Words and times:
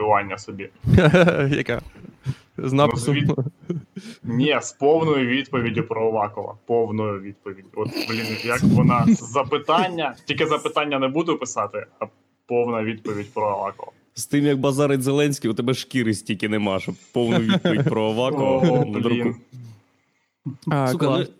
татуювання 0.00 0.38
собі. 0.38 0.68
Яка? 1.56 1.82
З 2.58 2.72
написом. 2.72 3.14
звід- 3.14 3.30
Ні, 4.22 4.58
з 4.62 4.72
повною 4.72 5.26
відповіддю 5.28 5.82
про 5.82 6.06
Овакова. 6.08 6.54
Повною 6.66 7.20
відповіддю. 7.20 7.68
От, 7.76 7.88
блін, 8.08 8.26
як 8.44 8.62
вона 8.62 9.06
запитання, 9.08 10.16
тільки 10.24 10.46
запитання 10.46 10.98
не 10.98 11.08
буду 11.08 11.38
писати, 11.38 11.86
а 11.98 12.06
повна 12.46 12.82
відповідь 12.82 13.32
про 13.34 13.46
Овакова. 13.46 13.92
З 14.14 14.26
тим, 14.26 14.44
як 14.46 14.58
базарить 14.58 15.02
Зеленський, 15.02 15.50
у 15.50 15.54
тебе 15.54 15.74
шкіри 15.74 16.14
стільки 16.14 16.48
нема, 16.48 16.80
щоб 16.80 16.94
повну 17.12 17.38
відповідь 17.38 17.84
про 17.84 18.02
О, 18.04 18.84
блін. 18.84 19.36
А, 20.70 20.88
Сука, 20.88 21.06
клас. 21.06 21.28
ну, 21.28 21.34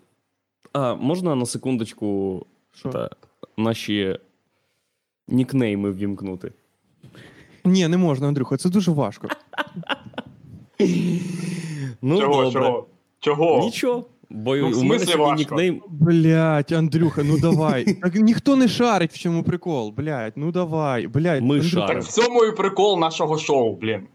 а 0.73 0.95
можна 0.95 1.35
на 1.35 1.45
секундочку 1.45 2.45
Що? 2.75 2.89
та, 2.89 3.09
наші 3.57 4.19
нікнейми 5.27 5.91
ввімкнути? 5.91 6.51
Ні, 7.65 7.87
не 7.87 7.97
можна, 7.97 8.27
Андрюха, 8.27 8.57
це 8.57 8.69
дуже 8.69 8.91
важко. 8.91 9.27
Ну, 12.01 12.19
чого, 12.21 12.43
добре. 12.43 12.61
чого? 12.61 12.87
Чого? 13.19 13.59
Нічого. 13.59 14.05
Бо 14.29 14.55
Ну, 14.57 14.71
в 14.71 14.77
у 14.79 14.83
мене 14.83 14.99
сьогодні 15.05 15.25
важко? 15.25 15.39
нікнейм. 15.39 15.81
Блять, 15.89 16.71
Андрюха, 16.71 17.23
ну 17.23 17.39
давай. 17.39 17.93
Так 18.01 18.15
ніхто 18.15 18.55
не 18.55 18.67
шарить, 18.67 19.11
в 19.13 19.17
чому 19.19 19.43
прикол. 19.43 19.91
Блять, 19.91 20.33
ну 20.37 20.51
давай. 20.51 21.07
Блять, 21.07 21.41
Ми 21.41 21.55
Андрюха, 21.55 21.69
шаримо. 21.69 21.87
Так 22.01 22.03
в 22.03 22.07
цьому 22.13 22.45
і 22.45 22.55
прикол 22.55 22.99
нашого 22.99 23.37
шоу, 23.37 23.75
блін. 23.75 24.07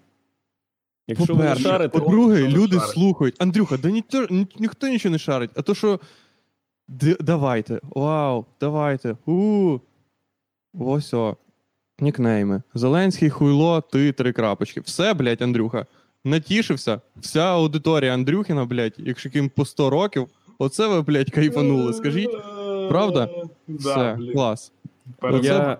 Якщо 1.08 1.34
ви 1.34 1.44
не 1.44 1.56
шарите, 1.56 1.98
по-друге, 1.98 2.42
Ніхто 2.42 2.58
люди 2.58 2.76
шарить. 2.76 2.90
слухають. 2.90 3.34
Андрюха, 3.38 3.76
да 3.76 3.90
ніхто, 3.90 4.26
ні- 4.30 4.46
ніхто 4.58 4.88
нічого 4.88 5.12
не 5.12 5.18
шарить, 5.18 5.50
а 5.56 5.62
то 5.62 5.74
що. 5.74 6.00
Д- 6.88 7.16
давайте. 7.20 7.80
Вау, 7.82 8.44
давайте. 8.60 9.16
У. 9.26 9.78
Ось 10.78 11.14
о. 11.14 11.36
Нікнейми. 12.00 12.62
Зеленський 12.74 13.30
хуйло, 13.30 13.80
ти 13.80 14.12
три 14.12 14.32
крапочки. 14.32 14.80
Все, 14.80 15.14
блядь, 15.14 15.42
Андрюха. 15.42 15.86
Натішився. 16.24 17.00
Вся 17.16 17.40
аудиторія 17.40 18.14
Андрюхіна, 18.14 18.64
блядь, 18.64 18.94
якщо 18.98 19.30
ким 19.30 19.48
по 19.48 19.64
100 19.64 19.90
років, 19.90 20.26
оце 20.58 20.88
ви, 20.88 21.02
блядь, 21.02 21.30
кайфанули. 21.30 21.92
Скажіть, 21.92 22.30
правда? 22.88 23.30
Да, 23.68 23.90
все, 23.92 24.14
блін. 24.18 24.32
клас. 24.32 24.72
Перед- 25.20 25.40
Оце 25.40 25.48
я... 25.48 25.78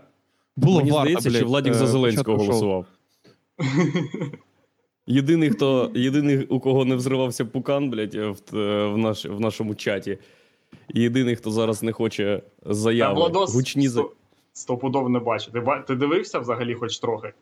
Було 0.57 0.79
мені 0.79 0.91
варто, 0.91 1.05
здається, 1.05 1.29
блядь, 1.31 1.39
що 1.39 1.47
Владік 1.47 1.75
за 1.75 1.85
е, 1.85 1.87
Зеленського 1.87 2.39
початку 2.39 2.53
голосував. 2.53 2.87
Єдиний, 5.07 5.51
хто, 5.51 5.91
єдиний, 5.95 6.45
у 6.45 6.61
кого 6.61 6.85
не 6.85 6.97
взривався 6.97 7.45
пукан, 7.45 7.91
блядь, 7.91 8.15
в, 8.15 8.37
в, 8.93 8.99
наш, 8.99 9.25
в 9.25 9.41
нашому 9.41 9.75
чаті. 9.75 10.19
Єдиний, 10.95 11.37
хто 11.37 11.51
зараз 11.51 11.83
не 11.83 11.93
хоче 11.93 12.43
Та 12.65 12.75
заяви. 12.75 13.15
Владос 13.15 13.55
Гучні 13.55 13.89
за... 13.89 14.05
сто- 14.57 14.75
стопудов 14.77 15.11
не 15.11 15.19
бачу. 15.19 15.51
Ти, 15.53 15.63
ти 15.87 15.95
дивився 15.95 16.39
взагалі 16.39 16.75
хоч 16.75 16.99
трохи? 16.99 17.33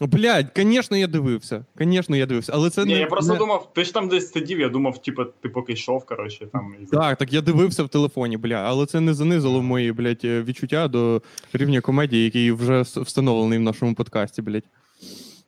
Блядь, 0.00 0.46
звісно, 0.56 0.96
я 0.96 1.06
дивився. 1.06 1.64
Звісно, 1.80 2.16
я 2.16 2.26
дивився. 2.26 2.52
Але 2.54 2.70
це 2.70 2.84
Ні, 2.84 2.94
не. 2.94 3.00
я 3.00 3.06
просто 3.06 3.32
не... 3.32 3.38
думав, 3.38 3.72
ти 3.74 3.84
ж 3.84 3.94
там 3.94 4.08
десь 4.08 4.32
сидів, 4.32 4.60
я 4.60 4.68
думав, 4.68 5.02
типу, 5.02 5.24
ти 5.24 5.48
поки 5.48 5.72
йшов, 5.72 6.06
коротше, 6.06 6.46
там. 6.52 6.74
Так, 6.92 7.18
так 7.18 7.32
я 7.32 7.40
дивився 7.40 7.82
в 7.84 7.88
телефоні, 7.88 8.36
бля, 8.36 8.54
але 8.54 8.86
це 8.86 9.00
не 9.00 9.14
занизило 9.14 9.62
мої, 9.62 9.92
блядь, 9.92 10.20
е, 10.24 10.42
відчуття 10.42 10.88
до 10.88 11.22
рівня 11.52 11.80
комедії, 11.80 12.24
який 12.24 12.52
вже 12.52 12.80
встановлений 12.80 13.58
в 13.58 13.62
нашому 13.62 13.94
подкасті, 13.94 14.42
блядь. 14.42 14.64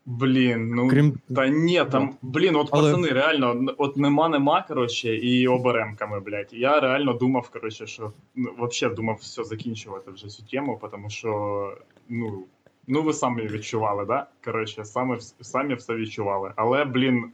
Блін, 0.06 0.70
ну 0.74 0.88
Крім 0.88 1.18
та 1.36 1.48
ні, 1.48 1.84
там, 1.90 2.16
блін, 2.22 2.56
от 2.56 2.68
Але- 2.70 2.90
пацани, 2.90 3.08
реально, 3.08 3.74
от 3.78 3.96
нема, 3.96 4.28
нема, 4.28 4.64
коротше, 4.68 5.16
і 5.16 5.48
оберемками, 5.48 6.20
блядь. 6.20 6.52
Я 6.52 6.80
реально 6.80 7.12
думав, 7.12 7.48
коротше, 7.48 7.86
що 7.86 8.12
ну, 8.34 8.50
взагалі 8.58 8.96
думав 8.96 9.16
все 9.20 9.44
закінчувати 9.44 10.10
вже 10.10 10.26
цю 10.26 10.42
тему, 10.42 10.80
тому 10.90 11.10
що, 11.10 11.72
ну, 12.08 12.44
ну 12.86 13.02
ви 13.02 13.12
самі 13.12 13.42
відчували, 13.42 14.04
да? 14.04 14.26
Коротше, 14.44 14.84
самі, 14.84 15.16
самі 15.40 15.74
все 15.74 15.94
відчували. 15.94 16.52
Але, 16.56 16.84
блін, 16.84 17.32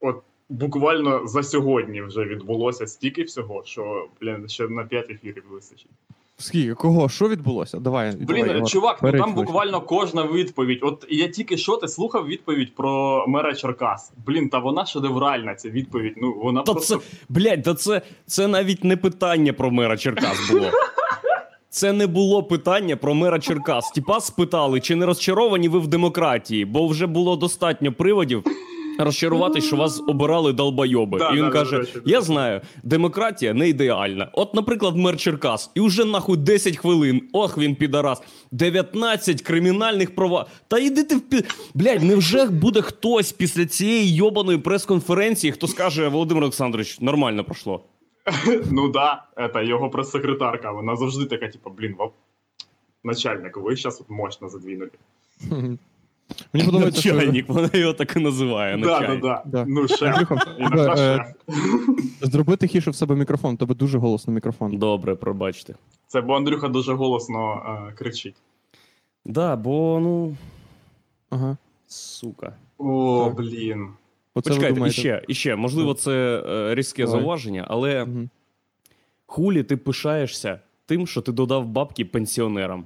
от 0.00 0.22
буквально 0.48 1.26
за 1.26 1.42
сьогодні 1.42 2.02
вже 2.02 2.24
відбулося 2.24 2.86
стільки 2.86 3.22
всього, 3.22 3.62
що, 3.64 4.08
блін, 4.20 4.48
ще 4.48 4.68
на 4.68 4.84
5 4.84 5.10
ефірів 5.10 5.44
вистачить. 5.50 5.90
Скільки, 6.38 6.74
кого, 6.74 7.08
що 7.08 7.28
відбулося? 7.28 7.78
Давай. 7.78 8.12
Блін, 8.20 8.46
давай, 8.46 8.62
чувак, 8.66 8.98
ну 9.02 9.12
там 9.12 9.34
буквально 9.34 9.80
кожна 9.80 10.22
відповідь. 10.22 10.78
От 10.82 11.06
я 11.08 11.28
тільки 11.28 11.56
що 11.56 11.76
ти 11.76 11.88
слухав 11.88 12.26
відповідь 12.26 12.74
про 12.74 13.24
мера 13.28 13.54
Черкас. 13.54 14.12
Блін, 14.26 14.48
та 14.48 14.58
вона 14.58 14.86
шедевральна, 14.86 15.54
ця 15.54 15.70
відповідь. 15.70 16.14
Ну 16.16 16.34
вона 16.42 16.62
Та 16.62 16.72
просто 16.72 16.96
це, 16.96 17.02
блядь, 17.28 17.62
та 17.62 17.74
це, 17.74 18.02
це 18.26 18.48
навіть 18.48 18.84
не 18.84 18.96
питання 18.96 19.52
про 19.52 19.70
мера 19.70 19.96
Черкас 19.96 20.50
було. 20.50 20.70
Це 21.70 21.92
не 21.92 22.06
було 22.06 22.42
питання 22.42 22.96
про 22.96 23.14
мера 23.14 23.38
Черкас. 23.38 23.90
Тіпа 23.90 24.20
спитали, 24.20 24.80
чи 24.80 24.96
не 24.96 25.06
розчаровані 25.06 25.68
ви 25.68 25.78
в 25.78 25.86
демократії, 25.86 26.64
бо 26.64 26.86
вже 26.86 27.06
було 27.06 27.36
достатньо 27.36 27.92
приводів 27.92 28.44
розчарувати, 28.98 29.60
що 29.60 29.76
вас 29.76 30.02
обирали 30.06 30.52
долбойоби. 30.52 31.18
Да, 31.18 31.30
і 31.30 31.36
він 31.36 31.44
да, 31.44 31.50
каже: 31.50 31.78
речі, 31.78 31.92
Я 32.04 32.20
знаю, 32.20 32.60
демократія 32.82 33.54
не 33.54 33.68
ідеальна. 33.68 34.28
От, 34.32 34.54
наприклад, 34.54 34.96
мер 34.96 35.16
Черкас, 35.16 35.70
і 35.74 35.80
вже 35.80 36.04
нахуй 36.04 36.36
10 36.36 36.76
хвилин. 36.76 37.22
Ох, 37.32 37.58
він 37.58 37.74
підарас. 37.74 38.22
19 38.50 39.42
кримінальних 39.42 40.14
права. 40.14 40.46
Та 40.68 40.78
йди 40.78 41.04
ти 41.04 41.16
в 41.16 41.20
пі... 41.20 41.44
Блядь, 41.74 42.02
невже 42.02 42.46
буде 42.46 42.82
хтось 42.82 43.32
після 43.32 43.66
цієї 43.66 44.14
йобаної 44.14 44.58
прес-конференції, 44.58 45.52
хто 45.52 45.68
скаже 45.68 46.08
Володимир 46.08 46.42
Олександрович, 46.42 47.00
нормально 47.00 47.44
пройшло. 47.44 47.84
ну 48.70 48.88
да, 48.88 49.26
это 49.36 49.62
його 49.62 49.90
прес-секретарка. 49.90 50.72
Вона 50.72 50.96
завжди 50.96 51.24
така, 51.24 51.48
типу, 51.48 51.70
блін, 51.70 51.96
начальник, 53.04 53.56
ви 53.56 53.76
зараз 53.76 54.02
мощно 54.08 54.48
задвинули. 54.48 54.90
Мені 56.52 56.66
подобається, 56.66 57.00
що... 57.00 57.32
Вона 57.48 57.70
його 57.72 57.92
так 57.92 58.16
і 58.16 58.20
називає. 58.20 58.76
Да, 58.76 59.00
да, 59.00 59.16
да, 59.16 59.42
Да. 59.44 59.64
Ну, 59.68 59.88
шеф. 59.88 60.32
Е, 60.98 61.34
зроби 62.22 62.56
тихіше 62.56 62.90
в 62.90 62.94
себе 62.94 63.14
мікрофон, 63.16 63.56
тебе 63.56 63.74
дуже 63.74 63.98
голосний 63.98 64.34
мікрофон. 64.34 64.78
Добре, 64.78 65.14
пробачте. 65.14 65.74
Це 66.06 66.20
бо 66.20 66.34
Андрюха 66.36 66.68
дуже 66.68 66.94
голосно 66.94 67.62
е, 67.88 67.92
кричить. 67.92 68.34
Да, 69.24 69.56
бо 69.56 70.00
ну. 70.02 70.36
Ага. 71.30 71.56
Сука. 71.86 72.52
О, 72.78 73.24
Так. 73.26 73.36
блін. 73.36 73.88
Оце 74.34 74.50
ви 74.50 74.54
Почекайте, 74.56 74.74
думаєте. 74.74 74.98
іще, 75.00 75.22
іще, 75.28 75.56
можливо, 75.56 75.94
це 75.94 76.42
е, 76.48 76.74
різке 76.74 77.04
Давай. 77.04 77.20
зауваження, 77.20 77.64
але 77.68 78.04
Мгм. 78.04 78.28
хулі 79.26 79.62
ти 79.62 79.76
пишаєшся 79.76 80.60
тим, 80.86 81.06
що 81.06 81.20
ти 81.22 81.32
додав 81.32 81.66
бабки 81.66 82.04
пенсіонерам. 82.04 82.84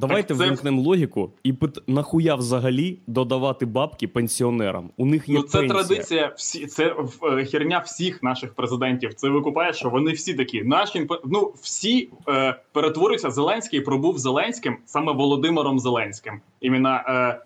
Давайте 0.00 0.28
Так 0.28 0.38
це- 0.38 0.44
вимкнемо 0.44 0.82
логіку 0.82 1.32
і 1.42 1.52
пит... 1.52 1.78
нахуя 1.86 2.34
взагалі 2.34 2.98
додавати 3.06 3.66
бабки 3.66 4.08
пенсіонерам. 4.08 4.90
У 4.96 5.06
них 5.06 5.28
є 5.28 5.34
Ну, 5.34 5.42
це 5.42 5.58
пенсія. 5.58 5.82
традиція, 5.82 6.32
всі 6.36 6.66
це 6.66 6.94
е, 7.22 7.44
херня 7.44 7.78
всіх 7.78 8.22
наших 8.22 8.54
президентів. 8.54 9.14
Це 9.14 9.28
викупає, 9.28 9.72
що 9.72 9.88
вони 9.90 10.12
всі 10.12 10.34
такі. 10.34 10.62
Наші 10.62 11.06
ну 11.24 11.52
всі 11.62 12.08
е, 12.28 12.56
перетворюються. 12.72 13.30
Зеленський 13.30 13.80
пробув 13.80 14.18
Зеленським 14.18 14.76
саме 14.84 15.12
Володимиром 15.12 15.78
Зеленським. 15.78 16.40
Іменно 16.60 17.00
е, 17.06 17.40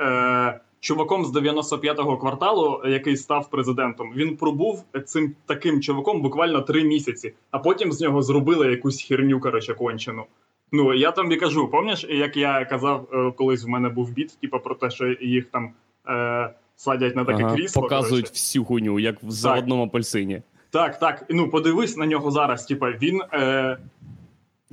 е, 0.00 0.60
чуваком 0.80 1.24
з 1.24 1.36
95-го 1.36 2.16
кварталу, 2.16 2.82
який 2.86 3.16
став 3.16 3.50
президентом. 3.50 4.12
Він 4.16 4.36
пробув 4.36 4.84
цим 5.06 5.34
таким 5.46 5.80
чуваком 5.80 6.22
буквально 6.22 6.60
три 6.60 6.84
місяці, 6.84 7.34
а 7.50 7.58
потім 7.58 7.92
з 7.92 8.00
нього 8.00 8.22
зробили 8.22 8.70
якусь 8.70 9.02
херню, 9.02 9.40
коротше, 9.40 9.74
кончену. 9.74 10.24
Ну 10.72 10.94
я 10.94 11.10
тобі 11.12 11.36
кажу, 11.36 11.68
пам'ятаєш, 11.68 12.18
як 12.18 12.36
я 12.36 12.64
казав, 12.64 13.08
е, 13.12 13.32
колись 13.36 13.64
в 13.64 13.68
мене 13.68 13.88
був 13.88 14.10
біт, 14.10 14.38
типу, 14.40 14.58
про 14.60 14.74
те, 14.74 14.90
що 14.90 15.06
їх 15.20 15.46
там. 15.46 15.72
Е, 16.08 16.50
Садять 16.78 17.16
на 17.16 17.24
таке 17.24 17.44
Ага, 17.44 17.54
крісло. 17.56 17.82
показують 17.82 18.24
коротше. 18.24 18.32
всю 18.32 18.64
хуйню, 18.64 18.98
як 18.98 19.22
в 19.22 19.30
заводному 19.30 19.84
апельсині. 19.84 20.42
Так, 20.70 20.98
так. 20.98 21.24
Ну 21.30 21.50
подивись 21.50 21.96
на 21.96 22.06
нього 22.06 22.30
зараз. 22.30 22.66
Типа 22.66 22.90
він, 22.90 23.22
е, 23.32 23.78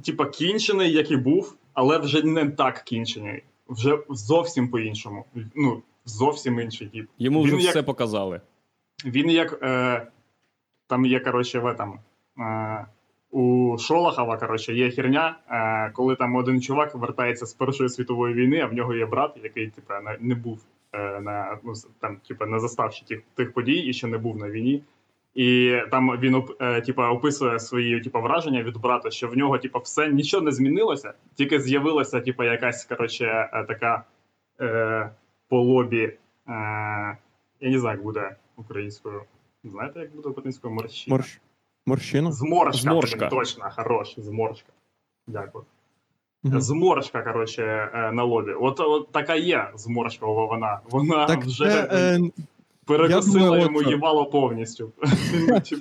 типа, 0.05 0.25
кінчений, 0.25 0.91
як 0.91 1.11
і 1.11 1.17
був, 1.17 1.55
але 1.73 1.97
вже 1.97 2.23
не 2.23 2.49
так 2.49 2.81
кінчений. 2.83 3.43
Вже 3.69 3.97
зовсім 4.09 4.67
по-іншому. 4.69 5.25
Ну, 5.55 5.81
зовсім 6.05 6.59
інший 6.59 6.87
тип. 6.87 7.09
Йому 7.19 7.41
вже 7.41 7.53
Він 7.53 7.59
як- 7.61 7.69
все 7.69 7.83
показали. 7.83 8.41
Він 9.05 9.29
як. 9.29 9.59
Е, 9.63 10.07
там 10.87 11.05
є, 11.05 11.19
коротше, 11.19 11.59
в 11.59 11.65
этом. 11.65 11.93
Е, 12.39 12.85
у 13.33 13.77
Шолохова, 13.77 14.37
коротше, 14.37 14.73
є 14.73 14.91
херня, 14.91 15.37
е, 15.49 15.91
коли 15.93 16.15
там 16.15 16.35
один 16.35 16.61
чувак 16.61 16.95
вертається 16.95 17.45
з 17.45 17.53
Першої 17.53 17.89
світової 17.89 18.33
війни, 18.33 18.59
а 18.59 18.65
в 18.65 18.73
нього 18.73 18.93
є 18.93 19.05
брат, 19.05 19.39
який, 19.43 19.67
типа, 19.67 20.01
не, 20.19 20.35
був 20.35 20.59
е, 20.91 21.19
на 21.19 21.57
ну, 21.63 21.73
там, 21.99 22.17
типа, 22.27 22.45
не 22.45 22.59
застав 22.59 22.93
ще 22.93 23.05
тих, 23.05 23.21
тих 23.35 23.53
подій 23.53 23.79
і 23.79 23.93
ще 23.93 24.07
не 24.07 24.17
був 24.17 24.37
на 24.37 24.49
війні. 24.49 24.83
І 25.35 25.77
там 25.91 26.19
він 26.19 26.43
типа, 26.85 27.09
описує 27.09 27.59
свої 27.59 28.01
типа, 28.01 28.19
враження 28.19 28.63
від 28.63 28.77
брата, 28.77 29.11
що 29.11 29.27
в 29.27 29.37
нього 29.37 29.57
типа, 29.57 29.79
все 29.79 30.07
нічого 30.07 30.43
не 30.43 30.51
змінилося, 30.51 31.13
тільки 31.35 31.59
з'явилася 31.59 32.21
типа, 32.21 32.45
якась 32.45 32.85
коротше, 32.85 33.49
така 33.67 34.03
е, 34.61 35.09
по 35.49 35.61
лобі. 35.61 36.03
Е, 36.03 36.17
я 37.59 37.69
не 37.69 37.79
знаю, 37.79 37.95
як 37.97 38.03
буде 38.03 38.35
українською. 38.55 39.21
Знаєте, 39.63 39.99
як 39.99 40.15
буде 40.15 40.29
українською 40.29 40.73
морщина? 40.73 41.15
Морщ... 41.15 41.39
Морщина? 41.85 42.31
Зморшка. 42.31 42.81
Зморшка. 42.81 43.29
Точно, 43.29 43.71
хорош, 43.75 44.13
зморшка. 44.17 44.71
Дякую. 45.27 45.65
Мгм. 46.43 46.61
зморшка, 46.61 47.21
коротше, 47.21 47.89
е, 47.93 48.11
на 48.11 48.23
лобі. 48.23 48.51
От, 48.51 48.79
от 48.79 49.11
така 49.11 49.35
є 49.35 49.69
зморшкова 49.75 50.45
вона. 50.45 50.79
Вона 50.89 51.25
Так 51.25 51.45
вже 51.45 51.65
це, 51.65 51.89
е, 51.91 52.19
перекосила 52.85 53.45
думаю, 53.45 53.61
йому 53.61 53.81
їбало 53.81 54.25
повністю. 54.25 54.91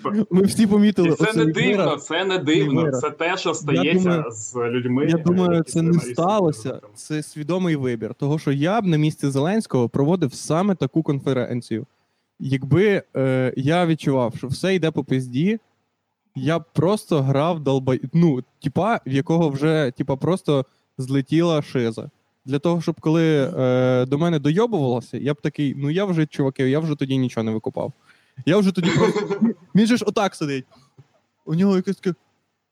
Ну, 0.05 0.27
ми 0.31 0.43
всі 0.43 0.67
помітили. 0.67 1.09
І 1.09 1.13
це 1.13 1.33
не 1.33 1.53
дивно, 1.53 1.97
це 1.97 2.25
не 2.25 2.39
дивно. 2.39 2.91
Це 2.91 3.11
те, 3.11 3.37
що 3.37 3.55
стається 3.55 4.25
з 4.31 4.57
людьми. 4.57 5.07
Я 5.07 5.17
е, 5.17 5.23
думаю, 5.23 5.63
це 5.63 5.83
не 5.83 5.93
сталося. 5.93 6.81
Це 6.95 7.23
свідомий 7.23 7.77
вибір. 7.77 8.15
Того, 8.15 8.39
що 8.39 8.53
я 8.53 8.81
б 8.81 8.87
на 8.87 8.97
місці 8.97 9.29
Зеленського 9.29 9.89
проводив 9.89 10.35
саме 10.35 10.75
таку 10.75 11.03
конференцію. 11.03 11.87
Якби 12.39 13.03
е, 13.17 13.53
я 13.57 13.87
відчував, 13.87 14.35
що 14.37 14.47
все 14.47 14.75
йде 14.75 14.91
по 14.91 15.05
пизді, 15.05 15.59
я 16.35 16.59
просто 16.59 17.23
грав 17.23 17.61
долба... 17.61 17.97
Ну, 18.13 18.43
типа, 18.63 19.01
в 19.07 19.13
якого 19.13 19.49
вже 19.49 19.93
типа, 19.97 20.17
просто 20.17 20.67
злетіла 20.99 21.63
шиза. 21.63 22.11
Для 22.45 22.59
того, 22.59 22.81
щоб 22.83 23.01
коли 23.01 23.53
е, 23.59 24.07
до 24.07 24.19
мене 24.19 24.39
дойобувалося, 24.39 25.19
я 25.19 25.35
б 25.35 25.41
такий, 25.41 25.75
ну 25.77 25.91
я 25.91 26.05
вже, 26.05 26.27
чуваки, 26.27 26.71
я 26.71 26.79
вже 26.79 26.95
тоді 26.95 27.19
нічого 27.19 27.45
не 27.45 27.53
викупав. 27.53 27.93
Я 28.47 28.57
вже 28.59 28.73
тоді 28.73 28.91
просто. 28.91 29.41
Він 29.75 29.87
же 29.87 29.97
ж 29.97 30.05
отак 30.09 30.35
сидить. 30.35 30.65
У 31.45 31.55
нього 31.55 31.77
якесь 31.77 31.97
таке. 31.97 32.15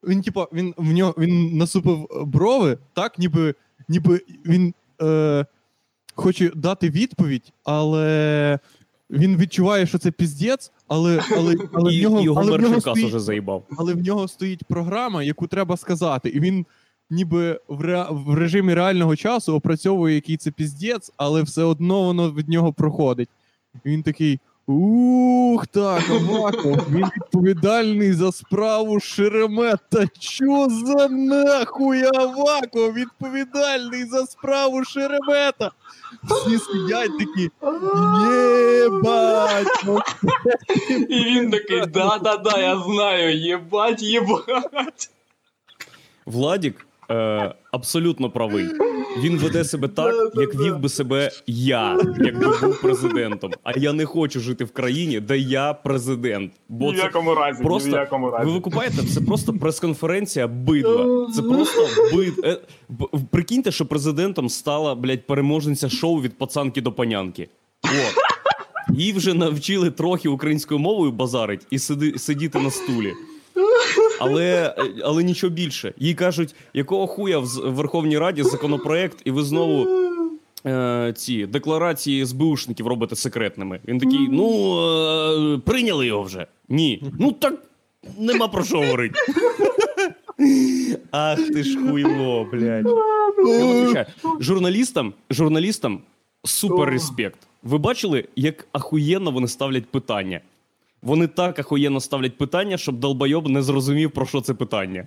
Він, 0.04 0.22
типа, 0.22 0.46
він 0.52 0.74
в 0.76 0.92
нього 0.92 1.14
він 1.18 1.56
насупив 1.56 2.08
брови, 2.26 2.78
так, 2.92 3.18
ніби, 3.18 3.54
ніби 3.88 4.20
він 4.46 4.74
е, 5.02 5.46
хоче 6.14 6.50
дати 6.54 6.90
відповідь, 6.90 7.52
але 7.64 8.58
він 9.10 9.36
відчуває, 9.36 9.86
що 9.86 9.98
це 9.98 10.10
піздець, 10.10 10.72
але, 10.88 11.22
але, 11.36 11.56
але, 11.72 11.94
І 11.94 12.00
в 12.00 12.02
нього, 12.02 12.20
його 12.20 12.40
але, 12.40 12.58
в 12.58 12.60
нього 12.60 12.80
стоїть, 12.80 13.06
уже 13.06 13.20
заїбав. 13.20 13.64
але 13.78 13.94
в 13.94 14.02
нього 14.02 14.28
стоїть 14.28 14.64
програма, 14.64 15.22
яку 15.22 15.46
треба 15.46 15.76
сказати, 15.76 16.28
і 16.28 16.40
він 16.40 16.66
ніби 17.10 17.60
в, 17.68 17.80
ре, 17.80 18.06
в 18.10 18.34
режимі 18.34 18.74
реального 18.74 19.16
часу 19.16 19.54
опрацьовує, 19.54 20.14
який 20.14 20.36
це 20.36 20.50
піздець, 20.50 21.12
але 21.16 21.42
все 21.42 21.62
одно 21.62 22.02
воно 22.02 22.32
від 22.32 22.48
нього 22.48 22.72
проходить. 22.72 23.28
І 23.84 23.88
він 23.88 24.02
такий. 24.02 24.40
Ух, 24.66 25.66
так, 25.66 26.02
Аваков, 26.10 26.76
він 26.90 27.06
відповідальний 27.16 28.12
за 28.12 28.32
справу 28.32 29.00
Шеремета. 29.00 30.06
Що 30.20 30.68
за 30.70 31.08
нахуй 31.08 32.04
Аваков 32.04 32.92
відповідальний 32.92 34.04
за 34.04 34.26
справу 34.26 34.84
Шеремета? 34.84 35.70
Всі 36.22 36.58
сидять 36.58 37.10
такі, 37.18 37.50
єбать, 38.80 39.84
ну 39.86 40.00
І 41.08 41.24
він 41.24 41.50
такий, 41.50 41.86
да-да-да, 41.86 42.58
я 42.58 42.78
знаю, 42.78 43.38
єбать, 43.38 44.02
єбать. 44.02 45.10
Владік 46.26 46.86
е, 47.10 47.54
абсолютно 47.72 48.30
правий. 48.30 48.66
Він 49.22 49.36
веде 49.38 49.64
себе 49.64 49.88
так, 49.88 50.14
як 50.34 50.54
вів 50.54 50.78
би 50.78 50.88
себе 50.88 51.30
я, 51.46 51.98
якби 52.18 52.46
був 52.62 52.80
президентом. 52.80 53.50
А 53.62 53.78
я 53.78 53.92
не 53.92 54.06
хочу 54.06 54.40
жити 54.40 54.64
в 54.64 54.70
країні, 54.72 55.20
де 55.20 55.38
я 55.38 55.74
президент. 55.74 56.52
Бо 56.68 56.84
Ні 56.86 56.92
в 56.92 56.96
це 56.96 57.02
якому 57.02 57.34
разі, 57.34 57.62
просто- 57.62 57.88
ні 57.88 57.94
в 57.94 57.98
якому 57.98 58.26
ви 58.30 58.38
разі. 58.38 58.50
викупаєте, 58.50 58.96
це 59.14 59.20
просто 59.20 59.52
прес-конференція 59.52 60.46
бидла. 60.48 61.26
Це 61.36 61.42
просто 61.42 61.88
бид. 62.16 62.44
Е, 62.44 62.58
прикиньте, 63.30 63.70
що 63.72 63.86
президентом 63.86 64.48
стала, 64.48 64.94
блядь, 64.94 65.26
переможниця 65.26 65.88
шоу 65.88 66.20
від 66.20 66.38
пацанки 66.38 66.80
до 66.80 66.92
панянки. 66.92 67.48
О. 67.84 67.88
Її 68.94 69.12
вже 69.12 69.34
навчили 69.34 69.90
трохи 69.90 70.28
українською 70.28 70.80
мовою 70.80 71.12
базарить 71.12 71.66
і 71.70 71.78
сиди, 71.78 72.18
сидіти 72.18 72.60
на 72.60 72.70
стулі. 72.70 73.12
Але, 74.20 74.74
е, 74.78 74.84
але 75.04 75.24
нічого 75.24 75.50
більше. 75.50 75.94
Їй 75.98 76.14
кажуть, 76.14 76.54
якого 76.74 77.06
хуя 77.06 77.38
в 77.38 77.46
Верховній 77.64 78.18
Раді 78.18 78.42
законопроект, 78.42 79.18
і 79.24 79.30
ви 79.30 79.42
знову 79.42 79.86
е, 80.66 81.12
ці 81.16 81.46
декларації 81.46 82.26
СБУшників 82.26 82.86
робите 82.86 83.16
секретними. 83.16 83.80
Він 83.88 83.98
такий: 83.98 84.28
ну, 84.30 84.76
е, 85.54 85.58
прийняли 85.58 86.06
його 86.06 86.22
вже. 86.22 86.46
Ні. 86.68 87.02
Ну 87.18 87.32
так 87.32 87.54
нема 88.18 88.48
про 88.48 88.64
що 88.64 88.76
говорити. 88.80 89.14
Ах 91.10 91.38
ти 91.48 91.62
ж 91.62 91.78
хуйло, 91.78 92.48
блядь. 92.52 92.86
Журналістам, 94.40 95.12
журналістам 95.30 96.00
супер 96.44 96.90
респект. 96.90 97.38
Ви 97.62 97.78
бачили, 97.78 98.24
як 98.36 98.68
ахуєнно 98.72 99.30
вони 99.30 99.48
ставлять 99.48 99.86
питання? 99.86 100.40
Вони 101.02 101.26
так 101.26 101.58
ахуєнно 101.58 102.00
ставлять 102.00 102.38
питання, 102.38 102.78
щоб 102.78 102.98
долбойоб 102.98 103.48
не 103.48 103.62
зрозумів, 103.62 104.10
про 104.10 104.26
що 104.26 104.40
це 104.40 104.54
питання. 104.54 105.04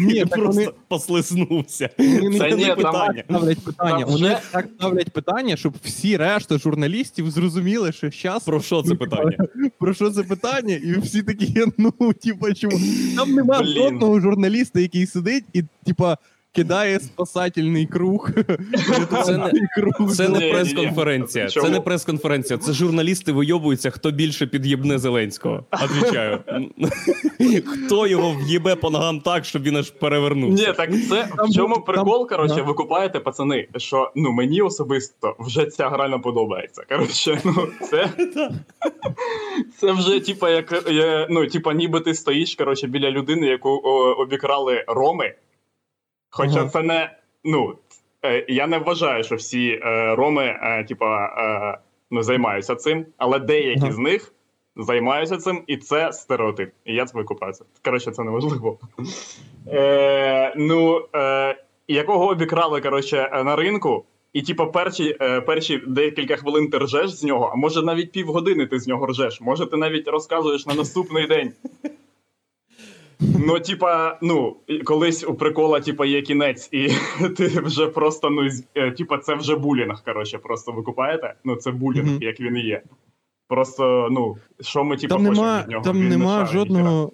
ні, 0.00 0.12
І 0.14 0.24
просто 0.24 0.46
вони, 0.46 0.68
послизнувся. 0.88 1.90
вони 1.98 2.38
Це 2.38 2.56
не 2.56 2.66
там- 2.66 2.76
ставлять 2.76 2.76
питання. 2.76 3.24
там 3.28 4.04
Вони 4.04 4.16
вже- 4.26 4.38
так 4.52 4.68
ставлять 4.78 5.10
питання, 5.10 5.56
щоб 5.56 5.74
всі 5.84 6.16
решта 6.16 6.58
журналістів 6.58 7.30
зрозуміли, 7.30 7.92
що 7.92 8.10
щас 8.10 8.44
Про 8.44 8.60
що 8.60 8.82
це 8.82 8.94
питання? 8.94 9.36
про 9.78 9.94
що 9.94 10.10
це 10.10 10.22
питання, 10.22 10.74
і 10.74 10.98
всі 11.00 11.22
такі, 11.22 11.64
ну, 11.78 11.92
типа, 12.22 12.54
чому? 12.54 12.78
Там 13.16 13.32
нема 13.32 13.64
жодного 13.64 14.20
журналіста, 14.20 14.80
який 14.80 15.06
сидить 15.06 15.44
і, 15.52 15.62
типа, 15.84 16.18
кидає 16.56 17.00
спасательний 17.00 17.86
круг. 17.92 18.30
Це 19.24 20.28
не 20.28 20.40
ні, 20.40 20.46
ні. 20.46 20.52
прес-конференція. 20.52 21.48
Це 21.48 21.68
не 21.68 21.80
прес-конференція. 21.80 22.58
Це 22.58 22.72
журналісти 22.72 23.32
вийобуються, 23.32 23.90
хто 23.90 24.10
більше 24.10 24.46
під'єбне 24.46 24.98
Зеленського. 24.98 25.64
Отвічаю. 25.72 26.38
Хто 27.66 28.06
його 28.06 28.36
в'єбе 28.46 28.76
по 28.76 28.90
ногам 28.90 29.20
так, 29.20 29.44
щоб 29.44 29.62
він 29.62 29.76
аж 29.76 29.90
перевернувся? 29.90 30.68
Ні, 30.68 30.72
так 30.72 30.90
це 31.08 31.28
Там 31.36 31.50
в 31.50 31.54
чому 31.54 31.74
прикол, 31.80 32.28
там- 32.28 32.38
коротше, 32.38 32.56
да. 32.56 32.62
ви 32.62 32.74
купаєте, 32.74 33.20
пацани, 33.20 33.68
що 33.76 34.12
ну 34.14 34.32
мені 34.32 34.62
особисто 34.62 35.36
вже 35.38 35.66
ця 35.66 35.88
гра 35.88 36.08
не 36.08 36.18
подобається. 36.18 36.82
Коротше, 36.88 37.40
ну 37.44 37.68
це, 37.90 38.08
це 39.80 39.92
вже 39.92 40.20
типа 40.20 40.50
як 40.50 40.72
е, 40.88 41.26
ну, 41.30 41.46
типа, 41.46 41.72
ніби 41.74 42.00
ти 42.00 42.14
стоїш 42.14 42.54
коротше, 42.54 42.86
біля 42.86 43.10
людини, 43.10 43.46
яку 43.46 43.80
о, 43.84 43.90
обікрали 44.18 44.84
роми. 44.88 45.34
Хоча 46.30 46.60
Ага. 46.60 46.68
це 46.68 46.82
не. 46.82 47.10
Ну, 47.44 47.74
е, 48.24 48.44
я 48.48 48.66
не 48.66 48.78
вважаю, 48.78 49.24
що 49.24 49.36
всі 49.36 49.68
е, 49.68 50.14
роми, 50.14 50.44
е, 50.62 50.84
типа, 50.84 51.26
е, 51.26 51.78
ну, 52.10 52.22
займаються 52.22 52.74
цим, 52.74 53.06
але 53.16 53.38
деякі 53.38 53.82
Ага. 53.82 53.92
з 53.92 53.98
них 53.98 54.32
займаються 54.76 55.36
цим, 55.36 55.62
і 55.66 55.76
це 55.76 56.12
стереотип. 56.12 56.70
І 56.84 56.94
я 56.94 57.04
це 57.04 57.18
викупаю. 57.18 57.52
Коротше, 57.84 58.10
це 58.10 58.24
неможливо. 58.24 58.78
Е, 59.68 60.54
ну, 60.56 61.06
е, 61.14 61.56
якого 61.88 62.28
обікрали, 62.28 62.80
коротше, 62.80 63.30
на 63.44 63.56
ринку, 63.56 64.04
і 64.32 64.42
типу, 64.42 64.66
перші, 64.66 65.16
е, 65.20 65.40
перші 65.40 65.82
декілька 65.86 66.36
хвилин 66.36 66.70
ти 66.70 66.78
ржеш 66.78 67.10
з 67.10 67.24
нього, 67.24 67.50
а 67.52 67.56
може 67.56 67.82
навіть 67.82 68.12
півгодини 68.12 68.66
ти 68.66 68.78
з 68.80 68.86
нього 68.88 69.06
ржеш. 69.06 69.40
Може, 69.40 69.66
ти 69.66 69.76
навіть 69.76 70.08
розказуєш 70.08 70.66
на 70.66 70.74
наступний 70.74 71.26
день. 71.26 71.52
Ну, 73.20 73.60
типа, 73.60 74.18
ну, 74.22 74.56
колись 74.84 75.24
у 75.28 75.34
прикола, 75.34 75.80
типа, 75.80 76.06
є 76.06 76.22
кінець, 76.22 76.68
і 76.72 76.88
ти 77.36 77.46
вже 77.46 77.86
просто, 77.86 78.30
ну, 78.30 78.48
е, 78.74 78.90
типа, 78.90 79.18
це 79.18 79.34
вже 79.34 79.56
булінг, 79.56 80.04
коротше, 80.04 80.38
просто 80.38 80.72
викупаєте? 80.72 81.34
Ну, 81.44 81.56
це 81.56 81.70
булінг, 81.70 82.06
Мгм. 82.06 82.18
як 82.22 82.40
він 82.40 82.56
і 82.56 82.60
є. 82.60 82.82
Просто, 83.48 84.08
ну, 84.10 84.36
що 84.60 84.84
ми, 84.84 84.96
типа, 84.96 85.14
Там 85.14 85.26
хочемо 85.26 85.46
нема, 85.46 85.62
від 85.62 85.70
нього? 85.70 85.84
там 85.84 85.96
Він 85.96 86.08
не 86.08 86.16
нема 86.16 86.36
шарить 86.36 86.52
жодного. 86.52 87.12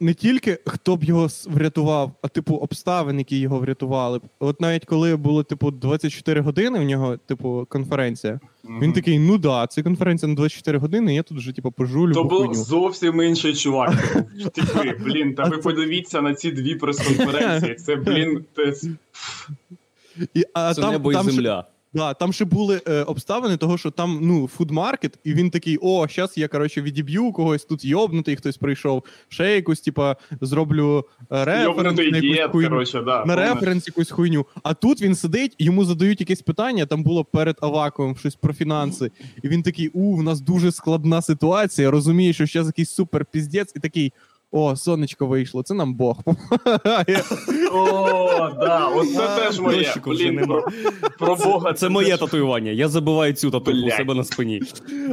Не 0.00 0.14
тільки 0.14 0.58
хто 0.66 0.96
б 0.96 1.04
його 1.04 1.28
врятував, 1.46 2.12
а 2.22 2.28
типу 2.28 2.54
обставин, 2.54 3.18
які 3.18 3.38
його 3.38 3.58
врятували. 3.58 4.20
От 4.38 4.60
навіть 4.60 4.84
коли 4.84 5.16
було 5.16 5.42
типу 5.42 5.70
24 5.70 6.40
години 6.40 6.78
в 6.78 6.82
нього, 6.82 7.16
типу, 7.16 7.66
конференція, 7.68 8.40
він 8.80 8.92
такий: 8.92 9.18
ну 9.18 9.38
да, 9.38 9.66
це 9.66 9.82
конференція 9.82 10.28
на 10.28 10.34
24 10.34 10.78
години, 10.78 11.14
я 11.14 11.22
тут 11.22 11.38
вже 11.38 11.52
типу 11.52 11.70
пожулю. 11.70 12.12
То 12.12 12.24
був 12.24 12.38
хуйню. 12.38 12.54
зовсім 12.54 13.22
інший 13.22 13.54
чувак. 13.54 14.24
Типи, 14.54 14.96
блін, 15.04 15.34
та 15.34 15.44
ви 15.44 15.58
подивіться 15.58 16.20
на 16.20 16.34
ці 16.34 16.50
дві 16.50 16.74
прес-конференції. 16.74 17.74
Це, 17.74 17.96
блін, 17.96 18.44
це... 18.56 18.72
І, 20.34 20.44
а 20.54 20.74
Це 20.74 20.80
там, 20.80 20.92
небо 20.92 21.12
і 21.12 21.14
там 21.14 21.22
ще- 21.22 21.32
земля. 21.32 21.64
Да, 21.94 22.14
там 22.14 22.32
ще 22.32 22.44
були 22.44 22.82
е, 22.88 23.02
обставини 23.02 23.56
того, 23.56 23.78
що 23.78 23.90
там 23.90 24.18
ну 24.22 24.48
фудмаркет, 24.48 25.18
і 25.24 25.34
він 25.34 25.50
такий: 25.50 25.78
о, 25.82 26.06
зараз 26.16 26.32
я 26.38 26.48
коротше 26.48 26.82
відіб'ю 26.82 27.32
когось 27.32 27.64
тут 27.64 27.84
йобнутий, 27.84 28.36
хтось 28.36 28.56
прийшов. 28.56 29.02
Ще 29.28 29.54
якусь, 29.54 29.80
типа, 29.80 30.16
зроблю 30.40 31.04
е, 31.32 31.44
референс 31.44 31.98
на 31.98 32.02
якусь 32.02 32.20
дід, 32.20 32.50
хуйню. 32.52 32.68
коротше, 32.68 33.02
да. 33.02 33.24
на 33.24 33.36
референс 33.36 33.86
якусь 33.86 34.10
хуйню. 34.10 34.46
А 34.62 34.74
тут 34.74 35.02
він 35.02 35.14
сидить, 35.14 35.56
йому 35.58 35.84
задають 35.84 36.20
якесь 36.20 36.42
питання. 36.42 36.86
Там 36.86 37.02
було 37.02 37.24
перед 37.24 37.56
Аваковим 37.60 38.16
щось 38.16 38.34
про 38.34 38.54
фінанси. 38.54 39.10
І 39.42 39.48
він 39.48 39.62
такий: 39.62 39.88
у, 39.88 40.16
в 40.16 40.22
нас 40.22 40.40
дуже 40.40 40.72
складна 40.72 41.22
ситуація. 41.22 41.90
Розуміє, 41.90 42.32
що 42.32 42.46
зараз 42.46 42.66
якийсь 42.66 42.90
супер 42.90 43.24
піздець, 43.24 43.72
і 43.76 43.80
такий. 43.80 44.12
О, 44.56 44.76
сонечко 44.76 45.26
вийшло, 45.26 45.62
це 45.62 45.74
нам 45.74 45.94
Бог. 45.94 46.16
О, 47.72 48.50
да, 48.60 48.86
оце 48.86 49.36
теж 49.36 49.60
моє. 49.60 49.94
Блін, 50.06 50.46
про, 50.46 50.64
про 51.18 51.36
Бога. 51.36 51.72
Це 51.72 51.88
моє 51.88 52.16
татуювання. 52.16 52.70
Я 52.70 52.88
забиваю 52.88 53.32
цю 53.32 53.50
татуху 53.50 53.86
у 53.86 53.90
себе 53.90 54.14
на 54.14 54.24
спині. 54.24 54.62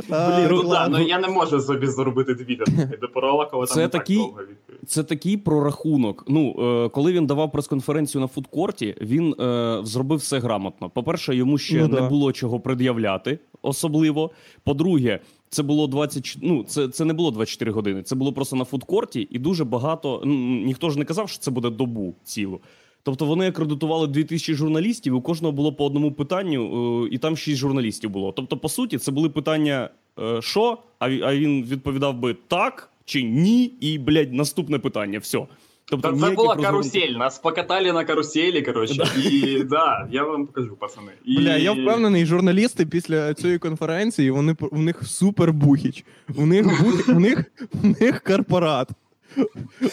Блін, 0.10 0.48
ну 0.50 0.70
да, 0.70 0.88
ну 0.88 1.00
я 1.00 1.20
не 1.20 1.28
можу 1.28 1.62
собі 1.62 1.88
зробити 1.88 2.34
дві 2.34 2.56
татухи. 2.56 2.98
До 3.02 3.08
Поролакова 3.08 3.66
там 3.66 3.76
Це 3.76 3.82
не 3.82 3.88
так 3.88 4.02
такий- 4.02 4.18
довго 4.18 4.42
відповідь. 4.42 4.80
Це 4.88 5.04
такий 5.04 5.38
прорахунок. 5.38 6.24
Ну, 6.28 6.56
е, 6.86 6.90
коли 6.90 7.14
він 7.14 7.26
давав 7.26 7.52
прес-конференцію 7.52 8.22
на 8.22 8.28
фудкорті, 8.28 8.96
він 9.02 9.36
е, 9.42 9.80
зробив 9.84 10.20
все 10.20 10.40
грамотно. 10.40 10.90
По-перше, 10.90 11.36
йому 11.36 11.58
ще 11.58 11.78
Ну 11.82 11.88
не 11.88 12.02
було 12.02 12.32
чого 12.32 12.60
пред'являти 12.60 13.40
особливо. 13.62 14.32
По-друге, 14.64 15.20
це 15.52 15.64
було 15.64 15.88
20, 15.88 16.38
ну, 16.42 16.64
це, 16.64 16.88
це 16.88 17.06
не 17.06 17.14
було 17.14 17.32
24 17.32 17.72
години. 17.72 18.04
Це 18.04 18.16
було 18.16 18.34
просто 18.34 18.56
на 18.56 18.66
фудкорті, 18.66 19.28
і 19.32 19.40
дуже 19.40 19.66
багато. 19.66 20.22
Ну, 20.26 20.34
ніхто 20.66 20.90
ж 20.90 21.00
не 21.00 21.06
казав, 21.06 21.30
що 21.30 21.40
це 21.40 21.52
буде 21.52 21.70
добу 21.70 22.16
цілу. 22.24 22.60
Тобто 23.04 23.26
вони 23.26 23.48
акредитували 23.48 24.08
2000 24.08 24.54
журналістів, 24.54 25.16
у 25.16 25.22
кожного 25.22 25.52
було 25.52 25.74
по 25.74 25.86
одному 25.86 26.12
питанню, 26.12 27.06
е, 27.06 27.10
і 27.12 27.18
там 27.18 27.38
6 27.38 27.58
журналістів 27.58 28.10
було. 28.10 28.32
Тобто, 28.32 28.58
по 28.58 28.70
суті, 28.70 28.98
це 28.98 29.12
були 29.12 29.30
питання, 29.30 29.90
е, 30.20 30.42
що, 30.42 30.78
а 31.00 31.10
він 31.36 31.64
відповідав 31.64 32.20
би 32.20 32.36
так 32.48 32.90
чи 33.06 33.24
ні, 33.24 33.64
і, 33.80 34.00
блядь, 34.00 34.34
наступне 34.34 34.80
питання. 34.80 35.20
Все. 35.20 35.48
Тобто, 35.92 36.08
це 36.08 36.14
була 36.16 36.30
розгорнутих- 36.30 36.62
карусель, 36.62 37.12
нас 37.12 37.40
покатали 37.40 37.94
на 37.94 38.06
каруселі, 38.06 38.62
коротше. 38.62 39.04
І 39.32 39.64
да, 39.64 40.08
я 40.12 40.24
вам 40.24 40.46
покажу, 40.48 40.76
пацани. 40.76 41.12
І... 41.26 41.38
Бля, 41.38 41.56
я 41.58 41.72
впевнений, 41.72 42.26
журналісти 42.26 42.86
після 42.86 43.34
цієї 43.34 43.60
конференції 43.60 44.32
вони 44.32 44.56
у 44.72 44.78
них 44.82 45.04
супер 45.04 45.54
бухіч. 45.54 46.06
У 46.36 46.46
них 46.46 46.68
у 47.08 47.20
них 47.20 47.52
у 47.84 47.88
них 47.88 48.24
корпорат. 48.24 48.90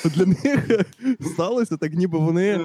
Для 0.05 0.26
них 0.26 0.81
сталося 1.21 1.76
так, 1.76 1.93
ніби 1.95 2.19
вони 2.19 2.49
Е, 2.49 2.61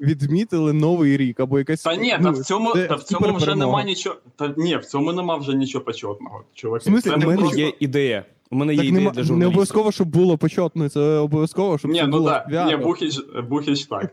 відмітили 0.00 0.72
новий 0.72 1.16
рік 1.16 1.40
або 1.40 1.58
якась. 1.58 1.82
Та 1.82 1.96
ні, 1.96 2.10
та 2.10 2.18
ну, 2.20 2.32
в 2.32 2.38
цьому, 2.38 2.72
та 2.72 2.94
в 2.94 3.02
цьому 3.02 3.36
вже 3.36 3.54
нема 3.54 3.84
нічого. 3.84 4.16
Та 4.36 4.54
ні, 4.56 4.76
в 4.76 4.84
цьому 4.84 5.12
нема 5.12 5.36
вже 5.36 5.54
нічого 5.54 5.84
почетного. 5.84 6.44
Чуваки, 6.54 6.80
В 6.80 6.82
смислі? 6.82 7.10
це 7.10 7.16
У 7.16 7.18
не 7.18 7.26
мене 7.26 7.50
Є 7.56 7.72
ідея. 7.80 8.24
У 8.50 8.56
мене 8.56 8.74
є 8.74 8.84
ідея 8.84 8.92
нема, 8.92 9.10
для 9.10 9.36
не 9.36 9.46
обов'язково, 9.46 9.92
щоб 9.92 10.08
було 10.08 10.38
почетно, 10.38 10.88
це 10.88 11.00
обов'язково, 11.00 11.78
щоб 11.78 11.90
Ні, 11.90 11.98
це 11.98 12.06
ну 12.06 12.12
було 12.12 12.28
свято. 12.28 12.70
ні, 12.70 12.76
Бухіч, 12.84 13.20
Бухіч 13.48 13.86
так, 13.86 14.10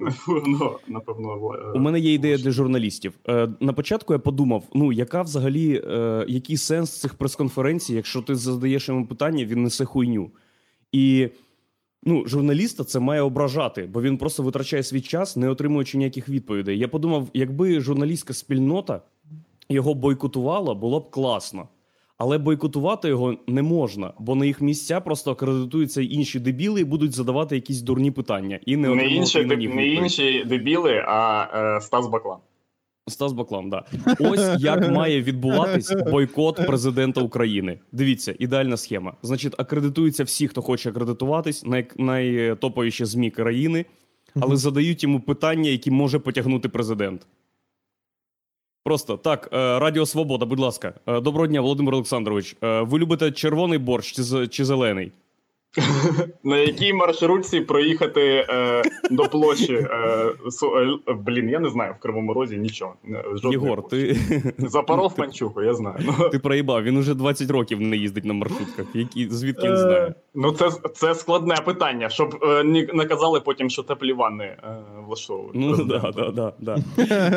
ну, 0.48 0.76
напевно. 0.88 1.30
е, 1.54 1.72
У 1.76 1.80
мене 1.80 2.00
є 2.00 2.14
ідея 2.14 2.38
для 2.38 2.52
журналістів. 2.52 3.14
Е, 3.30 3.48
на 3.60 3.74
початку 3.74 4.14
я 4.14 4.20
подумав: 4.20 4.64
ну 4.74 4.92
яка 4.92 5.22
взагалі 5.22 5.82
е, 5.88 6.26
який 6.28 6.58
сенс 6.58 6.90
цих 7.00 7.14
прес-конференцій, 7.14 7.94
якщо 7.96 8.22
ти 8.22 8.36
задаєш 8.36 8.90
йому 8.90 9.06
питання, 9.08 9.46
він 9.46 9.64
несе 9.64 9.86
хуйню. 9.86 10.32
І 10.92 11.30
ну, 12.04 12.24
журналіста 12.28 12.84
це 12.84 13.00
має 13.00 13.22
ображати, 13.22 13.90
бо 13.94 14.02
він 14.02 14.18
просто 14.18 14.44
витрачає 14.44 14.84
свій 14.84 15.02
час, 15.02 15.36
не 15.38 15.50
отримуючи 15.50 15.98
ніяких 15.98 16.30
відповідей. 16.30 16.80
Я 16.80 16.88
подумав, 16.88 17.28
якби 17.34 17.80
журналістська 17.80 18.34
спільнота 18.34 19.02
його 19.70 19.94
бойкотувала, 19.94 20.74
було 20.74 21.00
б 21.00 21.10
класно. 21.10 21.68
Але 22.18 22.38
бойкотувати 22.38 23.08
його 23.08 23.38
не 23.48 23.62
можна, 23.62 24.14
бо 24.20 24.36
на 24.36 24.46
їх 24.46 24.62
місця 24.62 25.00
просто 25.00 25.32
акредитуються 25.32 26.02
інші 26.02 26.40
дебіли 26.40 26.82
і 26.82 26.84
будуть 26.84 27.12
задавати 27.14 27.56
якісь 27.56 27.82
дурні 27.82 28.12
питання. 28.12 28.60
І 28.66 28.78
не, 28.78 28.96
Не, 28.96 29.08
інші, 29.08 29.46
не 29.46 29.56
відповідь. 29.56 29.94
інші 29.94 30.44
дебіли, 30.44 31.04
а 31.08 31.48
е, 31.78 31.82
Стас 31.82 32.08
Баклан. 32.08 32.38
Стас 33.08 33.34
Баклан, 33.34 33.70
да. 33.70 33.84
Ось 34.20 34.56
як 34.60 34.92
має 34.92 35.22
відбуватись 35.22 35.94
бойкот 36.12 36.56
президента 36.68 37.22
України. 37.22 37.80
Дивіться, 37.92 38.36
ідеальна 38.40 38.78
схема. 38.78 39.14
Значить, 39.22 39.54
акредитуються 39.58 40.24
всі, 40.24 40.48
хто 40.48 40.62
хоче 40.62 40.90
акредитуватись, 40.90 41.66
най- 41.66 41.88
найтоповіші 41.98 43.06
ЗМІ 43.06 43.32
країни, 43.32 43.86
але 44.40 44.56
задають 44.56 45.04
йому 45.04 45.20
питання, 45.20 45.70
які 45.70 45.92
може 45.92 46.20
потягнути 46.20 46.70
президент. 46.70 47.28
Просто 48.86 49.18
так, 49.18 49.50
е, 49.54 49.80
Радіо 49.80 50.06
Свобода, 50.06 50.46
будь 50.46 50.60
ласка. 50.60 50.94
Е, 51.08 51.20
Доброго 51.22 51.48
дня, 51.48 51.62
Володимир 51.62 51.94
Олександрович. 51.94 52.56
Е, 52.64 52.82
Ви 52.82 53.00
любите 53.00 53.32
червоний 53.32 53.78
борщ 53.78 54.16
чи, 54.50 54.66
зелений? 54.66 55.12
На 56.44 56.58
якій 56.58 56.94
маршрутці 56.94 57.62
проїхати 57.62 58.46
е, 58.50 58.82
до 59.12 59.24
площі? 59.24 59.74
Е, 59.74 60.32
су- 60.46 60.98
е, 61.08 61.14
блін, 61.14 61.50
я 61.50 61.60
не 61.60 61.70
знаю 61.70 61.96
в 62.00 62.02
Кривому 62.02 62.34
Розі 62.34 62.58
нічого. 62.58 62.94
не- 63.04 63.24
Єгор, 63.52 63.82
площі. 63.88 64.18
ти, 64.32 64.54
Запоров 64.68 65.16
панчуху, 65.16 65.62
я 65.64 65.74
знаю. 65.74 65.96
Ну, 66.06 66.30
ти 66.32 66.40
проїбав. 66.40 66.84
Він 66.84 66.98
уже 66.98 67.14
20 67.14 67.52
років 67.52 67.82
не 67.82 67.98
їздить 67.98 68.26
на 68.26 68.34
маршрутках. 68.34 68.86
Які, 68.94 69.30
звідки 69.30 69.68
він 69.68 69.74
е, 69.74 69.78
знає? 69.78 70.14
Ну, 70.36 70.52
це, 70.52 70.70
це 70.94 71.16
складне 71.16 71.56
питання, 71.66 72.10
щоб 72.10 72.40
е, 72.44 72.64
не 72.94 73.06
казали 73.06 73.40
потім, 73.40 73.70
що 73.70 73.84
теплі 73.84 74.14
ванни 74.14 74.44
е, 74.44 74.58
влаштовують. 75.08 75.52
Ну 75.56 75.76
да, 75.86 76.12
да, 76.16 76.32
да, 76.32 76.54
да. 76.60 76.78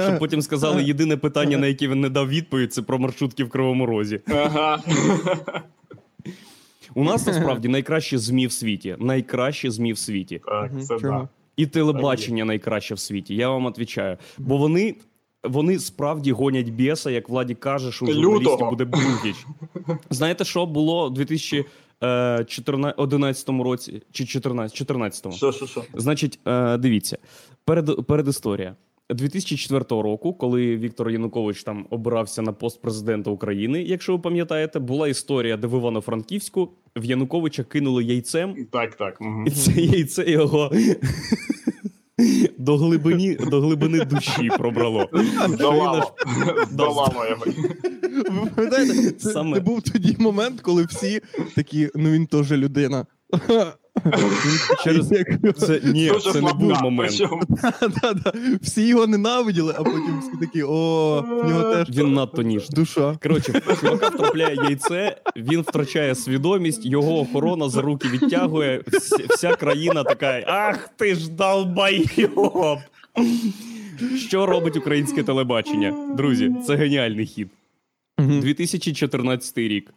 Щоб 0.06 0.18
потім 0.18 0.42
сказали, 0.42 0.82
єдине 0.82 1.16
питання, 1.16 1.58
на 1.58 1.66
яке 1.66 1.88
він 1.88 2.00
не 2.00 2.08
дав 2.08 2.28
відповідь, 2.28 2.72
це 2.72 2.82
про 2.82 2.98
маршрутки 2.98 3.44
в 3.44 3.48
Кривому 3.48 3.86
Розі. 3.86 4.20
Ага. 4.28 4.78
У 6.94 7.04
нас 7.04 7.26
насправді 7.26 7.68
найкращі 7.68 8.18
ЗМІ 8.18 8.46
в 8.46 8.52
світі. 8.52 8.96
Найкращі 8.98 9.70
ЗМІ 9.70 9.92
в 9.92 9.98
світі. 9.98 10.40
Так, 10.44 10.84
це 10.84 10.98
да. 10.98 11.28
І 11.56 11.66
телебачення 11.66 12.44
найкраще 12.44 12.94
в 12.94 12.98
світі. 12.98 13.34
Я 13.34 13.50
вам 13.50 13.66
відповідаю. 13.66 14.16
Бо 14.38 14.56
вони. 14.56 14.94
Вони 15.44 15.78
справді 15.78 16.32
гонять 16.32 16.68
біса, 16.68 17.10
як 17.10 17.28
Владі 17.28 17.54
каже, 17.54 17.92
що 17.92 18.04
у 18.04 18.12
журналістів 18.12 18.68
буде 18.70 18.84
Бухіч. 18.84 19.46
Знаєте, 20.10 20.44
що 20.44 20.66
було 20.66 21.06
у 21.06 21.10
2011 21.10 23.48
році 23.48 24.02
чи 24.12 24.26
14, 24.26 24.90
14-му? 24.90 25.32
Що, 25.32 25.52
що, 25.52 25.66
що? 25.66 25.84
Значить, 25.94 26.40
е, 26.46 26.76
дивіться, 26.76 27.18
перед, 27.64 28.06
передісторія. 28.06 28.76
2004 29.14 29.84
року, 30.02 30.34
коли 30.34 30.76
Віктор 30.76 31.10
Янукович 31.10 31.62
там 31.62 31.86
обирався 31.90 32.42
на 32.42 32.52
пост 32.52 32.82
президента 32.82 33.30
України, 33.30 33.82
якщо 33.82 34.12
ви 34.12 34.18
пам'ятаєте, 34.18 34.78
була 34.78 35.08
історія, 35.08 35.56
де 35.56 35.66
в 35.66 35.78
Івано-Франківську 35.78 36.72
в 36.96 37.04
Януковича 37.04 37.64
кинули 37.64 38.04
яйцем, 38.04 38.66
Так, 38.72 38.94
так. 38.94 39.18
і 39.46 39.50
це 39.50 39.72
яйце 39.72 40.30
його 40.30 40.72
до 42.58 42.76
глибини, 42.76 43.36
до 43.50 43.60
глибини 43.60 44.04
душі 44.04 44.48
пробрало. 44.58 45.08
Здолало 46.70 47.26
його. 47.30 47.44
Ви 48.30 48.50
пам'ятаєте, 48.56 49.10
це 49.12 49.42
був 49.42 49.82
тоді 49.82 50.16
момент, 50.18 50.60
коли 50.60 50.84
всі 50.84 51.20
такі, 51.54 51.88
ну 51.94 52.10
він 52.10 52.26
теж 52.26 52.52
людина. 52.52 53.06
Через 54.84 55.08
це 55.56 55.80
ні, 55.84 56.08
Дуже 56.08 56.32
це 56.32 56.40
не 56.40 56.52
був 56.52 56.82
момент. 56.82 57.12
Всі 58.62 58.86
його 58.86 59.06
ненавиділи, 59.06 59.74
а 59.78 59.82
потім 59.82 60.20
всі 60.20 60.46
такі, 60.46 60.62
о, 60.62 61.20
в 61.22 61.48
нього 61.48 61.74
теж 61.74 61.90
Він 61.96 62.12
надто 62.12 62.42
ніжний. 62.42 62.70
душа. 62.74 63.18
Коротше, 63.22 63.62
чувака 63.80 64.08
втрапляє 64.08 64.54
яйце, 64.54 65.16
він 65.36 65.60
втрачає 65.60 66.14
свідомість, 66.14 66.86
його 66.86 67.20
охорона 67.20 67.68
за 67.68 67.82
руки 67.82 68.08
відтягує. 68.08 68.82
Вся, 68.86 69.16
вся 69.30 69.54
країна 69.56 70.04
така: 70.04 70.42
Ах 70.46 70.88
ти 70.96 71.14
ж 71.14 71.30
долбайоб! 71.30 72.78
Що 74.16 74.46
робить 74.46 74.76
українське 74.76 75.22
телебачення? 75.22 76.14
Друзі, 76.16 76.54
це 76.66 76.76
геніальний 76.76 77.26
хід. 77.26 77.48
2014 78.18 79.58
рік, 79.58 79.94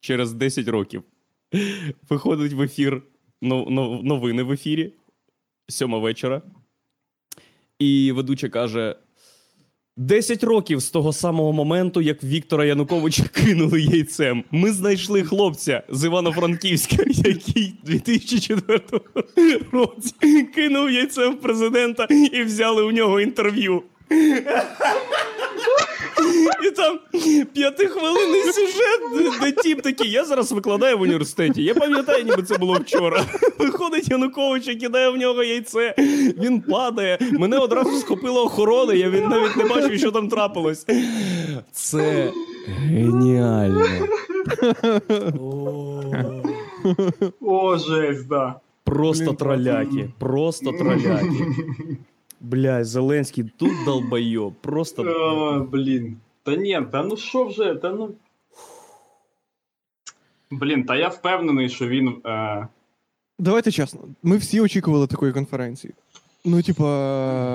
через 0.00 0.32
10 0.32 0.68
років, 0.68 1.02
виходить 2.10 2.52
в 2.52 2.62
ефір 2.62 3.02
новини 3.40 4.42
в 4.42 4.52
ефірі, 4.52 4.92
сьома 5.68 5.98
вечора. 5.98 6.42
І 7.78 8.12
ведуча 8.12 8.48
каже: 8.48 8.96
10 9.98 10.44
років 10.44 10.80
з 10.80 10.90
того 10.90 11.12
самого 11.12 11.52
моменту, 11.52 12.00
як 12.00 12.24
Віктора 12.24 12.64
Януковича 12.64 13.22
кинули 13.32 13.82
яйцем. 13.82 14.44
Ми 14.50 14.72
знайшли 14.72 15.24
хлопця 15.24 15.82
з 15.88 16.04
Івано-Франківська, 16.04 16.96
який 17.08 17.74
в 17.84 17.86
2004 17.86 18.80
році 19.72 20.14
кинув 20.54 20.90
яйцем 20.90 21.36
президента 21.36 22.04
і 22.32 22.42
взяли 22.42 22.82
у 22.82 22.92
нього 22.92 23.20
інтерв'ю. 23.20 23.82
І 26.64 26.70
там 26.70 26.98
п'ятихвилинний 27.52 28.42
сюжет, 28.42 29.00
де- 29.18 29.30
де 29.40 29.52
тіп 29.62 29.82
такий. 29.82 30.10
Я 30.10 30.24
зараз 30.24 30.52
викладаю 30.52 30.98
в 30.98 31.00
університеті. 31.00 31.62
Я 31.62 31.74
пам'ятаю, 31.74 32.24
ніби 32.24 32.42
це 32.42 32.58
було 32.58 32.74
вчора. 32.74 33.24
Виходить 33.58 34.10
Янукович 34.10 34.68
і 34.68 34.74
кидає 34.76 35.10
в 35.10 35.16
нього 35.16 35.42
яйце. 35.42 35.94
Він 36.42 36.60
падає. 36.60 37.18
Мене 37.32 37.58
одразу 37.58 37.98
схопила 37.98 38.42
охорона, 38.42 38.94
я 38.94 39.10
від- 39.10 39.28
навіть 39.28 39.56
не 39.56 39.64
бачив, 39.64 39.98
що 39.98 40.10
там 40.10 40.28
трапилось. 40.28 40.86
Це 41.72 42.32
геніально. 42.68 43.84
О, 47.40 47.76
жесть, 47.78 48.28
да. 48.28 48.54
Просто 48.84 49.32
троляки. 49.32 50.10
Просто 50.18 50.72
троляки. 50.72 51.46
Бля, 52.40 52.84
Зеленський 52.84 53.44
тут 53.56 53.72
долбойоб. 53.84 54.54
Просто. 54.60 55.02
О, 55.02 55.60
блін. 55.60 56.16
Та 56.42 56.56
ні, 56.56 56.82
та 56.92 57.02
ну 57.02 57.16
що 57.16 57.44
вже, 57.44 57.74
та 57.74 57.92
ну. 57.92 58.10
Блін, 60.50 60.84
та 60.84 60.96
я 60.96 61.08
впевнений, 61.08 61.68
що 61.68 61.88
він. 61.88 62.08
Е... 62.26 62.68
Давайте 63.38 63.70
чесно, 63.70 64.00
ми 64.22 64.36
всі 64.36 64.60
очікували 64.60 65.06
такої 65.06 65.32
конференції. 65.32 65.94
Ну, 66.44 66.62
типа. 66.62 66.84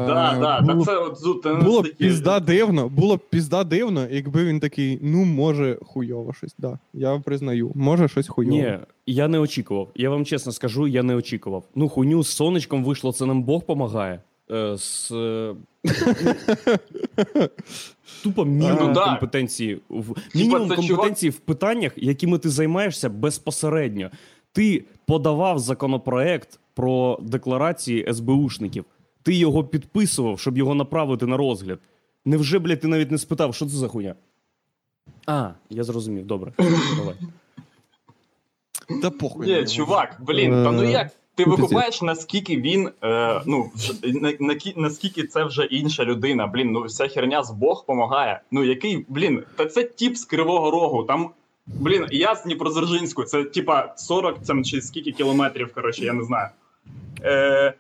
Да, 0.08 0.38
да, 0.40 0.74
було, 0.74 0.86
та 0.86 0.92
це 0.92 0.98
от 0.98 1.46
не 1.46 1.54
було 1.54 1.82
б 1.82 1.84
настільки- 1.84 2.04
пізда 2.04 2.40
дивно, 2.40 2.90
було 2.90 3.18
б 3.18 3.20
пізда 3.30 3.64
дивно, 3.64 4.08
якби 4.12 4.46
він 4.46 4.60
такий, 4.60 5.00
ну, 5.02 5.26
може, 5.26 5.78
хуйово 5.82 6.34
щось. 6.34 6.56
Да, 6.58 6.80
я 6.94 7.22
признаю, 7.26 7.72
може 7.76 8.08
щось 8.08 8.28
хуйово. 8.28 8.58
Ні, 8.58 8.80
я 9.06 9.28
не 9.28 9.40
очікував. 9.40 9.90
Я 9.96 10.10
вам 10.10 10.26
чесно 10.26 10.52
скажу, 10.52 10.88
я 10.88 11.04
не 11.04 11.16
очікував. 11.16 11.64
Ну, 11.76 11.90
хуйню 11.90 12.24
з 12.24 12.28
сонечком 12.28 12.84
вийшло, 12.84 13.12
це 13.12 13.26
нам 13.26 13.44
Бог 13.44 13.64
помагає. 13.64 14.20
Е, 14.54 14.78
з, 14.78 15.12
тупо 18.24 18.46
мінімум 18.46 18.88
Ну, 18.88 18.94
да. 18.94 19.06
компетенції. 19.06 19.82
В, 19.90 20.16
мінімум 20.36 20.70
компетенції 20.70 21.30
в 21.30 21.40
питаннях, 21.40 21.92
якими 21.96 22.38
ти 22.38 22.50
займаєшся 22.50 23.10
безпосередньо. 23.10 24.10
Ти 24.52 24.84
подавав 25.06 25.60
законопроект 25.60 26.60
про 26.74 27.20
декларації 27.22 28.14
СБУшників. 28.14 28.86
Ти 29.24 29.36
його 29.36 29.64
підписував, 29.64 30.40
щоб 30.40 30.58
його 30.58 30.76
направити 30.76 31.26
на 31.26 31.38
розгляд. 31.38 31.80
Невже, 32.26 32.60
блядь, 32.60 32.80
ти 32.80 32.88
навіть 32.88 33.12
не 33.12 33.18
спитав, 33.18 33.56
що 33.56 33.66
це 33.66 33.72
за 33.72 33.88
хуйня? 33.88 34.16
А, 35.26 35.50
я 35.70 35.84
зрозумів, 35.84 36.26
добре. 36.26 36.54
Давай. 36.98 37.16
Та 39.02 39.10
похуй. 39.10 39.48
Ні, 39.48 39.68
чувак, 39.68 40.18
блін, 40.20 40.52
та 40.52 40.72
ну 40.72 40.84
Е, 40.84 40.92
як? 40.92 41.12
Ти 41.36 41.46
викупаєш, 41.46 42.02
наскільки 42.02 42.58
він, 42.58 42.90
е, 43.04 43.42
ну, 43.46 43.72
на, 44.04 44.34
на, 44.40 44.56
наскільки 44.76 45.24
це 45.24 45.44
вже 45.44 45.64
інша 45.64 46.06
людина, 46.06 46.48
блін, 46.48 46.72
ну 46.72 46.84
вся 46.84 47.08
херня 47.08 47.44
з 47.44 47.52
Бог 47.52 47.86
помагає. 47.86 48.42
Ну 48.52 48.64
який, 48.64 49.06
блін, 49.10 49.44
та 49.56 49.66
це 49.66 49.84
тіп 49.84 50.16
з 50.16 50.26
Кривого 50.26 50.72
Рогу, 50.72 51.04
там, 51.04 51.30
блін, 51.68 52.06
я 52.12 52.36
з 52.36 52.44
Дніпродзержинську, 52.44 53.24
це 53.24 53.44
типа 53.44 53.94
40 53.98 54.40
там, 54.40 54.64
чи 54.64 54.82
скільки 54.82 55.12
кілометрів, 55.12 55.74
коротше, 55.74 56.06
я 56.06 56.14
не 56.14 56.24
знаю. 56.24 56.50
Е, 57.24 57.74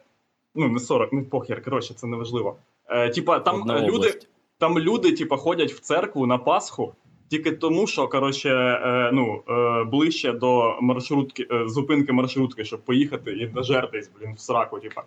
ну, 0.56 0.68
не 0.68 0.80
40, 0.80 1.14
ну 1.14 1.24
похер, 1.24 1.64
коротше, 1.64 1.94
це 1.94 2.08
неважливо. 2.08 2.56
Е, 2.90 3.10
типа, 3.10 3.40
там 3.40 3.62
Одна 3.62 3.78
е, 3.78 3.82
люди, 3.82 3.98
область. 3.98 4.28
там 4.58 4.80
люди, 4.80 5.12
типа, 5.12 5.38
ходять 5.38 5.72
в 5.74 5.80
церкву 5.80 6.26
на 6.26 6.38
Пасху. 6.38 6.96
Тільки 7.28 7.52
тому, 7.52 7.88
що 7.88 8.08
коротше, 8.08 8.50
е, 8.50 9.12
ну 9.14 9.44
е, 9.50 9.84
ближче 9.84 10.32
до 10.32 10.78
маршрутки, 10.82 11.48
е, 11.52 11.68
зупинки 11.68 12.14
маршрутки, 12.14 12.66
щоб 12.66 12.82
поїхати 12.82 13.32
і 13.32 13.48
дожертись, 13.48 14.12
блін, 14.20 14.34
в 14.34 14.40
сраку. 14.40 14.80
Типа, 14.80 15.04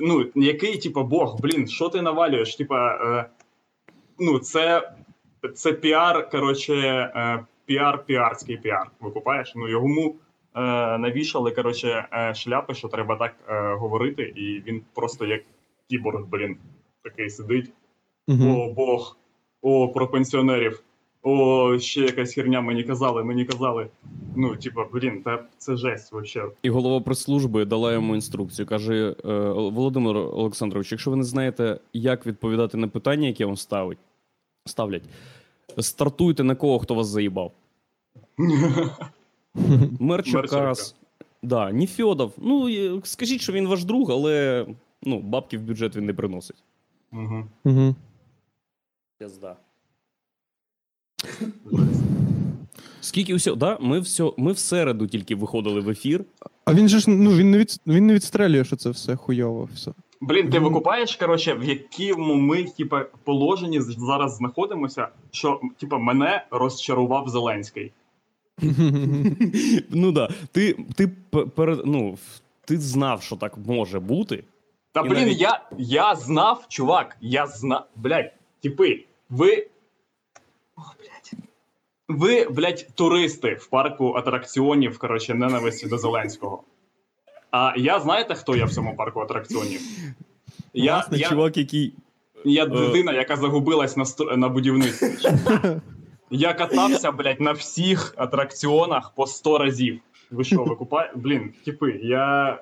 ну 0.00 0.26
який, 0.34 0.78
типа, 0.78 1.02
Бог, 1.02 1.40
блін, 1.40 1.68
що 1.68 1.88
ти 1.88 2.02
навалюєш? 2.02 2.56
Типа, 2.56 3.28
ну 4.18 4.38
це, 4.38 4.92
це 5.54 5.72
піар, 5.72 6.30
коротше, 6.30 7.10
піар, 7.66 8.04
піарський 8.06 8.56
піар. 8.56 8.90
Викупаєш? 9.00 9.52
Ну 9.56 9.68
йому 9.68 10.16
навішали 10.98 11.50
коротше, 11.50 12.08
шляпи, 12.34 12.74
що 12.74 12.88
треба 12.88 13.16
так 13.16 13.34
е, 13.48 13.74
говорити, 13.74 14.22
і 14.22 14.62
він 14.66 14.82
просто 14.94 15.26
як 15.26 15.42
кіборг, 15.90 16.24
блін, 16.26 16.56
такий 17.02 17.30
сидить. 17.30 17.72
Мгм. 18.28 18.50
О, 18.50 18.72
Бог, 18.72 19.16
о, 19.62 19.88
про 19.88 20.08
пенсіонерів. 20.08 20.82
О, 21.22 21.78
ще 21.78 22.00
якась 22.00 22.34
херня 22.34 22.60
мені 22.60 22.84
казали, 22.84 23.24
мені 23.24 23.44
казали. 23.44 23.88
Ну, 24.36 24.56
типа, 24.56 24.86
блін, 24.92 25.22
та 25.22 25.44
це 25.58 25.76
жесть 25.76 26.12
вообще. 26.12 26.44
І 26.62 26.70
голова 26.70 27.00
прес-служби 27.00 27.64
дала 27.64 27.92
йому 27.92 28.14
інструкцію. 28.14 28.66
Каже: 28.66 29.14
е, 29.24 29.32
Володимир 29.52 30.16
Олександрович, 30.16 30.92
якщо 30.92 31.10
ви 31.10 31.16
не 31.16 31.24
знаєте, 31.24 31.78
як 31.92 32.26
відповідати 32.26 32.76
на 32.76 32.88
питання, 32.88 33.26
які 33.26 33.44
вам 33.44 33.56
ставить, 33.56 33.98
ставлять, 34.66 35.02
стартуйте 35.78 36.44
на 36.44 36.54
кого, 36.54 36.78
хто 36.78 36.94
вас 36.94 37.06
заїбав. 37.06 37.52
Мер 40.00 40.24
Черкас. 40.24 40.94
Да, 41.42 41.70
Ніфьодов. 41.70 42.32
Ну, 42.38 43.00
скажіть, 43.04 43.40
що 43.40 43.52
він 43.52 43.68
ваш 43.68 43.84
друг, 43.84 44.10
але 44.10 44.66
ну, 45.02 45.20
бабки 45.20 45.58
в 45.58 45.62
бюджет 45.62 45.96
він 45.96 46.06
не 46.06 46.14
приносить. 46.14 46.62
Угу. 47.12 47.44
Мгм. 47.64 47.96
Пізда. 49.18 49.56
Скільки 53.00 53.34
усього? 53.34 53.56
Да, 53.56 53.78
ми, 53.80 54.00
все, 54.00 54.32
ми 54.36 54.52
в 54.52 54.58
середу 54.58 55.06
тільки 55.06 55.34
виходили 55.34 55.80
в 55.80 55.88
ефір. 55.90 56.24
А 56.64 56.74
він 56.74 56.88
же 56.88 56.98
ж 56.98 57.10
ну 57.10 57.30
він 57.36 57.50
не 57.50 57.58
від 57.58 57.80
він 57.86 58.06
не 58.06 58.14
відстрелює, 58.14 58.64
що 58.64 58.76
це 58.76 58.90
все 58.90 59.16
хуйово. 59.16 59.68
Все. 59.74 59.92
Блін, 60.20 60.50
ти 60.50 60.58
викупаєш, 60.58 61.16
коротше, 61.16 61.54
в 61.54 61.64
якому 62.00 62.34
ми, 62.34 62.64
типа, 62.64 63.04
положенні 63.24 63.80
зараз 63.80 64.36
знаходимося, 64.36 65.08
що, 65.30 65.60
типа, 65.78 65.98
мене 65.98 66.44
розчарував 66.50 67.28
Зеленський. 67.28 67.92
Ну 69.90 70.12
да, 70.12 70.28
ти, 70.52 70.76
ти 70.94 71.08
пе- 71.30 71.46
перед, 71.46 71.80
ну, 71.84 72.18
ти 72.64 72.78
знав, 72.78 73.22
що 73.22 73.36
так 73.36 73.58
може 73.66 74.00
бути. 74.00 74.44
Та 74.92 75.02
блін, 75.02 75.12
навіть- 75.12 75.40
я, 75.40 75.60
я 75.78 76.14
знав, 76.14 76.64
чувак, 76.68 77.16
я 77.20 77.46
знав. 77.46 77.86
Блядь, 77.96 78.32
типи, 78.62 79.04
ви. 79.30 79.66
Ох, 80.76 80.96
блядь. 80.98 81.11
Ви, 82.16 82.44
блядь, 82.50 82.86
туристи 82.94 83.54
в 83.54 83.66
парку 83.66 84.12
атракціонів, 84.12 84.98
коротше, 84.98 85.34
ненависті 85.34 85.86
до 85.86 85.98
Зеленського. 85.98 86.62
А 87.50 87.74
я 87.76 88.00
знаєте, 88.00 88.34
хто 88.34 88.56
я 88.56 88.64
в 88.64 88.70
цьому 88.70 88.96
парку 88.96 89.20
атракціонів? 89.20 89.80
Я, 90.74 90.92
Власне, 90.94 91.18
я, 91.18 91.28
чувак, 91.28 91.56
який. 91.56 91.94
я 92.44 92.64
е, 92.64 92.66
дитина, 92.68 93.12
яка 93.12 93.36
загубилась 93.36 93.96
на, 93.96 94.04
стр- 94.04 94.36
на 94.36 94.48
будівництві. 94.48 95.30
Я 96.30 96.54
катався, 96.54 97.12
блядь, 97.12 97.40
на 97.40 97.52
всіх 97.52 98.14
атракціонах 98.16 99.12
по 99.14 99.26
100 99.26 99.58
разів. 99.58 100.00
Ви 100.30 100.44
що, 100.44 100.64
ви 100.64 100.76
купаєте? 100.76 101.12
Блін, 101.16 101.52
типи, 101.64 102.00
я 102.02 102.58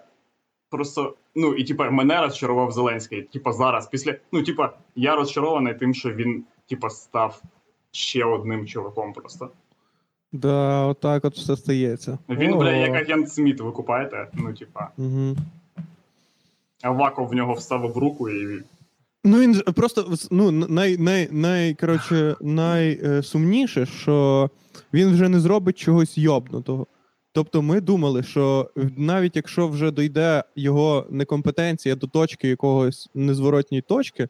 просто. 0.71 1.15
Ну, 1.35 1.55
і 1.55 1.65
типа 1.65 1.91
мене 1.91 2.21
розчарував 2.21 2.73
Зеленський. 2.73 3.23
Типа 3.23 3.53
зараз, 3.53 3.89
після. 3.89 4.15
Ну, 4.33 4.43
типа, 4.43 4.73
я 4.97 5.17
розчарований 5.17 5.75
тим, 5.75 5.95
що 5.95 6.11
він, 6.11 6.45
типа, 6.69 6.91
став 6.91 7.43
ще 7.93 8.25
одним 8.25 8.67
чуваком 8.67 9.13
просто. 9.13 9.51
Да, 10.33 10.87
отак 10.87 11.25
от 11.25 11.35
все 11.37 11.57
стається. 11.57 12.19
Він, 12.29 12.59
бля, 12.59 12.73
як 12.73 12.95
агент 12.95 13.33
Сміт, 13.33 13.61
ви 13.61 13.73
купаєте? 13.73 14.29
Ну, 14.35 14.53
типа, 14.53 14.89
Мгм. 14.97 15.37
Аваков 16.83 17.29
в 17.29 17.35
нього 17.35 17.55
вставив 17.55 17.99
руку 17.99 18.31
і. 18.31 18.63
Ну 19.25 19.41
він 19.41 19.61
просто 19.61 20.15
ну, 20.31 20.51
най, 20.51 20.97
най, 20.99 21.29
най, 21.31 21.75
коротше, 21.75 22.37
найсумніше, 22.41 23.87
що 23.87 24.51
він 24.95 25.13
вже 25.13 25.29
не 25.29 25.41
зробить 25.41 25.79
чогось 25.79 26.19
йобнутого. 26.19 26.87
Тобто 27.33 27.63
ми 27.63 27.81
думали, 27.81 28.23
що 28.23 28.71
навіть 28.97 29.37
якщо 29.37 29.69
вже 29.69 29.91
дойде 29.91 30.45
його 30.57 31.07
некомпетенція 31.11 31.95
до 31.95 32.07
точки 32.07 32.49
якогось 32.49 33.11
незворотньої 33.15 33.83
точки, 33.83 34.29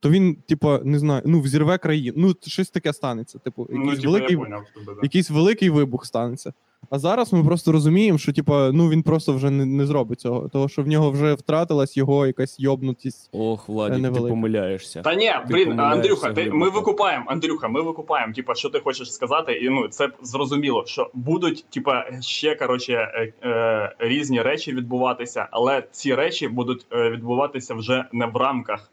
то 0.00 0.10
він, 0.10 0.34
типа, 0.48 0.80
не 0.84 0.98
знаю, 0.98 1.22
ну, 1.26 1.40
взірве 1.40 1.78
країну. 1.78 2.14
Ну, 2.16 2.34
щось 2.46 2.70
таке 2.70 2.92
станеться. 2.92 3.38
Типу, 3.38 3.66
Ну, 3.70 3.84
якийсь, 3.84 4.00
типа, 4.00 4.10
великий, 4.12 4.36
я 4.36 4.42
поняв 4.42 4.64
тебе, 4.74 4.94
да. 4.94 5.00
якийсь 5.02 5.30
великий 5.30 5.70
вибух 5.70 6.06
станеться. 6.06 6.52
А 6.90 6.98
зараз 6.98 7.32
ми 7.32 7.44
просто 7.44 7.72
розуміємо, 7.72 8.18
що 8.18 8.32
типа, 8.32 8.70
ну 8.72 8.88
він 8.88 9.02
просто 9.02 9.32
вже 9.32 9.50
не, 9.50 9.66
не 9.66 9.86
зробить 9.86 10.20
цього, 10.20 10.48
тому 10.48 10.68
що 10.68 10.82
в 10.82 10.86
нього 10.88 11.10
вже 11.10 11.34
втратилась 11.34 11.96
його 11.96 12.26
якась 12.26 12.60
йобнутість. 12.60 13.30
Ох, 13.32 13.68
Владік, 13.68 13.96
ти 13.96 14.02
невелика. 14.02 14.28
помиляєшся. 14.28 15.02
Та 15.02 15.14
ні, 15.14 15.32
Ти 15.48 15.54
блін, 15.54 15.80
Андрюха, 15.80 16.32
ти, 16.32 16.50
ми 16.50 16.70
викупаємо, 16.70 17.24
Андрюха, 17.28 17.68
ми 17.68 17.82
викупаємо, 17.82 18.32
типа, 18.32 18.54
що 18.54 18.68
ти 18.68 18.80
хочеш 18.80 19.12
сказати, 19.12 19.52
і 19.52 19.68
ну 19.68 19.88
це 19.88 20.08
зрозуміло, 20.22 20.84
що 20.86 21.10
будуть, 21.14 21.64
типа, 21.70 22.04
ще 22.20 22.54
коротше 22.54 22.92
е, 22.92 23.32
е, 23.48 23.94
різні 23.98 24.42
речі 24.42 24.72
відбуватися, 24.72 25.48
але 25.50 25.82
ці 25.90 26.14
речі 26.14 26.48
будуть 26.48 26.86
е, 26.92 27.10
відбуватися 27.10 27.74
вже 27.74 28.04
не 28.12 28.26
в 28.26 28.36
рамках 28.36 28.90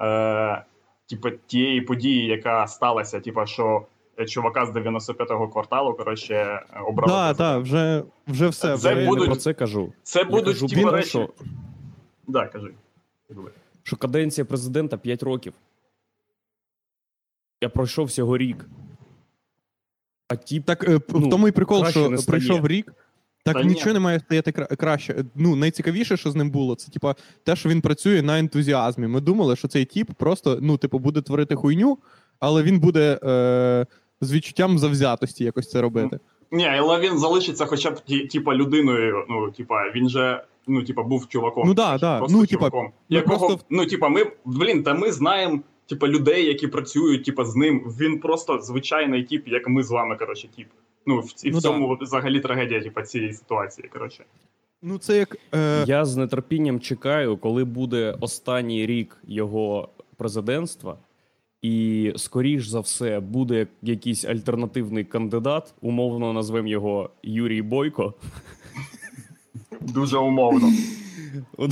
е, 0.00 0.64
типа, 1.08 1.30
тієї 1.46 1.80
події, 1.80 2.26
яка 2.26 2.66
сталася, 2.66 3.20
типа, 3.20 3.46
що 3.46 3.86
е, 4.18 4.26
чувака 4.26 4.66
з 4.66 4.70
95-го 4.70 5.48
кварталу, 5.48 5.94
коротше, 5.94 6.34
е, 6.34 6.80
обрали. 6.86 7.12
Так, 7.12 7.36
так, 7.36 7.62
вже, 7.62 8.02
вже 8.26 8.48
все. 8.48 8.68
Це 8.68 8.74
вже 8.74 9.02
Я 9.04 9.10
не 9.10 9.26
про 9.26 9.36
це 9.36 9.54
кажу. 9.54 9.92
Це 10.02 10.24
будуть 10.24 10.60
кажу 10.60 10.66
те, 10.90 10.90
речі. 10.90 11.08
що, 11.08 11.28
Да, 12.26 12.46
кажи. 12.46 12.74
що 13.82 13.96
каденція 13.96 14.44
президента 14.44 14.96
5 14.96 15.22
років. 15.22 15.52
Я 17.60 17.68
пройшов 17.68 18.06
всього 18.06 18.38
рік. 18.38 18.66
А 20.28 20.36
тіп 20.36 20.64
Так 20.64 20.84
е, 20.84 21.00
Ну, 21.08 21.18
в 21.20 21.30
тому 21.30 21.48
і 21.48 21.52
прикол, 21.52 21.86
що 21.86 22.16
пройшов 22.26 22.66
рік. 22.66 22.92
Так 23.44 23.54
Та 23.54 23.62
ні. 23.62 23.68
нічого 23.68 23.92
не 23.92 24.00
має 24.00 24.18
кра- 24.30 24.76
краще. 24.76 25.12
Е, 25.12 25.24
Ну, 25.34 25.56
найцікавіше, 25.56 26.16
що 26.16 26.30
з 26.30 26.36
ним 26.36 26.50
було, 26.50 26.74
це 26.74 26.92
типа 26.92 27.14
те, 27.44 27.56
що 27.56 27.68
він 27.68 27.80
працює 27.80 28.22
на 28.22 28.38
ентузіазмі. 28.38 29.06
Ми 29.06 29.20
думали, 29.20 29.56
що 29.56 29.68
цей 29.68 29.84
тіп 29.84 30.10
просто 30.18 30.58
ну, 30.62 30.76
типу, 30.76 30.98
буде 30.98 31.20
творити 31.22 31.54
хуйню, 31.54 31.98
але 32.40 32.62
він 32.62 32.80
буде 32.80 33.18
е, 33.24 33.86
з 34.20 34.32
відчуттям 34.32 34.78
завзятості 34.78 35.44
якось 35.44 35.70
це 35.70 35.80
робити. 35.80 36.18
Ні, 36.50 36.66
але 36.66 37.00
він 37.00 37.18
залишиться 37.18 37.66
хоча 37.66 37.90
б 37.90 38.00
типа 38.32 38.54
людиною. 38.54 39.24
Ну, 39.30 39.50
типа, 39.50 39.90
він 39.94 40.08
же 40.08 40.44
ну, 40.66 40.82
типа, 40.82 41.02
був 41.02 41.28
чуваком. 41.28 41.68
Ну 41.68 41.74
да, 41.74 41.98
да. 41.98 42.18
Просто 42.18 42.38
Ну, 42.38 42.46
типа, 42.46 42.58
чуваком. 42.70 42.92
якого, 43.08 43.48
просто- 43.48 43.66
ну, 43.70 43.86
типа, 43.86 44.08
ми, 44.08 44.26
блін, 44.44 44.82
та 44.82 44.94
ми 44.94 45.12
знаємо, 45.12 45.60
типа, 45.88 46.08
людей, 46.08 46.46
які 46.46 46.66
працюють, 46.66 47.24
типа, 47.24 47.44
з 47.44 47.56
ним. 47.56 47.80
Він 48.00 48.18
просто 48.20 48.58
звичайний 48.60 49.24
тип, 49.24 49.48
як 49.48 49.68
ми 49.68 49.82
з 49.82 49.90
вами, 49.90 50.16
коротше, 50.16 50.48
тип. 50.56 50.66
Ну, 51.06 51.20
в, 51.20 51.46
і 51.46 51.50
в 51.50 51.54
Ну 51.54 51.60
да. 51.60 51.68
цьому 51.68 51.98
взагалі 52.00 52.40
трагедія, 52.40 52.80
типа, 52.82 53.02
цієї 53.02 53.32
ситуації, 53.32 53.88
коротше. 53.88 54.24
Ну, 54.82 54.98
це 54.98 55.16
як. 55.18 55.36
Е, 55.54 55.84
Я 55.86 56.04
з 56.04 56.26
нетерпінням 56.26 56.80
чекаю, 56.80 57.36
коли 57.36 57.64
буде 57.64 58.16
останній 58.20 58.86
рік 58.86 59.16
його 59.24 59.88
президентства, 60.16 60.96
і 61.62 62.12
скоріш 62.16 62.66
за 62.66 62.80
все 62.80 63.20
буде 63.20 63.66
якийсь 63.82 64.24
альтернативний 64.24 65.04
кандидат, 65.04 65.74
умовно 65.80 66.32
назвемо 66.32 66.68
його 66.68 67.10
Юрій 67.22 67.62
Бойко. 67.62 68.14
Дуже 69.80 70.18
умовно. 70.18 70.72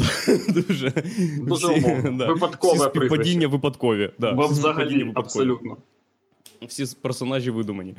Дуже, 0.48 0.92
Дуже 1.38 1.66
умовно. 1.66 2.26
Випадкове 2.26 2.88
прізвище. 2.88 3.46
випадкові. 3.46 4.10
Да, 4.18 4.32
взагалі 4.32 5.12
абсолютно. 5.14 5.76
Всі 6.68 6.96
персонажі 7.02 7.50
видумані. 7.50 7.94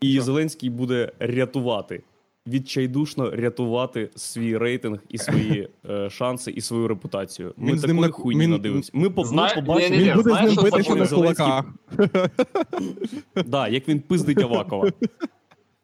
І 0.00 0.20
Зеленський 0.20 0.70
буде 0.70 1.12
рятувати. 1.18 2.02
Відчайдушно 2.46 3.30
рятувати 3.30 4.10
свій 4.16 4.56
рейтинг 4.58 4.98
і 5.08 5.18
свої 5.18 5.68
е, 5.90 6.10
шанси, 6.10 6.50
і 6.50 6.60
свою 6.60 6.88
репутацію. 6.88 7.54
Ми 7.56 7.70
Він 7.72 7.78
з 7.78 7.84
ним 7.86 7.96
такої 7.96 8.06
на- 8.10 8.12
хуйні 8.12 8.40
він- 8.40 8.50
надивимося. 8.50 8.90
Ми, 8.94 9.10
по, 9.10 9.24
Знає- 9.24 9.54
ми 9.56 9.62
побачимо, 9.62 9.90
Ні-ні-ні, 9.96 10.08
він 10.10 10.16
буде 10.16 10.30
знаєш, 10.30 10.52
з 10.52 10.56
ним 10.56 10.66
що 10.66 10.76
битися 10.76 10.94
на 10.94 11.04
Зеленський- 11.06 11.46
кулаках. 11.46 11.64
да, 13.46 13.68
як 13.68 13.88
він 13.88 14.00
пиздить 14.00 14.38
Авакова. 14.42 14.90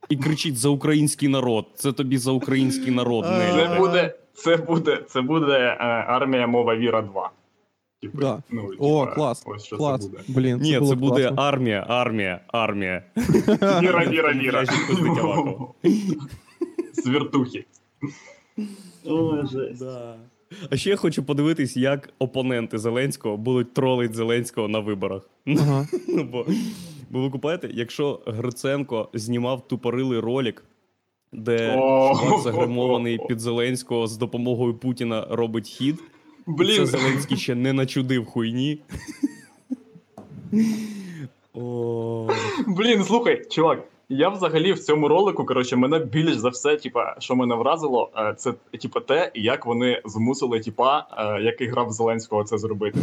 І 0.08 0.16
кричить 0.16 0.56
за 0.56 0.68
український 0.68 1.28
народ. 1.28 1.66
Це 1.74 1.92
тобі 1.92 2.18
за 2.18 2.32
український 2.32 2.90
народ. 2.94 3.24
Нелі. 3.24 3.66
Це 3.68 3.78
буде, 3.78 4.14
це 4.34 4.56
буде, 4.56 5.02
це 5.08 5.20
буде 5.20 5.52
е, 5.52 5.76
армія 6.08 6.46
мова 6.46 6.76
Віра 6.76 7.02
2. 7.02 7.30
Типу, 8.02 8.18
Да. 8.18 8.42
ну, 8.50 8.70
О, 8.78 9.00
типа, 9.04 9.14
клас. 9.14 9.42
Ось 9.46 9.64
що 9.64 9.76
Клас. 9.76 10.02
це 10.02 10.08
буде. 10.08 10.22
Блін, 10.28 10.58
Ні, 10.58 10.78
було 10.78 10.90
це 10.90 10.96
буде 10.96 11.22
класно. 11.22 11.42
армія, 11.42 11.86
армія, 11.88 12.40
армія. 12.48 13.02
Віра, 13.82 14.06
віра, 14.08 14.32
віра. 14.32 14.64
Свертухи. 16.92 17.64
Ой, 19.04 19.46
жесть. 19.52 19.78
Да. 19.80 20.16
А 20.70 20.76
ще 20.76 20.90
я 20.90 20.96
хочу 20.96 21.22
подивитись, 21.24 21.76
як 21.76 22.08
опоненти 22.18 22.78
Зеленського 22.78 23.36
будуть 23.36 23.74
тролити 23.74 24.14
Зеленського 24.14 24.68
на 24.68 24.78
виборах. 24.78 25.30
Ага. 25.46 25.86
Ну, 26.08 26.24
бо, 26.24 26.46
бо 27.10 27.22
ви 27.22 27.30
купаєте, 27.30 27.70
якщо 27.72 28.20
Гриценко 28.26 29.08
знімав 29.14 29.68
тупорилий 29.68 30.20
ролик, 30.20 30.64
де 31.32 31.78
загримований 32.42 33.18
під 33.28 33.40
Зеленського 33.40 34.06
з 34.06 34.16
допомогою 34.16 34.74
Путіна 34.74 35.26
робить 35.30 35.68
хід, 35.68 35.96
і 36.48 36.50
це 36.50 36.56
Блін, 36.56 36.86
Зеленський 36.86 37.36
ще 37.36 37.54
не 37.54 37.72
начудив 37.72 38.26
хуйні. 38.26 38.78
О, 41.54 42.28
блін, 42.66 43.04
слухай, 43.04 43.44
чувак. 43.50 43.82
Я 44.08 44.28
взагалі 44.28 44.72
в 44.72 44.78
цьому 44.78 45.08
ролику, 45.08 45.44
коротше, 45.44 45.76
мене 45.76 45.98
більш 45.98 46.36
за 46.36 46.48
все, 46.48 46.76
типа, 46.76 47.16
що 47.18 47.36
мене 47.36 47.54
вразило, 47.54 48.10
е, 48.16 48.34
це 48.38 48.52
типа 48.82 49.00
те, 49.00 49.30
як 49.34 49.66
вони 49.66 50.02
змусили, 50.04 50.60
типа, 50.60 51.06
е, 51.18 51.42
який 51.42 51.68
грав 51.68 51.92
Зеленського, 51.92 52.44
це 52.44 52.58
зробити. 52.58 52.98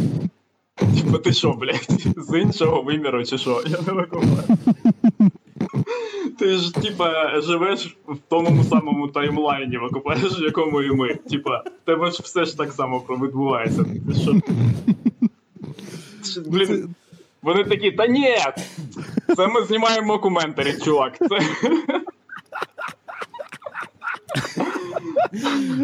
Типа, 0.76 1.18
ти 1.18 1.32
що, 1.32 1.52
блядь, 1.52 1.86
з 2.16 2.40
іншого 2.40 2.82
виміру, 2.82 3.24
чи 3.24 3.38
що? 3.38 3.62
Я 3.66 3.78
не 3.86 3.92
викупаю. 3.92 4.58
Ти 6.38 6.56
ж, 6.56 6.74
типа, 6.74 7.40
живеш 7.40 7.96
в 8.08 8.16
тому 8.28 8.64
самому 8.64 9.08
таймлайні, 9.08 9.78
викупаєш, 9.78 10.40
в 10.40 10.42
якому 10.42 10.82
і 10.82 10.90
ми. 10.90 11.14
Типа, 11.14 11.62
тебе 11.84 12.10
ж 12.10 12.20
все 12.22 12.44
ж 12.44 12.58
так 12.58 12.72
само 12.72 13.04
відбувається. 13.22 13.84
Що? 14.22 14.40
Блін, 16.46 16.94
вони 17.42 17.64
такі, 17.64 17.90
та 17.90 18.06
ні! 18.06 18.36
Це 19.36 19.46
ми 19.46 19.64
знімаємо 19.64 20.06
мокументарі, 20.06 20.74
чувак. 20.84 21.18
Це... 21.18 21.38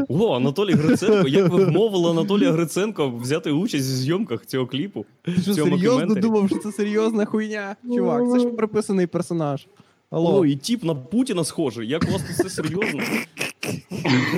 О, 0.09 0.37
Анатолій 0.37 0.73
Гриценко. 0.73 1.29
Як 1.29 1.49
ви 1.49 1.65
вмовили 1.65 2.11
Анатолія 2.11 2.53
Гриценко 2.53 3.11
взяти 3.11 3.51
участь 3.51 3.85
в 3.85 3.93
зйомках 3.93 4.47
цього 4.47 4.67
кліпу? 4.67 5.05
Ти 5.23 5.33
що, 5.43 5.55
серйозно 5.55 6.15
думав, 6.15 6.49
що 6.49 6.59
це 6.59 6.73
серйозна 6.73 7.25
хуйня? 7.25 7.77
Чувак, 7.95 8.23
це 8.33 8.39
ж 8.39 8.49
приписаний 8.49 9.07
персонаж. 9.07 9.67
Алло. 10.11 10.39
О, 10.39 10.47
і 10.47 10.57
тіп 10.57 10.85
на 10.85 10.95
Путіна 10.95 11.45
схожий. 11.45 11.89
Як 11.89 12.05
у 12.09 12.13
вас 12.13 12.23
тут 12.23 12.31
все 12.31 12.49
серйозно? 12.51 13.03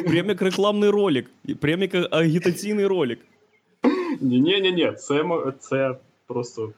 Прям 0.07 0.29
як 0.29 0.43
рекламний 0.43 0.91
ролик, 0.91 1.31
прям 1.61 1.83
як 1.83 2.15
агітаційний 2.15 2.87
ролик. 2.87 3.19
Ні, 4.21 4.41
ні, 4.41 4.61
ні, 4.61 4.73
ні, 4.73 4.93
це, 4.99 5.25
це 5.61 5.97
просто. 6.27 6.73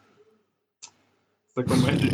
Це 1.55 1.63
комедія. 1.63 2.13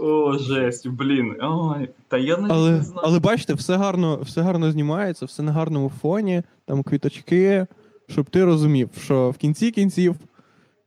О, 0.00 0.38
жесть, 0.38 0.88
блін. 0.88 1.36
Ой, 1.42 1.88
та 2.08 2.18
я 2.18 2.36
навіть 2.36 2.52
Але, 2.52 2.70
не 2.70 2.82
знаю. 2.82 3.00
але 3.04 3.18
бачите, 3.18 3.54
все 3.54 3.76
гарно, 3.76 4.20
все 4.22 4.40
гарно 4.42 4.72
знімається, 4.72 5.26
все 5.26 5.42
на 5.42 5.52
гарному 5.52 5.92
фоні, 6.00 6.42
там 6.64 6.82
квіточки, 6.82 7.66
щоб 8.08 8.30
ти 8.30 8.44
розумів, 8.44 8.90
що 9.04 9.30
в 9.30 9.36
кінці 9.36 9.70
кінців, 9.70 10.16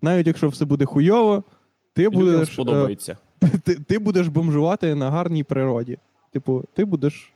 навіть 0.01 0.27
якщо 0.27 0.49
все 0.49 0.65
буде 0.65 0.85
хуйово, 0.85 1.43
ти 1.93 2.01
Людям 2.01 2.19
будеш, 2.19 2.49
е, 2.49 2.53
сподобається. 2.53 3.17
ти, 3.63 3.75
ти 3.75 3.99
будеш 3.99 4.27
бомжувати 4.27 4.95
на 4.95 5.11
гарній 5.11 5.43
природі. 5.43 5.97
Типу, 6.31 6.63
ти 6.73 6.85
будеш 6.85 7.33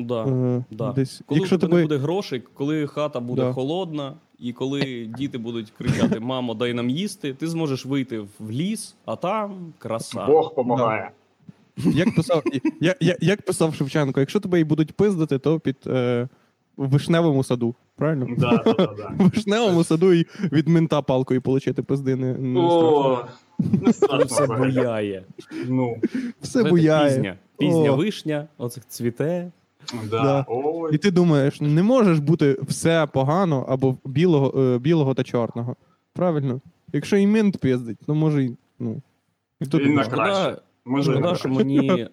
Да. 0.00 0.24
е, 0.24 0.64
да. 0.70 0.92
десь. 0.92 1.22
Коли 1.26 1.40
якщо 1.40 1.58
тебе 1.58 1.76
не 1.76 1.82
буде 1.82 1.96
грошей, 1.96 2.42
коли 2.54 2.86
хата 2.86 3.20
буде 3.20 3.42
Да. 3.42 3.52
холодна, 3.52 4.14
і 4.38 4.52
коли 4.52 5.10
діти 5.18 5.38
будуть 5.38 5.70
кричати: 5.70 6.20
Мамо, 6.20 6.54
дай 6.54 6.74
нам 6.74 6.90
їсти, 6.90 7.34
ти 7.34 7.46
зможеш 7.48 7.86
вийти 7.86 8.18
в 8.38 8.50
ліс, 8.50 8.96
а 9.04 9.16
там 9.16 9.72
краса. 9.78 10.26
Бог 10.26 10.54
помагає. 10.54 11.10
Як 11.76 12.14
писав, 12.16 12.42
я, 12.80 12.94
я, 13.00 13.16
як 13.20 13.42
писав 13.42 13.74
Шевченко, 13.74 14.20
якщо 14.20 14.40
тебе 14.40 14.60
і 14.60 14.64
будуть 14.64 14.92
пиздити, 14.92 15.38
то 15.38 15.60
під 15.60 15.76
е, 15.86 16.28
в 16.80 16.88
вишневому 16.88 17.44
саду. 17.44 17.74
Правильно? 17.96 18.26
Да, 18.38 18.62
да, 18.64 18.72
да, 18.72 18.86
да. 18.86 19.12
В 19.18 19.30
вишневому 19.30 19.84
саду 19.84 20.12
і 20.12 20.26
від 20.52 20.68
мента 20.68 21.02
палкою 21.02 21.42
получити 21.42 21.82
пизди 21.82 22.16
не, 22.16 22.34
не 22.34 22.60
страшно. 22.60 22.88
О, 22.88 23.24
не 23.58 23.92
страшно. 23.92 24.24
Все 24.26 24.44
взагалі. 24.44 24.72
буяє. 24.72 25.24
Ну, 25.68 25.96
Все 26.40 26.50
Знаєте, 26.52 26.70
буяє. 26.70 27.08
Пізня, 27.08 27.36
пізня 27.58 27.90
О. 27.90 27.96
вишня, 27.96 28.48
оце 28.58 28.80
цвіте. 28.88 29.50
да. 30.10 30.22
Да. 30.22 30.44
Ой. 30.48 30.94
І 30.94 30.98
ти 30.98 31.10
думаєш, 31.10 31.60
не 31.60 31.82
можеш 31.82 32.18
бути 32.18 32.56
все 32.62 33.06
погано 33.12 33.66
або 33.68 33.96
білого, 34.04 34.60
е, 34.62 34.78
білого 34.78 35.14
та 35.14 35.22
чорного. 35.24 35.76
Правильно? 36.12 36.60
Якщо 36.92 37.16
і 37.16 37.26
мент 37.26 37.58
пиздить, 37.58 37.98
то 38.06 38.14
може 38.14 38.44
й. 38.44 38.56
Ну, 38.78 39.02
хто 39.62 39.78
І 39.78 39.90
на 39.90 40.04
краще. 40.04 40.60
Може, 40.84 41.12
Шкода, 41.12 41.34
що 41.34 41.48
мені 41.48 42.08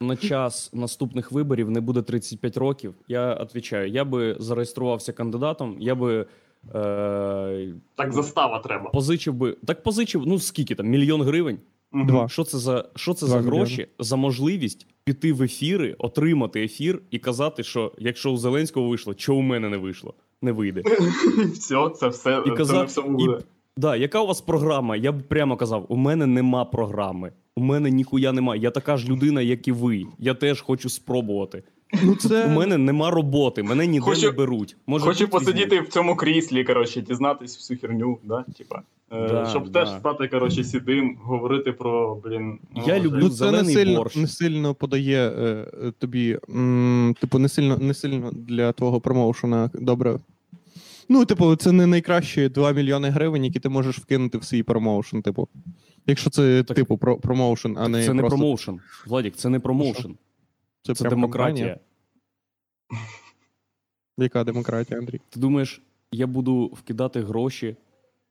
на 0.00 0.16
час 0.16 0.70
наступних 0.72 1.32
виборів 1.32 1.70
не 1.70 1.80
буде 1.80 2.02
35 2.02 2.56
років. 2.56 2.94
Я 3.08 3.34
відповідаю, 3.40 3.88
я 3.90 4.04
би 4.04 4.36
зареєструвався 4.38 5.12
кандидатом, 5.12 5.76
я 5.78 5.94
би 5.94 6.26
е, 6.74 7.74
Так 7.94 8.12
застава 8.12 8.58
треба. 8.58 8.90
позичив 8.90 9.34
би. 9.34 9.56
Так 9.66 9.82
позичив, 9.82 10.22
ну 10.26 10.38
скільки 10.38 10.74
там, 10.74 10.86
мільйон 10.86 11.22
гривень. 11.22 11.58
Два. 11.92 12.28
Що 12.28 12.44
це 12.44 12.58
за 12.58 12.88
що 12.96 13.14
це 13.14 13.26
Два 13.26 13.32
за 13.32 13.38
мільйони. 13.40 13.56
гроші 13.58 13.86
за 13.98 14.16
можливість 14.16 14.86
піти 15.04 15.32
в 15.32 15.42
ефіри, 15.42 15.96
отримати 15.98 16.64
ефір 16.64 17.02
і 17.10 17.18
казати, 17.18 17.62
що 17.62 17.92
якщо 17.98 18.30
у 18.32 18.36
Зеленського 18.36 18.88
вийшло, 18.88 19.14
що 19.16 19.34
у 19.34 19.40
мене 19.40 19.68
не 19.68 19.76
вийшло, 19.76 20.14
не 20.42 20.52
вийде. 20.52 20.82
Все, 21.54 21.90
це 21.96 22.08
все. 22.08 22.42
І 22.46 22.50
це 22.50 22.56
казав, 22.56 22.76
на 22.76 22.84
всьому 22.84 23.20
і, 23.20 23.26
буде. 23.26 23.38
Да, 23.80 23.96
яка 23.96 24.20
у 24.20 24.26
вас 24.26 24.40
програма? 24.40 24.96
Я 24.96 25.12
б 25.12 25.22
прямо 25.22 25.56
казав: 25.56 25.86
у 25.88 25.96
мене 25.96 26.26
нема 26.26 26.64
програми. 26.64 27.32
У 27.56 27.60
мене 27.62 27.90
ніхуя 27.90 28.32
нема. 28.32 28.56
Я 28.56 28.70
така 28.70 28.96
ж 28.96 29.08
людина, 29.08 29.42
як 29.42 29.68
і 29.68 29.72
ви. 29.72 30.06
Я 30.18 30.34
теж 30.34 30.60
хочу 30.60 30.88
спробувати. 30.88 31.62
Ну, 32.02 32.16
це... 32.16 32.46
У 32.46 32.50
мене 32.50 32.78
нема 32.78 33.10
роботи, 33.10 33.62
мене 33.62 33.86
ніде 33.86 34.04
Хочу- 34.04 34.26
не 34.26 34.30
беруть. 34.30 34.76
Може, 34.86 35.04
Хочу 35.04 35.28
посидіти 35.28 35.66
візьмуть? 35.66 35.88
в 35.88 35.92
цьому 35.92 36.16
кріслі, 36.16 36.64
коротше, 36.64 37.00
дізнатись 37.00 37.56
всю 37.56 37.80
херню, 37.80 38.18
да? 38.24 38.44
Типа. 38.58 38.82
Е, 39.12 39.46
щоб 39.50 39.68
да. 39.68 39.84
теж 39.84 39.98
стати, 39.98 40.28
коротше, 40.28 40.64
сідим, 40.64 41.18
говорити 41.22 41.72
про, 41.72 42.14
блін. 42.24 42.58
Я 42.86 42.98
ну, 42.98 43.04
люблю 43.04 43.20
Ну, 43.22 43.30
це 43.30 43.44
не 43.44 43.50
зелений 43.50 43.74
сильно, 43.74 43.98
борщ. 43.98 44.16
не 44.16 44.26
сильно 44.26 44.74
подає 44.74 45.28
е, 45.28 45.66
е, 45.84 45.92
тобі, 45.98 46.38
м, 46.50 47.14
типу, 47.20 47.38
не 47.38 47.48
сильно, 47.48 47.78
не 47.78 47.94
сильно 47.94 48.30
для 48.32 48.72
твого 48.72 49.00
промоушена 49.00 49.70
добре. 49.74 50.18
Ну, 51.12 51.24
типу, 51.24 51.56
це 51.56 51.72
не 51.72 51.86
найкращі 51.86 52.48
2 52.48 52.72
мільйони 52.72 53.08
гривень, 53.08 53.44
які 53.44 53.60
ти 53.60 53.68
можеш 53.68 53.98
вкинути 53.98 54.38
в 54.38 54.44
свій 54.44 54.62
промоушен. 54.62 55.22
Типу. 55.22 55.48
Якщо 56.06 56.30
це, 56.30 56.62
Так- 56.62 56.76
типу, 56.76 56.98
про, 56.98 57.16
промоушен, 57.16 57.78
а 57.78 57.88
не 57.88 58.04
це 58.06 58.14
не 58.14 58.22
промоушен. 58.22 58.80
Владік, 59.06 59.36
це 59.36 59.48
не 59.48 59.60
промоушен. 59.60 60.16
це, 60.82 60.94
Це 60.94 61.08
демократія. 61.08 61.66
компанія. 61.66 61.78
Яка 64.18 64.44
демократія, 64.44 65.00
Андрій? 65.00 65.20
Ти 65.30 65.40
думаєш, 65.40 65.82
я 66.12 66.26
буду 66.26 66.66
вкидати 66.66 67.20
гроші, 67.20 67.76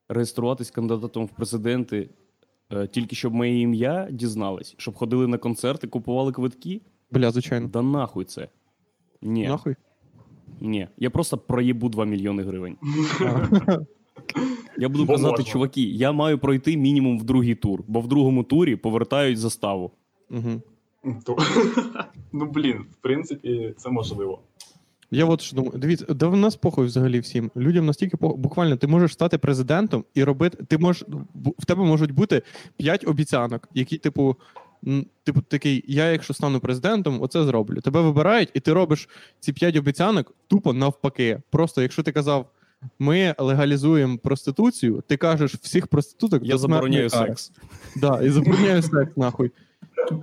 реєструватись 0.09 0.71
кандидатом 0.71 1.25
в 1.25 1.29
президенти, 1.29 2.09
е, 2.71 2.87
тільки 2.87 3.15
щоб 3.15 3.33
моє 3.33 3.61
ім'я 3.61 4.07
дізнались, 4.11 4.75
щоб 4.77 4.95
ходили 4.95 5.27
на 5.27 5.37
концерти, 5.37 5.87
купували 5.87 6.31
квитки? 6.31 6.81
Бля, 7.11 7.31
звичайно. 7.31 7.67
Да 7.67 7.81
нахуй 7.81 8.25
це. 8.25 8.47
Ні, 9.21 9.47
Нахуй. 9.47 9.75
Ні. 10.61 10.87
Я 10.97 11.09
просто 11.09 11.37
проїбу 11.37 11.89
2 11.89 12.05
мільйони 12.05 12.43
гривень. 12.43 12.77
Я 14.77 14.89
буду 14.89 15.05
Бо 15.05 15.13
казати, 15.13 15.31
можна. 15.31 15.45
чуваки, 15.45 15.81
я 15.81 16.11
маю 16.11 16.39
пройти 16.39 16.77
мінімум 16.77 17.19
в 17.19 17.23
другий 17.23 17.55
тур, 17.55 17.83
бо 17.87 18.01
в 18.01 18.07
другому 18.07 18.43
турі 18.43 18.75
повертають 18.75 19.37
заставу. 19.37 19.91
Угу. 20.31 20.61
Ну, 22.33 22.45
блін, 22.45 22.77
в 22.91 22.95
принципі, 23.01 23.73
це 23.77 23.89
можливо. 23.89 24.39
Я 25.11 25.25
от 25.25 25.41
що 25.41 25.55
думаю, 25.55 25.73
дивіться, 25.77 26.05
да 26.09 26.27
в 26.27 26.37
нас 26.37 26.55
похуй 26.55 26.85
взагалі 26.85 27.19
всім. 27.19 27.51
Людям 27.55 27.85
настільки 27.85 28.17
похуй, 28.17 28.37
буквально 28.37 28.77
ти 28.77 28.87
можеш 28.87 29.13
стати 29.13 29.37
президентом 29.37 30.03
і 30.13 30.23
робити. 30.23 30.63
Ти 30.67 30.77
можеш 30.77 31.05
в 31.59 31.65
тебе 31.65 31.83
можуть 31.83 32.11
бути 32.11 32.41
п'ять 32.77 33.07
обіцянок, 33.07 33.69
які, 33.73 33.97
типу, 33.97 34.35
типу, 35.23 35.41
такий, 35.41 35.85
я, 35.87 36.11
якщо 36.11 36.33
стану 36.33 36.59
президентом, 36.59 37.21
оце 37.21 37.43
зроблю. 37.43 37.81
Тебе 37.81 38.01
вибирають, 38.01 38.49
і 38.53 38.59
ти 38.59 38.73
робиш 38.73 39.09
ці 39.39 39.53
п'ять 39.53 39.75
обіцянок 39.75 40.33
тупо 40.47 40.73
навпаки. 40.73 41.41
Просто 41.49 41.81
якщо 41.81 42.03
ти 42.03 42.11
казав, 42.11 42.49
ми 42.99 43.35
легалізуємо 43.37 44.17
проституцію, 44.17 45.03
ти 45.07 45.17
кажеш 45.17 45.55
всіх 45.55 45.87
проституток, 45.87 46.43
Я 46.43 46.57
забороняю 46.57 47.09
секс. 47.09 47.51
Да, 47.95 48.21
і 48.21 48.29
забороняю 48.29 48.81
секс, 48.81 49.17
нахуй. 49.17 49.51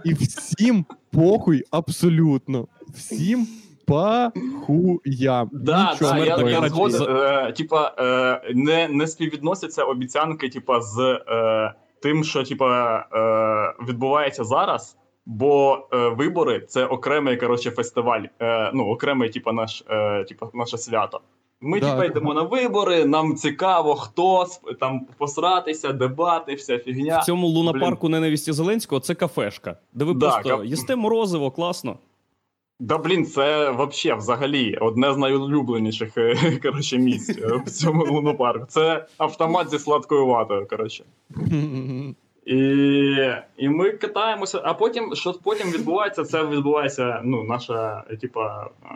І 0.04 0.14
всім 0.14 0.84
похуй 1.10 1.64
абсолютно. 1.70 2.68
Всім 2.94 3.48
пахуя. 3.86 5.48
Да, 5.52 5.96
да, 6.00 6.18
я, 6.18 6.36
я 6.36 6.68
згоден. 6.68 7.02
Е, 7.02 7.52
типа, 7.52 7.94
е, 7.98 8.54
не, 8.54 8.88
не 8.88 9.06
співвідносяться 9.06 9.84
обіцянки, 9.84 10.48
типа, 10.48 10.80
з 10.80 11.20
е, 11.28 11.74
тим, 12.00 12.24
що 12.24 12.42
типа, 12.44 12.98
е, 12.98 13.84
відбувається 13.88 14.44
зараз. 14.44 14.96
Бо 15.26 15.78
е, 15.92 16.08
вибори 16.08 16.60
це 16.60 16.84
окремий 16.84 17.36
коротше, 17.36 17.70
фестиваль, 17.70 18.22
е, 18.42 18.70
ну, 18.74 18.84
окремий, 18.88 19.30
типа, 19.30 19.52
наш, 19.52 19.84
е, 19.90 20.24
типа, 20.24 20.48
наше 20.54 20.78
свято. 20.78 21.20
Ми, 21.60 21.80
Да, 21.80 21.90
типа, 21.90 22.04
йдемо 22.04 22.34
на 22.34 22.42
вибори, 22.42 23.04
нам 23.04 23.34
цікаво, 23.34 23.94
хто 23.94 24.46
там 24.80 25.06
посратися, 25.18 25.92
дебати, 25.92 26.54
вся 26.54 26.78
фігня. 26.78 27.18
В 27.18 27.24
цьому 27.24 27.46
лунапарку 27.46 28.08
ненависті 28.08 28.52
Зеленського 28.52 29.00
це 29.00 29.14
кафешка, 29.14 29.76
де 29.92 30.04
ви 30.04 30.14
Да, 30.14 30.30
просто 30.30 30.56
каф- 30.56 30.64
їсте 30.64 30.96
морозиво, 30.96 31.50
класно. 31.50 31.98
Да 32.80 32.98
блін, 32.98 33.26
це 33.26 33.70
вообще 33.70 34.14
взагалі 34.14 34.76
одне 34.80 35.12
з 35.12 35.16
найулюбленіших 35.16 36.18
е, 36.18 36.58
коротше, 36.62 36.98
місць 36.98 37.38
е, 37.38 37.62
в 37.66 37.70
цьому 37.70 38.04
лунопарку. 38.04 38.66
Це 38.68 39.06
автомат 39.18 39.70
зі 39.70 39.78
сладкою 39.78 40.26
ватою. 40.26 40.66
Коротше. 40.68 41.04
І, 42.46 42.56
і 43.56 43.68
ми 43.68 43.90
катаємося, 43.90 44.60
а 44.64 44.74
потім, 44.74 45.14
що 45.14 45.32
потім 45.32 45.70
відбувається, 45.70 46.24
це 46.24 46.46
відбувається 46.46 47.20
ну, 47.24 47.42
наша, 47.44 48.04
типа, 48.20 48.70
е, 48.84 48.88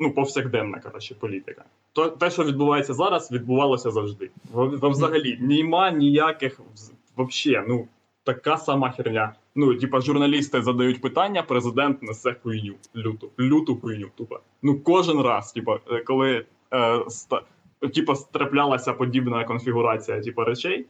ну, 0.00 0.10
повсякденна 0.10 0.78
коротше, 0.80 1.14
політика. 1.20 1.64
То, 1.92 2.08
те, 2.08 2.30
що 2.30 2.44
відбувається 2.44 2.94
зараз, 2.94 3.32
відбувалося 3.32 3.90
завжди. 3.90 4.30
Взагалі, 4.54 5.38
нема 5.40 5.90
ніяких 5.90 6.60
вз- 6.60 6.92
вообще, 7.16 7.64
ну, 7.68 7.88
така 8.24 8.56
сама 8.56 8.90
херня. 8.90 9.32
Ну, 9.58 9.74
типа, 9.74 10.00
журналісти 10.00 10.62
задають 10.62 11.00
питання, 11.00 11.42
президент 11.42 12.02
несе 12.02 12.36
хуйню. 12.42 12.74
Люту, 12.96 13.30
люту 13.38 13.76
хуйню, 13.76 14.06
тупо. 14.14 14.40
Ну, 14.62 14.80
кожен 14.80 15.20
раз, 15.20 15.52
типа, 15.52 15.78
е, 15.90 16.00
коли 16.00 16.44
е, 16.72 17.04
ста, 17.06 17.42
типа, 17.94 18.14
траплялася 18.32 18.92
подібна 18.92 19.44
конфігурація 19.44 20.20
типа, 20.20 20.44
речей, 20.44 20.86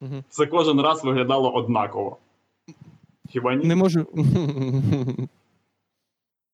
Мгм. 0.00 0.24
це 0.28 0.46
кожен 0.46 0.80
раз 0.80 1.04
виглядало 1.04 1.52
однаково. 1.54 2.16
Хіба 3.30 3.54
ні? 3.54 3.66
Не 3.66 3.76
можу. 3.76 4.06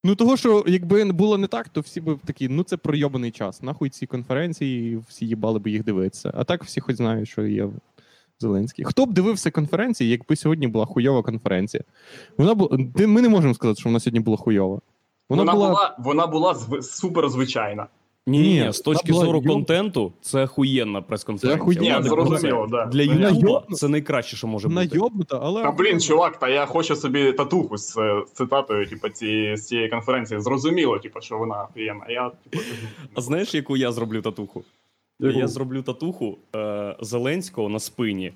Ну, 0.05 0.15
того, 0.15 0.37
що 0.37 0.65
якби 0.67 1.05
було 1.05 1.39
не 1.39 1.47
так, 1.47 1.69
то 1.69 1.81
всі 1.81 2.01
б 2.01 2.19
такі, 2.25 2.49
ну 2.49 2.63
це 2.63 2.77
пройобаний 2.77 3.31
час. 3.31 3.63
Нахуй 3.63 3.91
ці 3.91 4.07
конференції, 4.07 5.03
всі 5.09 5.27
їбали 5.27 5.59
б 5.59 5.67
їх 5.67 5.85
дивитися. 5.85 6.33
А 6.35 6.45
так 6.45 6.65
всі 6.65 6.81
хоч 6.81 6.97
знають, 6.97 7.29
що 7.29 7.47
є 7.47 7.69
Зеленський. 8.45 8.85
Хто 8.85 9.07
б 9.07 9.13
дивився 9.13 9.51
конференції, 9.51 10.11
якби 10.11 10.37
сьогодні 10.37 10.67
була 10.69 10.87
хуйова 10.87 11.23
конференція? 11.23 11.83
Вона 12.39 12.55
була. 12.55 12.79
Ми 12.99 13.23
не 13.23 13.29
можемо 13.29 13.55
сказати, 13.55 13.81
що 13.81 13.89
вона 13.89 14.01
сьогодні 14.01 14.21
була 14.21 14.37
хуйова. 14.37 14.81
Вона, 15.29 15.43
Вона, 15.43 15.53
була. 15.53 15.69
була, 15.69 15.97
вона 15.99 16.27
була 16.27 16.55
зв... 16.55 16.83
супер 16.83 17.29
звичайна. 17.29 17.87
Ні, 18.27 18.39
Ні, 18.39 18.61
ні, 18.67 18.73
з 18.73 18.81
точки 18.81 19.13
зору 19.13 19.39
йоб- 19.39 19.47
контенту, 19.47 20.13
це 20.21 20.45
охуєнна 20.45 21.03
прес-конференція. 21.03 21.57
Це 21.57 21.63
охуєнна, 21.63 22.03
зрозуміло, 22.03 22.67
для- 22.67 22.85
да. 22.85 22.91
Для 22.91 23.03
Ютуба 23.03 23.63
це 23.73 23.89
найкраще, 23.89 24.37
що 24.37 24.47
може 24.47 24.69
бути. 24.69 24.89
йобнута, 24.93 25.41
але. 25.43 25.63
Та 25.63 25.71
блін, 25.73 26.01
чувак, 26.01 26.39
та 26.39 26.49
я 26.49 26.67
хочу 26.67 26.97
собі 26.97 27.33
татуху 27.33 27.77
з 27.79 27.97
е, 27.99 28.23
цитатою, 28.33 28.87
типу, 28.87 29.09
ці, 29.09 29.55
з 29.57 29.67
цієї 29.67 29.89
конференції. 29.89 30.41
Зрозуміло, 30.41 30.99
типу, 30.99 31.21
що 31.21 31.39
вона 31.39 31.67
офігенна. 31.71 32.05
Я, 32.09 32.31
типу, 32.51 32.65
А 33.15 33.21
знаєш, 33.21 33.55
яку 33.55 33.77
я 33.77 33.93
зроблю 33.93 34.23
татуху? 34.23 34.65
Яку? 35.21 35.39
Я 35.39 35.49
зроблю 35.49 35.83
татуху 35.83 36.39
е, 36.57 36.97
Зеленського 37.01 37.69
на 37.69 37.79
спині. 37.79 38.33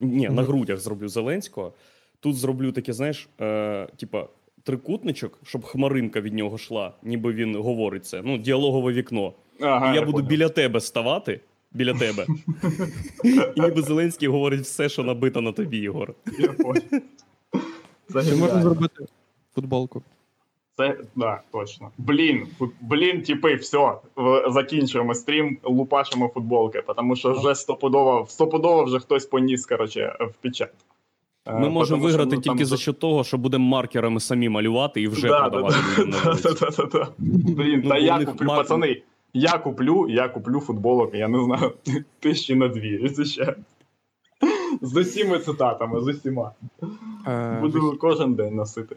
Ні, 0.00 0.28
на 0.28 0.42
грудях 0.42 0.78
зроблю 0.80 1.08
Зеленського. 1.08 1.72
Тут 2.20 2.36
зроблю 2.36 2.72
таке, 2.72 2.92
знаєш, 2.92 3.28
е, 3.40 3.86
типа 3.96 4.26
трикутничок, 4.62 5.38
щоб 5.44 5.64
хмаринка 5.64 6.20
від 6.20 6.34
нього 6.34 6.56
йшла, 6.56 6.92
ніби 7.02 7.32
він 7.32 7.56
говорить 7.56 8.06
це. 8.06 8.22
Ну, 8.24 8.38
діалогове 8.38 8.92
вікно. 8.92 9.32
ага, 9.60 9.92
І 9.92 9.94
я 9.94 10.00
буду 10.00 10.12
понял. 10.12 10.28
біля 10.28 10.48
тебе 10.48 10.80
ставати, 10.80 11.40
біля 11.72 11.94
тебе. 11.94 12.26
І 13.56 13.60
ніби 13.60 13.82
Зеленський 13.82 14.28
говорить 14.28 14.60
все, 14.60 14.88
що 14.88 15.02
набито 15.04 15.40
на 15.40 15.52
тобі, 15.52 15.78
Ігор. 15.78 16.14
Я 16.38 16.48
понял. 16.52 16.82
Це 18.12 18.24
Чи 18.24 18.36
можна 18.36 18.62
зробити 18.62 19.04
футболку? 19.54 20.02
Це 20.76 20.96
да, 21.16 21.40
точно. 21.52 21.90
Блін, 21.98 22.46
фут- 22.58 22.70
блін, 22.80 23.22
типи, 23.22 23.54
все, 23.54 23.92
закінчуємо 24.48 25.14
стрім, 25.14 25.58
лупашимо 25.64 26.28
футболки, 26.28 26.82
тому 26.96 27.16
що 27.16 27.32
вже 27.32 27.54
стопудово, 27.54 28.26
стопудово 28.28 28.84
вже 28.84 28.98
хтось 28.98 29.26
поніс, 29.26 29.66
коротше, 29.66 30.16
в 30.20 30.42
печать. 30.42 30.74
Е, 31.46 31.52
Ми 31.58 31.70
можемо 31.70 32.00
що, 32.00 32.06
виграти 32.06 32.36
ну, 32.36 32.42
там 32.42 32.54
тільки 32.54 32.64
за 32.64 32.76
счет 32.76 32.98
того, 32.98 33.24
що 33.24 33.38
будемо 33.38 33.64
маркерами 33.68 34.20
самі 34.20 34.48
малювати 34.48 35.02
і 35.02 35.08
вже 35.08 35.28
Да, 35.28 35.40
да, 35.40 35.50
продавати 35.50 35.76
да, 35.98 36.34
да, 36.42 36.52
да, 36.52 36.70
да, 36.76 36.84
да. 36.92 37.08
Блін, 37.18 37.80
Ну, 37.84 37.90
та 37.90 37.98
я 37.98 38.24
куплю, 38.24 38.46
пацани, 38.46 39.02
я 39.34 39.58
куплю, 39.58 40.08
я 40.08 40.28
куплю 40.28 40.60
футболок, 40.60 41.14
я 41.14 41.28
не 41.28 41.44
знаю, 41.44 41.72
тисячі 42.20 42.54
на 42.54 42.68
дві, 42.68 43.00
якщо 43.02 43.24
ще. 43.24 43.54
З 44.80 44.96
усіма 44.96 45.38
цитатами, 45.38 46.00
з 46.00 46.06
усіма. 46.06 46.52
Е, 47.26 47.58
Буду 47.60 47.96
кожен 48.00 48.34
день 48.34 48.54
носити. 48.54 48.96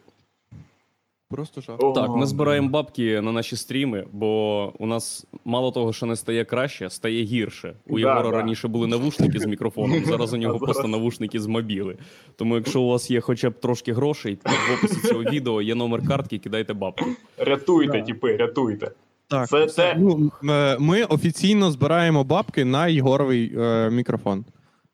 Просто 1.29 1.61
жах. 1.61 1.79
Так, 1.95 2.09
ми 2.09 2.25
збираємо 2.25 2.69
бабки 2.69 3.21
на 3.21 3.31
наші 3.31 3.55
стріми, 3.55 4.05
бо 4.11 4.73
у 4.79 4.85
нас 4.87 5.25
мало 5.45 5.71
того, 5.71 5.93
що 5.93 6.05
не 6.05 6.15
стає 6.15 6.45
краще, 6.45 6.89
стає 6.89 7.23
гірше. 7.23 7.73
У 7.87 7.93
Да, 7.93 7.99
Єгора 7.99 8.29
да. 8.31 8.37
раніше 8.37 8.67
були 8.67 8.87
навушники 8.87 9.39
з 9.39 9.45
мікрофоном, 9.45 10.05
зараз 10.05 10.33
у 10.33 10.37
нього 10.37 10.59
просто 10.59 10.87
навушники 10.87 11.39
з 11.39 11.47
мобіли. 11.47 11.97
Тому, 12.35 12.55
якщо 12.55 12.81
у 12.81 12.87
вас 12.89 13.11
є 13.11 13.21
хоча 13.21 13.49
б 13.49 13.59
трошки 13.59 13.93
грошей, 13.93 14.37
в 14.45 14.73
описі 14.77 15.07
цього 15.07 15.23
відео 15.31 15.61
є 15.61 15.75
номер 15.75 16.07
картки, 16.07 16.37
кидайте 16.37 16.73
бабки. 16.73 17.05
Рятуйте, 17.37 17.99
Да. 17.99 18.01
типи, 18.05 18.37
рятуйте. 18.37 18.91
Так, 19.27 19.49
Це 19.49 19.65
те- 19.67 19.95
Ну, 19.99 20.31
е, 20.49 20.77
ми 20.79 21.03
офіційно 21.03 21.71
збираємо 21.71 22.23
бабки 22.23 22.65
на 22.65 22.87
Єгоровий 22.87 23.53
е, 23.57 23.89
мікрофон. 23.89 24.45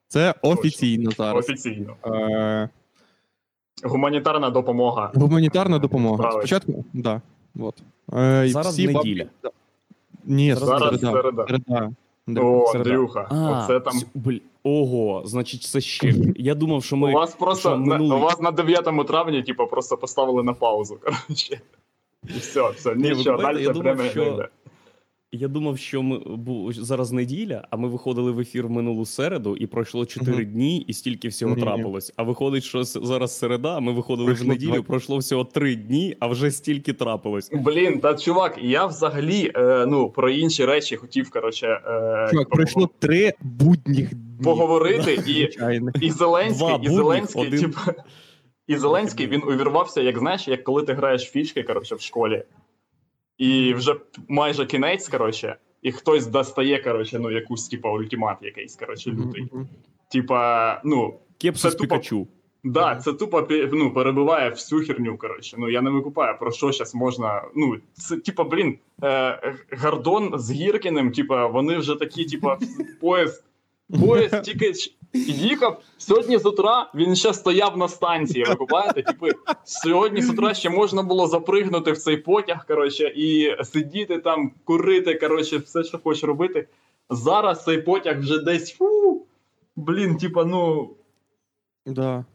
Це 0.08 0.34
офіційно 0.42 1.12
зараз. 1.12 1.46
Офіційно. 1.50 1.96
Е, 2.06 2.70
Гуманітарна 3.84 4.50
допомога. 4.50 5.12
гуманітарна 5.16 5.80
допомога. 5.80 6.18
Правильно. 6.18 6.42
Спочатку, 6.42 6.86
да. 6.94 7.22
От. 7.60 7.76
Е, 8.14 8.48
Зараз 8.50 8.74
всі 8.74 8.88
неділя. 8.88 9.24
Бабки... 9.44 9.58
Ні, 10.26 10.54
Зараз 10.54 10.68
зараз 10.70 11.00
середа. 11.02 11.12
середа. 11.22 11.46
середа. 11.48 11.92
О, 12.38 12.68
Середа. 12.72 12.90
Андрюха, 12.90 13.28
А, 13.32 13.64
оце 13.64 13.80
там. 13.80 13.94
бль- 14.16 14.42
Ого, 14.64 15.22
значить, 15.26 15.64
це 15.64 15.82
ще. 15.82 16.14
Я 16.36 16.56
думав, 16.56 16.84
що 16.84 16.96
У 16.98 17.00
вас 17.00 17.36
просто 17.36 17.70
що 17.70 17.78
на, 17.78 18.16
у 18.16 18.20
вас 18.20 18.40
на 18.40 18.52
9 18.52 19.08
травні, 19.08 19.44
типу, 19.44 19.68
просто 19.68 19.98
поставили 19.98 20.44
на 20.44 20.54
паузу. 20.54 20.98
Коротше. 21.04 21.62
І 22.36 22.40
все, 22.40 22.70
все, 22.70 22.96
нічого, 22.96 23.38
далі 23.42 23.66
це 23.66 23.74
думав, 23.74 23.84
прямо 23.96 24.10
що- 24.10 24.22
не 24.26 24.28
йде. 24.30 24.48
Я 25.34 25.48
думав, 25.48 25.78
що 25.78 26.02
ми 26.04 26.20
бу, 26.20 26.74
зараз 26.74 27.12
неділя, 27.12 27.68
а 27.70 27.78
ми 27.78 27.88
виходили 27.88 28.32
в 28.32 28.40
ефір 28.40 28.70
минулу 28.70 29.06
середу, 29.06 29.56
і 29.58 29.68
пройшло 29.68 30.06
4 30.06 30.38
Мгм. 30.38 30.46
дні, 30.46 30.78
і 30.82 30.94
стільки 30.94 31.28
всього 31.28 31.56
трапилось. 31.56 32.14
А 32.16 32.24
виходить, 32.24 32.64
що 32.64 32.84
зараз 32.84 33.38
середа, 33.38 33.78
а 33.78 33.80
ми 33.80 33.92
виходили 33.94 34.26
Пройшло 34.28 34.46
в 34.46 34.50
неділю, 34.50 34.72
два- 34.74 34.82
пройшло 34.82 35.18
всього 35.18 35.44
3 35.46 35.76
дні, 35.76 36.16
а 36.20 36.28
вже 36.28 36.52
стільки 36.52 36.94
трапилось. 36.94 37.50
Блін, 37.54 38.00
та 38.00 38.14
чувак, 38.16 38.60
я 38.62 38.86
взагалі 38.86 39.52
е, 39.56 39.86
ну, 39.88 40.10
про 40.10 40.30
інші 40.30 40.66
речі 40.66 40.96
хотів, 40.96 41.30
коротше, 41.30 41.68
е, 41.68 42.28
Чувак, 42.32 42.50
пройшло 42.50 42.90
три 43.00 43.34
будніх 43.42 44.14
дні. 44.16 44.44
поговорити, 44.44 45.14
і, 45.28 45.34
Звичайно. 45.34 45.92
і 46.02 46.10
Зеленський, 46.12 46.60
Два 46.68 46.72
і 46.72 46.78
будніх, 46.78 46.92
Зеленський, 46.92 47.48
один- 47.48 47.60
типу, 47.62 47.80
і 48.68 48.76
Зеленський 48.78 49.28
він 49.28 49.44
увірвався, 49.44 50.02
як 50.02 50.20
знаєш, 50.20 50.48
як 50.48 50.64
коли 50.64 50.84
ти 50.84 50.94
граєш 50.94 51.28
в 51.28 51.32
фішки, 51.32 51.64
коротше, 51.64 51.96
в 51.96 52.02
школі, 52.02 52.44
і 53.42 53.74
вже 53.74 53.96
майже 54.28 54.66
кінець, 54.66 55.10
коротше, 55.10 55.56
і 55.82 55.92
хтось 55.92 56.28
достає, 56.28 56.84
коротше, 56.84 57.20
ну, 57.20 57.32
якусь, 57.32 57.68
типу, 57.68 57.90
ультимат 57.90 58.38
якийсь, 58.42 58.76
коротше, 58.76 59.12
лютий. 59.12 59.50
Типа, 60.12 60.82
ну, 60.86 61.20
Кепсу 61.38 61.62
Це 61.62 61.72
з 61.72 61.76
тупо- 61.76 61.82
Пікачу. 61.82 62.28
Да, 62.64 62.96
це 62.96 63.14
тупо 63.14 63.48
ну, 63.72 63.94
перебиває 63.94 64.50
всю 64.50 64.82
херню. 64.86 65.18
Коротше. 65.18 65.56
Ну 65.60 65.70
я 65.70 65.82
не 65.82 65.90
викупаю, 65.90 66.38
про 66.40 66.52
що 66.52 66.72
зараз 66.72 66.96
можна. 66.96 67.44
Ну, 67.56 67.78
це 67.94 68.18
типа, 68.18 68.44
блін, 68.44 68.78
е, 69.04 69.56
Гордон 69.82 70.40
з 70.40 70.52
Гіркіним, 70.52 71.12
типа, 71.12 71.48
вони 71.48 71.78
вже 71.78 71.96
такі, 71.96 72.26
типа, 72.26 72.58
поїзд. 73.02 73.44
Поїзд 74.06 74.42
тільки. 74.42 74.74
Їхав 75.14 75.82
сьогодні 75.98 76.38
з 76.38 76.46
утра, 76.46 76.92
він 76.96 77.16
ще 77.16 77.34
стояв 77.34 77.78
на 77.78 77.88
станції. 77.88 78.46
Ви 78.46 78.56
купаєте? 78.56 79.04
Типу, 79.04 79.28
сьогодні 79.64 80.22
з 80.22 80.30
утра 80.30 80.54
ще 80.54 80.70
можна 80.70 81.04
було 81.04 81.28
запригнути 81.28 81.92
в 81.92 81.98
цей 81.98 82.18
потяг, 82.18 82.66
коротше, 82.68 83.14
і 83.16 83.56
сидіти 83.64 84.18
там, 84.18 84.52
курити, 84.64 85.16
коротше, 85.16 85.58
все, 85.58 85.84
що 85.84 86.00
хочеш 86.00 86.24
робити. 86.24 86.68
Зараз 87.10 87.64
цей 87.64 87.82
потяг 87.82 88.20
вже 88.20 88.40
десь. 88.40 88.74
Фу, 88.74 89.26
блін, 89.76 90.18
типа, 90.18 90.46
ну. 90.46 90.90
Да. 91.86 92.26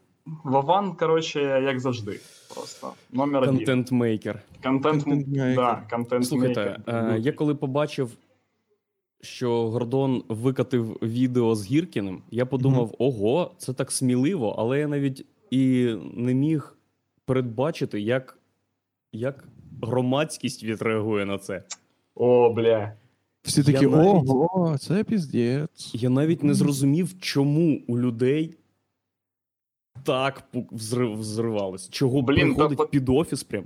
Вован, 0.45 0.97
коротше, 0.97 1.63
як 1.65 1.81
завжди. 1.81 2.21
Просто 2.55 2.93
номер. 3.13 3.45
Контент-мейкер. 3.47 4.43
Контент, 4.63 5.05
Контент-мейкер. 5.05 5.57
да, 5.57 5.83
контент 5.91 6.27
Слухайте, 6.27 6.81
е, 6.87 7.17
я 7.19 7.33
коли 7.33 7.55
побачив, 7.55 8.11
що 9.21 9.71
Гордон 9.71 10.25
викатив 10.29 10.99
відео 11.03 11.55
з 11.55 11.67
Гіркіним, 11.67 12.23
я 12.31 12.47
подумав: 12.47 12.95
ого, 12.99 13.51
це 13.59 13.73
так 13.73 13.93
сміливо, 13.93 14.55
але 14.59 14.79
я 14.79 14.89
навіть 14.89 15.27
і 15.51 15.95
не 16.15 16.35
міг 16.35 16.77
передбачити, 17.25 18.01
як, 18.01 18.39
як 19.13 19.45
громадськість 19.83 20.65
відреагує 20.65 21.27
на 21.27 21.39
це. 21.39 21.63
О, 22.15 22.51
бля. 22.53 22.93
Всі 23.43 23.61
Я 23.61 23.65
такі, 23.67 23.87
навіть- 23.87 24.31
ого, 24.31 24.79
це 24.79 25.05
піздець. 25.05 25.95
Я 25.95 26.11
навіть 26.11 26.43
не 26.43 26.55
зрозумів, 26.55 27.21
чому 27.21 27.81
у 27.89 27.99
людей 27.99 28.55
так 30.05 30.45
взрив, 30.73 31.19
взривалось. 31.19 31.89
Чого 31.91 32.23
Блін, 32.23 32.55
приходить 32.55 32.79
та- 32.79 32.87
під 32.87 33.09
офіс 33.09 33.45
прям. 33.45 33.65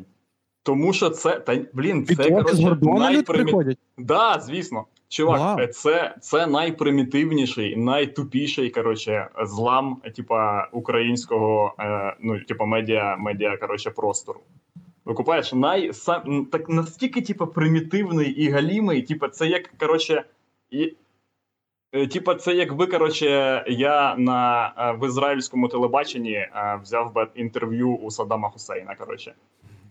Тому 0.62 0.92
що 0.92 1.10
це. 1.10 1.40
Та, 1.40 1.64
блін, 1.72 2.04
Під 2.04 2.16
це 2.16 2.30
коротше, 2.30 2.62
Гордона 2.62 3.10
люди 3.10 3.18
найпримі- 3.18 3.44
приходять? 3.44 3.78
Да, 3.98 4.40
звісно. 4.40 4.84
Чувак, 5.10 5.40
Вау. 5.40 5.58
е, 5.58 5.66
це, 5.66 6.14
це 6.20 6.46
найпримітивніший, 6.46 7.76
найтупіший, 7.76 8.70
коротше, 8.70 9.28
злам, 9.42 10.02
типа, 10.16 10.68
українського, 10.72 11.74
е, 11.80 12.16
ну, 12.20 12.40
типа, 12.40 12.64
медіа, 12.64 13.16
медіа, 13.16 13.56
коротше, 13.56 13.90
простору. 13.90 14.40
Викупаєш, 15.04 15.52
най, 15.52 15.92
сам, 15.92 16.46
так 16.52 16.68
настільки, 16.68 17.22
типа, 17.22 17.46
примітивний 17.46 18.30
і 18.30 18.50
галімий, 18.50 19.02
типа, 19.02 19.28
це 19.28 19.46
як, 19.46 19.70
коротше, 19.78 20.24
і, 20.70 20.96
е, 21.92 22.06
типа, 22.06 22.34
це 22.34 22.54
якби, 22.54 22.86
коротше, 22.86 23.64
я 23.68 24.16
на, 24.16 24.72
е, 24.78 24.92
в 24.92 25.06
ізраїльському 25.06 25.68
телебаченні 25.68 26.32
е, 26.32 26.80
взяв 26.82 27.14
би 27.14 27.28
інтерв'ю 27.34 27.96
у 27.96 28.10
Саддама 28.10 28.50
Хусейна, 28.50 28.94
коротше. 28.94 29.34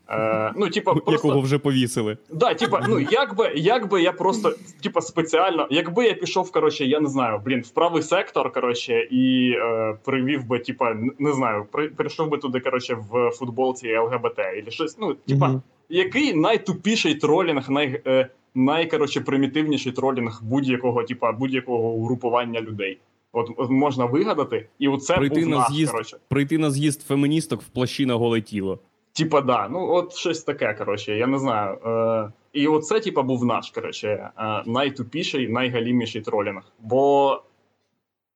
Е, 0.09 0.51
ну, 0.55 0.69
типа, 0.69 0.93
просто... 1.05 1.11
Якого 1.11 1.41
вже 1.41 1.57
повісили. 1.57 2.17
Да, 2.33 2.53
типа, 2.53 2.85
ну 2.89 2.99
як 2.99 3.35
би, 3.35 3.51
як 3.55 3.89
би 3.89 4.01
я 4.01 4.11
просто, 4.11 4.53
типа, 4.83 5.01
спеціально, 5.01 5.67
якби 5.71 6.05
я 6.05 6.13
пішов, 6.13 6.51
коротше, 6.51 6.85
я 6.85 6.99
не 6.99 7.09
знаю, 7.09 7.41
блін, 7.45 7.61
в 7.61 7.69
правий 7.69 8.03
сектор, 8.03 8.53
коротше, 8.53 9.07
і 9.11 9.51
е, 9.57 9.97
привів 10.05 10.47
би, 10.47 10.59
типа, 10.59 10.95
не 11.19 11.33
знаю, 11.33 11.65
при, 11.71 11.87
прийшов 11.89 12.29
би 12.29 12.37
туди, 12.37 12.59
коротше, 12.59 12.97
в 13.11 13.29
футболці 13.31 13.97
ЛГБТ, 13.97 14.39
або 14.39 14.71
щось, 14.71 14.97
ну, 14.99 15.13
типа, 15.13 15.47
Мгм. 15.47 15.61
який 15.89 16.33
найтупіший 16.33 17.15
тролінг, 17.15 17.69
най, 17.69 18.01
е, 18.07 18.27
найкоротше, 18.55 19.21
примітивніший 19.21 19.91
тролінг 19.91 20.39
будь-якого, 20.43 21.03
типа, 21.03 21.31
будь-якого 21.31 21.89
угрупування 21.89 22.61
людей. 22.61 22.97
От, 23.31 23.49
от 23.57 23.69
можна 23.69 24.05
вигадати, 24.05 24.67
і 24.79 24.87
оце 24.87 25.15
Прийти 25.17 25.39
був 25.39 25.49
на 25.49 25.67
з'їзд. 25.69 25.91
коротше. 25.91 26.17
Прийти 26.29 26.57
на 26.57 26.71
з'їзд 26.71 27.01
феміністок 27.01 27.61
в 27.61 27.67
плащі 27.67 28.05
на 28.05 28.15
голе 28.15 28.41
тіло. 28.41 28.79
Типа, 29.13 29.41
да, 29.41 29.69
ну 29.69 29.93
от 29.93 30.13
щось 30.13 30.43
таке, 30.43 30.73
коротше, 30.73 31.17
я 31.17 31.27
не 31.27 31.39
знаю. 31.39 31.77
Е, 31.85 32.31
і 32.53 32.67
оце, 32.67 32.99
типа, 32.99 33.21
був 33.21 33.45
наш, 33.45 33.71
коротше, 33.71 34.07
е, 34.07 34.63
найтупіший, 34.65 35.47
найгаліміший 35.47 36.21
тролінг. 36.21 36.61
Бо, 36.79 37.41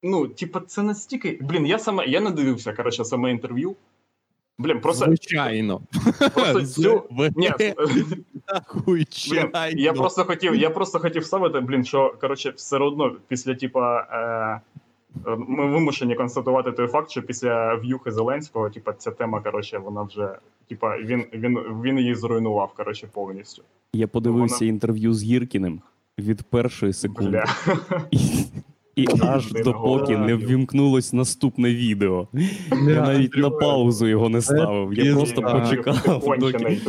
ну, 0.04 0.28
типа, 0.28 0.60
це 0.60 0.84
настільки. 0.84 1.40
Блін, 1.42 1.66
я 1.66 1.80
саме 1.80 2.06
я 2.06 2.22
не 2.22 2.32
дивився, 2.32 2.74
коротше, 2.74 3.06
саме 3.06 3.32
інтерв'ю. 3.32 3.76
Блін, 4.58 4.80
просто, 4.80 5.06
Звичайно. 5.06 5.82
просто 6.34 6.66
цю. 6.66 7.04
Ні, 7.36 7.52
блін, 8.86 9.46
я 9.76 9.94
просто 9.94 10.24
хотів, 10.24 10.56
я 10.56 10.70
просто 10.70 11.00
хотів 11.00 11.26
ставити, 11.26 11.60
блін, 11.60 11.86
що 11.86 12.16
коротше, 12.22 12.50
все 12.50 12.78
одно 12.78 13.16
після, 13.28 13.56
типа. 13.56 14.00
Е, 14.00 14.80
ми 15.38 15.68
вимушені 15.68 16.16
констатувати 16.16 16.72
той 16.72 16.88
факт, 16.88 17.12
що 17.12 17.22
після 17.22 17.76
в'юхи 17.76 18.12
Зеленського, 18.12 18.70
типа, 18.70 18.94
ця 18.94 19.12
тема, 19.12 19.42
коротше, 19.42 19.78
вона 19.78 20.02
вже. 20.02 20.30
Типа, 20.70 20.98
він, 20.98 21.26
він, 21.34 21.58
він 21.84 22.00
її 22.00 22.16
зруйнував, 22.16 22.74
коротше, 22.78 23.08
повністю. 23.14 23.64
Я 23.94 24.08
подивився 24.08 24.58
Вона- 24.60 24.70
інтерв'ю 24.70 25.14
з 25.14 25.24
Гіркіним 25.24 25.82
від 26.20 26.44
першої 26.44 26.94
секунди. 26.94 27.44
І, 28.12 28.18
і 28.96 29.08
аж 29.22 29.52
допоки 29.52 30.18
не 30.18 30.36
ввімкнулось 30.36 31.14
наступне 31.14 31.76
відео. 31.76 32.28
Я 32.72 33.02
навіть 33.02 33.38
на 33.38 33.50
паузу 33.50 34.08
його 34.08 34.30
не 34.30 34.42
ставив. 34.42 34.94
Я 34.94 35.14
просто 35.14 35.42
почекав. 35.42 36.38
Доки... 36.40 36.82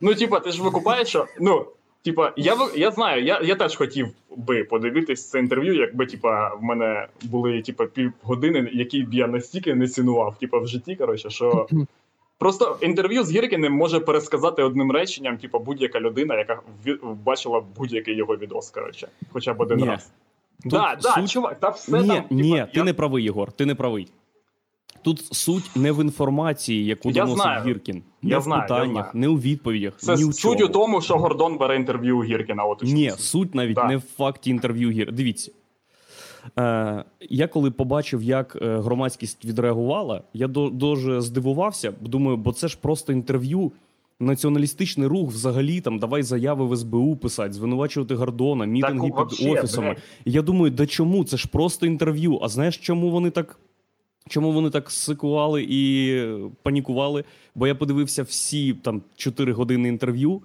Ну, 0.00 0.14
типа, 0.14 0.40
ти 0.40 0.50
ж 0.50 0.62
викупаєш, 0.62 1.08
що. 1.08 1.26
Ну, 1.40 1.64
типа, 2.02 2.32
я, 2.36 2.56
я 2.76 2.90
знаю, 2.90 3.24
я, 3.24 3.40
я 3.40 3.54
теж 3.54 3.76
хотів 3.76 4.08
би 4.36 4.64
подивитись 4.64 5.30
це 5.30 5.38
інтерв'ю, 5.38 5.74
якби, 5.74 6.06
типа, 6.06 6.54
в 6.54 6.62
мене 6.62 7.08
були 7.22 7.62
типа, 7.62 7.86
півгодини, 7.86 8.70
які 8.72 9.02
б 9.02 9.14
я 9.14 9.26
настільки 9.26 9.74
не 9.74 9.88
цінував, 9.88 10.38
типа, 10.38 10.58
в 10.58 10.66
житті, 10.66 10.96
коротше, 10.96 11.30
що. 11.30 11.66
Просто 12.38 12.78
інтерв'ю 12.80 13.22
з 13.22 13.32
Гіркіним 13.32 13.72
може 13.72 14.00
пересказати 14.00 14.62
одним 14.62 14.92
реченням, 14.92 15.38
типа, 15.38 15.58
будь-яка 15.58 16.00
людина, 16.00 16.38
яка 16.38 16.60
бачила 17.02 17.62
будь-який 17.76 18.16
його 18.16 18.36
відос, 18.36 18.70
коротше, 18.70 19.08
хоча 19.32 19.54
б 19.54 19.60
один 19.60 19.78
Ні. 19.78 19.84
раз. 19.84 20.10
Тут 20.62 20.72
Да, 20.72 20.98
да, 21.02 21.26
чувак, 21.26 21.60
та 21.60 21.68
все 21.68 22.00
Ні, 22.00 22.08
там. 22.08 22.24
ні, 22.30 22.52
типа, 22.52 22.64
ти 22.66 22.78
я- 22.78 22.84
не 22.84 22.94
правий, 22.94 23.24
Єгор, 23.24 23.52
ти 23.52 23.66
не 23.66 23.74
правий. 23.74 24.08
Тут 25.02 25.24
суть 25.34 25.70
не 25.76 25.92
в 25.92 26.02
інформації, 26.02 26.84
яку 26.84 27.10
Я 27.10 27.26
знаю. 27.26 27.64
Гіркін, 27.66 28.02
не 28.22 28.30
Я 28.30 28.38
в 28.38 28.42
знаю, 28.42 28.62
я 28.62 28.68
питаннях, 28.68 28.92
знаю. 28.92 29.10
не 29.14 29.28
у 29.28 29.38
відповідях. 29.38 29.94
Це 29.96 30.16
ні 30.16 30.24
у 30.24 30.32
суть 30.32 30.62
у 30.62 30.68
тому, 30.68 31.00
що 31.00 31.16
Гордон 31.16 31.56
бере 31.58 31.76
інтерв'ю 31.76 32.18
у 32.18 32.24
Гіркіна. 32.24 32.64
От 32.64 32.82
Ні, 32.82 33.12
суть 33.18 33.54
навіть 33.54 33.74
Да. 33.74 33.84
не 33.84 33.96
в 33.96 34.00
факті 34.16 34.50
інтерв'ю 34.50 34.90
гір. 34.90 35.12
Дивіться. 35.12 35.52
Е, 36.58 37.04
я 37.20 37.48
коли 37.48 37.70
побачив, 37.70 38.22
як 38.22 38.58
е, 38.62 38.78
громадськість 38.78 39.44
відреагувала, 39.44 40.22
я 40.34 40.48
до, 40.48 40.68
дуже 40.68 41.20
здивувався. 41.20 41.92
Думаю, 42.00 42.36
бо 42.36 42.52
це 42.52 42.68
ж 42.68 42.78
просто 42.80 43.12
інтерв'ю. 43.12 43.72
Націоналістичний 44.20 45.06
рух 45.06 45.30
взагалі 45.30 45.80
там 45.80 45.98
давай 45.98 46.22
заяви 46.22 46.66
в 46.66 46.76
СБУ 46.76 47.16
писати, 47.16 47.52
звинувачувати 47.52 48.14
Гордона, 48.14 48.64
мітинги 48.64 49.06
під 49.06 49.14
вообще, 49.16 49.50
офісами. 49.50 49.86
блядь. 49.86 50.02
І 50.24 50.32
я 50.32 50.42
думаю, 50.42 50.70
да 50.70 50.86
чому? 50.86 51.24
Це 51.24 51.36
ж 51.36 51.48
просто 51.48 51.86
інтерв'ю. 51.86 52.38
А 52.42 52.48
знаєш, 52.48 52.76
чому 52.78 53.10
вони 53.10 53.30
так? 53.30 53.58
Чому 54.28 54.52
вони 54.52 54.70
так 54.70 54.90
сикували 54.90 55.66
і 55.68 56.22
панікували? 56.62 57.24
Бо 57.54 57.66
я 57.66 57.74
подивився 57.74 58.22
всі 58.22 58.74
там 58.74 59.02
4 59.16 59.52
години 59.52 59.88
інтерв'ю, 59.88 60.42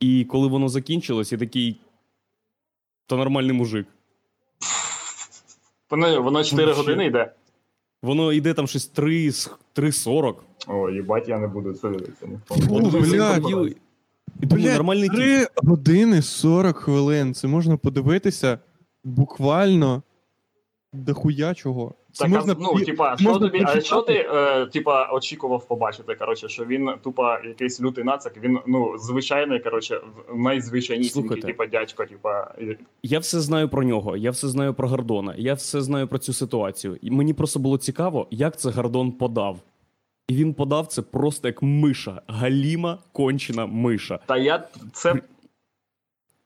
і 0.00 0.24
коли 0.24 0.48
воно 0.48 0.68
закінчилось, 0.68 1.32
я 1.32 1.38
такий. 1.38 1.80
Та 3.06 3.16
нормальний 3.16 3.52
мужик. 3.52 3.86
Воно, 5.90 6.22
воно 6.22 6.44
4 6.44 6.66
Вообще. 6.66 6.82
години 6.82 7.06
йде. 7.06 7.32
Воно 8.02 8.32
йде 8.32 8.54
там 8.54 8.66
щось 8.66 8.86
3, 8.86 9.28
3.40. 9.28 10.34
О, 10.66 10.90
їбать, 10.90 11.28
я 11.28 11.38
не 11.38 11.46
буду 11.46 11.72
це 11.72 11.88
дивитися. 11.88 12.26
блядь. 13.00 13.42
Блядь, 14.36 14.64
нормальний 14.74 15.08
тип. 15.08 15.16
3 15.18 15.46
години 15.56 16.22
40 16.22 16.76
хвилин. 16.76 17.34
Це 17.34 17.48
можна 17.48 17.76
подивитися 17.76 18.58
буквально 19.04 20.02
дохуя 20.92 21.54
чого. 21.54 21.94
Так, 22.18 22.28
можна 22.28 22.52
а, 22.52 22.56
ну, 22.60 22.80
типа, 22.84 23.16
що 23.16 23.28
можна 23.28 23.48
тобі, 23.48 23.64
а 23.66 23.80
що 23.80 24.02
ти, 24.02 24.12
е, 24.32 24.66
типа, 24.66 25.10
очікував 25.12 25.68
побачити, 25.68 26.14
коротше, 26.14 26.48
що 26.48 26.64
він, 26.64 26.90
тупа, 27.02 27.40
якийсь 27.44 27.80
лютий 27.80 28.04
нацик, 28.04 28.32
він, 28.42 28.58
ну, 28.66 28.98
звичайний, 28.98 29.60
коротше, 29.60 29.96
в- 30.28 30.36
найзвичайнісінький, 30.38 31.42
типа, 31.42 31.66
дядько, 31.66 32.06
типа, 32.06 32.54
Я 33.02 33.18
все 33.18 33.40
знаю 33.40 33.68
про 33.68 33.82
нього, 33.82 34.16
я 34.16 34.30
все 34.30 34.48
знаю 34.48 34.74
про 34.74 34.88
Гордона, 34.88 35.34
я 35.38 35.54
все 35.54 35.80
знаю 35.82 36.08
про 36.08 36.18
цю 36.18 36.32
ситуацію. 36.32 36.98
І 37.02 37.10
мені 37.10 37.34
просто 37.34 37.58
було 37.60 37.78
цікаво, 37.78 38.26
як 38.30 38.56
це 38.56 38.70
Гордон 38.70 39.12
подав. 39.12 39.58
І 40.28 40.34
він 40.34 40.54
подав 40.54 40.86
це 40.86 41.02
просто 41.02 41.48
як 41.48 41.62
миша. 41.62 42.22
Галіма 42.26 42.98
кончена 43.12 43.66
миша. 43.66 44.18
та 44.26 44.36
я, 44.36 44.68
це, 44.92 45.14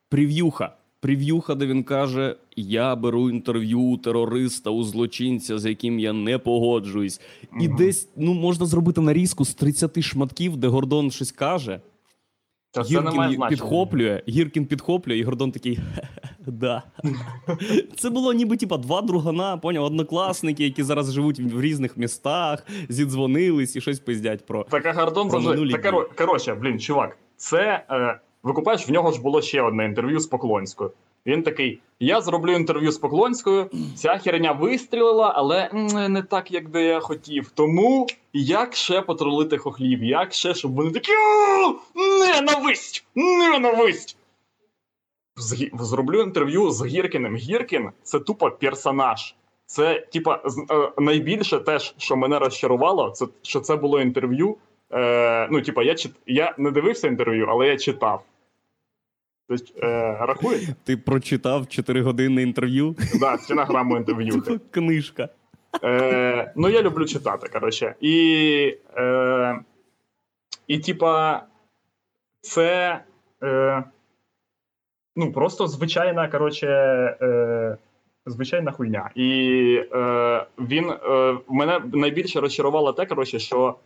Прев'юха. 0.08 0.76
Прев'юха, 1.00 1.54
де 1.54 1.66
він 1.66 1.82
каже: 1.84 2.36
Я 2.56 2.96
беру 2.96 3.30
інтерв'ю 3.30 3.80
у 3.80 3.96
терориста, 3.96 4.70
у 4.70 4.82
злочинця, 4.82 5.58
з 5.58 5.66
яким 5.66 5.98
я 5.98 6.12
не 6.12 6.38
погоджуюсь. 6.38 7.20
І 7.60 7.68
Мгм. 7.68 7.76
десь 7.76 8.08
ну 8.16 8.34
можна 8.34 8.66
зробити 8.66 9.00
нарізку 9.00 9.44
з 9.44 9.54
30 9.54 10.02
шматків, 10.02 10.56
де 10.56 10.68
Гордон 10.68 11.10
щось 11.10 11.32
каже. 11.32 11.80
та 12.70 12.82
Гіркін 12.82 13.42
підхоплює, 13.48 14.22
Гіркін 14.28 14.66
підхоплює, 14.66 15.18
і 15.18 15.22
Гордон 15.22 15.52
такий. 15.52 15.78
Да. 16.46 16.82
Це 17.96 18.10
було 18.10 18.32
ніби 18.32 18.56
типа 18.56 18.76
два 18.76 19.02
другана, 19.02 19.56
поняв, 19.56 19.84
однокласники, 19.84 20.64
які 20.64 20.82
зараз 20.82 21.12
живуть 21.12 21.40
в 21.40 21.60
різних 21.60 21.96
містах, 21.96 22.66
зідзвонились 22.88 23.76
і 23.76 23.80
щось 23.80 24.00
пиздять 24.00 24.46
про. 24.46 24.64
Так, 24.64 24.86
а 24.86 24.92
Гордон 24.92 25.28
Про 25.28 25.40
минулі 25.40 25.72
та, 25.72 25.92
коротше, 26.16 26.54
блін, 26.54 26.80
чувак, 26.80 27.18
це, 27.36 27.84
е, 27.90 28.20
викупаєш, 28.42 28.88
в 28.88 28.92
нього 28.92 29.12
ж 29.12 29.20
було 29.20 29.42
ще 29.42 29.62
одне 29.62 29.84
інтерв'ю 29.84 30.20
з 30.20 30.26
Поклонською. 30.26 30.90
Він 31.26 31.42
такий: 31.42 31.80
я 32.00 32.20
зроблю 32.20 32.52
інтерв'ю 32.52 32.92
з 32.92 32.98
Поклонською. 32.98 33.70
Ця 33.96 34.18
херня 34.18 34.52
вистрілила, 34.52 35.32
але 35.36 35.70
не 36.08 36.22
так, 36.22 36.50
як 36.52 36.68
би 36.70 36.82
я 36.82 37.00
хотів. 37.00 37.50
Тому 37.54 38.06
як 38.32 38.74
ще 38.74 39.00
потролити 39.02 39.58
хохлів? 39.58 40.04
Як 40.04 40.32
ще, 40.32 40.54
щоб 40.54 40.74
вони 40.74 40.90
такі 40.90 41.12
ненависть! 42.20 43.04
Ненависть! 43.14 44.16
Зроблю 45.80 46.22
інтерв'ю 46.22 46.70
з 46.70 46.86
Гіркіним. 46.86 47.36
Гіркін 47.36 47.90
це 48.02 48.20
тупо 48.20 48.50
персонаж. 48.50 49.34
Це, 49.66 50.06
типа, 50.12 50.42
е, 50.70 50.92
найбільше 50.98 51.58
теж, 51.58 51.94
що 51.98 52.16
мене 52.16 52.38
розчарувало, 52.38 53.10
це 53.10 53.26
що 53.42 53.60
це 53.60 53.76
було 53.76 54.00
інтерв'ю. 54.00 54.56
Е, 54.92 55.48
ну, 55.50 55.62
типа, 55.62 55.82
я 55.82 55.94
чит... 55.94 56.12
я 56.26 56.54
не 56.58 56.70
дивився 56.70 57.08
інтерв'ю, 57.08 57.46
але 57.48 57.66
я 57.66 57.76
читав. 57.76 58.24
Тобто, 59.48 59.86
е, 59.86 60.16
рахує? 60.20 60.58
Ти 60.84 60.96
прочитав 60.96 61.62
4-годинне 61.62 62.42
інтерв'ю? 62.42 62.96
Да, 63.20 63.38
стенограму 63.38 63.96
інтерв'ю. 63.96 64.40
Типа 64.40 64.64
книжка. 64.70 65.28
Е, 65.84 66.52
ну, 66.56 66.68
я 66.68 66.82
люблю 66.82 67.04
читати, 67.04 67.48
коротше. 67.52 67.94
І, 68.00 68.76
е, 68.96 69.60
і 70.66 70.78
типа, 70.78 71.42
це. 72.40 73.00
Е, 73.42 73.84
ну, 75.16 75.32
просто 75.32 75.66
звичайна, 75.66 76.28
коротше, 76.28 76.66
е, 77.22 77.76
звичайна 78.26 78.72
хуйня. 78.72 79.10
І 79.14 79.30
е, 79.92 80.46
він 80.58 80.90
е, 80.90 81.38
мене 81.48 81.80
найбільше 81.92 82.40
розчарувало 82.40 82.92
те, 82.92 83.06
коротше, 83.06 83.38
що 83.38 83.76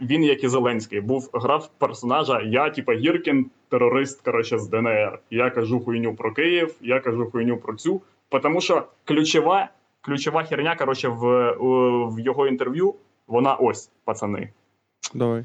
він, 0.00 0.24
як 0.24 0.44
і 0.44 0.48
Зеленський, 0.48 1.00
був 1.00 1.30
грав 1.32 1.70
персонажа. 1.78 2.40
Я, 2.40 2.70
типа, 2.70 2.94
Гіркін, 2.94 3.50
терорист, 3.68 4.20
коротше, 4.20 4.58
з 4.58 4.68
ДНР. 4.68 5.18
Я 5.30 5.50
кажу 5.50 5.80
хуйню 5.80 6.14
про 6.14 6.32
Київ, 6.32 6.74
я 6.80 7.00
кажу 7.00 7.30
хуйню 7.30 7.56
про 7.56 7.74
цю. 7.74 8.00
Тому 8.42 8.60
що 8.60 8.82
ключова, 9.04 9.68
ключова 10.00 10.44
херня, 10.44 10.76
коротше, 10.76 11.08
в, 11.08 11.52
в 12.08 12.20
його 12.20 12.46
інтерв'ю, 12.46 12.94
вона 13.26 13.54
ось, 13.54 13.90
пацани. 14.04 14.48
Давай. 15.14 15.44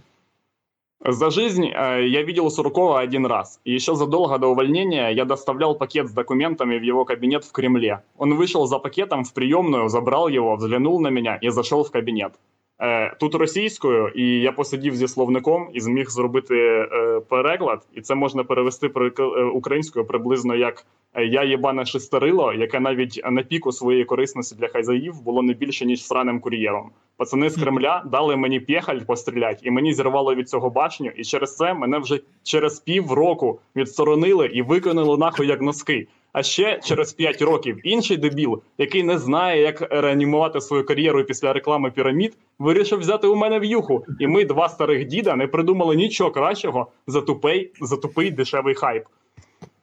За 1.05 1.29
жизнь 1.29 1.65
э, 1.65 2.07
я 2.07 2.23
видел 2.23 2.49
Суркова 2.49 3.01
один 3.01 3.25
раз. 3.25 3.59
И 3.65 3.73
еще 3.73 3.95
задолго 3.95 4.37
до 4.37 4.47
увольнения 4.47 5.09
я 5.09 5.25
доставлял 5.25 5.75
пакет 5.75 6.07
с 6.07 6.13
документами 6.13 6.79
в 6.79 6.81
его 6.81 7.03
кабинет 7.03 7.43
в 7.43 7.51
Кремле. 7.51 7.99
Он 8.17 8.35
вышел 8.35 8.65
за 8.67 8.79
пакетом 8.79 9.25
в 9.25 9.33
приемную, 9.33 9.89
забрал 9.89 10.29
его, 10.29 10.55
взглянул 10.55 11.01
на 11.01 11.09
меня 11.09 11.35
и 11.35 11.49
зашел 11.49 11.83
в 11.83 11.91
кабінет. 11.91 12.33
Е, 12.81 13.15
тут 13.19 13.35
російською, 13.35 14.07
і 14.07 14.41
я 14.41 14.51
посидів 14.51 14.95
зі 14.95 15.07
словником 15.07 15.69
і 15.73 15.79
зміг 15.79 16.09
зробити 16.09 16.55
е, 16.57 17.19
переклад, 17.29 17.87
і 17.93 18.01
це 18.01 18.15
можна 18.15 18.43
перевести 18.43 18.91
е, 18.97 19.43
українською 19.43 20.05
приблизно 20.05 20.55
як 20.55 20.85
я 21.15 21.43
єбане 21.43 21.85
шестерило, 21.85 22.53
яке 22.53 22.79
навіть 22.79 23.21
на 23.31 23.43
піку 23.43 23.71
своєї 23.71 24.05
корисності 24.05 24.55
для 24.55 24.67
хазяїв 24.67 25.21
було 25.21 25.41
не 25.41 25.53
більше 25.53 25.85
ніж 25.85 26.05
сраним 26.05 26.39
кур'єром. 26.39 26.89
Пацани 27.17 27.49
з 27.49 27.61
Кремля 27.61 28.03
дали 28.05 28.35
мені 28.35 28.59
пєхаль 28.59 28.99
постріляти, 28.99 29.59
і 29.63 29.71
мені 29.71 29.93
зірвало 29.93 30.35
від 30.35 30.49
цього 30.49 30.69
башню. 30.69 31.11
І 31.15 31.23
через 31.23 31.55
це 31.55 31.73
мене 31.73 31.97
вже 31.97 32.19
через 32.43 32.79
півроку 32.79 33.59
відсторонили 33.75 34.47
і 34.47 34.61
викинули 34.61 35.17
нахуй 35.17 35.47
як 35.47 35.61
носки. 35.61 36.07
А 36.33 36.43
ще 36.43 36.79
через 36.83 37.13
5 37.13 37.41
років 37.41 37.87
інший 37.87 38.17
дебіл, 38.17 38.61
який 38.77 39.03
не 39.03 39.17
знає, 39.19 39.61
як 39.61 39.81
реанімувати 39.93 40.61
свою 40.61 40.85
кар'єру 40.85 41.23
після 41.23 41.53
реклами 41.53 41.91
пірамід, 41.91 42.37
вирішив 42.59 42.99
взяти 42.99 43.27
у 43.27 43.35
мене 43.35 43.59
в'юху. 43.59 44.05
І 44.19 44.27
ми, 44.27 44.45
два 44.45 44.69
старих 44.69 45.05
діда, 45.07 45.35
не 45.35 45.47
придумали 45.47 45.95
нічого 45.95 46.31
кращого 46.31 46.87
за 47.07 47.21
тупий, 47.21 47.71
за 47.81 47.97
тупий 47.97 48.31
дешевий 48.31 48.75
хайп. 48.75 49.03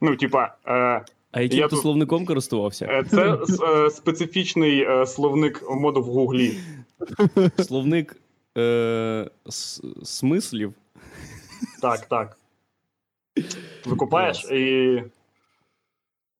Ну, 0.00 0.16
типа, 0.16 0.54
е, 0.66 1.04
А 1.32 1.40
яким 1.40 1.58
Я 1.58 1.64
ти 1.64 1.70
тут- 1.70 1.80
словником 1.80 2.26
користувався? 2.26 2.86
е, 2.86 3.04
це 3.10 3.38
е, 3.86 3.90
специфічний 3.90 4.80
е, 4.82 5.06
словник 5.06 5.62
моду 5.70 6.00
в 6.02 6.04
гуглі. 6.04 6.54
Словник 7.58 8.16
е, 8.58 9.30
с- 9.48 9.82
смислів. 10.04 10.74
Так, 11.82 12.00
так. 12.00 12.36
Викупаєш 13.86 14.44
і. 14.44 15.02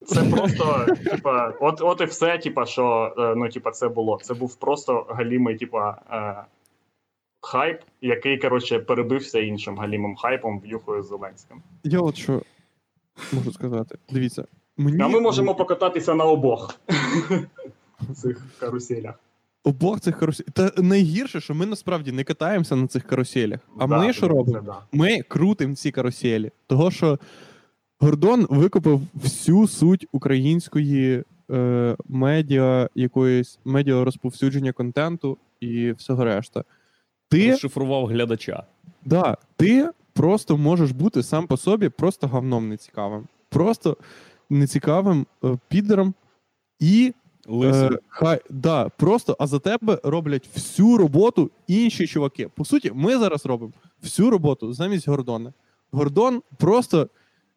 Це 0.07 0.25
просто, 0.25 0.87
типа, 1.11 1.55
от, 1.61 1.81
от 1.81 2.01
і 2.01 2.05
все, 2.05 2.39
типа, 2.39 2.67
що 2.67 3.15
е, 3.19 3.35
ну, 3.37 3.49
типа, 3.49 3.71
це 3.71 3.89
було. 3.89 4.19
Це 4.23 4.35
був 4.35 4.55
просто 4.55 5.07
галімий, 5.09 5.57
типа, 5.59 5.99
е, 6.11 6.45
хайп, 7.41 7.81
який, 8.01 8.39
коротше, 8.39 8.79
перебився 8.79 9.39
іншим 9.41 9.79
галімим 9.79 10.17
хайпом 10.17 10.61
в'юхою 10.61 11.03
з 11.03 11.09
Зеленським. 11.09 11.63
Я 11.85 12.01
от 12.01 12.17
що 12.17 12.43
можу 13.33 13.53
сказати. 13.53 13.99
Дивіться. 14.11 14.45
Мені 14.77 15.03
А 15.03 15.09
ми 15.09 15.21
можемо 15.21 15.55
покататися 15.55 16.15
на 16.15 16.25
обох 16.25 16.75
цих 18.15 18.43
каруселях. 18.61 19.15
обох 19.65 20.01
цих 20.01 20.19
каруселях. 20.19 20.51
Та 20.55 20.83
найгірше, 20.83 21.41
що 21.41 21.55
ми 21.55 21.67
насправді 21.67 22.13
не 22.13 22.25
катаємося 22.25 22.77
на 22.77 22.87
цих 22.87 23.05
каруселях. 23.07 23.61
А 23.79 23.87
Да, 23.87 23.99
ми 23.99 24.13
що 24.13 24.29
робимо? 24.29 24.61
да. 24.61 24.79
Ми 24.93 25.23
крутимо 25.23 25.75
ці 25.75 25.91
каруселі. 25.91 26.51
Того, 26.67 26.91
що 26.91 27.19
Гордон 28.01 28.47
викупив 28.51 29.01
всю 29.15 29.69
суть 29.69 30.07
української 30.13 31.25
е, 31.51 31.97
медіа, 32.09 32.89
якоїсь 32.95 33.59
медіа 33.65 34.05
розповсюдження 34.05 34.73
контенту 34.73 35.39
і 35.61 35.93
всього 35.93 36.25
решта. 36.25 36.65
Ти, 37.29 37.51
Розшифрував 37.51 38.07
глядача. 38.07 38.63
да, 39.05 39.37
ти 39.57 39.89
просто 40.13 40.57
можеш 40.57 40.91
бути 40.91 41.23
сам 41.23 41.47
по 41.47 41.57
собі 41.57 41.89
просто 41.89 42.29
говном 42.29 42.69
нецікавим. 42.69 43.29
Просто 43.49 43.97
нецікавим 44.51 45.27
е, 45.45 45.59
підером 45.69 46.15
і 46.79 47.15
Лисим. 47.47 47.93
Е, 47.95 47.99
хай, 48.09 48.41
да, 48.51 48.89
просто, 48.89 49.37
а 49.39 49.47
за 49.47 49.59
тебе 49.59 50.01
роблять 50.05 50.49
всю 50.55 50.97
роботу 50.97 51.51
інші 51.67 52.07
чуваки. 52.07 52.49
По 52.55 52.65
суті, 52.65 52.91
ми 52.95 53.19
зараз 53.19 53.47
робимо 53.47 53.73
всю 54.03 54.31
роботу 54.31 54.73
замість 54.73 55.09
Гордона. 55.09 55.53
Гордон 55.93 56.43
просто 56.59 57.09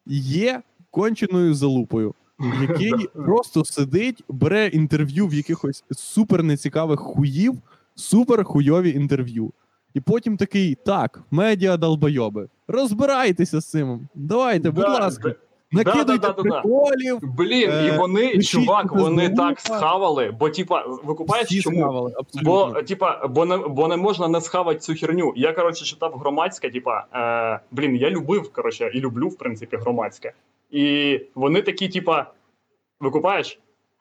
є 0.06 0.62
конченою 0.90 1.54
залупою, 1.54 2.14
який 2.68 2.92
просто 3.14 3.64
сидить, 3.64 4.24
бере 4.28 4.66
інтерв'ю 4.66 5.26
в 5.26 5.34
якихось 5.34 5.84
супер 5.90 6.42
нецікавих 6.42 7.00
хуїв, 7.00 7.54
супер 7.94 8.44
хуйові 8.44 8.90
інтерв'ю. 8.90 9.52
І 9.94 10.00
потім 10.00 10.36
такий: 10.36 10.74
так, 10.74 11.22
медіа 11.30 11.76
долбойоби, 11.76 12.48
розбирайтеся 12.68 13.60
з 13.60 13.70
цим. 13.70 14.08
Давайте, 14.14 14.70
будь 14.70 14.84
Да, 14.84 14.92
ласка, 14.92 15.34
да, 15.74 15.84
накидуйте 15.84 16.18
да-да-да-да. 16.18 16.60
приколів. 16.60 17.18
Блін, 17.22 17.70
і 17.70 17.88
Е, 17.88 17.96
вони, 17.98 18.42
чувак, 18.42 18.92
вони 18.92 19.30
так 19.30 19.60
схавали, 19.60 20.30
бо, 20.40 20.50
типа, 20.50 20.84
викупаєш, 21.04 21.46
Всі 21.46 21.60
чому? 21.60 21.78
схавали. 21.78 22.14
Бо, 22.42 22.82
типа, 22.82 23.26
бо 23.26 23.44
не, 23.44 23.56
бо 23.56 23.88
не 23.88 23.96
можна 23.96 24.28
не 24.28 24.40
схавати 24.40 24.78
цю 24.78 24.94
херню. 24.94 25.32
Я, 25.36 25.52
коротше, 25.52 25.84
читав 25.84 26.12
громадське, 26.12 26.70
типа, 26.70 27.04
е, 27.14 27.60
блін, 27.70 27.96
я 27.96 28.10
любив, 28.10 28.52
коротше, 28.52 28.90
і 28.94 29.00
люблю, 29.00 29.28
в 29.28 29.38
принципі, 29.38 29.76
громадське. 29.76 30.32
І 30.70 31.20
вони 31.34 31.62
такі, 31.62 31.88
типа, 31.88 32.26
викупаєш? 33.00 33.58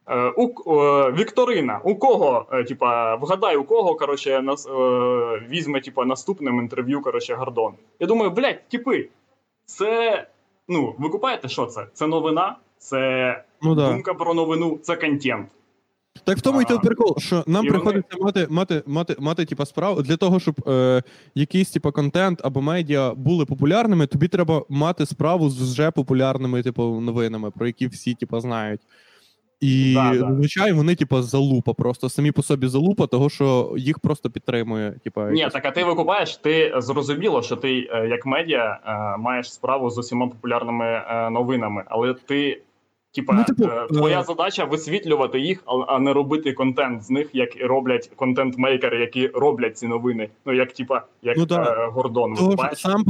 Е, 0.07 0.29
у, 0.29 0.47
е, 0.81 1.11
Вікторина, 1.11 1.81
у 1.83 1.95
кого, 1.95 2.45
е, 2.51 2.63
типа, 2.63 3.15
вгадай, 3.15 3.57
у 3.57 3.63
кого, 3.63 3.95
коротше, 3.95 4.41
нас, 4.41 4.67
візьме, 5.49 5.81
типа, 5.81 6.05
наступним 6.05 6.59
інтерв'ю, 6.59 7.01
коротше, 7.01 7.35
Гордон. 7.35 7.73
Я 7.99 8.07
думаю, 8.07 8.31
блядь, 8.31 8.67
типи, 8.69 9.09
це, 9.65 10.27
ну, 10.67 10.95
ви 10.99 11.09
купаєте, 11.09 11.49
що 11.49 11.65
це? 11.65 11.87
Це 11.93 12.07
новина, 12.07 12.57
це 12.77 13.43
Ну 13.61 13.75
да. 13.75 13.91
думка 13.91 14.13
про 14.13 14.33
новину, 14.33 14.79
це 14.81 14.95
контент. 14.95 15.47
Так 16.23 16.37
в 16.37 16.41
тому 16.41 16.61
й 16.61 16.65
той 16.65 16.79
прикол, 16.79 17.19
що 17.19 17.43
нам 17.47 17.65
і 17.65 17.69
приходиться 17.69 18.17
мати, 18.19 18.47
мати, 18.49 18.83
мати, 18.85 19.15
мати 19.19 19.45
типа, 19.45 19.65
справу 19.65 20.01
для 20.01 20.17
того, 20.17 20.39
щоб 20.39 20.55
е, 20.67 21.03
якийсь 21.35 21.71
типа, 21.71 21.91
контент 21.91 22.41
або 22.43 22.61
медіа 22.61 23.13
були 23.13 23.45
популярними, 23.45 24.07
тобі 24.07 24.27
треба 24.27 24.63
мати 24.69 25.05
справу 25.05 25.49
з 25.49 25.71
вже 25.71 25.91
популярними 25.91 26.63
типу, 26.63 26.83
новинами, 26.83 27.51
про 27.51 27.67
які 27.67 27.87
всі 27.87 28.13
типа, 28.13 28.41
знають. 28.41 28.81
І 29.63 29.93
Да, 29.93 30.11
да. 30.11 30.17
зазвичай 30.19 30.71
вони, 30.71 30.95
типа, 30.95 31.21
залупа, 31.21 31.73
просто 31.73 32.09
самі 32.09 32.31
по 32.31 32.43
собі 32.43 32.67
залупа, 32.67 33.07
того, 33.07 33.29
що 33.29 33.73
їх 33.77 33.99
просто 33.99 34.29
підтримує. 34.29 34.91
Типа, 35.03 35.31
Ні, 35.31 35.39
якось- 35.39 35.53
так 35.53 35.65
а 35.65 35.71
ти 35.71 35.83
викупаєш, 35.83 36.37
ти 36.37 36.73
зрозуміло, 36.77 37.41
що 37.41 37.55
ти 37.55 37.89
е, 37.91 38.07
як 38.07 38.25
медіа 38.25 38.79
е, 38.85 39.17
маєш 39.21 39.53
справу 39.53 39.89
з 39.89 39.97
усіма 39.97 40.27
популярними 40.27 40.85
е, 40.85 41.29
новинами, 41.29 41.83
але 41.85 42.13
ти, 42.13 42.61
типа, 43.15 43.33
Ну, 43.33 43.43
типу, 43.43 43.63
е, 43.63 43.87
твоя 43.87 44.19
е, 44.19 44.23
задача 44.23 44.65
висвітлювати 44.65 45.39
їх, 45.39 45.63
а, 45.87 45.99
не 45.99 46.13
робити 46.13 46.53
контент 46.53 47.03
з 47.03 47.09
них, 47.09 47.29
як 47.33 47.55
і 47.61 47.63
роблять 47.63 48.11
контент-мейкери, 48.15 48.99
які 48.99 49.27
роблять 49.27 49.77
ці 49.77 49.87
новини. 49.87 50.29
Ну 50.45 50.53
як 50.53 50.71
типа, 50.73 51.01
як 51.21 51.37
Ну, 51.37 51.45
да. 51.45 51.63
е, 51.63 51.87
Гордон. 51.91 52.35
Того, 52.35 52.55
сам, 52.73 53.05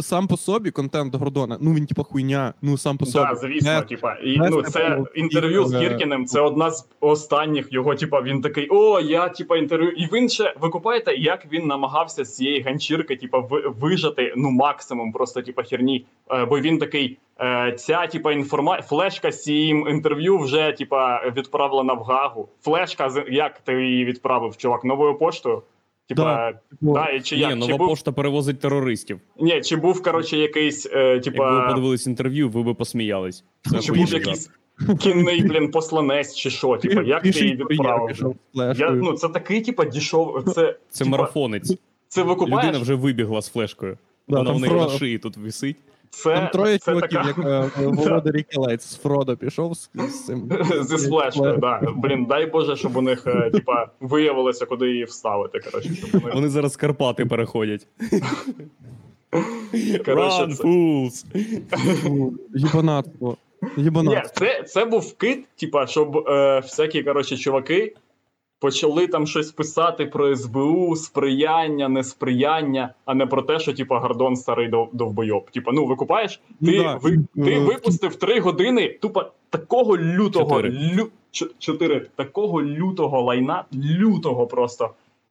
сам 0.00 0.26
по 0.26 0.36
собі 0.36 0.70
контент 0.70 1.14
Гордона, 1.14 1.58
ну 1.60 1.74
він 1.74 1.86
типа 1.86 2.02
хуйня, 2.02 2.54
ну 2.62 2.78
сам 2.78 2.98
по 2.98 3.06
собі. 3.06 3.24
Да, 3.24 3.34
звісно, 3.34 3.72
Не- 3.72 3.82
типа, 3.82 4.14
і 4.14 4.36
ну 4.38 4.62
це 4.62 5.02
інтерв'ю 5.14 5.64
з 5.64 5.74
е, 5.74 5.78
Гіркіним. 5.78 6.26
Це 6.26 6.40
одна 6.40 6.70
з 6.70 6.88
останніх 7.00 7.72
його. 7.72 7.94
Типа, 7.94 8.22
він 8.22 8.40
такий: 8.40 8.68
о, 8.70 9.00
я 9.00 9.28
типа 9.28 9.56
інтерв'ю. 9.56 9.90
І 9.90 10.08
він 10.12 10.28
ще 10.28 10.54
ви 10.60 10.68
купаєте, 10.68 11.14
як 11.14 11.52
він 11.52 11.66
намагався 11.66 12.24
з 12.24 12.36
цієї 12.36 12.60
ганчірки, 12.60 13.16
типа, 13.16 13.38
ви- 13.38 13.68
вижати 13.80 14.34
ну 14.36 14.50
максимум 14.50 15.12
просто 15.12 15.42
типа 15.42 15.62
херні. 15.62 16.06
Е, 16.30 16.44
бо 16.44 16.60
він 16.60 16.78
такий. 16.78 17.18
Е, 17.40 17.72
ця, 17.78 18.06
типа, 18.06 18.32
інформа... 18.32 18.82
флешка 18.82 19.32
з 19.32 19.42
цим 19.42 19.88
інтерв'ю 19.88 20.38
вже, 20.38 20.72
типа, 20.78 21.30
відправлена 21.36 21.92
в 21.94 22.02
Гагу. 22.02 22.48
Флешка, 22.62 23.10
з- 23.10 23.24
як 23.28 23.60
ти 23.60 23.72
її 23.72 24.04
відправив, 24.04 24.56
чувак, 24.56 24.84
новою 24.84 25.14
поштою? 25.14 25.62
Типа, 26.08 26.52
Да. 26.80 26.92
да, 26.92 27.20
чи 27.20 27.34
Ні, 27.36 27.40
як? 27.42 27.50
Чи 27.50 27.56
нова 27.56 27.76
був, 27.76 27.88
пошта 27.88 28.12
перевозить 28.12 28.60
терористів. 28.60 29.20
ні, 29.40 29.60
чи 29.60 29.76
був, 29.76 30.02
коротше, 30.02 30.36
якийсь, 30.36 30.86
е, 30.92 31.20
Якби 31.24 31.50
ви 31.50 31.68
подивились 31.68 32.06
інтерв'ю, 32.06 32.48
ви 32.48 32.62
би 32.62 32.74
посміялись. 32.74 33.44
Це 33.70 33.78
чи 33.78 33.92
був 33.92 34.12
якийсь 34.12 34.50
кінний, 35.00 35.42
блін, 35.42 35.70
посланець, 35.70 36.34
чи 36.36 36.50
що? 36.50 36.76
Типа, 36.76 37.02
як 37.02 37.22
ти 37.22 37.28
її 37.30 37.56
відправив? 37.70 38.34
Я, 38.54 38.90
ну, 38.90 39.12
це 39.12 39.28
такий, 39.28 39.60
типа, 39.60 39.84
дішов. 39.84 40.44
Це, 40.46 40.76
Це 40.88 41.04
типа, 41.04 41.10
марафонець. 41.16 41.76
Це 42.08 42.22
викупаєш? 42.22 42.64
Людина 42.66 42.82
вже 42.82 42.94
вибігла 42.94 43.42
з 43.42 43.48
флешкою. 43.50 43.98
Да, 44.28 44.36
Вона 44.38 44.52
в 44.52 44.60
неї 44.60 44.74
на 44.74 44.88
шиї 44.88 45.18
тут 45.18 45.36
висить. 45.36 45.76
Це, 46.10 46.34
Там 46.34 46.48
троє 46.48 46.78
це 46.78 46.92
чуваків, 46.92 47.18
така... 47.18 47.48
як 47.48 47.68
е, 47.78 47.86
Володар 47.86 48.44
Кілець 48.44 48.84
з 48.84 48.96
Фродо 48.96 49.36
пішов 49.36 49.74
з, 49.74 49.90
з 49.94 50.26
цим. 50.26 50.50
Зі 50.80 50.98
сплешкою, 50.98 51.56
да. 51.56 51.82
Блін, 51.96 52.24
дай 52.24 52.46
Боже, 52.46 52.76
щоб 52.76 52.96
у 52.96 53.02
них, 53.02 53.26
е, 53.26 53.50
типа, 53.50 53.88
виявилося, 54.00 54.66
куди 54.66 54.90
її 54.90 55.04
вставити. 55.04 55.58
Коротше, 55.58 55.94
щоб 55.94 56.24
них... 56.24 56.34
Вони 56.34 56.48
зараз 56.48 56.76
Карпати 56.76 57.26
переходять. 57.26 57.86
Коротше, 60.04 60.42
Run, 60.42 60.54
це- 60.54 60.64
fools! 60.64 61.24
Єбанатство. 62.54 63.36
Ні, 63.76 64.22
це, 64.34 64.62
це 64.62 64.84
був 64.84 65.16
кит, 65.16 65.44
типа, 65.56 65.86
щоб 65.86 66.16
е, 66.28 66.60
всякі, 66.60 67.02
коротше, 67.02 67.36
чуваки 67.36 67.94
почали 68.60 69.06
там 69.06 69.26
щось 69.26 69.52
писати 69.52 70.06
про 70.06 70.36
СБУ, 70.36 70.96
сприяння, 70.96 71.88
несприяння, 71.88 72.94
а 73.04 73.14
не 73.14 73.26
про 73.26 73.42
те, 73.42 73.58
що, 73.58 73.72
типа, 73.72 73.98
Гордон 73.98 74.36
старий 74.36 74.68
дов- 74.68 74.88
довбойоб. 74.92 75.50
Типа, 75.50 75.70
ну, 75.74 75.86
викупаєш? 75.86 76.40
Ну 76.60 76.72
Ти, 76.72 76.78
да, 76.78 76.94
ви, 76.94 77.18
ти 77.44 77.52
е, 77.54 77.58
випустив 77.58 78.16
три 78.16 78.40
години 78.40 78.88
тупо 79.02 79.24
такого 79.50 79.98
лютого 79.98 80.62
Чотири. 80.62 80.70
лю, 80.96 81.08
чотири 81.58 82.00
такого 82.16 82.62
лютого 82.62 83.22
лайна, 83.22 83.64
лютого 83.74 84.46
просто. 84.46 84.90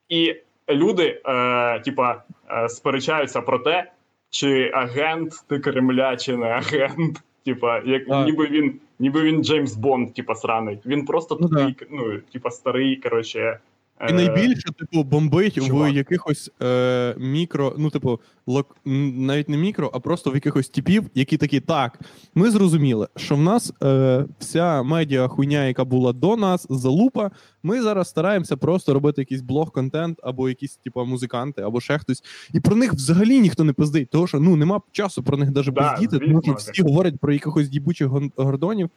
І 0.10 0.36
люди, 0.70 1.22
е, 1.26 1.80
типа, 1.80 2.24
е, 2.52 2.70
сперечаються 2.70 3.42
про 3.42 3.60
те, 3.60 3.92
чи 4.30 4.72
агент 4.74 5.32
ти 5.48 5.60
Кремля, 5.60 6.18
чи 6.18 6.38
не 6.38 6.46
агент. 6.48 7.22
Типа, 7.46 7.82
як 7.86 8.06
Так. 8.06 8.26
ніби 8.26 8.46
він, 8.48 8.80
ніби 9.00 9.22
він 9.22 9.44
Джеймс 9.44 9.76
Бонд, 9.76 10.14
типа, 10.14 10.36
сраний. 10.36 10.80
Він 10.86 11.06
просто 11.06 11.38
Ну 11.42 11.50
такий, 11.50 11.88
ну, 11.92 12.20
типа, 12.34 12.52
старий, 12.52 12.96
коротше. 12.96 13.60
І 14.02 14.12
е, 14.12 14.14
найбільше, 14.14 14.72
типу, 14.80 15.04
бомбить 15.04 15.54
чувак. 15.54 15.94
в 15.94 15.96
якихось 15.96 16.52
е, 16.62 17.16
мікро, 17.18 17.76
ну, 17.78 17.90
типу, 17.90 18.20
лок, 18.48 18.78
навіть 18.86 19.50
не 19.50 19.58
мікро, 19.58 19.92
а 19.94 20.00
просто 20.00 20.32
в 20.32 20.36
якихось 20.36 20.70
типів, 20.70 21.10
які 21.14 21.38
такі, 21.38 21.60
так, 21.60 22.00
ми 22.36 22.52
зрозуміли, 22.52 23.08
що 23.16 23.36
в 23.36 23.42
нас 23.42 23.74
е, 23.84 24.26
вся 24.40 24.84
медіа 24.84 25.28
хуйня, 25.28 25.66
яка 25.66 25.86
була 25.86 26.14
до 26.14 26.36
нас, 26.36 26.68
залупа. 26.70 27.32
Ми 27.64 27.82
зараз 27.82 28.10
стараємося 28.10 28.58
просто 28.58 28.94
робити 28.94 29.22
якийсь 29.22 29.42
блог-контент, 29.42 30.20
або 30.24 30.50
якісь, 30.50 30.76
типу, 30.76 31.06
музиканти, 31.06 31.62
або 31.62 31.82
ще 31.82 31.98
хтось. 31.98 32.24
І 32.54 32.60
про 32.60 32.76
них 32.76 32.94
взагалі 32.94 33.42
ніхто 33.42 33.64
не 33.64 33.74
пиздить, 33.74 34.10
тому 34.10 34.28
що 34.28 34.40
ну 34.40 34.56
нема 34.56 34.82
часу 34.92 35.24
про 35.24 35.38
них 35.38 35.52
навіть 35.52 35.74
Да, 35.74 35.92
пиздіти, 35.92 36.20
тому 36.20 36.42
що 36.42 36.54
всі 36.54 36.82
говорять 36.82 37.20
про 37.20 37.34
якихось 37.34 37.70
дібучих 37.70 38.08
гордонів. 38.36 38.90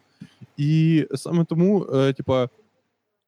І 0.57 1.07
саме 1.14 1.44
тому, 1.44 1.86
е, 1.94 2.12
типа, 2.12 2.49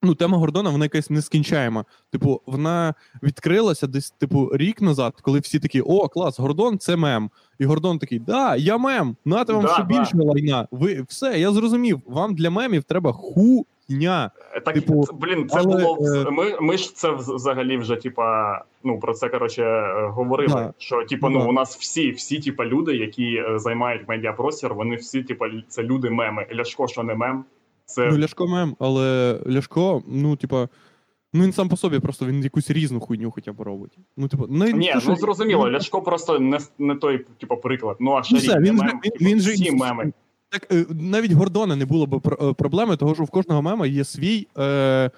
ну, 0.02 0.14
тема 0.14 0.38
Гордона, 0.38 0.70
вона 0.70 0.84
якась 0.84 1.10
нескінчаєма. 1.10 1.84
Типу, 2.10 2.40
вона 2.46 2.94
відкрилася 3.22 3.86
десь, 3.86 4.10
типу, 4.10 4.50
рік 4.52 4.82
назад, 4.82 5.14
коли 5.22 5.38
всі 5.38 5.58
такі: 5.58 5.80
о, 5.80 6.08
клас, 6.08 6.38
Гордон 6.38 6.78
це 6.78 6.96
мем. 6.96 7.30
І 7.58 7.64
Гордон 7.64 7.98
такий: 7.98 8.18
Да, 8.18 8.56
я 8.56 8.78
мем, 8.78 9.16
нате 9.24 9.52
вам 9.52 9.62
Да, 9.62 9.68
ще 9.68 9.82
да. 9.82 9.98
більше 9.98 10.16
лайна. 10.16 10.68
Ви 10.70 11.04
все, 11.08 11.38
я 11.38 11.52
зрозумів. 11.52 12.00
Вам 12.06 12.34
для 12.34 12.50
мемів 12.50 12.84
треба 12.84 13.12
хуйня. 13.12 14.30
Так, 14.64 14.74
Типу, 14.74 15.04
блін, 15.12 15.48
це 15.48 15.58
але, 15.58 15.66
було 15.66 15.98
е, 16.00 16.30
ми, 16.30 16.60
ми 16.60 16.76
ж 16.76 16.94
це 16.94 17.10
взагалі 17.10 17.76
вже, 17.76 17.96
типа, 17.96 18.58
ну 18.84 18.98
про 18.98 19.14
це 19.14 19.28
коротше 19.28 19.62
е, 19.62 20.06
говорили. 20.06 20.54
Да. 20.54 20.74
Що 20.78 21.04
типа, 21.04 21.30
Ну, 21.30 21.38
ну 21.38 21.48
у 21.48 21.52
нас 21.52 21.76
всі, 21.76 22.10
всі, 22.10 22.40
типа, 22.40 22.66
люди, 22.66 22.96
які 22.96 23.34
е, 23.34 23.58
займають 23.58 24.08
медіапростір, 24.08 24.74
вони 24.74 24.96
всі, 24.96 25.22
типа, 25.22 25.46
це 25.68 25.82
люди 25.82 26.10
меми. 26.10 26.46
Ляшко, 26.54 26.88
що 26.88 27.02
не 27.02 27.14
мем, 27.14 27.44
це 27.90 28.06
Ну, 28.06 28.18
Ляшко 28.18 28.46
мем, 28.46 28.76
але 28.78 29.38
Ляшко, 29.46 30.02
ну, 30.08 30.36
типа. 30.36 30.68
Ну, 31.32 31.44
він 31.44 31.52
сам 31.52 31.68
по 31.68 31.76
собі, 31.76 31.98
просто 31.98 32.26
він 32.26 32.42
якусь 32.42 32.70
різну 32.70 33.00
хуйню 33.00 33.30
хоча 33.30 33.52
б 33.52 33.60
робить. 33.60 33.98
Ну, 34.16 34.28
типу, 34.28 34.46
ну, 34.50 34.66
ні, 34.66 34.94
ну 35.06 35.16
зрозуміло, 35.16 35.70
Ляшко 35.70 36.02
просто 36.02 36.40
не, 36.40 36.58
не 36.78 36.94
той, 36.94 37.26
типа, 37.40 37.56
приклад. 37.56 37.96
Ну 38.00 38.10
а 38.12 38.22
Ну, 38.30 38.38
все, 38.38 38.60
не 38.60 38.70
він, 38.70 38.76
мем, 38.76 38.86
він, 38.86 39.00
типу, 39.00 39.24
він 39.24 39.40
же 39.40 39.72
меми. 39.72 40.12
Так 40.50 40.66
е, 40.72 40.86
навіть 40.90 41.32
Гордона 41.32 41.76
не 41.76 41.84
було 41.86 42.06
б 42.06 42.14
е, 42.42 42.52
проблеми, 42.52 42.96
того 42.96 43.14
що 43.14 43.24
в 43.24 43.30
кожного 43.30 43.62
мема 43.62 43.86
є 43.86 44.04
свій 44.04 44.46
е, 44.58 45.10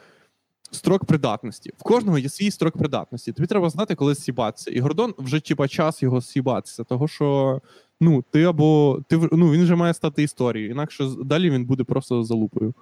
строк 0.70 1.04
придатності. 1.04 1.70
В 1.78 1.82
кожного 1.82 2.18
є 2.18 2.28
свій 2.28 2.50
строк 2.50 2.78
придатності. 2.78 3.32
Тобі 3.32 3.46
треба 3.46 3.70
знати, 3.70 3.94
коли 3.94 4.14
сібатися. 4.14 4.70
І 4.70 4.80
Гордон 4.80 5.14
вже 5.18 5.40
типа 5.40 5.68
час 5.68 6.02
його 6.02 6.20
сібатися, 6.22 6.84
того 6.84 7.08
що 7.08 7.60
ну 8.02 8.24
ти 8.30 8.44
або 8.44 9.00
ти 9.08 9.28
ну 9.32 9.50
він 9.50 9.62
вже 9.62 9.74
має 9.74 9.94
стати 9.94 10.22
історією, 10.22 10.70
інакше 10.70 11.04
далі 11.24 11.50
він 11.50 11.64
буде 11.64 11.84
просто 11.84 12.22
залупою. 12.24 12.74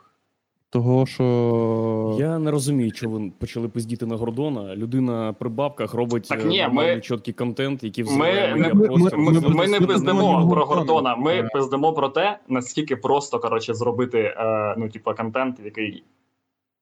Того 0.73 1.07
що 1.07 2.17
Я 2.19 2.39
не 2.39 2.51
розумію, 2.51 2.93
чого 2.93 3.19
ви 3.19 3.33
почали 3.39 3.69
пиздіти 3.69 4.07
на 4.07 4.17
Гордона. 4.17 4.77
Людина 4.77 5.33
при 5.39 5.49
бабках 5.49 5.95
робить 5.95 6.29
Так 6.29 6.41
е, 6.41 6.45
ні, 6.45 6.69
ми- 6.73 7.01
чіткий 7.01 7.35
контент, 7.35 7.85
який 7.85 8.05
взагалі 8.05 8.61
ми- 8.61 8.75
ми, 8.75 8.89
ми- 8.89 9.11
ми, 9.13 9.33
ми 9.33 9.51
ми 9.51 9.67
не 9.69 9.77
просто 9.77 9.87
пиздимо 9.87 10.49
про 10.51 10.65
Гордона. 10.65 11.11
Гордона. 11.11 11.17
Ми 11.17 11.49
пиздимо 11.53 11.93
про 11.93 12.09
те, 12.09 12.39
наскільки 12.49 12.97
просто 12.97 13.39
коротше 13.39 13.75
зробити 13.75 14.19
е, 14.19 14.75
ну, 14.79 14.89
типа, 14.89 15.15
контент, 15.15 15.61
який 15.65 16.05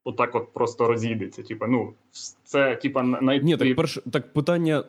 отак 0.04 0.34
от 0.34 0.52
просто 0.52 0.86
розійдеться. 0.86 1.42
Типа, 1.42 1.66
ну, 1.66 1.92
це 2.44 2.76
типа 2.76 3.02
най... 3.02 3.42
Ні, 3.42 3.56
так 3.56 3.76
перше, 3.76 4.02
так 4.10 4.32
питання 4.32 4.84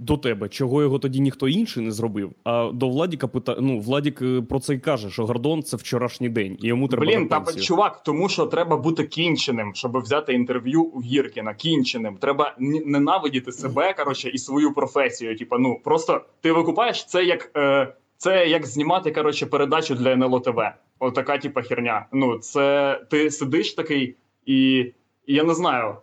до 0.00 0.16
тебе, 0.16 0.48
чого 0.48 0.82
його 0.82 0.98
тоді 0.98 1.20
ніхто 1.20 1.48
інший 1.48 1.84
не 1.84 1.90
зробив. 1.90 2.32
А 2.44 2.70
до 2.74 2.88
Владіка 2.88 3.28
пита... 3.28 3.56
ну, 3.60 3.78
Владік 3.78 4.22
е, 4.22 4.42
про 4.42 4.60
це 4.60 4.74
й 4.74 4.78
каже, 4.78 5.10
що 5.10 5.26
Гордон 5.26 5.62
це 5.62 5.76
вчорашній 5.76 6.28
день, 6.28 6.58
і 6.60 6.66
йому 6.66 6.88
треба 6.88 7.06
Блін, 7.06 7.28
та 7.28 7.44
чувак, 7.60 8.02
тому 8.02 8.28
що 8.28 8.46
треба 8.46 8.76
бути 8.76 9.04
кінченим, 9.04 9.74
щоб 9.74 9.98
взяти 9.98 10.32
інтерв'ю 10.32 10.82
у 10.82 11.00
Гіркіна. 11.00 11.54
Кінченим. 11.54 12.16
Треба 12.16 12.54
ненавидіти 12.58 13.52
себе, 13.52 13.92
коротше, 13.92 14.28
і 14.28 14.38
свою 14.38 14.74
професію. 14.74 15.36
Типа, 15.36 15.58
ну 15.58 15.80
просто 15.84 16.24
ти 16.40 16.52
викупаєш 16.52 17.04
це 17.04 17.24
як. 17.24 17.50
Е, 17.56 17.94
це 18.16 18.48
як 18.48 18.66
знімати 18.66 19.10
коротше 19.10 19.46
передачу 19.46 19.94
для 19.94 20.12
НЛО 20.12 20.40
ТВ. 20.40 20.60
Отака, 20.98 21.38
типа, 21.38 21.62
херня. 21.62 22.06
Ну, 22.12 22.38
це 22.38 23.00
ти 23.10 23.30
сидиш 23.30 23.74
такий, 23.74 24.16
і, 24.46 24.78
і 25.26 25.34
я 25.34 25.44
не 25.44 25.54
знаю. 25.54 25.94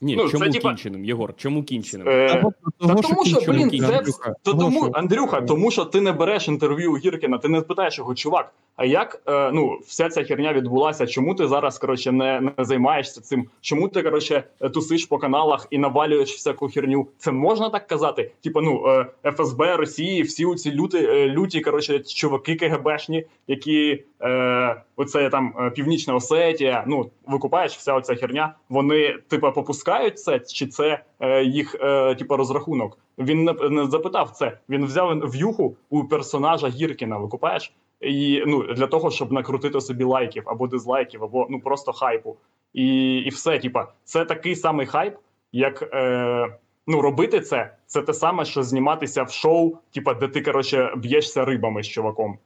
Ні, 0.00 0.16
ну, 0.16 0.28
чому 0.28 0.44
це, 0.52 0.58
кінченим, 0.58 1.04
Єгор? 1.04 1.34
Чому 1.36 1.62
кінченим? 1.62 2.08
е, 2.08 2.28
Та 2.28 2.94
тому 2.94 3.24
що, 3.24 3.52
блін, 3.52 3.70
це 3.80 3.86
Андрюха. 3.86 4.34
то 4.42 4.54
тому, 4.54 4.82
що- 4.82 4.90
Андрюха, 4.94 5.40
тому 5.40 5.70
що 5.70 5.84
ти 5.84 6.00
не 6.00 6.12
береш 6.12 6.48
інтерв'ю 6.48 6.92
у 6.92 6.96
Гіркіна, 6.96 7.38
ти 7.38 7.48
не 7.48 7.60
питаєш 7.60 7.98
його, 7.98 8.14
чувак. 8.14 8.52
А 8.76 8.84
як 8.84 9.22
е, 9.26 9.50
ну 9.52 9.78
вся 9.86 10.08
ця 10.08 10.24
херня 10.24 10.52
відбулася? 10.52 11.06
Чому 11.06 11.34
ти 11.34 11.46
зараз 11.48 11.78
коротше 11.78 12.12
не, 12.12 12.40
не 12.40 12.64
займаєшся 12.64 13.20
цим? 13.20 13.44
Чому 13.60 13.88
ти 13.88 14.02
коротше 14.02 14.44
тусиш 14.74 15.06
по 15.06 15.18
каналах 15.18 15.66
і 15.70 15.78
навалюєш 15.78 16.34
всяку 16.34 16.68
херню? 16.68 17.06
Це 17.18 17.32
можна 17.32 17.70
так 17.70 17.86
казати? 17.86 18.30
Типа, 18.44 18.60
ну 18.60 18.84
е, 19.24 19.30
ФСБ 19.32 19.76
Росії, 19.76 20.22
всі 20.22 20.54
ці 20.54 20.72
люті, 20.72 20.98
е, 20.98 21.28
люті 21.28 21.60
коротше, 21.60 21.98
чуваки 21.98 22.56
КГБшні, 22.56 23.24
які 23.48 24.04
е, 24.22 24.82
оце 25.02 25.30
там 25.30 25.54
е, 25.58 25.70
Північна 25.70 26.14
Осетія. 26.14 26.84
Ну 26.86 27.10
викупаєш 27.26 27.76
вся 27.76 27.94
оця 27.94 28.14
херня. 28.14 28.54
Вони 28.68 29.18
типа 29.28 29.50
попускають 29.50 30.18
це, 30.18 30.40
чи 30.40 30.66
це 30.66 31.02
е, 31.20 31.44
їх 31.44 31.76
е, 31.80 32.14
типа 32.14 32.36
розрахунок? 32.36 32.98
Він 33.18 33.44
не, 33.44 33.52
не 33.70 33.86
запитав 33.86 34.30
це. 34.30 34.58
Він 34.68 34.84
взяв 34.84 35.18
в'юху 35.18 35.76
у 35.90 36.04
персонажа 36.04 36.68
Гіркіна. 36.68 37.18
Викупаєш? 37.18 37.72
І 38.00 38.42
ну 38.46 38.74
для 38.74 38.86
того, 38.86 39.10
щоб 39.10 39.32
накрутити 39.32 39.80
собі 39.80 40.04
лайків 40.04 40.42
або 40.46 40.66
дизлайків, 40.66 41.24
або 41.24 41.46
ну 41.50 41.60
просто 41.60 41.92
хайпу. 41.92 42.36
І, 42.72 43.16
і 43.16 43.28
все, 43.28 43.58
типа, 43.58 43.88
це 44.04 44.24
такий 44.24 44.56
самий 44.56 44.86
хайп, 44.86 45.16
як 45.52 45.82
е, 45.82 46.58
ну 46.86 47.00
робити 47.00 47.40
це. 47.40 47.74
Це 47.86 48.02
те 48.02 48.14
саме, 48.14 48.44
що 48.44 48.62
зніматися 48.62 49.22
в 49.22 49.30
шоу, 49.30 49.76
типа, 49.94 50.14
де 50.14 50.28
ти 50.28 50.42
коротше 50.42 50.92
б'єшся 50.96 51.44
рибами 51.44 51.82
з 51.82 51.88
чуваком. 51.88 52.38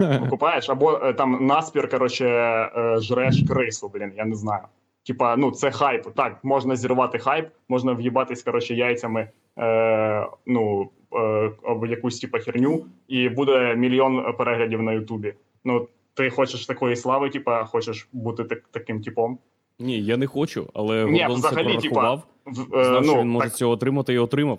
Викупаєш, 0.00 0.70
або 0.70 1.00
е, 1.02 1.12
там 1.12 1.46
наспір, 1.46 1.90
коротше, 1.90 2.26
е, 2.26 2.96
жреш 3.00 3.44
крису, 3.48 3.90
блін, 3.94 4.12
я 4.16 4.24
не 4.24 4.34
знаю. 4.34 4.62
Типа, 5.06 5.36
ну 5.36 5.50
це 5.50 5.70
хайп. 5.70 6.06
Так, 6.14 6.38
можна 6.42 6.76
зірвати 6.76 7.18
хайп, 7.18 7.48
можна 7.68 7.92
в'їбатись, 7.92 8.42
коротше, 8.42 8.74
яйцями 8.74 9.28
е, 9.58 10.26
ну, 10.46 10.90
е, 11.14 11.50
об 11.62 11.86
якусь 11.86 12.20
типа 12.20 12.38
херню, 12.38 12.84
і 13.08 13.28
буде 13.28 13.76
мільйон 13.76 14.34
переглядів 14.38 14.82
на 14.82 14.92
Ютубі. 14.92 15.34
Ну, 15.64 15.88
ти 16.14 16.30
хочеш 16.30 16.66
такої 16.66 16.96
слави, 16.96 17.30
типа, 17.30 17.64
хочеш 17.64 18.08
бути 18.12 18.44
так, 18.44 18.58
таким 18.70 19.02
типом. 19.02 19.38
Ні, 19.78 20.02
я 20.02 20.16
не 20.16 20.26
хочу, 20.26 20.70
але 20.74 21.04
Ні, 21.04 21.22
Гордон 21.22 21.40
це 21.40 21.48
взагалі, 21.48 21.78
типа, 21.78 22.14
В- 22.46 22.78
е, 22.78 22.84
знав, 22.84 23.04
що 23.04 23.14
ну, 23.14 23.20
він 23.20 23.28
може 23.28 23.48
так, 23.48 23.56
цього 23.56 23.72
отримати 23.72 24.14
і 24.14 24.18
отримав. 24.18 24.58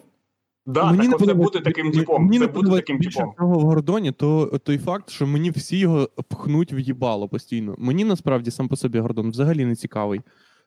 Да, 0.68 0.86
мені 0.86 0.98
так 0.98 1.08
не 1.12 1.18
подобається- 1.18 1.44
бути 1.44 1.60
таким 1.60 1.92
типом. 1.92 2.24
Мені 2.24 2.40
це 2.40 2.46
не 2.46 2.52
бути 2.52 2.70
таким 2.70 3.00
типом. 3.00 3.34
в 3.40 3.44
Гордоні, 3.62 4.12
то 4.12 4.46
той 4.64 4.78
факт, 4.78 5.10
що 5.10 5.28
мені 5.28 5.50
всі 5.50 5.78
його 5.78 6.10
пхнуть 6.30 6.74
в 6.74 6.80
їбало 6.80 7.28
постійно. 7.30 7.76
Мені 7.78 8.04
насправді 8.06 8.52
сам 8.52 8.68
по 8.68 8.76
собі 8.76 9.00
Гордон 9.00 9.30
взагалі 9.30 9.66
не 9.66 9.76
цікавий. 9.76 10.22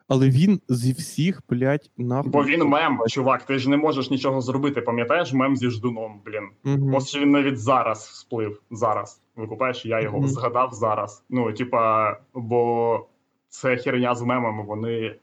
Але 0.08 0.28
він 0.30 0.60
зі 0.68 0.92
всіх, 0.92 1.42
блядь, 1.50 1.90
нахуй. 1.98 2.30
Бо 2.30 2.44
він 2.44 2.64
мем, 2.64 2.98
чувак, 3.08 3.42
ти 3.42 3.58
ж 3.58 3.70
не 3.70 3.76
можеш 3.76 4.10
нічого 4.10 4.40
зробити. 4.40 4.80
Пам'ятаєш 4.80 5.32
мем 5.32 5.56
зі 5.56 5.70
ждуном, 5.70 6.20
блін. 6.26 6.48
Мгм. 6.76 6.94
Ось 6.94 7.16
він 7.16 7.30
навіть 7.30 7.58
зараз 7.58 7.98
всплив. 7.98 8.62
Зараз. 8.70 9.20
Викупаєш, 9.36 9.86
я 9.86 10.00
його 10.00 10.18
Мгм. 10.18 10.28
згадав 10.28 10.72
зараз. 10.72 11.24
Ну, 11.30 11.52
типа, 11.52 12.12
бо 12.34 13.06
це 13.48 13.76
херня 13.76 14.14
з 14.14 14.22
мемами, 14.22 14.64
вони 14.66 15.14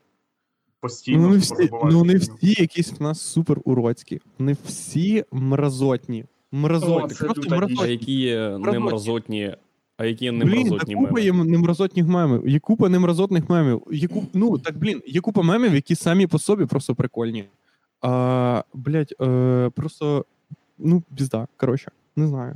постійно 0.82 1.17
Ну, 1.17 1.28
вони 1.28 1.39
типу, 1.41 1.78
всі, 1.78 1.95
ну, 1.95 2.05
херню. 2.05 2.19
всі 2.19 2.61
якісь 2.61 2.91
в 2.99 3.03
нас 3.03 3.21
супер 3.21 3.57
уродські. 3.63 4.21
Вони 4.39 4.55
всі 4.65 5.25
мразотні. 5.32 6.25
Мразотні. 6.51 7.15
це 7.15 7.25
Просто 7.25 7.41
люта 7.41 7.84
А 7.84 7.88
які 7.88 8.13
є 8.19 8.57
Мразотні. 8.57 9.55
а 9.97 10.05
які 10.05 10.25
є 10.25 10.32
Блін, 10.32 10.78
та 10.78 10.93
купа 10.95 11.19
є 11.19 11.34
немразотних 11.34 12.07
мемів. 12.07 12.47
Є 12.47 12.59
купа 12.59 12.89
немразотних 12.89 13.49
мемів. 13.49 13.82
Є 13.91 14.07
куп... 14.07 14.23
Ну, 14.34 14.57
так, 14.57 14.78
блін, 14.78 15.01
є 15.07 15.21
купа 15.21 15.41
мемів, 15.41 15.75
які 15.75 15.95
самі 15.95 16.28
по 16.28 16.39
собі 16.39 16.65
просто 16.65 16.95
прикольні. 16.95 17.45
А, 18.01 18.63
блядь, 18.73 19.13
е, 19.21 19.71
просто, 19.75 20.25
ну, 20.78 21.03
пізда, 21.15 21.47
коротше, 21.57 21.91
не 22.15 22.28
знаю. 22.28 22.55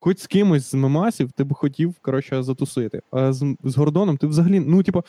Хоч 0.00 0.18
з 0.18 0.26
кимось 0.26 0.70
з 0.70 0.74
мемасів 0.74 1.32
ти 1.32 1.44
б 1.44 1.54
хотів, 1.54 1.94
коротше, 2.02 2.42
затусити. 2.42 3.02
А 3.10 3.32
з, 3.32 3.56
з 3.64 3.76
Гордоном 3.76 4.16
ти 4.16 4.26
взагалі, 4.26 4.60
ну, 4.60 4.82
типу, 4.82 5.02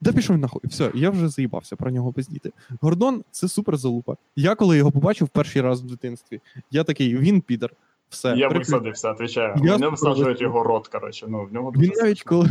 да 0.00 0.12
пішов 0.12 0.36
він 0.36 0.40
нахуй. 0.40 0.62
Все, 0.64 0.90
я 0.94 1.10
вже 1.10 1.28
заїбався 1.28 1.76
про 1.76 1.90
нього 1.90 2.12
пиздіти. 2.12 2.52
Гордон 2.80 3.24
це 3.30 3.48
супер 3.48 3.76
залупа. 3.76 4.16
Я 4.36 4.54
коли 4.54 4.76
його 4.76 4.90
побачив 4.90 5.28
перший 5.28 5.62
раз 5.62 5.82
в 5.82 5.86
дитинстві, 5.86 6.40
я 6.70 6.84
такий, 6.84 7.16
він 7.16 7.40
підар. 7.40 7.70
Все. 8.10 8.34
Я 8.36 8.48
висадився, 8.48 9.10
отвечаю. 9.10 9.54
Я 9.64 9.72
Вони 9.72 9.88
висаджують 9.88 10.40
його 10.40 10.62
рот, 10.62 10.88
коротше. 10.88 11.26
Ну, 11.28 11.44
в 11.44 11.52
нього 11.52 11.72
Він 11.76 11.92
навіть 11.96 12.22
коли. 12.22 12.48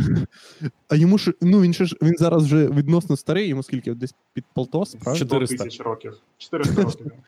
А 0.88 0.96
йому 0.96 1.18
ж, 1.18 1.32
ну 1.40 1.60
він 1.60 1.72
ще 1.72 1.84
ж 1.84 1.96
він 2.02 2.14
зараз 2.18 2.44
вже 2.44 2.66
відносно 2.66 3.16
старий, 3.16 3.48
йому 3.48 3.62
скільки 3.62 3.94
десь 3.94 4.14
під 4.32 4.44
полтос, 4.54 4.94
правильно? 4.94 5.24
400. 5.24 5.56
400 5.56 5.84
років. 5.84 6.12
400 6.38 6.82
років. 6.82 7.12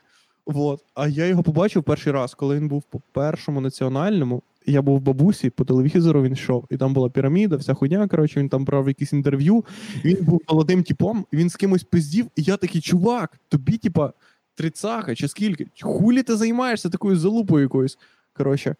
Вот. 0.46 0.80
А 0.94 1.08
я 1.08 1.26
його 1.26 1.42
побачив 1.42 1.82
перший 1.82 2.12
раз, 2.12 2.34
коли 2.34 2.56
він 2.56 2.68
був 2.68 2.82
по 2.82 3.00
першому 3.12 3.60
національному. 3.60 4.42
Я 4.66 4.82
був 4.82 4.98
в 4.98 5.02
бабусі, 5.02 5.50
по 5.50 5.64
телевізору 5.64 6.22
він 6.22 6.32
йшов, 6.32 6.64
і 6.70 6.76
там 6.76 6.94
була 6.94 7.10
піраміда, 7.10 7.56
вся 7.56 7.74
хуйня. 7.74 8.08
Коротше, 8.08 8.40
він 8.40 8.48
там 8.48 8.64
брав 8.64 8.88
якісь 8.88 9.12
інтерв'ю. 9.12 9.64
Він 10.04 10.24
був 10.24 10.40
молодим 10.48 10.82
типом, 10.82 11.26
він 11.32 11.50
з 11.50 11.56
кимось 11.56 11.84
пиздів, 11.84 12.26
і 12.36 12.42
я 12.42 12.56
такий, 12.56 12.80
чувак, 12.80 13.40
тобі, 13.48 13.78
типа, 13.78 14.12
трицаха 14.54 15.14
чи 15.14 15.28
скільки? 15.28 15.66
Хулі 15.80 16.22
ти 16.22 16.36
займаєшся 16.36 16.90
такою 16.90 17.16
залупою 17.16 17.62
якоюсь. 17.62 17.98
Коротше. 18.32 18.76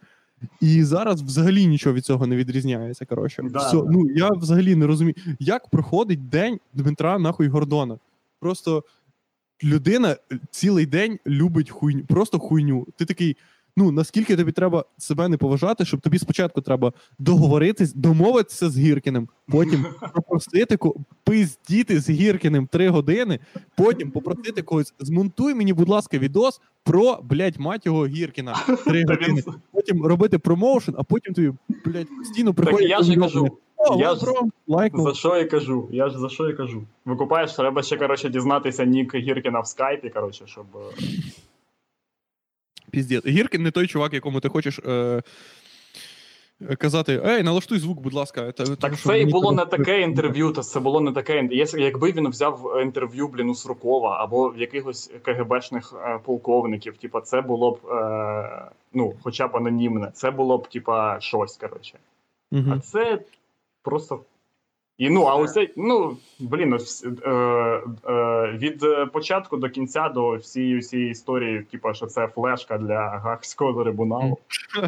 І 0.61 0.85
зараз 0.85 1.23
взагалі 1.23 1.67
нічого 1.67 1.95
від 1.95 2.05
цього 2.05 2.27
не 2.27 2.37
відрізняється. 2.37 3.05
Коротше, 3.05 3.43
Да, 3.51 3.59
Все, 3.59 3.77
да. 3.77 3.85
ну 3.91 4.11
я 4.11 4.29
взагалі 4.29 4.75
не 4.75 4.87
розумію, 4.87 5.15
як 5.39 5.69
проходить 5.69 6.29
день 6.29 6.59
Дмитра 6.75 7.19
нахуй 7.19 7.49
Гордона. 7.49 7.99
Просто 8.41 8.85
людина 9.65 10.17
цілий 10.51 10.87
день 10.87 11.19
любить 11.27 11.71
хуйню, 11.71 12.05
просто 12.05 12.39
хуйню. 12.39 12.87
Ти 12.97 13.05
такий. 13.05 13.37
Ну, 13.77 13.91
наскільки 13.93 14.37
тобі 14.37 14.53
треба 14.53 14.85
себе 14.99 15.29
не 15.29 15.37
поважати, 15.37 15.85
щоб 15.85 16.01
тобі 16.01 16.19
спочатку 16.19 16.61
треба 16.61 16.93
договоритись, 17.19 17.95
домовитися 17.95 18.71
з 18.71 18.79
Гіркіним, 18.79 19.29
потім 19.49 19.87
попросити 20.15 20.79
пиздіти 21.25 22.01
з 22.01 22.11
Гіркіним 22.11 22.67
три 22.67 22.89
години, 22.89 23.39
потім 23.77 24.11
попросити 24.11 24.63
когось, 24.63 24.95
змонтуй 24.99 25.55
мені, 25.55 25.73
будь 25.73 25.89
ласка, 25.89 26.19
відос 26.19 26.61
про, 26.85 27.19
блядь, 27.23 27.61
мать 27.61 27.87
його 27.87 28.07
Гіркіна. 28.07 28.55
Три 28.85 29.05
години. 29.05 29.43
Потім 29.73 30.07
робити 30.07 30.39
промоушен, 30.39 30.95
а 30.99 31.03
потім 31.03 31.35
тобі, 31.35 31.53
блядь, 31.85 32.09
постійно 32.19 32.53
Так 32.53 32.81
я 32.81 33.03
ж 33.03 33.17
кажу. 33.17 33.59
О, 33.77 34.01
я 34.01 34.15
ж-. 34.15 34.21
За 34.95 35.15
що 35.15 35.37
я 35.37 35.45
кажу? 35.45 35.89
Я 35.93 36.09
ж 36.09 36.19
за 36.19 36.29
що 36.29 36.49
я 36.49 36.55
кажу? 36.55 36.83
Викупаєш, 37.05 37.53
треба 37.53 37.83
ще, 37.83 37.97
коротше, 37.97 38.29
дізнатися 38.29 38.85
нік 38.85 39.15
Гіркіна 39.15 39.61
в 39.61 39.67
скайпі, 39.67 40.11
коротше, 40.11 40.45
щоб. 40.47 40.67
Е, 42.93 42.97
Піздець. 42.97 43.27
Гіркін 43.27 43.63
не 43.63 43.71
той 43.71 43.87
чувак, 43.87 44.13
якому 44.15 44.41
ти 44.41 44.49
хочеш 44.49 44.79
е, 44.79 45.23
е, 46.71 46.77
казати: 46.77 47.23
Ей, 47.27 47.43
налаштуй 47.43 47.79
звук, 47.79 48.01
будь 48.01 48.13
ласка. 48.15 48.53
Та- 48.53 48.77
Так 48.77 48.99
це 48.99 49.21
і 49.21 49.27
було 49.27 49.53
не 49.53 49.65
таке 49.67 50.01
інтерв'ю, 50.01 50.51
то 50.53 50.63
це 50.63 50.81
було 50.81 51.01
не 51.01 51.13
таке. 51.13 51.49
Якби 51.79 52.13
він 52.13 52.29
взяв 52.29 52.79
інтерв'ю, 52.83 53.29
блін, 53.29 53.51
у 53.51 53.55
Суркова 53.55 54.17
або 54.25 54.49
в 54.49 54.59
якихось 54.59 55.11
КГБшних 55.23 55.95
е, 56.07 56.19
полковників, 56.25 56.97
типа, 56.97 57.21
це 57.21 57.41
було 57.41 57.71
б 57.71 57.79
е, 57.93 58.69
ну, 58.95 59.15
хоча 59.23 59.49
б 59.49 59.57
анонімне, 59.57 60.11
це 60.15 60.31
було 60.31 60.59
б, 60.59 60.69
типа, 60.69 61.21
щось, 61.21 61.57
коротше. 61.57 61.99
А 62.73 62.79
це 62.79 63.19
просто. 63.83 64.21
І 65.03 65.11
ну, 65.11 65.23
а 65.23 65.35
оце, 65.35 65.69
ну, 65.77 66.17
блін, 66.39 66.73
ось, 66.73 67.07
е, 67.25 67.31
е, 67.31 68.53
від 68.59 68.83
е, 68.83 69.07
початку 69.07 69.57
до 69.57 69.69
кінця 69.69 70.09
до 70.09 70.37
всієї 70.37 70.79
всієї 70.79 71.11
історії, 71.11 71.63
типу, 71.71 71.95
що 71.95 72.07
це 72.07 72.29
флешка 72.29 72.79
для 72.79 73.09
гаагського 73.09 73.83
трибуналу. 73.83 74.39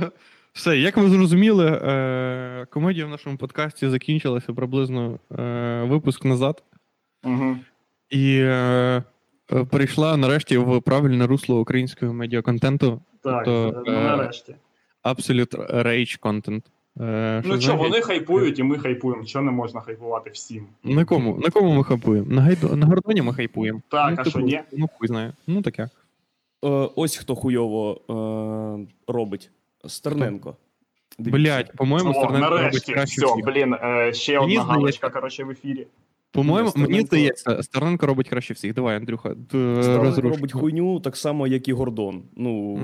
Все, 0.53 0.79
як 0.79 0.97
ви 0.97 1.09
зрозуміли, 1.09 1.67
е, 1.67 2.67
комедія 2.71 3.07
в 3.07 3.09
нашому 3.09 3.37
подкасті 3.37 3.89
закінчилася 3.89 4.53
приблизно 4.53 5.19
е, 5.39 5.85
випуск 5.89 6.25
назад. 6.25 6.63
Угу. 7.25 7.57
І 8.11 8.39
е, 8.39 9.03
е, 9.53 9.65
перейшла 9.65 10.17
нарешті 10.17 10.59
в 10.59 10.81
правильне 10.81 11.27
русло 11.27 11.61
українського 11.61 12.13
медіаконтенту. 12.13 13.01
Так, 13.23 13.45
Тобто, 13.45 13.69
е, 13.69 13.83
ну, 13.87 13.99
е, 13.99 14.05
нарешті. 14.05 14.55
Absolute 15.05 15.85
Rage 15.85 16.21
Content. 16.21 16.63
Е, 17.01 17.43
Ну 17.45 17.61
що, 17.61 17.77
вони 17.77 18.01
хайпують, 18.01 18.59
і 18.59 18.63
ми 18.63 18.79
хайпуємо. 18.79 19.25
Що 19.25 19.41
не 19.41 19.51
можна 19.51 19.81
хайпувати 19.81 20.31
всім? 20.31 20.67
На 20.85 21.05
кому? 21.05 21.39
На 21.39 21.51
кому 21.51 21.73
ми 21.73 21.85
хайпуємо? 21.85 22.27
На, 22.31 22.43
гайду... 22.43 22.77
на 22.77 22.87
Гордоні 22.87 23.23
ми 23.23 23.35
хайпуємо. 23.35 23.81
Так, 23.89 24.15
ну, 24.17 24.23
а 24.27 24.31
що, 24.31 24.39
ні? 24.39 24.61
Ну, 24.73 24.89
хуй 24.99 25.09
знає. 25.09 25.33
Ну 25.47 25.63
таке. 25.63 25.83
Е, 25.83 25.89
ось 26.97 27.17
хто 27.17 27.35
хуйово 27.35 28.01
е, 28.11 29.13
робить. 29.13 29.51
Стерненко. 29.87 30.57
Блять, 31.19 31.73
по-моєму, 31.77 32.11
О, 32.11 32.15
Стерненко 32.15 32.51
робить 32.51 32.63
нарешті, 32.65 32.93
краще 32.93 33.23
все, 33.23 33.33
всіх. 33.33 33.45
блін, 33.45 33.75
е, 33.75 34.13
ще 34.13 34.41
Мені 34.41 34.59
одна 34.59 34.73
галочка, 34.73 35.11
коротше, 35.11 35.45
в 35.45 35.51
ефірі. 35.51 35.87
По-моєму, 36.35 36.73
Ні, 36.77 36.83
мені 36.83 37.01
здається, 37.01 37.63
Стерненко 37.63 38.07
робить 38.07 38.29
краще 38.29 38.55
всіх. 38.55 38.75
Давай, 38.75 38.97
Андрюха, 38.97 39.35
д- 39.35 40.21
робить 40.21 40.53
хуйню 40.53 41.01
так 41.01 41.17
само, 41.17 41.47
як 41.47 41.69
і 41.69 41.73
Гордон. 41.73 42.23
Ну, 42.37 42.75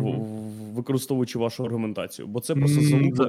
використовуючи 0.75 1.39
вашу 1.39 1.65
аргументацію. 1.65 2.29
Бо 2.29 2.41
це 2.41 2.55
просто 2.55 2.81
залупа 2.81 3.25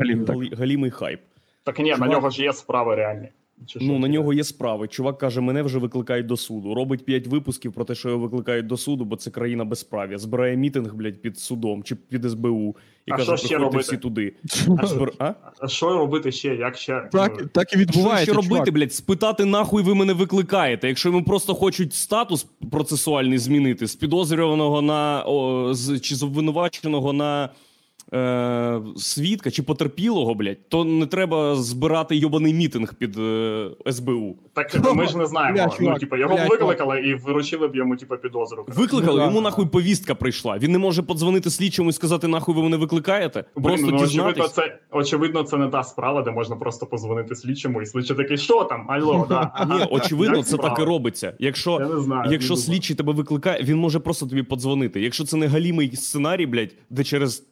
галімий 0.58 0.92
хайп. 0.92 1.20
Так 1.64 1.80
ні, 1.80 1.96
на 2.00 2.08
нього 2.08 2.30
ж 2.30 2.44
є 2.44 2.54
справи 2.54 2.96
реальні. 2.96 3.28
Чи? 3.66 3.80
Ну, 3.82 4.00
на 4.00 4.08
нього 4.08 4.34
є 4.34 4.44
справи. 4.44 4.88
Чувак 4.88 5.18
каже, 5.18 5.42
мене 5.42 5.64
вже 5.64 5.80
викликають 5.80 6.26
до 6.26 6.38
суду. 6.38 6.74
Робить 6.74 7.06
п'ять 7.06 7.28
випусків 7.28 7.74
про 7.74 7.86
те, 7.86 7.96
що 7.96 8.10
його 8.10 8.22
викликають 8.22 8.68
до 8.68 8.78
суду, 8.78 9.06
бо 9.06 9.16
це 9.16 9.32
країна 9.32 9.66
безправ'я. 9.66 10.18
Збирає 10.18 10.58
мітинг, 10.58 10.96
блядь, 10.96 11.22
під 11.22 11.40
судом 11.40 11.84
чи 11.84 11.96
під 11.96 12.24
СБУ. 12.30 12.76
І 13.06 13.12
А 13.12 13.18
каже, 13.18 13.26
що 13.26 13.38
ще 13.38 13.48
приходьте 13.48 13.64
робити? 13.66 13.84
всі 13.88 13.98
туди. 13.98 14.34
А 14.84 14.88
Збир... 14.88 15.12
А? 15.20 15.34
А 15.60 15.68
що 15.68 15.98
робити 15.98 16.32
ще? 16.32 16.56
Як 16.56 16.78
ще? 16.78 17.10
Так, 17.12 17.38
Ну, 17.42 17.48
так 17.54 17.74
і 17.74 17.78
Що 17.84 17.92
ще 18.18 18.34
робити, 18.34 18.50
чувак. 18.50 18.72
блядь? 18.72 18.94
Спитати, 18.94 19.46
нахуй 19.46 19.84
ви 19.84 19.96
мене 19.96 20.14
викликаєте. 20.14 20.88
Якщо 20.88 21.10
йому 21.10 21.24
просто 21.24 21.54
хочуть 21.54 21.94
статус 21.94 22.48
процесуальний 22.72 23.38
змінити 23.38 23.88
з 23.88 23.96
підозрюваного 23.96 24.82
на 24.82 25.24
о, 25.28 25.74
з, 25.74 26.00
чи 26.00 26.16
з 26.16 26.24
обвинуваченого 26.24 27.14
на 27.14 27.50
е, 28.14 28.82
свідка 28.98 29.52
чи 29.52 29.64
потерпілого, 29.64 30.34
блядь, 30.36 30.70
то 30.70 30.86
не 30.86 31.06
треба 31.06 31.56
збирати 31.56 32.16
йобаний 32.16 32.54
мітинг 32.54 32.94
під 32.94 33.18
е, 33.20 33.70
СБУ. 33.92 34.36
Так 34.54 34.96
ми 34.96 35.08
ж 35.08 35.18
не 35.18 35.26
знаємо. 35.26 35.58
Бля, 35.80 35.90
ну, 35.92 35.98
типу, 35.98 36.18
його 36.18 36.36
бля, 36.36 36.46
б 36.46 36.50
викликали 36.50 37.02
і 37.02 37.16
вручили 37.16 37.68
б 37.68 37.76
йому, 37.76 37.96
типу, 37.96 38.18
підозру. 38.18 38.66
Викликали, 38.68 39.14
Ну, 39.14 39.18
да. 39.18 39.26
йому 39.26 39.42
нахуй 39.42 39.66
повістка 39.66 40.16
прийшла. 40.16 40.58
Він 40.58 40.72
не 40.72 40.78
може 40.78 41.04
подзвонити 41.04 41.50
слідчому 41.50 41.90
і 41.90 41.94
сказати, 41.94 42.28
нахуй 42.28 42.56
ви 42.56 42.64
мене 42.64 42.78
викликаєте. 42.78 43.44
Блін, 43.56 43.64
Просто 43.64 43.88
ну, 43.88 44.04
очевидно, 44.04 44.48
це, 44.48 44.80
очевидно, 44.92 45.44
це 45.44 45.58
не 45.58 45.68
та 45.68 45.84
справа, 45.84 46.22
де 46.22 46.32
можна 46.32 46.56
просто 46.56 46.86
позвонити 46.86 47.36
слідчому 47.36 47.82
і 47.82 47.86
слідчий 47.86 48.16
такий, 48.16 48.38
що 48.38 48.64
там? 48.64 48.86
Алло, 48.92 49.26
да. 49.30 49.68
Ні, 49.80 49.86
очевидно, 49.92 50.44
це 50.44 50.58
так 50.58 50.80
і 50.80 50.84
робиться. 50.84 51.34
Якщо 51.40 51.78
Я 51.80 51.88
не 51.88 52.02
знаю. 52.02 52.32
Якщо 52.32 52.56
слідчий 52.56 52.96
тебе 52.96 53.14
викликає, 53.14 53.64
він 53.64 53.78
може 53.78 54.00
просто 54.00 54.26
тобі 54.26 54.44
подзвонити. 54.44 55.02
Якщо 55.02 55.24
це 55.24 55.38
не 55.38 55.48
галімий 55.48 55.96
сценарій, 55.96 56.46
блядь, 56.46 56.76
де 56.90 57.04
через 57.04 57.44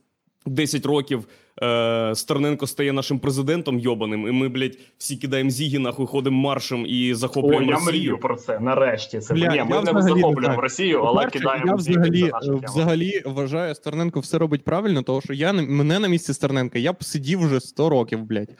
10 0.45 0.85
років 0.85 1.27
е, 1.63 2.15
Стерненко 2.15 2.67
стає 2.67 2.93
нашим 2.93 3.19
президентом 3.19 3.79
йобаним, 3.79 4.27
і 4.27 4.31
ми, 4.31 4.49
блядь, 4.49 4.77
всі 4.97 5.15
кидаємо 5.15 5.49
зіги, 5.49 5.79
нахуй 5.79 6.05
ходимо 6.05 6.37
маршем 6.41 6.85
і 6.87 7.13
О, 7.13 7.71
я 7.71 7.75
Росію. 7.75 7.91
мрію 7.91 8.17
про 8.17 8.35
це. 8.35 8.59
Нарешті 8.59 9.19
це 9.19 9.33
Бля, 9.33 9.47
Ні, 9.51 9.63
ми 9.63 9.75
не 9.75 9.81
взагалі 9.81 10.01
захоплюємо 10.01 10.41
знаю. 10.41 10.61
Росію, 10.61 10.99
але 11.03 11.13
По-перше, 11.13 11.39
кидаємо 11.39 11.71
я 11.71 11.77
зіги 11.77 11.99
взагалі, 11.99 12.19
за 12.19 12.27
наших 12.27 12.53
е, 12.53 12.65
взагалі 12.65 13.21
вважаю, 13.25 13.75
Стерненко 13.75 14.19
все 14.19 14.37
робить 14.37 14.63
правильно, 14.63 15.01
тому 15.01 15.21
що 15.21 15.33
я 15.33 15.53
мене 15.53 15.99
на 15.99 16.07
місці 16.07 16.33
Стерненка, 16.33 16.79
я 16.79 16.93
б 16.93 17.03
сидів 17.03 17.45
вже 17.45 17.59
100 17.59 17.89
років, 17.89 18.23
блядь. 18.23 18.55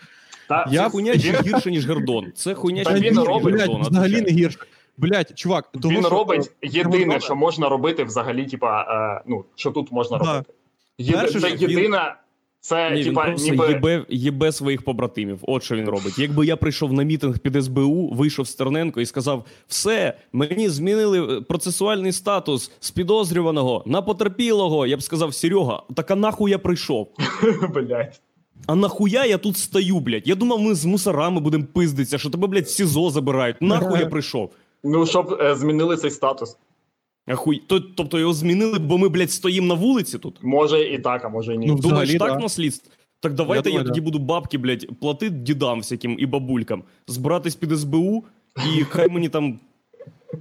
Та, 0.49 0.65
я 0.71 0.83
Це 0.83 0.89
хуйня 0.89 1.13
ще 1.19 1.41
гірше, 1.41 1.71
ніж 1.71 1.87
Гордон. 1.87 2.25
Це 2.35 2.53
хуйня 2.53 2.83
ще 2.83 2.93
він 2.93 3.03
гірше, 3.03 3.23
робить, 3.23 3.55
блядь, 3.55 3.87
взагалі 3.87 4.21
не 4.21 4.29
гірше. 4.29 4.59
Блять, 4.97 5.35
чувак, 5.35 5.71
того, 5.81 5.93
Він 5.93 6.01
що- 6.01 6.09
робить 6.09 6.51
єдине, 6.61 7.19
що 7.19 7.35
можна 7.35 7.69
робити 7.69 8.03
взагалі, 8.03 8.45
типа, 8.45 8.81
е, 8.81 9.23
ну, 9.27 9.45
що 9.55 9.71
тут 9.71 9.91
можна 9.91 10.17
Да. 10.17 10.23
робити. 10.25 10.53
Перше, 11.13 11.39
це 11.39 11.49
єдина, 11.49 12.15
це, 12.61 12.91
Ні, 12.91 13.03
типа, 13.03 13.29
ніби. 13.29 13.67
їбе, 13.67 14.05
їбе 14.09 14.51
своїх 14.51 14.81
побратимів. 14.81 15.39
От 15.41 15.63
що 15.63 15.75
він 15.75 15.89
робить. 15.89 16.19
Якби 16.19 16.45
я 16.45 16.55
прийшов 16.57 16.93
на 16.93 17.03
мітинг 17.03 17.39
під 17.39 17.63
СБУ, 17.63 18.09
вийшов 18.13 18.47
Стерненко 18.47 19.01
і 19.01 19.05
сказав: 19.05 19.45
все, 19.67 20.13
мені 20.33 20.69
змінили 20.69 21.37
е, 21.37 21.41
процесуальний 21.41 22.11
статус 22.11 22.71
з 22.79 22.91
підозрюваного 22.91 23.83
на 23.85 24.01
потерпілого. 24.01 24.87
Я 24.87 24.97
б 24.97 25.01
сказав, 25.03 25.33
Серега, 25.33 25.83
так 25.95 26.11
а 26.11 26.15
нахуй 26.15 26.51
я 26.51 26.59
прийшов? 26.59 27.07
Блять. 27.73 28.21
А 28.67 28.75
нахуя 28.75 29.25
я 29.25 29.37
тут 29.37 29.57
стою, 29.57 29.99
блядь? 29.99 30.27
Я 30.27 30.35
думав, 30.35 30.59
ми 30.61 30.75
з 30.75 30.85
мусорами 30.85 31.41
будемо 31.41 31.63
пиздитися, 31.73 32.17
що 32.17 32.29
тебе, 32.29 32.47
блядь, 32.47 32.65
в 32.65 32.69
СІЗО 32.69 33.09
забирають. 33.09 33.61
Нахуй 33.61 33.99
я 33.99 34.05
прийшов? 34.05 34.51
Ну, 34.83 35.05
щоб 35.05 35.37
е, 35.41 35.55
змінили 35.55 35.97
цей 35.97 36.11
статус. 36.11 36.57
Ахуй, 37.29 37.61
то, 37.67 37.79
тобто 37.79 38.19
його 38.19 38.33
змінили, 38.33 38.79
бо 38.79 38.97
ми, 38.97 39.09
блядь, 39.09 39.31
стоїмо 39.31 39.67
на 39.67 39.73
вулиці 39.73 40.17
тут? 40.17 40.39
Може 40.41 40.81
і 40.81 40.99
так, 40.99 41.25
а 41.25 41.29
може 41.29 41.55
і 41.55 41.57
ні. 41.57 41.67
Ну, 41.67 41.75
Думаєш, 41.75 42.09
так 42.09 42.33
да. 42.33 42.39
наслідство? 42.39 42.91
Так 43.19 43.33
давайте 43.33 43.69
Я 43.69 43.77
я, 43.77 43.83
тоді 43.83 44.01
буду 44.01 44.19
бабки, 44.19 44.57
блядь, 44.57 44.99
платити 44.99 45.35
дідам 45.35 45.79
всяким 45.79 46.15
і 46.19 46.25
бабулькам, 46.25 46.83
збиратись 47.07 47.55
під 47.55 47.79
СБУ, 47.79 48.23
і 48.77 48.83
хай 48.83 49.09
мені 49.09 49.29
там 49.29 49.59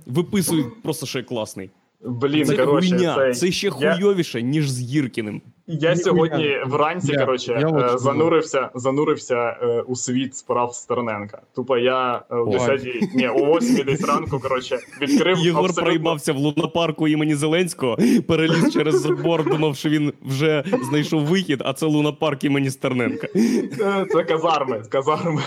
виписують 0.06 0.82
просто 0.82 1.06
що 1.06 1.18
я 1.18 1.24
класний. 1.24 1.70
Блін, 2.04 2.44
це 2.46 2.56
коротше, 2.56 2.88
хуйня, 2.96 3.14
цей- 3.14 3.34
це 3.34 3.50
ще 3.52 3.66
я- 3.66 3.72
хуйовіше, 3.72 4.42
ніж 4.42 4.70
з 4.70 4.80
Гіркіним. 4.80 5.42
Я 5.66 5.76
Ніхуя. 5.90 5.96
сьогодні 6.04 6.56
вранці, 6.66 7.12
Я- 7.12 7.18
коротше, 7.18 7.52
я 7.60 7.68
е, 7.94 7.98
занурився, 7.98 8.70
занурився 8.74 9.34
е, 9.62 9.80
у 9.86 9.96
світ 9.96 10.36
справ 10.36 10.74
Стерненка. 10.74 11.42
Тупо 11.54 11.76
я 11.78 12.22
е, 12.30 12.34
о 12.36 12.44
Ой. 12.46 12.52
10 12.52 13.14
ні, 13.14 13.28
о 13.28 13.58
8 13.58 13.84
десь 13.84 14.04
ранку, 14.04 14.40
коротше, 14.40 14.78
відкрив 15.00 15.38
Єгор 15.38 15.60
абсолютно... 15.64 15.82
проїбався 15.82 16.32
в 16.32 16.36
лунапарку 16.36 17.08
імені 17.08 17.34
Зеленського, 17.34 17.98
переліз 18.28 18.72
через 18.72 19.00
забор, 19.00 19.44
думав, 19.50 19.76
що 19.76 19.88
він 19.88 20.12
вже 20.22 20.64
знайшов 20.88 21.20
вихід, 21.24 21.62
а 21.64 21.72
це 21.72 21.86
лунапарк 21.86 22.44
імені 22.44 22.70
Стерненка. 22.70 23.28
Е, 23.36 24.06
Це 24.12 24.24
казарми, 24.24 24.82
казарми. 24.88 25.42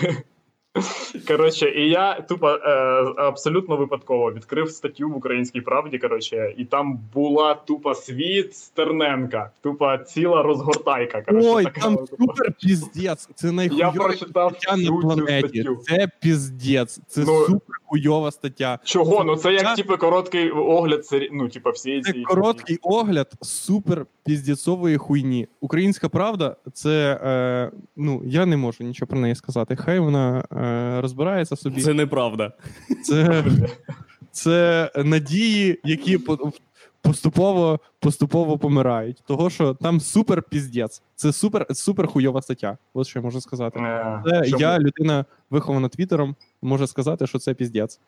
Коротше, 1.28 1.70
і 1.70 1.90
я 1.90 2.22
тупо 2.22 2.50
е, 2.50 2.70
абсолютно 3.18 3.78
випадково 3.78 4.34
відкрив 4.34 4.72
статтю 4.72 5.10
в 5.10 5.18
українській 5.18 5.62
правді. 5.62 5.98
Коротше, 5.98 6.54
і 6.58 6.66
там 6.66 7.00
була 7.14 7.54
тупо 7.54 7.96
світ 7.96 8.56
Стерненка, 8.56 9.52
тупо 9.62 9.98
ціла 9.98 10.44
розгортайка. 10.44 11.22
Коротше, 11.22 11.50
Ой, 11.52 11.64
така, 11.64 11.82
там 11.82 11.96
тупо. 11.96 12.08
супер 12.20 12.54
піздець. 12.62 13.30
Це 13.36 13.70
Я 13.72 13.92
прочитав 13.92 14.56
стаття 14.60 14.78
на 14.92 15.02
планеті. 15.02 15.48
статтю. 15.48 15.76
Це 15.84 16.08
піздець. 16.20 17.00
Це 17.08 17.22
Ну, 17.28 17.46
супер 17.46 17.78
хуйова 17.86 18.32
стаття. 18.32 18.80
Чого? 18.84 19.24
Ну 19.24 19.36
це 19.36 19.54
як 19.54 19.62
Це- 19.62 19.76
типу 19.76 19.98
короткий 19.98 20.50
огляд 20.50 21.02
ну, 21.32 21.50
типу, 21.50 21.70
всієї 21.70 22.02
Це 22.02 22.12
цієї 22.12 22.26
короткий 22.26 22.80
огляд 22.82 23.32
супер 23.42 24.06
піздєцової 24.26 24.98
хуйні. 24.98 25.48
Українська 25.62 26.10
правда, 26.10 26.56
це 26.74 27.20
е, 27.24 27.72
ну 27.96 28.22
я 28.26 28.46
не 28.46 28.58
можу 28.58 28.84
нічого 28.84 29.10
про 29.10 29.20
неї 29.20 29.36
сказати. 29.36 29.76
Хай 29.76 30.00
вона 30.00 30.44
е, 30.52 30.61
розбирається 31.02 31.56
собі. 31.56 31.82
Це 31.82 31.94
неправда. 31.94 32.54
Це, 33.04 33.44
це 34.32 34.92
надії, 34.96 35.80
які 35.84 36.20
поступово 37.02 37.80
поступово 38.00 38.58
помирають. 38.58 39.24
Того, 39.28 39.50
що 39.50 39.74
там 39.74 40.00
супер 40.00 40.44
піздець. 40.44 41.02
Це 41.16 41.34
супер, 41.34 41.66
супер 41.72 42.08
хуйова 42.08 42.42
стаття. 42.42 42.78
Ось 42.94 43.08
що 43.08 43.20
я 43.20 43.24
можу 43.24 43.42
сказати. 43.42 43.80
Е, 43.80 44.22
Це 44.26 44.44
я, 44.60 44.80
людина, 44.80 45.26
вихована 45.50 45.90
Твіттером, 45.90 46.36
можу 46.62 46.88
сказати, 46.88 47.28
що 47.28 47.40
це 47.40 47.54
піздець. 47.54 48.00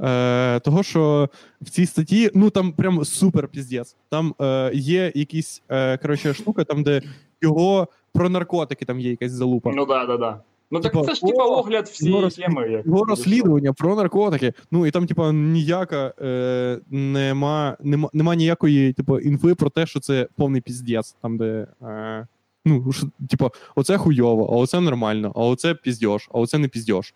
Е, 0.00 0.60
того, 0.60 0.82
що 0.82 1.28
в 1.60 1.70
цій 1.70 1.86
статті, 1.86 2.30
ну 2.34 2.50
там 2.50 2.72
прям 2.72 3.04
супер 3.04 3.48
піздець. 3.48 3.96
Там 4.08 4.34
е, 4.40 4.70
є 4.74 5.12
якісь 5.14 5.62
е, 5.68 5.98
коротше, 5.98 6.34
штука, 6.34 6.64
там, 6.64 6.82
де 6.82 7.02
його 7.42 7.88
про 8.12 8.28
наркотики 8.28 8.84
там 8.84 9.00
є 9.00 9.10
якась 9.10 9.32
залупа. 9.32 9.70
Ну 9.74 9.86
да, 9.86 10.06
да, 10.06 10.16
да. 10.16 10.40
Ну 10.72 10.80
так 10.80 10.92
Типа, 10.92 11.04
це 11.04 11.14
ж 11.14 11.20
типа 11.20 11.44
огляд 11.44 11.88
всієї 11.88 12.30
теми. 12.30 12.70
Як... 12.70 12.86
Його 12.86 13.04
розслідування 13.04 13.72
про 13.72 13.96
наркотики. 13.96 14.52
Ну 14.70 14.86
і 14.86 14.90
там, 14.90 15.06
типа, 15.06 15.32
ніяка 15.32 16.14
е, 16.20 16.80
нема, 16.90 17.76
нема, 17.80 18.08
нема 18.12 18.34
ніякої, 18.34 18.92
типу, 18.92 19.18
інфи 19.18 19.54
про 19.54 19.70
те, 19.70 19.86
що 19.86 20.00
це 20.00 20.28
повний 20.36 20.60
піздець. 20.60 21.16
Там, 21.22 21.38
де. 21.38 21.66
Е, 21.82 22.26
ну, 22.64 22.92
що, 22.92 23.06
типа, 23.30 23.50
оце 23.74 23.98
хуйово, 23.98 24.44
а 24.52 24.56
оце 24.56 24.80
нормально, 24.80 25.32
а 25.34 25.40
оце 25.40 25.74
піздьош, 25.74 26.28
а 26.34 26.38
оце 26.38 26.58
не 26.58 26.68
піздьош. 26.68 27.14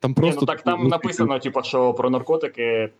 Там 0.00 0.14
Ні, 0.18 0.32
ну 0.40 0.46
так 0.46 0.62
там 0.62 0.82
ну, 0.82 0.88
написано, 0.88 1.38
типа, 1.38 1.62
що 1.62 1.94
про 1.94 2.10
наркотики, 2.10 2.90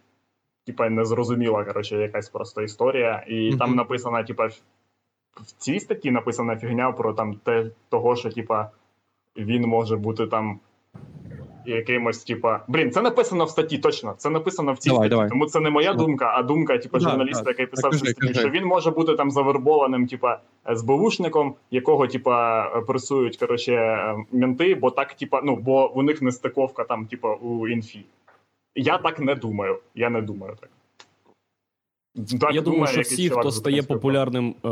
типа, 0.67 0.91
незрозуміла, 0.91 1.65
коротше, 1.65 1.97
якась 1.97 2.29
просто 2.29 2.63
історія. 2.63 3.25
І 3.29 3.49
Мгм. 3.49 3.59
там 3.59 3.75
написано, 3.75 4.25
типа, 4.25 4.47
в 4.47 4.61
в 5.41 5.53
цій 5.53 5.81
статті 5.81 6.11
написана 6.11 6.57
фігня 6.57 6.93
про 6.93 7.13
там 7.13 7.35
те, 7.35 7.71
того, 7.89 8.17
що, 8.17 8.31
типа, 8.31 8.71
він 9.39 9.63
може 9.63 9.97
бути 9.97 10.27
там. 10.27 10.61
Якимось, 11.67 12.25
типа, 12.25 12.65
блін, 12.69 12.91
це 12.91 13.03
написано 13.03 13.45
в 13.45 13.51
статті, 13.51 13.79
точно. 13.79 14.15
Це 14.19 14.31
написано 14.31 14.73
в 14.73 14.79
цій 14.79 14.89
Давай, 14.89 15.01
статті. 15.01 15.11
давай. 15.11 15.29
Тому 15.29 15.47
це 15.47 15.61
не 15.61 15.71
моя 15.71 15.93
Давай. 15.93 16.07
думка, 16.07 16.33
а 16.35 16.43
думка, 16.43 16.79
типа, 16.79 16.99
журналіста, 17.01 17.43
да. 17.43 17.51
який 17.51 17.67
писав 17.67 17.95
цю 17.95 18.15
кажи, 18.19 18.35
що 18.35 18.49
він 18.51 18.65
може 18.65 18.91
бути 18.91 19.15
там 19.15 19.31
завербованим, 19.31 20.07
типа, 20.07 20.41
СБУшником, 20.77 21.55
якого, 21.71 22.07
типа, 22.07 22.65
пресують, 22.81 23.37
коротше, 23.37 23.99
менти, 24.33 24.75
бо 24.75 24.91
так, 24.91 25.15
типа, 25.15 25.41
ну, 25.45 25.57
бо 25.57 25.93
у 25.95 26.03
них 26.03 26.23
не 26.23 26.33
стиковка 26.33 26.85
там, 26.85 27.07
типа, 27.07 27.35
у 27.35 27.69
інфі. 27.69 28.05
Я 28.75 28.99
так 28.99 29.21
не 29.21 29.35
думаю. 29.35 29.79
Я 29.95 30.11
не 30.11 30.23
думаю 30.23 30.57
так. 30.61 30.71
Так 32.41 32.55
Я 32.55 32.61
думаю, 32.61 32.87
що 32.87 33.01
всі, 33.01 33.31
хто 33.31 33.51
стає 33.53 33.83
популярним 33.83 34.49
е, 34.65 34.69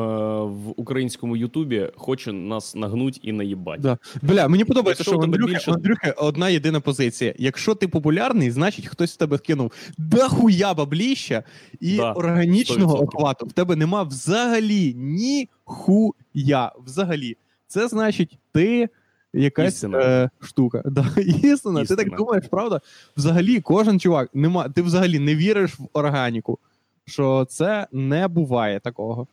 в 0.47 0.81
українському 0.81 1.37
Ютубі, 1.37 1.91
хоче 1.97 2.33
нас 2.33 2.75
нагнуть 2.75 3.21
і 3.23 3.33
наїбать. 3.33 3.81
Да. 3.81 3.99
Бля, 4.23 4.49
мені 4.49 4.65
подобається, 4.65 5.01
Якщо 5.01 5.13
що 5.13 5.19
в 5.21 5.23
Андрюхи, 5.23 5.53
більше- 5.53 5.71
Андрюхи 5.73 6.11
одна 6.17 6.49
єдина 6.49 6.81
позиція. 6.81 7.35
Якщо 7.39 7.75
ти 7.75 7.89
популярний, 7.89 8.51
значить 8.51 8.87
хтось 8.87 9.13
в 9.13 9.17
тебе 9.17 9.39
кинув 9.39 9.73
дохуя 9.99 10.75
бабліща 10.75 11.43
і 11.81 11.97
Да, 11.97 12.13
органічного 12.13 12.97
100%. 12.97 13.03
охвату. 13.03 13.47
В 13.47 13.53
тебе 13.53 13.77
нема 13.77 14.03
взагалі 14.03 14.95
ніхуя. 14.95 16.73
Взагалі. 16.87 17.37
Це 17.67 17.89
значить, 17.89 18.39
ти 18.53 18.89
якась 19.35 19.75
Істина. 19.75 19.99
е, 19.99 20.31
штука. 20.41 20.83
Да, 20.87 21.07
істина. 21.43 21.85
Ти 21.85 21.97
так 21.97 22.17
думаєш, 22.17 22.45
правда? 22.51 22.81
Взагалі, 23.17 23.61
кожен 23.61 24.01
чувак, 24.01 24.31
нема, 24.35 24.69
ти 24.69 24.83
взагалі 24.83 25.19
не 25.19 25.35
віриш 25.37 25.79
в 25.79 25.83
органіку. 25.93 26.59
Що 27.07 27.45
це 27.49 27.87
не 27.93 28.29
буває 28.29 28.81
такого. 28.81 29.27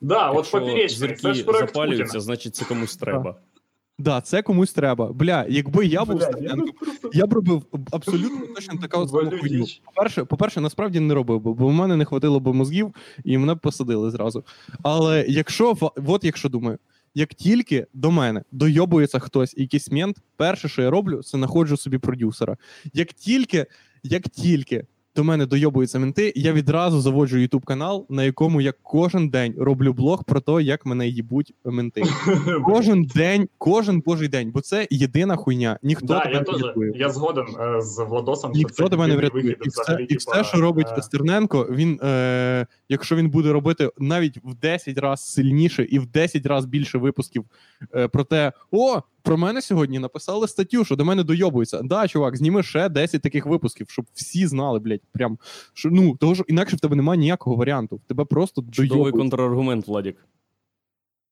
Да, 0.00 0.30
от 0.30 0.36
Якщо 0.36 0.60
поперечний. 0.60 1.14
Це 1.16 1.34
ж 1.34 1.44
проект 1.44 1.68
запалюються, 1.68 2.04
Путіна. 2.04 2.20
значить 2.20 2.54
це 2.56 2.64
комусь 2.64 2.96
треба. 2.96 3.36
Да, 3.98 4.20
це 4.20 4.42
комусь 4.42 4.72
треба. 4.72 5.12
Бля, 5.12 5.46
якби 5.48 5.86
я 5.86 6.04
був 6.04 6.16
Блядь, 6.16 6.62
я 7.12 7.26
б 7.26 7.32
робив 7.32 7.62
абсолютно 7.90 8.46
точно 8.54 8.78
така 8.80 8.98
от 8.98 9.10
хуйню. 9.10 9.66
По-перше, 9.84 10.24
по-перше, 10.24 10.60
насправді 10.60 11.00
не 11.00 11.14
робив 11.14 11.40
би, 11.40 11.52
бо 11.52 11.66
в 11.68 11.72
мене 11.72 11.96
не 11.96 12.04
хватило 12.04 12.40
б 12.40 12.54
мозгів, 12.54 12.94
і 13.24 13.38
мене 13.38 13.54
б 13.54 13.58
посадили 13.58 14.10
зразу. 14.10 14.44
Але 14.82 15.24
якщо 15.28 15.72
в- 15.72 15.90
от 16.06 16.24
якщо 16.24 16.48
думаю, 16.48 16.78
як 17.14 17.34
тільки 17.34 17.86
до 17.94 18.10
мене 18.10 18.42
дойобується 18.52 19.18
хтось, 19.18 19.54
якийсь 19.56 19.90
мент, 19.92 20.16
перше, 20.36 20.68
що 20.68 20.82
я 20.82 20.90
роблю, 20.90 21.22
це 21.22 21.38
знаходжу 21.38 21.76
собі 21.76 21.98
продюсера. 21.98 22.56
Як 22.92 23.12
тільки, 23.12 23.66
як 24.02 24.22
тільки 24.28 24.86
до 25.18 25.24
мене 25.24 25.46
дойобуються 25.46 25.98
менти, 25.98 26.32
я 26.36 26.52
відразу 26.52 27.00
заводжу 27.00 27.36
YouTube 27.38 27.64
канал, 27.64 28.06
на 28.08 28.24
якому 28.24 28.60
я 28.60 28.72
кожен 28.82 29.28
день 29.28 29.54
роблю 29.58 29.92
блог 29.92 30.24
про 30.24 30.40
те, 30.40 30.62
як 30.62 30.86
мене 30.86 31.08
їбуть 31.08 31.54
менти. 31.64 32.02
Кожен 32.64 33.04
день, 33.04 33.48
кожен 33.58 34.00
божий 34.00 34.28
день, 34.28 34.50
бо 34.50 34.60
це 34.60 34.86
єдина 34.90 35.36
хуйня. 35.36 35.78
Ніхто 35.82 36.06
Да, 36.06 36.20
тебе 36.20 36.34
я 36.34 36.38
не 36.40 36.44
теж 36.44 36.62
врятує. 36.62 36.92
я 36.94 37.10
згоден 37.10 37.46
е, 37.60 37.80
з 37.80 38.04
Владосом, 38.04 38.50
що 38.50 38.58
Ніхто 38.58 38.82
це 38.82 38.88
тебе 38.88 39.06
не 39.06 39.16
врятує. 39.16 39.42
вихід 39.44 39.58
І 39.64 39.68
все, 39.68 39.82
взагалі, 39.82 40.04
і 40.04 40.16
все, 40.16 40.44
що 40.44 40.60
робить 40.60 40.86
е, 40.98 41.02
Стерненко, 41.02 41.68
він, 41.70 42.00
е, 42.02 42.66
якщо 42.88 43.16
він 43.16 43.30
буде 43.30 43.52
робити 43.52 43.90
навіть 43.98 44.36
в 44.44 44.54
10 44.54 44.98
разів 44.98 45.24
сильніше 45.26 45.84
і 45.90 45.98
в 45.98 46.06
10 46.06 46.46
разів 46.46 46.70
більше 46.70 46.98
випусків 46.98 47.44
е, 47.94 48.08
про 48.08 48.24
те, 48.24 48.52
о, 48.70 49.00
про 49.28 49.38
мене 49.38 49.62
сьогодні 49.62 49.98
написали 49.98 50.48
статтю, 50.48 50.84
що 50.84 50.96
до 50.96 51.04
мене 51.04 51.24
дойобуються. 51.24 51.80
Да, 51.82 52.08
чувак, 52.08 52.36
зніми 52.36 52.62
ще 52.62 52.88
10 52.88 53.22
таких 53.22 53.46
випусків, 53.46 53.90
щоб 53.90 54.06
всі 54.14 54.46
знали, 54.46 54.78
блядь, 54.78 55.00
прям 55.12 55.38
що 55.74 55.90
ну 55.90 56.16
того 56.16 56.34
ж 56.34 56.44
інакше 56.48 56.76
в 56.76 56.80
тебе 56.80 56.96
немає 56.96 57.20
ніякого 57.20 57.56
варіанту. 57.56 57.96
В 57.96 58.00
тебе 58.08 58.24
просто 58.24 58.64
Чудовий 58.72 59.12
контраргумент, 59.12 59.86
Владік. 59.88 60.16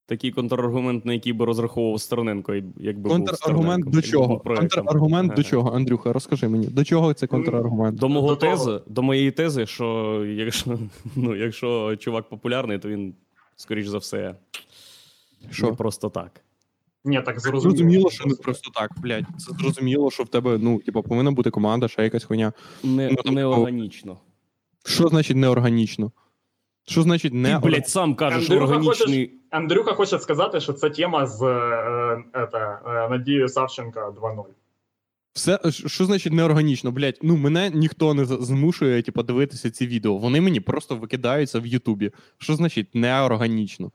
Такий 0.06 0.30
контраргумент, 0.30 1.04
на 1.04 1.12
який 1.12 1.32
би 1.32 1.44
розраховував 1.44 2.00
Стерненко, 2.00 2.54
якби 2.76 3.08
був 3.08 3.26
Контраргумент 3.26 3.84
до 3.84 3.90
якби 3.90 4.02
чого? 4.02 4.38
Контраргумент 4.38 5.34
до 5.34 5.42
чого, 5.42 5.76
Андрюха, 5.76 6.12
розкажи 6.12 6.48
мені, 6.48 6.66
до 6.66 6.84
чого 6.84 7.14
це 7.14 7.26
контраргумент? 7.26 7.98
До 7.98 8.08
мого 8.08 8.28
До 8.28 8.36
того. 8.36 8.80
до 8.86 9.02
моєї 9.02 9.30
тези, 9.30 9.66
що 9.66 10.24
якщо, 10.26 10.78
ну, 11.16 11.36
якщо 11.36 11.96
чувак 11.96 12.28
популярний, 12.28 12.78
то 12.78 12.88
він, 12.88 13.14
скоріш 13.56 13.86
за 13.86 13.98
все, 13.98 14.34
Що? 15.50 15.66
не 15.66 15.72
просто 15.72 16.10
так. 16.10 16.40
Ні, 17.06 17.22
так 17.22 17.40
зрозуміло. 17.40 17.76
Зрозуміло, 17.76 18.10
що 18.10 18.24
не 18.26 18.34
просто 18.34 18.70
так, 18.74 18.90
блядь. 18.96 19.24
Це 19.38 19.52
зрозуміло, 19.52 20.10
що 20.10 20.22
в 20.22 20.28
тебе, 20.28 20.58
ну, 20.58 20.78
типу, 20.78 21.02
повинна 21.02 21.30
бути 21.30 21.50
команда, 21.50 21.88
ще 21.88 22.02
якась 22.02 22.24
хуйня. 22.24 22.52
Не, 22.84 23.08
Ну, 23.08 23.16
тобто- 23.16 23.32
неорганічно. 23.32 24.18
Що 24.84 25.08
значить 25.08 25.36
неорганічно? 25.36 26.12
Що 26.88 27.02
значить 27.02 27.32
Ти, 27.32 27.58
блядь, 27.62 27.88
сам 27.88 28.14
кажеш, 28.14 28.50
Андрюха, 28.50 28.74
органічний. 28.76 29.32
Андрюха 29.50 29.92
хоче 29.92 30.18
сказати, 30.18 30.60
що 30.60 30.72
це 30.72 30.90
тема 30.90 31.26
з 31.26 31.42
е, 31.42 31.46
е, 32.34 32.48
е, 32.54 33.08
Надією 33.10 33.48
Савченко 33.48 34.14
2.0. 34.20 34.44
Все, 35.32 35.58
що 35.70 36.04
значить 36.04 36.32
неорганічно? 36.32 36.90
Блять, 36.90 37.18
ну 37.22 37.36
мене 37.36 37.70
ніхто 37.70 38.14
не 38.14 38.24
змушує, 38.24 39.02
типу, 39.02 39.22
дивитися 39.22 39.70
ці 39.70 39.86
відео. 39.86 40.16
Вони 40.16 40.40
мені 40.40 40.60
просто 40.60 40.96
викидаються 40.96 41.60
в 41.60 41.66
Ютубі. 41.66 42.10
Що 42.38 42.54
значить 42.54 42.94
неорганічно? 42.94 43.90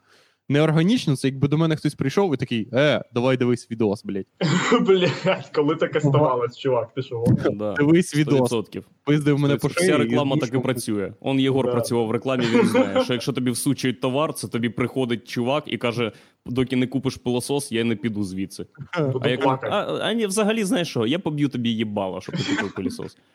Неорганічно, 0.52 1.16
це 1.16 1.28
якби 1.28 1.48
до 1.48 1.58
мене 1.58 1.76
хтось 1.76 1.96
прийшов 1.96 2.34
і 2.34 2.38
такий, 2.38 2.68
е, 2.74 3.04
давай 3.14 3.38
дивись 3.38 3.72
відос, 3.72 4.04
блять. 4.04 4.26
Блядь, 4.82 5.50
коли 5.56 5.76
таке 5.76 6.00
ставалось, 6.00 6.58
чувак, 6.58 6.94
ти 6.94 7.02
що? 7.02 7.24
Да. 7.54 7.74
Дивись 7.74 8.16
відос. 8.16 8.52
100%. 8.52 8.84
Пиздив 9.04 9.40
мене 9.40 9.56
по 9.56 9.70
шиї. 9.70 9.90
Вся 9.90 9.98
реклама 9.98 10.38
так 10.38 10.54
і 10.54 10.60
працює. 10.60 11.14
Он 11.20 11.40
Єгор 11.40 11.66
Да. 11.66 11.72
працював 11.72 12.08
в 12.08 12.12
рекламі, 12.12 12.46
він 12.54 12.66
знає, 12.68 13.04
що 13.04 13.14
якщо 13.14 13.34
тобі 13.34 13.52
всучують 13.52 14.02
товар, 14.02 14.34
це 14.34 14.48
тобі 14.48 14.70
приходить 14.70 15.28
чувак 15.28 15.64
і 15.68 15.78
каже: 15.78 16.12
доки 16.46 16.76
не 16.76 16.88
купиш 16.88 17.16
пилосос, 17.16 17.72
я 17.72 17.84
не 17.84 17.96
піду 17.96 18.24
звідси. 18.24 18.66
А 18.92 19.00
я 19.02 19.38
кажу, 19.38 19.38
плакати. 19.40 19.68
а, 19.76 20.00
а 20.02 20.14
ні, 20.14 20.26
взагалі, 20.28 20.64
знаєш 20.64 20.88
що, 20.90 21.06
я 21.06 21.20
поб'ю 21.20 21.50
тобі 21.50 21.70
їбало, 21.70 22.22
щоб 22.22 22.36
ти 22.38 22.44
купив 22.56 22.74
пилосос. 22.76 23.18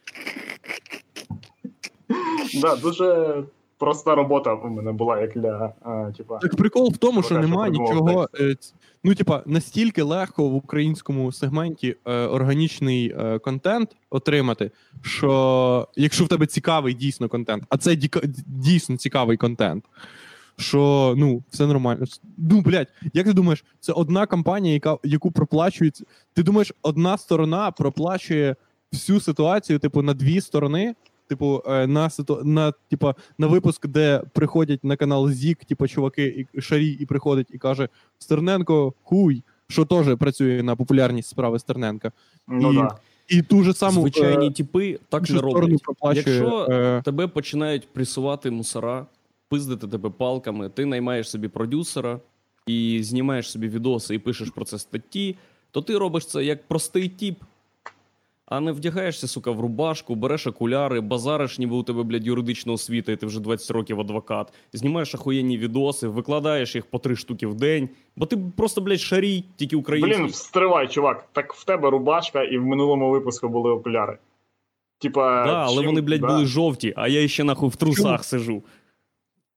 Да, 2.61 2.77
дуже 2.77 3.43
проста 3.79 4.15
робота 4.15 4.55
у 4.55 4.69
мене 4.69 4.93
була, 4.93 5.21
як 5.21 5.33
для, 5.35 5.73
е, 5.87 6.13
типа. 6.17 6.39
Так 6.39 6.57
прикол 6.57 6.93
в 6.93 6.97
тому, 6.97 7.23
що 7.23 7.35
Поки 7.35 7.43
що 7.43 7.49
нема 7.51 7.63
придумав 7.63 7.91
нічого. 7.91 8.29
е, 8.41 8.57
Ну, 9.05 9.15
типа, 9.15 9.43
настільки 9.47 10.03
легко 10.03 10.49
в 10.49 10.55
українському 10.55 11.33
сегменті 11.33 11.97
е, 12.07 12.13
органічний 12.27 13.15
е, 13.19 13.39
контент 13.39 13.97
отримати, 14.11 14.71
що 15.03 15.89
якщо 15.97 16.25
в 16.25 16.29
тебе 16.29 16.47
цікавий 16.47 16.95
дійсно 16.95 17.29
контент, 17.29 17.65
а 17.69 17.77
це 17.77 17.91
діка- 17.97 18.43
дійсно 18.47 18.97
цікавий 18.97 19.37
контент, 19.37 19.85
що 20.57 21.15
ну, 21.17 21.43
все 21.51 21.67
нормально. 21.67 22.05
Ну, 22.39 22.61
блядь, 22.61 22.89
як 23.13 23.27
ти 23.27 23.33
думаєш, 23.33 23.65
це 23.81 23.93
одна 23.93 24.27
компанія, 24.27 24.75
яка, 24.75 24.97
яку 25.05 25.31
проплачують. 25.31 26.03
Ти 26.35 26.43
думаєш, 26.43 26.73
одна 26.83 27.19
сторона 27.19 27.71
проплачує 27.71 28.57
всю 28.93 29.21
ситуацію, 29.21 29.79
типу, 29.79 30.03
на 30.03 30.15
дві 30.15 30.41
сторони? 30.41 30.95
Типу, 31.29 31.63
е, 31.67 31.87
на 31.87 32.11
ситу... 32.11 32.41
на, 32.45 32.73
типу, 32.73 33.13
на 33.39 33.47
випуск, 33.47 33.87
де 33.87 34.23
приходять 34.33 34.85
на 34.85 34.97
канал 34.97 35.31
Зік, 35.31 35.65
типу, 35.65 35.89
чуваки 35.89 36.47
і 36.55 36.61
шарі, 36.61 36.89
і 36.89 37.07
приходить 37.07 37.47
і 37.51 37.59
каже: 37.59 37.89
Стерненко, 38.19 38.95
хуй, 39.03 39.43
що 39.69 39.85
теж 39.85 40.17
працює 40.19 40.63
на 40.63 40.77
популярність 40.77 41.29
справи 41.29 41.59
Стерненка. 41.59 42.13
Ну 42.49 42.73
і- 42.73 42.77
да. 42.77 42.97
І 43.29 43.43
ту 43.43 43.63
же 43.63 43.75
саму 43.75 44.01
Звичайні 44.01 44.47
е, 44.47 44.51
типи 44.51 44.99
так 45.09 45.31
не 45.31 45.41
роблять. 45.41 45.83
Якщо- 46.15 46.67
е, 46.71 47.03
Тебе 47.05 47.27
починають 47.27 47.89
пресувати 47.89 48.51
мусора, 48.51 49.07
пиздити 49.49 49.89
тебе 49.89 50.11
палками, 50.11 50.69
ти 50.69 50.85
наймаєш 50.85 51.31
собі 51.31 51.49
продюсера 51.49 52.21
і 52.67 53.01
знімаєш 53.03 53.51
собі 53.51 53.69
відоси 53.69 54.15
і 54.15 54.19
пишеш 54.19 54.51
про 54.51 54.65
це 54.65 54.79
статті, 54.79 55.37
то 55.71 55.83
ти 55.83 55.99
робиш 55.99 56.27
це 56.27 56.45
як 56.45 56.69
простий 56.69 57.09
тіп. 57.09 57.39
А 58.47 58.61
не 58.61 58.73
вдягаєшся, 58.73 59.29
сука, 59.29 59.51
в 59.51 59.61
рубашку, 59.61 60.15
береш 60.15 60.47
окуляри, 60.47 61.01
базариш, 61.01 61.59
ніби 61.59 61.77
у 61.77 61.83
тебе, 61.83 62.03
блядь, 62.03 62.27
юридична 62.27 62.73
освіта, 62.73 63.13
і 63.13 63.17
ти 63.17 63.27
вже 63.27 63.41
20 63.41 63.71
років 63.71 64.01
адвокат. 64.01 64.53
Знімаєш 64.73 65.15
ахуєнні 65.15 65.59
відоси, 65.59 66.09
викладаєш 66.09 66.75
їх 66.75 66.87
по 66.87 66.99
три 66.99 67.17
штуки 67.17 67.47
в 67.47 67.55
день, 67.55 67.89
бо 68.17 68.27
ти 68.27 68.37
просто, 68.57 68.81
блядь, 68.81 69.01
шарій, 69.01 69.45
тільки 69.57 69.77
український. 69.77 70.23
Блін, 70.23 70.33
стривай, 70.33 70.89
чувак. 70.89 71.29
Так 71.33 71.53
в 71.53 71.65
тебе 71.65 71.91
рубашка, 71.91 72.43
і 72.43 72.59
в 72.59 72.65
минулому 72.65 73.11
випуску 73.11 73.49
були 73.49 73.71
окуляри. 73.71 74.19
Типа. 74.99 75.45
да, 75.45 75.65
але 75.65 75.77
чим- 75.77 75.87
вони, 75.87 76.01
блядь, 76.01 76.21
да. 76.21 76.27
були 76.27 76.47
жовті, 76.47 76.95
а 76.97 77.09
я 77.09 77.29
ще 77.29 77.45
нахуй 77.45 77.69
в 77.69 77.77
трусах 77.77 78.25
сижу. 78.25 78.63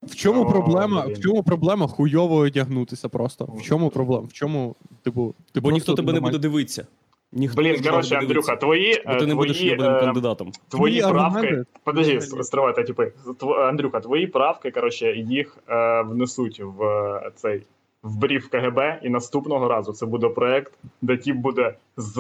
В 0.04 0.16
чому 0.16 0.42
О, 0.42 0.46
проблема? 0.46 1.04
блін. 1.06 1.16
В 1.16 1.20
чому 1.20 1.44
проблема 1.44 1.88
хуйово 1.88 2.36
одягнутися 2.36 3.10
просто? 3.10 3.46
В 3.46 3.62
чому 3.62 3.90
проблема? 3.90 4.28
В 4.28 4.34
чому, 4.34 4.76
типу, 5.04 5.36
ти 5.52 5.60
Бо 5.60 5.72
ніхто 5.72 5.94
тебе 5.94 6.14
не 6.14 6.20
буде 6.20 6.38
дивитися. 6.38 6.88
Ніхто 7.32 7.62
Блін, 7.62 7.84
коротше, 7.84 8.16
Андрюха, 8.16 8.56
твої. 8.56 9.04
Бо 9.08 9.16
ти 9.16 9.26
не 9.26 9.36
будеш 9.36 9.58
твої, 9.58 9.74
е, 9.74 9.78
кандидатом. 9.78 10.52
Твої 10.70 11.00
Твої 11.00 11.14
правки. 11.14 11.64
Подожди, 11.84 12.22
стривайте, 12.22 12.84
типи. 12.84 13.12
Андрюха, 13.42 14.00
твої 14.00 14.28
правки, 14.28 14.72
коротше, 14.72 15.14
їх 15.16 15.58
е, 15.70 16.02
внесуть 16.02 16.62
в 16.64 16.84
е, 16.84 17.32
цей 17.36 17.64
в 18.04 18.18
брів 18.18 18.50
КГБ, 18.50 19.00
і 19.04 19.10
наступного 19.10 19.68
разу 19.68 19.94
це 19.94 20.06
буде 20.06 20.30
проект, 20.30 20.74
де 21.02 21.18
тіп 21.18 21.36
буде 21.36 21.74
з 21.98 22.20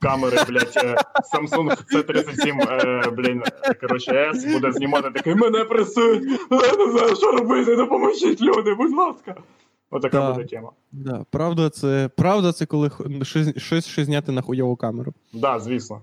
камери, 0.00 0.38
блядь, 0.48 0.76
е, 0.76 0.96
Samsung 1.34 1.76
C37, 1.92 2.70
е, 2.70 3.10
блін, 3.10 3.42
коротше, 3.80 4.30
S, 4.34 4.52
буде 4.52 4.72
знімати 4.72 5.10
такий, 5.10 5.34
мене 5.34 5.64
пресують, 5.64 6.40
я 6.50 6.86
не 6.86 6.92
знаю, 6.92 7.16
що 7.16 7.30
робити, 7.30 7.76
допоможіть 7.76 8.42
люди, 8.42 8.74
будь 8.74 8.94
ласка. 8.94 9.34
Отака 9.90 10.20
Так. 10.20 10.34
буде 10.34 10.46
тема. 10.48 10.70
Да, 10.92 11.24
правда, 11.30 11.70
це 11.70 12.10
правда, 12.16 12.52
це 12.52 12.66
коли 12.66 12.90
щось, 13.22 13.56
щось, 13.56 13.86
щось 13.86 14.06
зняти 14.06 14.32
на 14.32 14.40
хуйову 14.42 14.76
камеру. 14.76 15.14
Да, 15.32 15.60
звісно. 15.60 16.00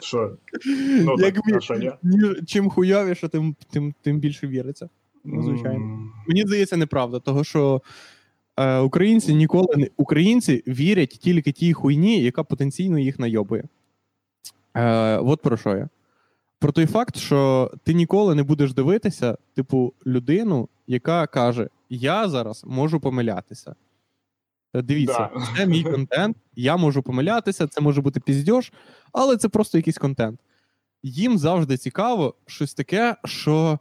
Що? 0.00 0.36
Ну, 1.04 1.14
Як 1.18 1.34
так, 1.34 1.54
а 1.56 1.60
що 1.60 1.74
ні? 1.76 1.92
Чим 2.46 2.70
хуйовіше, 2.70 3.28
тим, 3.28 3.56
тим, 3.70 3.94
тим 4.02 4.18
більше 4.18 4.46
віриться. 4.46 4.88
Ну, 5.24 5.42
звичайно. 5.42 5.76
М, 5.76 6.12
Мені 6.28 6.42
здається, 6.42 6.76
неправда, 6.76 7.20
того 7.20 7.44
що 7.44 7.82
е, 8.56 8.78
українці 8.78 9.34
ніколи 9.34 9.74
не 9.76 9.88
українці 9.96 10.62
вірять 10.66 11.08
тільки 11.08 11.52
тій 11.52 11.72
хуйні, 11.72 12.22
яка 12.22 12.44
потенційно 12.44 12.98
їх 12.98 13.18
найобує. 13.18 13.64
Е, 14.74 15.16
от 15.18 15.42
про 15.42 15.56
що 15.56 15.70
я. 15.70 15.88
Про 16.58 16.72
той 16.72 16.86
факт, 16.86 17.16
що 17.16 17.70
ти 17.84 17.94
ніколи 17.94 18.34
не 18.34 18.42
будеш 18.42 18.72
дивитися, 18.72 19.38
типу, 19.54 19.94
людину, 20.06 20.68
яка 20.86 21.26
каже: 21.26 21.68
Я 21.90 22.28
зараз 22.28 22.64
можу 22.66 23.00
помилятися. 23.00 23.74
Дивіться, 24.74 25.30
Да. 25.34 25.46
це 25.56 25.66
мій 25.66 25.82
контент, 25.92 26.36
я 26.56 26.76
можу 26.76 27.02
помилятися, 27.02 27.66
це 27.66 27.80
може 27.80 28.00
бути 28.00 28.20
піздьош, 28.20 28.72
але 29.12 29.36
це 29.36 29.48
просто 29.48 29.78
якийсь 29.78 29.98
контент. 29.98 30.40
Їм 31.02 31.38
завжди 31.38 31.76
цікаво 31.76 32.34
щось 32.46 32.74
таке, 32.74 33.16
що 33.24 33.78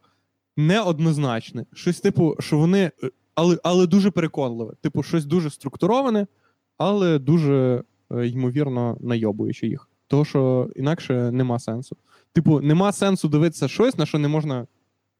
неоднозначне. 0.58 1.66
Щось, 1.74 2.00
типу, 2.02 2.36
що 2.40 2.58
вони. 2.58 2.92
е, 3.04 3.10
Але, 3.36 3.58
але 3.64 3.88
дуже 3.88 4.12
переконливе. 4.12 4.74
Типу, 4.82 5.04
щось 5.04 5.26
дуже 5.26 5.50
структуроване, 5.50 6.28
але 6.78 7.20
дуже, 7.20 7.84
е, 8.12 8.28
ймовірно, 8.28 8.98
найобуючи 9.02 9.68
їх. 9.68 9.87
Того, 10.08 10.26
що 10.26 10.70
інакше 10.76 11.32
нема 11.32 11.60
сенсу. 11.60 11.98
Типу, 12.34 12.62
нема 12.62 12.92
сенсу 12.92 13.28
дивитися 13.28 13.68
щось, 13.68 13.98
на 13.98 14.06
що 14.06 14.20
не 14.20 14.28
можна 14.28 14.68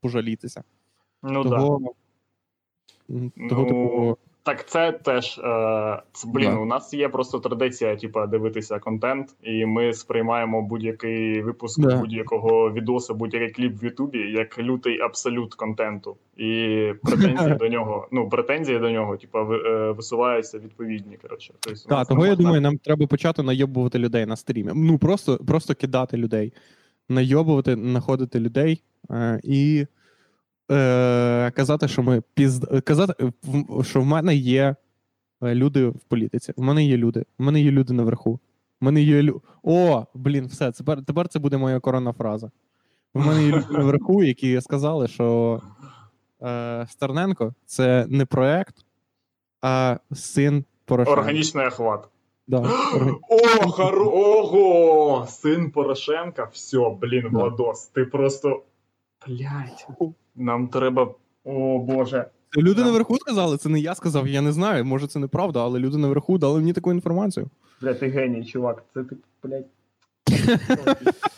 пожалітися. 0.02 0.64
Ну 1.24 1.44
того, 1.44 1.50
да. 1.50 1.58
того, 1.58 1.96
Ну, 3.10 3.66
типу, 3.66 4.18
Так, 4.48 4.70
це 4.70 4.92
теж 4.92 5.38
е, 5.38 6.02
це, 6.14 6.28
блін, 6.28 6.52
Да. 6.52 6.58
у 6.58 6.66
нас 6.66 6.94
є 6.94 7.10
просто 7.10 7.40
традиція, 7.40 7.96
типа, 7.96 8.28
дивитися 8.28 8.80
контент, 8.80 9.36
і 9.44 9.66
ми 9.66 9.94
сприймаємо 9.94 10.62
будь-який 10.62 11.42
випуск 11.42 11.82
Да. 11.82 11.98
будь-якого 12.00 12.72
відосу, 12.72 13.16
будь-який 13.16 13.50
кліп 13.50 13.82
в 13.82 13.86
Ютубі 13.86 14.18
як 14.18 14.60
лютий 14.60 15.02
абсолют 15.02 15.56
контенту. 15.56 16.18
І 16.38 16.94
претензії 17.04 17.56
до 17.60 17.68
нього, 17.68 18.08
ну, 18.12 18.30
претензії 18.30 18.80
до 18.80 18.90
нього, 18.90 19.18
типа, 19.18 19.42
е, 19.42 19.92
висуваються 19.92 20.60
відповідні. 20.60 21.18
Коротше. 21.22 21.54
Тобто, 21.60 21.90
Так, 21.90 21.98
нас 21.98 22.08
того 22.08 22.26
я 22.26 22.36
думаю, 22.36 22.62
нам 22.62 22.78
треба 22.78 23.08
почати 23.08 23.44
найобувати 23.44 24.00
людей 24.00 24.26
на 24.26 24.36
стрімі. 24.36 24.72
Ну, 24.76 24.98
просто, 24.98 25.38
просто 25.38 25.76
кидати 25.76 26.18
людей. 26.18 26.54
Найобувати, 27.10 27.76
знаходити 27.76 28.40
людей 28.40 28.84
е, 29.12 29.40
і 29.44 29.86
е, 30.72 31.52
казати, 31.56 31.88
що 31.88 32.04
ми 32.04 32.22
пізд... 32.34 32.82
казати, 32.84 33.14
е, 33.24 33.84
що 33.84 34.02
в 34.02 34.06
мене 34.06 34.36
є 34.36 34.76
е, 35.44 35.56
люди 35.56 35.88
в 35.88 36.00
політиці. 36.00 36.54
В 36.58 36.62
мене 36.62 36.86
є 36.86 36.98
люди. 36.98 37.26
В 37.38 37.44
мене 37.44 37.62
є 37.62 37.72
люди 37.72 37.94
наверху. 37.94 38.40
В 38.82 38.86
мене 38.86 39.02
є 39.02 39.24
лю... 39.24 39.42
О, 39.64 40.06
блін, 40.14 40.46
все. 40.46 40.72
Тепер, 40.72 41.06
тепер 41.06 41.28
це 41.28 41.40
буде 41.40 41.58
моя 41.58 41.80
коронна 41.80 42.14
фраза. 42.14 42.52
В 43.14 43.26
мене 43.26 43.44
є 43.44 43.52
люди 43.52 43.74
наверху, 43.74 44.24
які 44.24 44.62
сказали, 44.62 45.08
що 45.08 45.62
е, 46.42 46.86
Стерненко 46.90 47.54
це 47.66 48.06
не 48.10 48.26
проект, 48.26 48.76
а 49.62 49.98
син 50.14 50.66
Порошенка. 50.86 51.22
Органічний 51.22 51.68
охват. 51.68 52.08
Да, 52.48 52.58
О, 53.30 53.70
хоро... 53.70 54.12
Ого! 54.12 55.28
Син 55.28 55.72
Порошенка. 55.72 56.44
Все, 56.54 56.90
блін. 57.02 57.28
Владос. 57.32 57.88
Ти 57.88 58.06
просто. 58.06 58.64
Блять. 59.28 59.88
Нам 60.38 60.68
треба. 60.68 61.14
О, 61.44 61.80
Боже. 61.80 62.26
Люди 62.58 62.82
Нам... 62.82 62.90
наверху 62.90 63.18
сказали, 63.18 63.58
це 63.58 63.70
не 63.70 63.80
я 63.80 63.96
сказав, 63.96 64.28
я 64.28 64.42
не 64.42 64.52
знаю. 64.52 64.86
Може, 64.86 65.08
це 65.08 65.20
неправда, 65.20 65.64
але 65.64 65.80
люди 65.80 65.98
наверху 65.98 66.38
дали 66.38 66.60
мені 66.60 66.74
таку 66.74 66.92
інформацію. 66.92 67.50
Бля, 67.82 67.94
ти 67.94 68.08
геній, 68.08 68.46
чувак. 68.46 68.84
Це 68.94 69.04
ти, 69.04 69.16
блядь. 69.44 69.66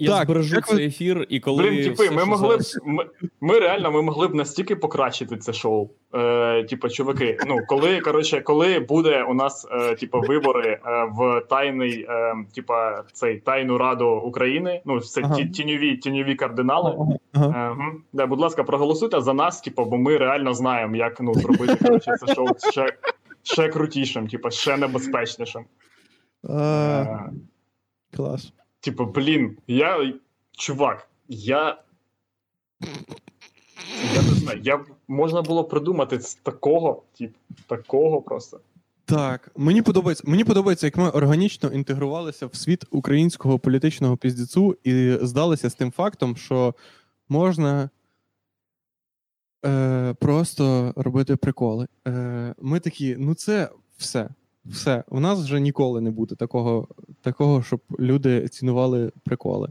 Я 0.00 0.10
Так, 0.10 0.24
збережу 0.24 0.54
як 0.54 0.72
ви- 0.72 0.84
ефір, 0.84 1.26
і 1.28 1.40
коли. 1.40 1.62
Блін, 1.62 1.84
типи, 1.84 2.04
все, 2.04 2.10
ми 2.10 2.24
могли 2.24 2.56
б 2.56 2.60
зараз- 2.62 2.78
ми, 2.84 3.04
ми 3.40 3.58
реально 3.58 3.90
ми 3.92 4.02
могли 4.02 4.28
б 4.28 4.34
настільки 4.34 4.76
покращити 4.76 5.36
це 5.36 5.52
шоу. 5.52 5.88
Е, 6.14 6.64
типа, 6.64 6.88
чуваки, 6.88 7.38
ну 7.46 7.58
коли 7.68 8.00
коротше, 8.00 8.40
коли 8.40 8.78
буде 8.78 9.22
у 9.22 9.34
нас 9.34 9.66
е, 9.72 9.94
типа 9.94 10.18
вибори 10.18 10.70
е, 10.70 10.80
в 11.16 11.40
тайний, 11.50 12.06
е, 12.08 12.34
типа 12.54 13.02
цей 13.12 13.38
тайну 13.40 13.78
раду 13.78 14.08
України, 14.08 14.82
ну 14.84 15.00
це 15.00 15.20
Ага. 15.24 15.34
ті, 15.34 15.46
тіньові 15.46 15.96
тіньові 15.96 16.34
кардинали. 16.34 16.96
Ага. 17.32 17.76
Е, 17.80 17.92
да, 18.12 18.26
будь 18.26 18.40
ласка, 18.40 18.64
проголосуйте 18.64 19.20
за 19.20 19.32
нас, 19.34 19.60
типа, 19.60 19.84
бо 19.84 19.96
ми 19.98 20.16
реально 20.16 20.54
знаємо, 20.54 20.96
як 20.96 21.20
ну 21.20 21.34
зробити 21.34 21.76
коротше, 21.84 22.12
це 22.26 22.34
шоу 22.34 22.46
ще, 22.70 22.86
ще 23.42 23.68
крутішим, 23.68 24.28
типа, 24.28 24.50
ще 24.50 24.76
небезпечнішим. 24.76 25.64
Е, 26.50 27.18
Клас. 28.16 28.52
Типу, 28.86 29.06
блін, 29.06 29.56
я. 29.66 30.14
Чувак, 30.52 31.08
я. 31.28 31.82
Я 34.14 34.22
не 34.22 34.28
знаю, 34.28 34.60
я 34.62 34.84
можна 35.08 35.42
було 35.42 35.64
придумати 35.64 36.20
з 36.20 36.34
такого, 36.34 37.02
тип, 37.18 37.34
такого 37.66 38.22
просто. 38.22 38.60
Так, 39.04 39.50
мені 39.56 39.82
подобається, 39.82 40.24
мені 40.26 40.44
подобається, 40.44 40.86
як 40.86 40.96
ми 40.96 41.10
органічно 41.10 41.68
інтегрувалися 41.68 42.46
в 42.46 42.54
світ 42.54 42.84
українського 42.90 43.58
політичного 43.58 44.16
піздецу 44.16 44.76
і 44.84 45.18
здалися 45.22 45.70
з 45.70 45.74
тим 45.74 45.92
фактом, 45.92 46.36
що 46.36 46.74
можна 47.28 47.90
е, 49.64 50.14
просто 50.20 50.92
робити 50.96 51.36
приколи. 51.36 51.86
Е, 52.08 52.54
ми 52.60 52.80
такі, 52.80 53.16
ну 53.18 53.34
це 53.34 53.70
все. 53.96 54.28
Все. 54.70 55.04
У 55.08 55.20
нас 55.20 55.40
вже 55.40 55.60
ніколи 55.60 56.00
не 56.00 56.10
буде 56.10 56.34
такого, 56.34 56.88
такого 57.22 57.62
щоб 57.62 57.80
люди 58.00 58.48
цінували 58.48 59.12
приколи. 59.24 59.68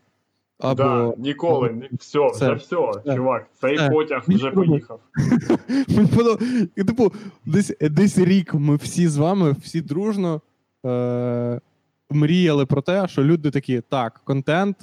Або 0.59 0.73
Да, 0.83 1.13
ніколи, 1.17 1.69
ні, 1.73 1.89
все, 1.99 2.29
Все. 2.29 2.45
вже 2.45 2.53
все, 2.55 3.15
чувак, 3.15 3.47
цей 3.61 3.75
Все. 3.75 3.89
потяг 3.89 4.23
вже 4.27 4.51
поїхав. 4.51 4.99
Типу, 6.75 7.11
десь, 7.45 7.73
десь 7.81 8.17
рік 8.17 8.53
ми 8.53 8.75
всі 8.75 9.07
з 9.07 9.17
вами, 9.17 9.51
всі 9.51 9.81
дружно 9.81 10.41
е- 10.85 11.61
мріяли 12.09 12.65
про 12.65 12.81
те, 12.81 13.07
що 13.07 13.23
люди 13.23 13.51
такі: 13.51 13.81
так, 13.81 14.21
контент 14.23 14.77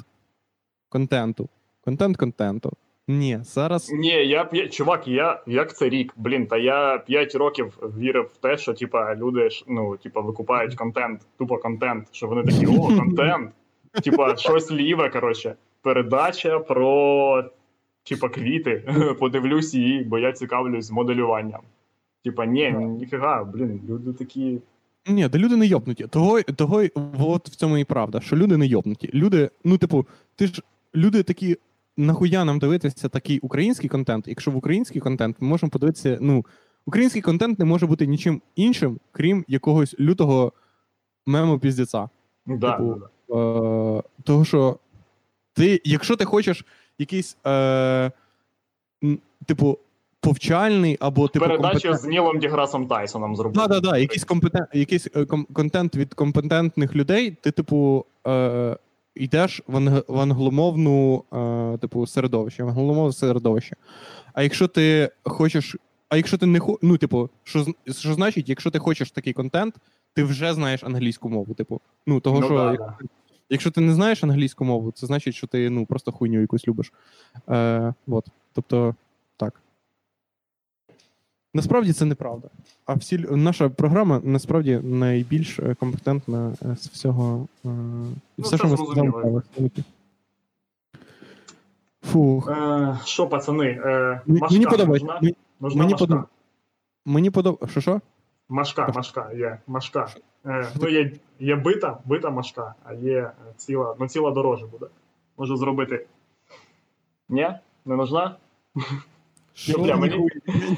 контенту. 0.88 1.48
Контент 1.84 2.16
контенту. 2.16 2.72
Ні, 3.12 3.38
зараз. 3.42 3.90
Ні, 3.92 4.26
я 4.26 4.68
чувак, 4.70 5.08
я 5.08 5.40
як 5.46 5.76
це 5.76 5.88
рік? 5.88 6.14
Блін, 6.16 6.46
та 6.46 6.56
я 6.56 6.98
5 6.98 7.34
років 7.34 7.78
вірив 7.98 8.30
в 8.34 8.36
те, 8.36 8.56
що 8.56 8.72
типа 8.72 9.14
люди 9.14 9.48
ну, 9.68 9.96
типа, 9.96 10.20
викупають 10.20 10.74
контент, 10.74 11.20
тупо 11.38 11.58
контент, 11.58 12.08
що 12.12 12.26
вони 12.26 12.42
такі, 12.42 12.66
о, 12.66 12.86
контент. 12.98 13.50
Типа, 14.04 14.36
щось 14.36 14.72
ліве, 14.72 15.08
коротше. 15.08 15.54
Передача 15.82 16.58
про 16.58 17.44
типа 18.04 18.28
квіти. 18.28 18.84
Подивлюсь 19.20 19.74
її, 19.74 20.04
бо 20.04 20.18
я 20.18 20.32
цікавлюсь 20.32 20.90
моделюванням. 20.90 21.60
Типа, 22.24 22.46
ні, 22.46 22.70
ніфіга, 22.70 23.44
блін, 23.44 23.80
люди 23.88 24.12
такі. 24.12 24.58
Ні, 25.06 25.28
да 25.28 25.38
люди 25.38 25.56
не 25.56 25.66
йобнуті. 25.66 26.06
Того, 26.06 26.42
того 26.42 26.82
от 27.18 27.48
в 27.48 27.56
цьому 27.56 27.78
і 27.78 27.84
правда, 27.84 28.20
що 28.20 28.36
люди 28.36 28.56
не 28.56 28.66
йобнуті. 28.66 29.10
Люди, 29.14 29.50
ну, 29.64 29.78
типу, 29.78 30.06
ти 30.36 30.46
ж 30.46 30.62
люди 30.94 31.22
такі. 31.22 31.58
Нахуя 31.97 32.45
нам 32.45 32.59
дивитися 32.59 33.09
такий 33.09 33.38
український 33.38 33.88
контент, 33.90 34.28
якщо 34.28 34.51
в 34.51 34.57
український 34.57 35.01
контент 35.01 35.36
ми 35.40 35.49
можемо 35.49 35.70
подивитися. 35.70 36.18
Ну, 36.20 36.45
український 36.86 37.22
контент 37.22 37.59
не 37.59 37.64
може 37.64 37.86
бути 37.86 38.07
нічим 38.07 38.43
іншим, 38.57 39.01
крім 39.12 39.45
якогось 39.49 40.01
лютого 40.01 40.53
мему 41.26 41.59
піздеця. 41.59 42.09
Да, 42.47 42.72
Типу, 42.72 42.95
да, 42.95 43.07
да. 43.28 43.99
Е, 43.99 44.03
того, 44.24 44.45
що 44.45 44.78
ти, 45.55 45.80
якщо 45.84 46.16
ти 46.16 46.24
хочеш 46.24 46.64
якийсь, 46.99 47.36
е, 47.47 48.11
типу, 49.47 49.78
повчальний 50.20 50.97
або 51.01 51.28
типу. 51.28 51.47
Передачу 51.47 51.88
компетен- 51.88 51.99
з 51.99 52.05
Нілом 52.05 52.38
Діграсом 52.38 52.86
Тайсоном 52.86 53.36
зробити. 53.36 53.66
Да, 53.68 53.80
да, 53.80 53.99
якийсь, 53.99 54.24
компетен... 54.24 54.66
якийсь 54.72 55.07
е, 55.07 55.20
ком- 55.20 55.53
контент 55.53 55.97
від 55.97 56.14
компетентних 56.14 56.97
людей, 56.97 57.30
ти, 57.30 57.51
типу, 57.51 58.05
е, 58.26 58.76
йдеш 59.14 59.62
в, 59.66 59.76
анг... 59.76 60.04
в 60.08 60.20
англомовну, 60.20 61.24
е, 61.32 61.78
типу, 61.78 62.06
середовище, 62.06 62.64
в 62.64 62.68
англомовне 62.68 63.12
середовище. 63.12 63.76
А 64.32 64.42
якщо 64.42 64.68
ти 64.68 65.10
хочеш. 65.24 65.76
А 66.08 66.16
якщо 66.16 66.38
ти 66.38 66.46
не 66.46 66.58
хо... 66.58 66.78
ну, 66.82 66.96
типу, 66.96 67.30
що, 67.44 67.66
що 67.90 68.14
значить, 68.14 68.48
якщо 68.48 68.70
ти 68.70 68.78
хочеш 68.78 69.10
такий 69.10 69.32
контент, 69.32 69.74
ти 70.14 70.24
вже 70.24 70.54
знаєш 70.54 70.84
англійську 70.84 71.28
мову. 71.28 71.54
Типу, 71.54 71.80
ну, 72.06 72.20
того, 72.20 72.40
Ну, 72.40 72.46
що 72.46 72.56
да, 72.56 72.70
як- 72.70 72.78
да. 72.80 72.96
якщо 73.50 73.70
ти 73.70 73.80
не 73.80 73.94
знаєш 73.94 74.24
англійську 74.24 74.64
мову, 74.64 74.92
це 74.92 75.06
значить, 75.06 75.34
що 75.34 75.46
ти 75.46 75.70
ну, 75.70 75.86
просто 75.86 76.12
хуйню 76.12 76.40
якусь 76.40 76.68
любиш. 76.68 76.92
Е, 77.48 77.94
от. 78.06 78.26
Тобто, 78.52 78.94
так. 79.36 79.60
Насправді 81.55 81.92
це 81.92 82.05
неправда. 82.05 82.48
А 82.86 82.94
всі 82.94 83.18
наша 83.18 83.68
програма 83.68 84.20
насправді 84.24 84.80
найбільш 84.82 85.59
е, 85.59 85.74
компетентна 85.80 86.55
е, 86.62 86.76
з 86.76 86.86
всього. 86.88 87.46
е, 87.64 87.68
Ну, 87.68 88.14
все, 88.38 88.59
що 88.59 88.68
ми 88.68 88.76
сказали. 88.76 89.42
Фух. 92.03 92.48
Е, 92.50 92.98
Що, 93.05 93.26
пацани, 93.26 93.66
е, 93.84 94.20
Мені- 94.26 94.40
машка 94.40 94.55
Мені 94.55 94.66
подобається. 94.66 95.07
нужна? 95.07 95.20
Мені, 95.22 95.36
Нужна 95.61 95.78
мені 95.82 95.92
машка? 95.92 96.07
подоб- 96.07 96.24
мені 97.07 97.30
подобається. 97.30 97.68
Що 97.70 97.80
що? 97.80 98.00
Машка, 98.48 98.92
машка, 98.94 99.30
є, 99.32 99.59
машка. 99.66 100.09
Е, 100.46 100.68
ну, 100.80 100.88
є, 100.88 101.12
є 101.40 101.57
бита, 101.57 101.98
бита 102.05 102.30
машка, 102.30 102.74
а 102.84 102.94
є 102.94 103.30
ціла, 103.57 103.94
ну 104.00 104.09
ціла 104.09 104.30
дороже 104.30 104.66
буде. 104.66 104.86
Можу 105.38 105.57
зробити. 105.57 106.07
Ні? 107.28 107.48
Не 107.86 107.96
нужна? 107.96 108.36
Що? 109.55 109.78
бля, 109.78 109.96
мені- 109.96 110.28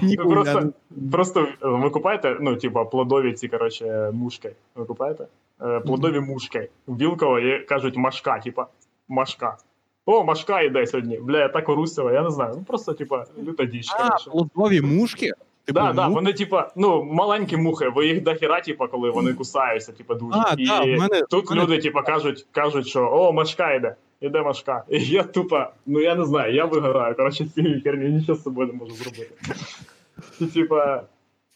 Ну, 0.02 0.30
просто, 0.30 0.60
не- 0.60 1.10
просто 1.10 1.40
е, 1.40 1.46
ви 1.62 1.90
купаєте, 1.90 2.36
ну, 2.40 2.56
типа, 2.56 2.84
плодові 2.84 3.32
ці, 3.32 3.48
коротше, 3.48 4.10
мушки. 4.12 4.52
Ви 4.74 4.84
купаєте? 4.84 5.26
Е, 5.62 5.80
плодові 5.80 6.20
мушки. 6.20 6.68
В 6.86 6.96
Вілково 6.96 7.38
є, 7.38 7.58
кажуть 7.58 7.96
машка, 7.96 8.38
типа, 8.38 8.66
машка. 9.08 9.56
О, 10.06 10.24
машка 10.24 10.60
йде 10.60 10.86
сьогодні. 10.86 11.18
Бля, 11.18 11.38
я 11.38 11.48
так 11.48 11.68
орусила, 11.68 12.12
я 12.12 12.22
не 12.22 12.30
знаю. 12.30 12.54
Ну 12.56 12.64
просто, 12.66 12.92
типа, 12.92 13.24
люта 13.46 13.64
діч. 13.64 13.86
А, 13.92 14.02
коротше. 14.08 14.30
плодові 14.30 14.80
мушки? 14.80 15.30
Типу, 15.66 15.80
Да, 15.80 15.92
да, 15.92 16.08
ну, 16.08 16.14
вони, 16.14 16.32
типа, 16.32 16.72
ну, 16.76 17.04
маленькі 17.04 17.56
мухи, 17.56 17.88
ви 17.88 18.06
їх 18.06 18.22
дохера, 18.22 18.60
типа, 18.60 18.86
коли 18.88 19.10
вони 19.10 19.32
кусаються, 19.32 19.92
типа, 19.92 20.14
дуже. 20.14 20.38
А, 20.38 20.54
і 20.58 20.66
да, 20.66 20.80
в 20.80 20.86
мене- 20.86 21.22
тут 21.30 21.46
в 21.46 21.50
мене- 21.50 21.62
люди, 21.62 21.78
типа, 21.78 22.02
кажуть, 22.02 22.46
кажуть, 22.52 22.86
що 22.86 23.08
о, 23.12 23.32
машка 23.32 23.74
йде, 23.74 23.94
іде 24.24 24.42
машка. 24.42 24.84
І 24.88 25.04
я 25.04 25.22
тупо, 25.22 25.66
ну 25.86 26.00
я 26.00 26.14
не 26.14 26.24
знаю, 26.24 26.54
я 26.54 26.64
вигораю. 26.64 27.14
Коротше, 27.16 27.44
ці 27.44 27.50
цієї 27.50 27.80
херні 27.80 28.08
нічого 28.08 28.38
з 28.38 28.42
собою 28.42 28.66
не 28.68 28.72
можу 28.72 28.94
зробити. 28.94 29.34
І, 30.40 30.46
типа, 30.46 31.02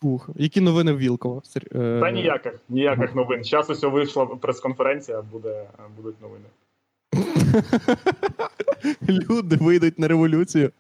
Фух. 0.01 0.29
Які 0.37 0.61
новини 0.61 0.93
в 0.93 0.99
Вілково? 0.99 1.43
Е, 1.57 2.01
та 2.01 2.11
ніяких, 2.11 2.61
ніяких 2.69 3.15
новин. 3.15 3.45
Зараз 3.45 3.71
ось 3.71 3.83
вийшла 3.83 4.27
прес-конференція, 4.27 5.23
буде, 5.23 5.65
будуть 5.97 6.17
новини. 6.23 6.45
Люди 9.31 9.57
вийдуть 9.57 9.99
на 9.99 10.09
революцію. 10.09 10.71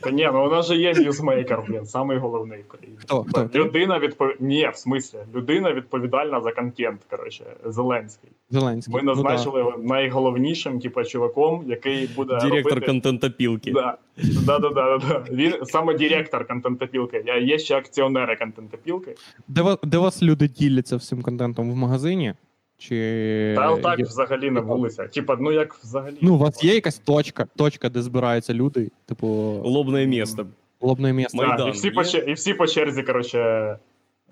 Та 0.00 0.10
ні, 0.10 0.30
ну 0.32 0.46
у 0.46 0.50
нас 0.50 0.66
же 0.66 0.76
є 0.76 0.94
ньюзмейкер, 0.94 1.62
блін, 1.68 1.86
самий 1.86 2.18
головний 2.18 2.60
в 2.62 2.68
країні. 2.68 2.96
Хто? 3.00 3.24
Хто? 3.28 3.50
Людина 3.54 3.98
відпов... 3.98 4.28
Ні, 4.40 4.70
в 4.74 4.76
смислі, 4.76 5.18
людина 5.34 5.72
відповідальна 5.72 6.40
за 6.40 6.52
контент, 6.52 7.00
коротше, 7.10 7.44
Зеленський. 7.64 8.30
Зеленський. 8.50 8.94
Ми 8.94 9.00
Ну, 9.02 9.14
да. 9.14 9.22
назначили 9.22 9.58
його 9.58 9.78
найголовнішим, 9.78 10.80
типу, 10.80 11.04
чуваком, 11.04 11.64
який 11.66 12.06
буде 12.06 12.38
Директор 12.42 12.72
робити... 12.72 12.86
контентопілки. 12.86 13.72
Да. 13.72 13.98
Да, 14.46 14.58
да, 14.58 14.68
да, 14.68 14.98
да. 14.98 15.24
Він 15.30 15.54
саме 15.64 15.94
директор 15.94 16.46
контентопілки. 16.46 17.22
Я 17.26 17.38
є 17.38 17.58
ще 17.58 17.76
акціонери 17.76 18.36
контентопілки. 18.36 19.14
Де, 19.48 19.76
де 19.82 19.98
вас 19.98 20.22
люди 20.22 20.48
діляться 20.48 20.96
всім 20.96 21.22
контентом 21.22 21.72
в 21.72 21.76
магазині? 21.76 22.34
Чи 22.88 23.54
Та 23.56 23.70
отак 23.70 23.98
є- 23.98 24.04
взагалі 24.04 24.50
на 24.50 24.60
вулицях. 24.60 25.10
Типа, 25.10 25.36
ну 25.40 25.52
як 25.52 25.74
взагалі. 25.74 26.16
ну, 26.20 26.34
у 26.34 26.38
вас 26.38 26.64
є 26.64 26.74
якась 26.74 26.98
точка, 26.98 27.46
точка, 27.56 27.88
де 27.88 28.02
збираються 28.02 28.54
люди, 28.54 28.90
типу, 29.06 29.26
Лобне 29.64 30.06
місто. 30.06 30.46
лобне 30.80 31.12
місце. 31.12 31.38
Да, 31.38 31.46
Майдан 31.46 31.68
і, 31.68 31.70
всі 31.70 31.90
по, 31.90 32.02
і 32.02 32.32
всі 32.32 32.54
по 32.54 32.66
черзі, 32.66 33.02
коротше. 33.02 33.38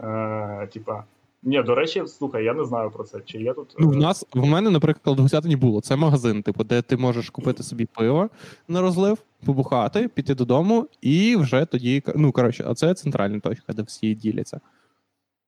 Е, 0.01 0.69
типа. 0.73 1.05
Ні, 1.43 1.63
до 1.63 1.75
речі, 1.75 2.03
слухай, 2.07 2.45
я 2.45 2.55
не 2.55 2.65
знаю 2.65 2.91
про 2.91 3.05
це. 3.05 3.19
Чи 3.25 3.39
є 3.39 3.55
тут. 3.55 3.75
Ну, 3.79 3.89
в 3.89 3.93
е, 3.93 3.97
нас 3.97 4.27
в 4.35 4.47
мене, 4.47 4.71
наприклад, 4.71 5.19
в 5.19 5.23
Гусятині 5.23 5.57
було. 5.57 5.81
Це 5.81 5.97
магазин, 5.97 6.43
типу, 6.43 6.65
де 6.65 6.83
ти 6.83 6.97
можеш 6.97 7.31
купити 7.31 7.63
собі 7.63 7.87
пиво 7.87 8.31
на 8.69 8.81
розлив, 8.81 9.19
побухати, 9.47 10.09
піти 10.09 10.35
додому, 10.35 10.87
і 11.01 11.37
вже 11.37 11.65
тоді. 11.65 12.03
Ну, 12.17 12.33
коротше, 12.33 12.65
а 12.67 12.75
це 12.75 12.95
центральна 12.95 13.41
точка, 13.41 13.73
де 13.73 13.83
всі 13.83 14.15
діляться. 14.15 14.61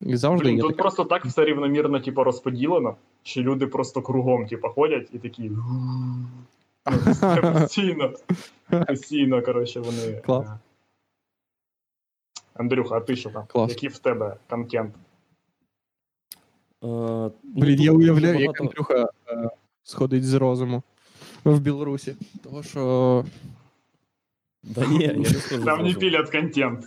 І 0.02 0.16
завжди 0.16 0.44
Блін, 0.44 0.56
є 0.56 0.60
тут 0.62 0.70
таке. 0.70 0.82
просто 0.82 1.04
так 1.04 1.24
все 1.24 1.44
рівномірно, 1.44 2.00
типу, 2.00 2.24
розподілено, 2.24 2.96
що 3.22 3.42
люди 3.42 3.66
просто 3.66 4.02
кругом, 4.02 4.46
типу, 4.46 4.68
ходять 4.68 5.08
і 5.12 5.18
такі. 5.18 5.50
Ну, 6.90 7.52
постійно. 7.52 8.12
Постійно, 8.88 9.42
коротше, 9.42 9.80
вони. 9.80 10.12
Клас. 10.26 10.46
е. 10.46 10.58
Андрюха, 12.54 12.96
а 12.96 13.00
ти 13.00 13.16
що 13.16 13.30
там? 13.30 13.44
Клас. 13.46 13.70
Який 13.70 13.88
в 13.88 13.98
тебе 13.98 14.36
контент? 14.50 14.94
Е, 14.94 14.98
ну, 16.82 17.32
Блін, 17.42 17.76
тут 17.76 17.84
я 17.86 17.92
уявляю, 17.92 18.34
як 18.40 18.46
багато- 18.46 18.64
Андрюха 18.64 19.08
е, 19.28 19.50
сходить 19.82 20.24
з 20.24 20.34
розуму. 20.34 20.82
в 21.44 21.60
Білорусі. 21.60 22.16
Тому 22.42 22.62
що. 22.62 23.24
Да 24.62 24.86
ні, 24.86 24.98
я 25.04 25.12
не 25.12 25.24
скажу. 25.24 25.64
Там 25.64 25.84
не 25.84 25.94
пілять 25.94 26.30
контент. 26.30 26.86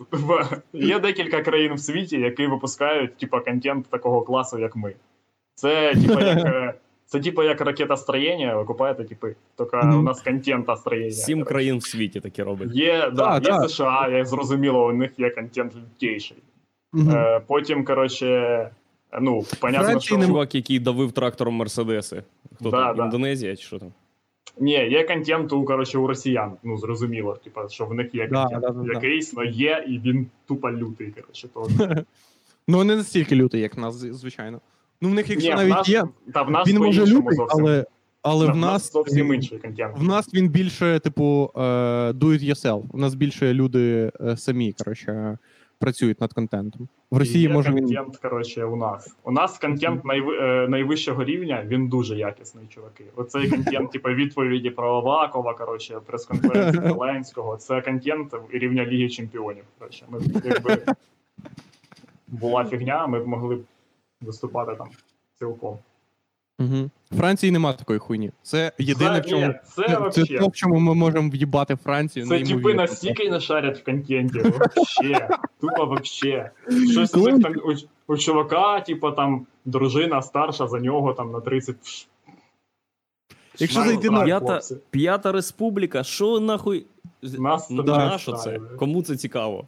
Є 0.73 0.99
декілька 0.99 1.41
країн 1.41 1.73
в 1.73 1.79
світі, 1.79 2.19
які 2.19 2.47
випускають 2.47 3.17
типа 3.17 3.39
контент 3.39 3.85
такого 3.89 4.21
класу, 4.21 4.59
як 4.59 4.75
ми. 4.75 4.93
Це 5.55 5.93
типа 5.95 6.21
як. 6.21 6.37
е, 6.45 6.73
Це 7.05 7.19
типа 7.19 7.43
як 7.43 7.61
ракетостроєння, 7.61 8.55
ви 8.57 8.63
купаєте, 8.63 9.03
типи. 9.03 9.35
Тільки 9.57 9.77
Мгм. 9.77 9.99
у 9.99 10.01
нас 10.01 10.21
контентостроєння. 10.21 11.11
Сім 11.11 11.43
країн 11.43 11.77
в 11.77 11.83
світі 11.83 12.19
таке 12.19 12.43
робить. 12.43 12.69
Є, 12.75 12.99
да, 13.01 13.39
Да, 13.39 13.53
є 13.53 13.59
да. 13.59 13.67
США, 13.67 14.07
як 14.11 14.25
зрозуміло, 14.27 14.85
у 14.87 14.91
них 14.93 15.11
є 15.19 15.29
контент 15.29 15.73
лютейший. 15.75 16.37
Мгм. 16.93 17.09
Е, 17.15 17.41
потім, 17.47 17.85
коротше, 17.85 18.69
ну, 19.21 19.43
понятно, 19.59 19.87
Франції 19.87 20.17
що. 20.19 20.27
Чувак, 20.27 20.55
який 20.55 20.79
давив 20.79 21.11
трактором 21.11 21.53
Мерседеси. 21.53 22.23
Хто 22.59 22.69
Да, 22.69 22.85
там? 22.87 22.97
да. 22.97 23.05
Індонезія 23.05 23.55
чи 23.55 23.63
що 23.65 23.79
там? 23.79 23.91
Ні, 24.59 24.71
є 24.71 25.03
контент 25.03 25.53
у, 25.53 25.65
коротше, 25.65 25.97
у 25.97 26.07
росіян. 26.07 26.51
Ну, 26.63 26.77
зрозуміло, 26.77 27.37
типа, 27.43 27.69
що 27.69 27.85
в 27.85 27.93
них 27.93 28.15
є 28.15 28.27
Да, 28.27 28.43
контент 28.43 28.61
да, 28.61 28.69
да, 28.69 28.83
да. 28.83 28.93
якийсь, 28.93 29.33
але 29.37 29.45
є, 29.47 29.85
і 29.87 29.99
він 29.99 30.27
тупо 30.47 30.71
лютий, 30.71 31.11
коротше. 31.11 31.47
То... 31.53 31.67
Ну, 32.67 32.83
не 32.83 32.95
настільки 32.95 33.35
лютий, 33.35 33.61
як 33.61 33.77
в 33.77 33.79
нас, 33.79 33.95
звичайно. 33.95 34.61
Ну, 35.01 35.09
в 35.09 35.13
них, 35.13 35.29
якщо 35.29 35.55
Ні, 35.55 35.63
в 35.65 35.67
нас, 35.67 35.89
є, 35.89 36.03
та 36.33 36.41
в 36.41 36.51
нас 36.51 36.67
він 36.67 36.77
може 36.77 37.01
лютий, 37.05 37.35
зовсім. 37.35 37.59
але, 37.61 37.85
але 38.21 38.45
Да, 38.45 38.51
в 38.51 38.57
нас. 38.57 38.91
зовсім 38.93 39.33
інший 39.33 39.57
контент. 39.57 39.97
В 39.97 40.03
нас 40.03 40.33
він 40.33 40.49
більше, 40.49 40.99
типу, 40.99 41.51
е, 41.55 41.59
do 42.11 42.23
it 42.25 42.49
yourself. 42.49 42.83
У 42.91 42.97
нас 42.97 43.15
більше 43.15 43.53
люди 43.53 44.11
е, 44.21 44.37
самі, 44.37 44.73
коротше, 44.83 45.37
працюють 45.79 46.21
над 46.21 46.33
контентом. 46.33 46.87
В 47.11 47.17
Росії 47.17 47.49
може 47.49 47.71
він. 47.71 47.85
контент, 47.85 48.17
коротше, 48.17 48.65
у 48.65 48.75
нас. 48.75 49.15
У 49.23 49.31
нас 49.31 49.57
контент 49.57 50.05
найви, 50.05 50.37
е, 50.37 50.67
найвищого 50.67 51.23
рівня, 51.23 51.63
він 51.67 51.87
дуже 51.87 52.15
якісний, 52.17 52.65
чуваки. 52.69 53.03
Оцей 53.15 53.49
контент, 53.51 53.91
типу, 53.91 54.09
відповіді 54.09 54.69
про 54.69 54.95
Авакова, 54.95 55.53
коротше, 55.53 55.99
прес-конференції 56.05 56.83
Зеленського. 56.87 57.57
Це 57.57 57.81
контент 57.81 58.35
рівня 58.51 58.85
Ліги 58.85 59.09
Чемпіонів. 59.09 59.63
Коротше, 59.79 60.05
ми 60.09 60.19
якби 60.45 60.77
була 62.27 62.65
фігня, 62.65 63.07
ми 63.07 63.19
б 63.19 63.27
могли 63.27 63.59
виступати 64.21 64.75
там 64.75 64.87
цілком. 65.39 65.77
Угу. 66.59 66.89
Франції 67.17 67.51
нема 67.51 67.73
такої 67.73 67.99
хуйні. 67.99 68.31
Це 68.43 68.71
єдине, 68.79 69.19
в 69.19 69.25
чому. 69.25 69.47
ні, 69.47 69.53
це, 69.63 70.09
Це, 70.11 70.37
то, 70.39 70.47
в 70.47 70.53
чому 70.53 70.79
ми 70.79 70.93
можемо 70.93 71.29
в'їбати 71.29 71.75
Францію. 71.75 72.27
Це 72.27 72.43
типи 72.43 72.73
настільки 72.73 73.29
не 73.29 73.39
шарять 73.39 73.79
в 73.79 73.83
контенті. 73.83 74.39
Вообще. 74.39 75.29
Тупо 75.61 75.85
вообще. 75.85 76.51
Щось 76.91 77.15
у, 77.15 77.39
там, 77.39 77.53
у, 77.65 77.73
у 78.13 78.17
чувака, 78.17 78.81
типу, 78.81 79.11
там 79.11 79.45
дружина 79.65 80.21
старша 80.21 80.67
за 80.67 80.79
нього 80.79 81.13
там 81.13 81.31
на 81.31 81.39
30. 81.39 81.81
Пш. 81.81 82.07
Якщо 83.59 83.83
зайти 83.83 84.09
на- 84.09 84.23
П'ята, 84.23 84.59
п'ята 84.89 85.31
республіка, 85.31 86.03
що 86.03 86.39
нахуй? 86.39 86.85
Нас 87.21 87.69
ну, 87.69 87.83
це 87.83 87.89
на 87.91 88.17
що 88.17 88.33
це? 88.33 88.59
Кому 88.79 89.03
це 89.03 89.17
цікаво? 89.17 89.67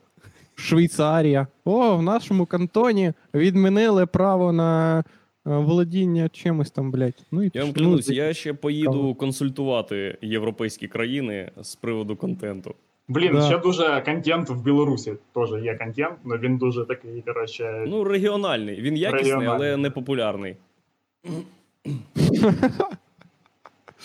Швейцарія. 0.55 1.47
О, 1.65 1.95
в 1.95 2.01
нашому 2.01 2.45
кантоні 2.45 3.13
відмінили 3.33 4.05
право 4.05 4.51
на 4.51 5.03
володіння 5.47 6.29
чимось 6.29 6.71
там, 6.71 6.91
блядь. 6.91 7.23
Ну, 7.31 7.43
і 7.43 7.51
Я 7.53 7.63
вам 7.63 7.73
клянусь, 7.73 8.07
Ну, 8.09 8.15
я 8.15 8.33
ще 8.33 8.53
поїду 8.53 9.15
консультувати 9.15 10.17
європейські 10.21 10.87
країни 10.87 11.51
з 11.61 11.75
приводу 11.75 12.15
контенту. 12.15 12.75
Блін, 13.07 13.33
Да. 13.33 13.41
ще 13.41 13.57
дуже 13.57 14.01
контент 14.05 14.49
в 14.49 14.61
Білорусі. 14.63 15.13
Теж 15.35 15.63
є 15.63 15.75
контент, 15.75 16.15
але 16.25 16.37
він 16.37 16.57
дуже 16.57 16.85
такий, 16.85 17.21
коротше. 17.21 17.85
Ну, 17.87 18.03
регіональний. 18.03 18.81
Він 18.81 18.97
якісний, 18.97 19.47
але 19.47 19.77
не 19.77 19.89
популярний. 19.89 20.55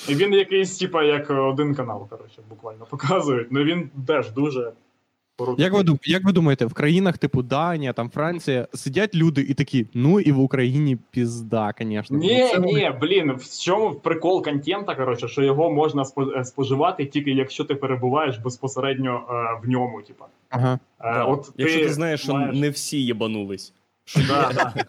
І 0.09 0.15
він 0.15 0.33
якийсь, 0.33 0.79
типа, 0.79 1.03
як 1.05 1.31
один 1.31 1.75
канал, 1.75 2.09
коротше, 2.09 2.43
буквально 2.51 2.87
показують. 2.91 3.49
Ну 3.51 3.65
він 3.65 3.91
теж 4.07 4.31
дуже. 4.31 4.73
Як 5.59 5.73
ви, 5.73 5.85
як 6.05 6.25
ви 6.25 6.33
думаєте, 6.33 6.67
в 6.67 6.75
країнах 6.75 7.19
типу 7.19 7.43
Данія, 7.43 7.93
там 7.93 8.11
Франція, 8.11 8.69
сидять 8.75 9.15
люди 9.15 9.41
і 9.41 9.55
такі, 9.55 9.87
ну 9.95 10.21
і 10.21 10.33
в 10.33 10.41
Україні 10.41 10.99
пізда, 11.11 11.75
звісно. 11.81 12.19
Ні, 12.19 12.49
Це 12.53 12.59
вони- 12.59 12.73
ні, 12.73 12.91
блін, 13.01 13.33
в 13.33 13.65
чому 13.65 13.95
прикол 13.95 14.45
контента, 14.45 14.95
коротше, 14.95 15.29
що 15.29 15.43
його 15.43 15.71
можна 15.71 16.05
е, 16.37 16.45
споживати 16.45 17.07
тільки 17.07 17.31
якщо 17.31 17.65
ти 17.65 17.75
перебуваєш 17.75 18.39
безпосередньо 18.39 19.23
е, 19.31 19.61
в 19.67 19.69
ньому, 19.69 20.03
типа. 20.03 20.25
Ага. 20.51 20.79
Е, 21.01 21.23
от 21.23 21.53
Якщо 21.57 21.79
ти 21.79 21.87
ти 21.87 21.93
знаєш, 21.93 22.23
що 22.23 22.33
не 22.39 22.71
всі 22.71 23.05
єбанулись. 23.05 23.73
Да, 24.29 24.53
да. 24.55 24.85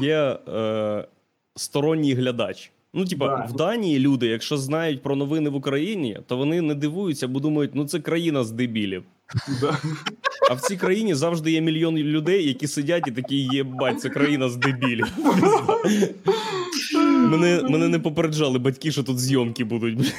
Є 0.00 0.38
е, 0.48 1.08
сторонній 1.56 2.14
глядач. 2.14 2.72
Ну, 2.98 3.04
типа, 3.04 3.26
Да. 3.26 3.46
в 3.50 3.52
Данії 3.56 3.98
люди, 3.98 4.26
якщо 4.26 4.56
знають 4.56 5.02
про 5.02 5.16
новини 5.16 5.50
в 5.50 5.54
Україні, 5.54 6.18
то 6.26 6.36
вони 6.36 6.62
не 6.62 6.74
дивуються, 6.74 7.28
бо 7.28 7.40
думають, 7.40 7.70
ну 7.74 7.84
це 7.84 8.00
країна 8.00 8.44
з 8.44 8.50
дебілів. 8.50 9.02
Да. 9.60 9.78
А 10.50 10.54
в 10.54 10.60
цій 10.60 10.76
країні 10.76 11.14
завжди 11.14 11.50
є 11.50 11.60
мільйон 11.60 11.96
людей, 11.96 12.48
які 12.48 12.66
сидять 12.66 13.08
і 13.08 13.10
такі 13.10 13.36
єбать, 13.36 14.00
це 14.00 14.08
країна 14.08 14.48
з 14.48 14.56
дебілів. 14.56 15.06
мене, 17.30 17.62
мене 17.68 17.88
не 17.88 17.98
попереджали 17.98 18.58
батьки, 18.58 18.92
що 18.92 19.02
тут 19.02 19.18
зйомки 19.18 19.64
будуть. 19.64 20.14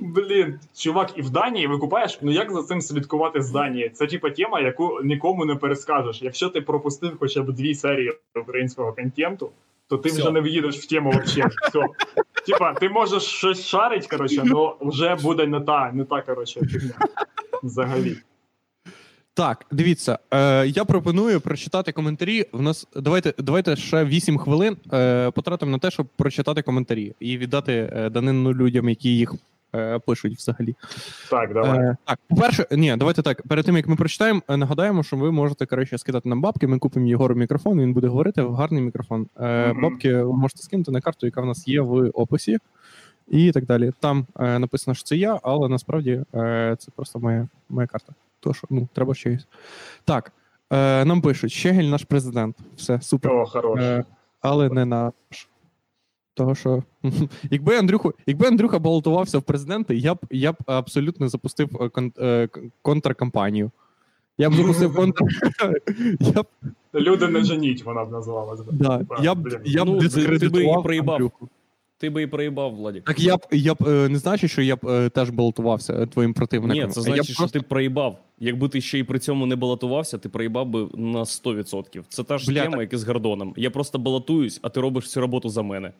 Блін, 0.00 0.58
чувак, 0.76 1.12
і 1.16 1.22
в 1.22 1.30
Данії 1.30 1.66
викупаєш, 1.66 2.18
ну 2.22 2.32
як 2.32 2.52
за 2.52 2.62
цим 2.62 2.80
слідкувати 2.80 3.42
з 3.42 3.50
Данії? 3.50 3.90
Це 3.94 4.06
типа 4.06 4.30
тема, 4.30 4.60
яку 4.60 5.00
нікому 5.04 5.44
не 5.44 5.54
перескажеш. 5.54 6.22
Якщо 6.22 6.48
ти 6.48 6.60
пропустив 6.60 7.16
хоча 7.20 7.42
б 7.42 7.52
дві 7.52 7.74
серії 7.74 8.12
українського 8.34 8.92
контенту, 8.92 9.50
то 9.88 9.98
ти 9.98 10.08
Все. 10.08 10.22
вже 10.22 10.30
не 10.30 10.40
в'їдеш 10.40 10.76
в 10.76 10.88
тему 10.88 11.10
вообще. 11.10 11.48
Все. 11.68 11.80
Типа, 12.46 12.74
ти 12.74 12.88
можеш 12.88 13.22
щось 13.22 13.66
шарить, 13.66 14.06
коротше, 14.06 14.42
але 14.50 14.72
вже 14.80 15.14
буде 15.14 15.46
не 15.46 15.60
та, 15.60 15.92
не 15.92 16.04
та, 16.04 16.22
коротше, 16.22 16.60
фігня. 16.60 16.94
Взагалі. 17.62 18.16
Так, 19.34 19.66
дивіться, 19.70 20.18
е, 20.30 20.66
я 20.66 20.84
пропоную 20.84 21.40
прочитати 21.40 21.92
коментарі. 21.92 22.46
В 22.52 22.62
нас 22.62 22.86
давайте, 22.96 23.34
давайте 23.38 23.76
ще 23.76 24.04
8 24.04 24.38
хвилин 24.38 24.76
е, 24.92 25.30
потратимо 25.30 25.72
на 25.72 25.78
те, 25.78 25.90
щоб 25.90 26.06
прочитати 26.16 26.62
коментарі 26.62 27.14
і 27.20 27.38
віддати 27.38 27.90
е, 27.92 28.10
данину 28.10 28.54
людям, 28.54 28.88
які 28.88 29.16
їх 29.16 29.34
пишуть 30.06 30.36
взагалі. 30.36 30.74
Так, 31.30 31.52
давай. 31.54 31.78
Е, 31.78 31.96
так, 32.04 32.18
по-перше, 32.28 32.66
ні, 32.70 32.96
давайте 32.96 33.22
так. 33.22 33.42
Перед 33.42 33.64
тим 33.64 33.76
як 33.76 33.88
ми 33.88 33.96
прочитаємо, 33.96 34.42
е, 34.48 34.56
нагадаємо, 34.56 35.02
що 35.02 35.16
ви 35.16 35.32
можете 35.32 35.66
коротше 35.66 35.98
скидати 35.98 36.28
нам 36.28 36.40
бабки. 36.40 36.66
Ми 36.66 36.78
купимо 36.78 37.06
Єгору 37.06 37.34
мікрофон. 37.34 37.80
Він 37.80 37.92
буде 37.92 38.06
говорити 38.06 38.42
в 38.42 38.54
гарний 38.54 38.82
мікрофон. 38.82 39.26
Е, 39.40 39.68
Мгм. 39.68 39.82
Бабки 39.82 40.14
ви 40.14 40.32
можете 40.36 40.62
скинути 40.62 40.90
на 40.90 41.00
карту, 41.00 41.26
яка 41.26 41.40
в 41.40 41.46
нас 41.46 41.68
є 41.68 41.80
в 41.80 42.10
описі, 42.14 42.58
і 43.28 43.52
так 43.52 43.64
далі. 43.64 43.92
Там 44.00 44.26
е, 44.40 44.58
написано, 44.58 44.94
що 44.94 45.04
це 45.04 45.16
я, 45.16 45.40
але 45.42 45.68
насправді 45.68 46.22
е, 46.34 46.76
це 46.78 46.90
просто 46.96 47.18
моя, 47.18 47.48
моя 47.68 47.86
карта. 47.86 48.12
То 48.40 48.54
що 48.54 48.66
ну 48.70 48.88
треба 48.94 49.14
щось. 49.14 49.46
Так. 50.04 50.32
Е, 50.72 51.04
нам 51.04 51.20
пишуть, 51.20 51.52
Щегель 51.52 51.84
наш 51.84 52.04
президент. 52.04 52.56
Все, 52.76 53.00
супер. 53.00 53.32
О, 53.32 53.46
хорош. 53.46 53.80
Е, 53.80 54.04
але 54.40 54.68
не 54.68 54.84
наш. 54.84 55.12
Того, 56.36 56.54
що 56.54 56.82
якби 57.50 57.76
Андрюху, 57.76 58.14
якби 58.26 58.46
Андрюха 58.46 58.78
балотувався 58.78 59.38
в 59.38 59.42
президенти, 59.42 59.96
я 59.96 60.14
б 60.14 60.18
я 60.30 60.52
б 60.52 60.56
абсолютно 60.66 61.28
запустив 61.28 61.68
е, 61.80 61.88
кон, 61.88 62.12
е, 62.18 62.48
контркампанію. 62.82 63.70
Я 64.38 64.50
б 64.50 64.54
запустив 64.54 64.94
контр. 64.94 65.24
я 66.20 66.42
б, 66.42 66.46
Люди 66.94 67.28
не 67.28 67.44
женіть, 67.44 67.84
вона 67.84 68.04
б 68.04 68.12
називалась. 68.12 68.60
би. 68.60 68.72
да, 68.72 69.00
я 69.22 69.34
б, 69.34 69.60
я 69.64 69.84
б 69.84 69.88
Ну, 69.88 69.98
ти- 69.98 70.08
ти 70.08 70.14
дискредитував. 70.14 70.86
Андрюху. 70.88 71.48
Ти 71.98 72.10
би 72.10 72.22
і 72.22 72.26
проїбав, 72.26 72.74
Владік. 72.74 73.04
Так 73.04 73.20
я 73.20 73.36
б 73.36 73.40
я 73.52 73.74
б 73.74 73.78
е, 73.88 74.08
не 74.08 74.18
значить, 74.18 74.50
що 74.50 74.62
я 74.62 74.76
б 74.76 75.10
теж 75.10 75.30
балотувався 75.30 76.06
твоїм 76.06 76.34
противником. 76.34 76.86
Ні, 76.86 76.92
це 76.94 77.00
значить, 77.00 77.28
я 77.28 77.34
що 77.34 77.42
просто... 77.42 77.58
ти 77.58 77.66
проїбав. 77.68 78.18
Якби 78.38 78.68
ти 78.68 78.80
ще 78.80 78.98
й 78.98 79.04
при 79.04 79.18
цьому 79.18 79.46
не 79.46 79.56
балотувався, 79.56 80.18
ти 80.18 80.28
проїбав 80.28 80.66
би 80.66 80.88
на 80.94 81.20
100%. 81.20 82.02
Це 82.08 82.22
та 82.24 82.38
ж 82.38 82.50
Бля, 82.50 82.60
схема, 82.60 82.72
так- 82.72 82.80
як 82.80 82.92
і 82.92 82.96
з 82.96 83.04
Гордоном. 83.04 83.54
Я 83.56 83.70
просто 83.70 83.98
балотуюсь, 83.98 84.60
а 84.62 84.68
ти 84.68 84.80
робиш 84.80 85.04
всю 85.04 85.20
роботу 85.20 85.48
за 85.48 85.62
мене. 85.62 85.92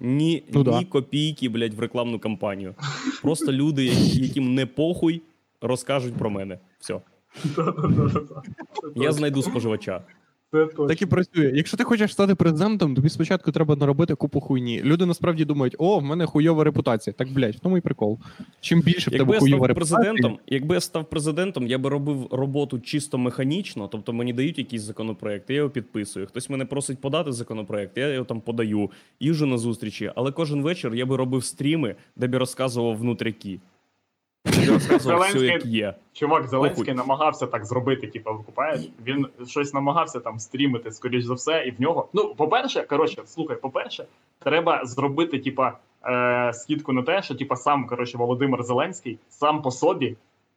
Ні, 0.00 0.44
Ну 0.52 0.58
ні 0.58 0.64
да. 0.64 0.84
копійки, 0.84 1.48
блядь, 1.48 1.74
в 1.74 1.80
рекламну 1.80 2.18
кампанію. 2.18 2.74
Просто 3.22 3.52
люди, 3.52 3.84
які- 3.84 4.22
яким 4.22 4.54
не 4.54 4.66
похуй, 4.66 5.22
розкажуть 5.60 6.14
про 6.14 6.30
мене. 6.30 6.58
Все. 6.78 7.00
Я 8.96 9.12
знайду 9.12 9.42
споживача. 9.42 10.02
Це 10.56 10.66
точно. 10.66 10.86
Так 10.86 11.02
і 11.02 11.06
працює. 11.06 11.52
Якщо 11.54 11.76
ти 11.76 11.84
хочеш 11.84 12.12
стати 12.12 12.34
президентом, 12.34 12.94
тобі 12.94 13.08
спочатку 13.08 13.52
треба 13.52 13.76
наробити 13.76 14.14
купу 14.14 14.40
хуйні. 14.40 14.82
Люди 14.82 15.06
насправді 15.06 15.44
думають, 15.44 15.76
о, 15.78 15.98
в 15.98 16.02
мене 16.02 16.26
хуйова 16.26 16.64
репутація. 16.64 17.14
Так, 17.18 17.32
блядь, 17.32 17.54
в 17.54 17.58
тому 17.58 17.78
і 17.78 17.80
прикол. 17.80 18.18
Чим 18.60 18.80
більше 18.80 19.10
в 19.10 19.12
Якби 19.12 19.24
тебе 19.24 19.34
я 19.34 19.40
хуйова 19.40 19.66
репутація, 19.66 19.98
президентом, 19.98 20.38
якби 20.46 20.74
я 20.74 20.80
став 20.80 21.04
президентом, 21.04 21.66
я 21.66 21.78
би 21.78 21.90
робив 21.90 22.28
роботу 22.30 22.78
чисто 22.78 23.18
механічно. 23.18 23.88
Тобто 23.88 24.12
мені 24.12 24.32
дають 24.32 24.58
якийсь 24.58 24.82
законопроект, 24.82 25.50
я 25.50 25.56
його 25.56 25.70
підписую. 25.70 26.26
Хтось 26.26 26.50
мене 26.50 26.64
просить 26.64 27.00
подати 27.00 27.32
законопроект, 27.32 27.98
я 27.98 28.08
його 28.08 28.24
там 28.24 28.40
подаю, 28.40 28.90
їжджу 29.20 29.46
на 29.46 29.58
зустрічі. 29.58 30.12
Але 30.14 30.32
кожен 30.32 30.62
вечір 30.62 30.94
я 30.94 31.06
би 31.06 31.16
робив 31.16 31.44
стріми, 31.44 31.94
де 32.16 32.26
би 32.26 32.38
розказував 32.38 32.96
внутряки. 32.96 33.58
Він 34.46 34.70
розказував 34.70 35.20
все, 35.20 35.46
як 35.46 35.66
є. 35.66 35.94
Чувак, 36.12 36.48
Зеленський 36.48 36.94
намагався 36.94 37.46
так 37.46 37.64
зробити, 37.64 38.06
типу, 38.06 38.34
викупаєш? 38.34 38.80
Він 39.06 39.26
щось 39.46 39.74
намагався 39.74 40.20
там 40.20 40.38
стрімити, 40.38 40.92
скоріш 40.92 41.24
за 41.24 41.34
все, 41.34 41.64
і 41.66 41.70
в 41.70 41.80
нього. 41.80 42.08
Ну, 42.12 42.34
по-перше, 42.34 42.82
коротше, 42.82 43.22
слухай, 43.26 43.60
по-перше, 43.60 44.06
треба 44.38 44.84
зробити, 44.84 45.38
типа, 45.38 45.72
е, 46.04 46.52
скидку 46.54 46.92
на 46.92 47.02
те, 47.02 47.22
що 47.22 47.34
типа 47.34 47.56
сам 47.56 47.86
коротше, 47.86 48.18
Володимир 48.18 48.62
Зеленський 48.62 49.18
сам 49.28 49.62
по 49.62 49.70
собі 49.70 50.16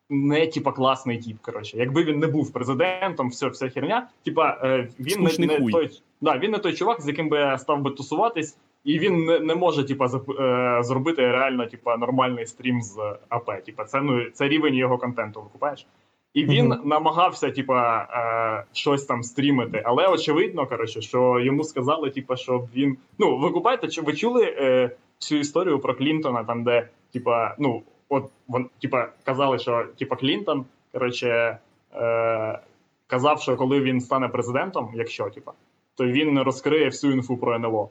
не 0.10 0.48
типа 0.48 0.72
класний 0.72 1.18
тіп. 1.18 1.38
Коротше, 1.42 1.78
якби 1.78 2.04
він 2.04 2.20
не 2.20 2.28
був 2.28 2.54
президентом, 2.54 3.30
все, 3.30 3.48
вся 3.48 3.70
херня, 3.70 4.08
типа 4.26 4.58
е, 4.64 4.88
він 5.00 5.24
не, 5.24 5.30
Скучний 5.30 5.48
не 5.48 5.60
хуй. 5.60 5.72
той. 5.72 6.02
Да, 6.22 6.38
він 6.38 6.52
не 6.52 6.58
той 6.58 6.74
чувак, 6.74 7.02
з 7.02 7.08
яким 7.08 7.30
би 7.30 7.38
я 7.38 7.58
став 7.58 7.82
би 7.82 7.92
тусуватись, 7.92 8.58
і 8.90 9.00
він 9.00 9.26
не, 9.26 9.40
не 9.40 9.56
може, 9.56 9.84
типа, 9.84 10.06
зап- 10.06 10.42
е, 10.42 10.84
зробити 10.84 11.22
реально, 11.22 11.66
типа, 11.66 11.98
нормальний 11.98 12.46
стрім 12.46 12.82
з 12.82 13.16
АП. 13.30 13.64
Типа, 13.66 13.86
це 13.86 14.02
ну 14.02 14.30
це 14.30 14.48
рівень 14.48 14.76
його 14.76 14.98
контенту, 14.98 15.42
викупаєш? 15.42 15.88
І 16.34 16.46
він 16.46 16.68
Мгм. 16.68 16.82
намагався, 16.86 17.52
типа, 17.52 18.08
е, 18.12 18.66
щось 18.74 19.06
там 19.06 19.24
стрімити, 19.24 19.82
але 19.86 20.08
очевидно, 20.08 20.68
коротше, 20.68 21.02
що 21.02 21.40
йому 21.40 21.64
сказали, 21.64 22.10
типа, 22.10 22.36
щоб 22.36 22.66
він. 22.76 22.98
Ну, 23.20 23.38
ви 23.38 23.50
купаєте, 23.50 23.88
чи 23.88 24.02
ви 24.02 24.14
чули 24.14 24.56
е, 24.60 24.92
цю 25.18 25.36
історію 25.38 25.80
про 25.80 25.96
Клінтона, 25.96 26.44
там, 26.44 26.64
де, 26.64 26.88
типа, 27.14 27.56
ну, 27.60 27.84
от 28.10 28.32
вон, 28.48 28.70
типа, 28.82 29.08
казали, 29.24 29.60
що 29.60 29.86
типа 30.00 30.16
Клінтон, 30.16 30.66
коротше, 30.94 31.58
е, 31.96 32.60
казав, 33.08 33.42
що 33.42 33.56
коли 33.56 33.82
він 33.82 34.02
стане 34.02 34.28
президентом, 34.28 34.92
якщо, 34.94 35.30
типа, 35.30 35.52
то 35.96 36.06
він 36.06 36.40
розкриє 36.42 36.86
всю 36.86 37.14
інфу 37.14 37.38
про 37.38 37.56
НЛО. 37.56 37.90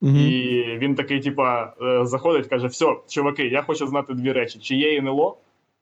Мгм. 0.00 0.16
І 0.16 0.62
він 0.78 0.94
такий, 0.94 1.20
типа, 1.20 1.72
е, 1.82 2.06
заходить, 2.06 2.46
каже: 2.46 2.66
все, 2.66 2.96
чуваки, 3.08 3.48
я 3.48 3.62
хочу 3.62 3.86
знати 3.86 4.14
дві 4.14 4.32
речі: 4.32 4.58
чи 4.58 4.74
є 4.74 4.98
НЛО, 4.98 5.36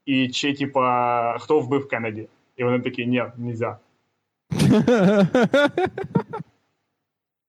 і 0.06 0.28
чи, 0.28 0.54
типа, 0.54 1.38
хто 1.38 1.60
вбив 1.60 1.88
Кеннеді. 1.88 2.26
І 2.56 2.64
вони 2.64 2.80
такі, 2.80 3.06
ні, 3.06 3.24
нельзя. 3.36 3.78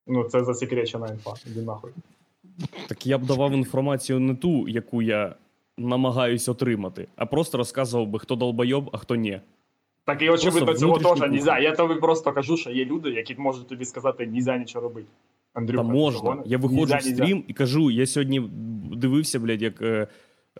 Ну, 0.07 0.23
це 0.23 0.43
засекречена 0.43 1.07
інфа. 1.07 1.33
Іди 1.47 1.61
нахуй. 1.61 1.91
Так 2.87 3.07
я 3.07 3.17
б 3.17 3.25
давав 3.25 3.51
інформацію 3.51 4.19
не 4.19 4.35
ту, 4.35 4.67
яку 4.67 5.01
я 5.01 5.35
намагаюсь 5.77 6.49
отримати, 6.49 7.07
а 7.15 7.25
просто 7.25 7.57
розказував 7.57 8.07
би, 8.07 8.19
хто 8.19 8.35
долбойоб, 8.35 8.89
а 8.93 8.97
хто 8.97 9.15
ні. 9.15 9.41
Так 10.05 10.21
і 10.21 10.29
очевидно, 10.29 10.65
Просто 10.65 10.79
цього 10.79 11.15
теж 11.15 11.29
нельзя. 11.29 11.59
Я 11.59 11.71
тобі 11.71 11.95
просто 11.95 12.33
кажу, 12.33 12.57
що 12.57 12.71
є 12.71 12.85
люди, 12.85 13.09
які 13.09 13.35
можуть 13.35 13.67
тобі 13.67 13.85
сказати, 13.85 14.27
нельзя 14.27 14.57
нічого 14.57 14.83
робити. 14.83 15.07
Андрюха, 15.55 15.83
Та 15.83 15.89
можна. 15.89 16.43
Я 16.45 16.57
виходжу 16.57 16.75
нельзя, 16.93 16.97
в 16.97 17.05
нельзя. 17.05 17.23
стрім 17.23 17.43
і 17.47 17.53
кажу: 17.53 17.91
я 17.91 18.05
сьогодні 18.05 18.49
дивився, 18.95 19.39
блядь, 19.39 19.61
як 19.61 19.81
е, 19.81 20.07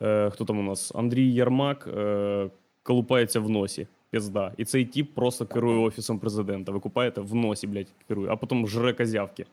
е, 0.02 0.30
хто 0.30 0.46
там 0.46 0.60
у 0.60 0.64
нас? 0.64 0.92
Андрій 0.96 1.34
Ярмак 1.34 1.90
е, 1.98 2.50
колупається 2.84 3.40
в 3.40 3.50
носі. 3.50 3.88
Пізда. 4.10 4.54
І 4.58 4.66
цей 4.66 4.86
тіп 4.86 5.14
просто 5.16 5.46
керує 5.46 5.78
офісом 5.80 6.20
президента. 6.20 6.72
Ви 6.72 6.80
купаєте 6.80 7.22
в 7.22 7.36
носі, 7.36 7.68
блядь, 7.68 7.88
керує, 8.08 8.30
а 8.32 8.36
потім 8.36 8.68
жре 8.68 8.94
козявки. 8.94 9.46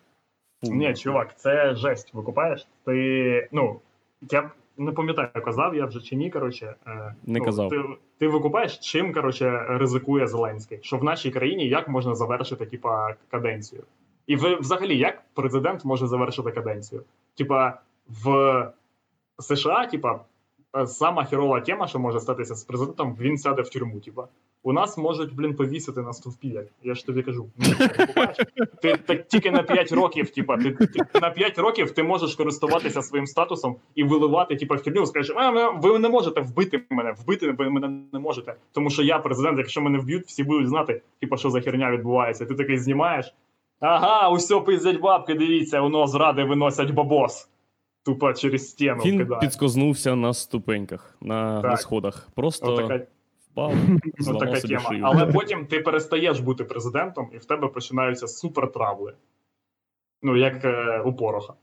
Фу, 0.65 0.75
Ні, 0.75 0.95
чувак, 0.95 1.39
це 1.39 1.75
жесть, 1.75 2.15
викупаєш? 2.15 2.67
Ти, 2.87 3.49
ну, 3.53 3.81
я 4.31 4.51
не 4.79 4.93
пам'ятаю, 4.93 5.29
казав 5.45 5.75
я 5.75 5.87
вже 5.87 6.01
чи 6.01 6.17
ні, 6.17 6.31
коротше. 6.31 6.75
е, 6.87 7.15
Не 7.27 7.39
ну, 7.39 7.45
казав. 7.45 7.69
Ти, 7.71 7.77
ти 8.19 8.29
викупаєш, 8.29 8.79
чим, 8.79 9.13
коротше, 9.15 9.65
ризикує 9.69 10.27
Зеленський? 10.27 10.79
Що 10.83 10.97
в 10.97 11.05
нашій 11.05 11.31
країні 11.31 11.69
як 11.69 11.89
можна 11.89 12.15
завершити, 12.15 12.67
типа, 12.67 13.15
каденцію? 13.31 13.83
І 14.27 14.37
ви, 14.37 14.55
взагалі, 14.55 14.99
як 14.99 15.23
президент 15.35 15.85
може 15.85 16.07
завершити 16.07 16.51
каденцію? 16.51 17.03
Типа, 17.37 17.79
в 18.25 18.73
США, 19.39 19.87
типа, 19.87 20.21
е, 20.77 20.87
сама 20.87 21.25
херова 21.25 21.61
тема, 21.61 21.87
що 21.87 21.99
може 21.99 22.21
статися 22.21 22.55
з 22.55 22.65
президентом, 22.65 23.17
він 23.21 23.39
сяде 23.39 23.63
в 23.63 23.69
тюрму. 23.69 24.01
Типа. 24.01 24.29
У 24.65 24.73
нас 24.73 24.99
можуть, 24.99 25.35
блін, 25.35 25.55
повісити 25.57 26.03
на 26.03 26.13
стовпі, 26.13 26.49
як 26.49 26.67
я 26.83 26.95
ж 26.95 27.07
тобі 27.07 27.23
кажу. 27.23 27.47
Ну. 27.59 27.67
Ти 28.83 28.97
так 28.97 29.29
тільки 29.29 29.51
на 29.51 29.63
5 29.63 29.93
років, 29.93 30.31
типа, 30.31 30.57
ти, 30.57 30.71
ти 30.73 31.21
на 31.21 31.31
5 31.31 31.59
років 31.59 31.91
ти 31.91 32.03
можеш 32.03 32.35
користуватися 32.35 33.03
своїм 33.03 33.27
статусом 33.27 33.77
і 33.95 34.05
виливати, 34.05 34.57
типа, 34.57 34.75
в 34.75 34.83
херню. 34.83 35.07
Скажеш, 35.07 35.37
а, 35.37 35.51
ви- 35.51 35.71
ви 35.93 35.99
не 35.99 36.09
можете 36.09 36.41
вбити 36.41 36.83
мене, 36.91 37.13
вбити 37.13 37.51
ви 37.51 37.71
мене 37.71 37.89
не 38.13 38.19
можете. 38.19 38.55
Тому 38.73 38.91
що 38.91 39.03
я 39.03 39.19
президент, 39.19 39.59
якщо 39.59 39.81
мене 39.81 39.99
вб'ють, 39.99 40.27
всі 40.27 40.45
будуть 40.45 40.69
знати, 40.69 41.03
типа, 41.21 41.37
що 41.37 41.51
за 41.51 41.61
херня 41.61 41.91
відбувається. 41.91 42.47
Ти 42.47 42.55
такий 42.55 42.79
знімаєш. 42.79 43.35
Ага, 43.83 44.29
усе 44.31 44.61
пиздять 44.61 45.01
бабки, 45.01 45.35
дивіться, 45.35 45.81
воно 45.81 46.07
зради 46.07 46.45
виносять 46.45 46.91
бабос. 46.91 47.49
Тупо 48.05 48.33
через 48.33 48.71
стіну 48.71 49.03
Він 49.05 49.19
кидає. 49.19 49.41
підскознувся 49.41 50.15
на 50.17 50.35
ступеньках, 50.35 51.17
на, 51.21 51.63
Так. 51.63 51.71
на 51.71 51.77
сходах. 51.77 52.29
Просто 52.35 52.75
Отака, 52.75 53.07
впав, 53.51 53.73
зламав 54.19 54.43
отака 54.43 54.61
собі 54.61 54.75
тема. 54.75 54.89
шию. 54.89 55.03
Але 55.05 55.27
потім 55.27 55.67
ти 55.67 55.81
перестаєш 55.81 56.41
бути 56.41 56.65
президентом, 56.65 57.31
і 57.35 57.39
в 57.39 57.45
тебе 57.45 57.69
починаються 57.69 58.27
супертравли. 58.29 59.15
Ну, 60.23 60.37
як 60.37 60.65
е, 60.65 61.01
у 61.07 61.13
Пороха. 61.13 61.55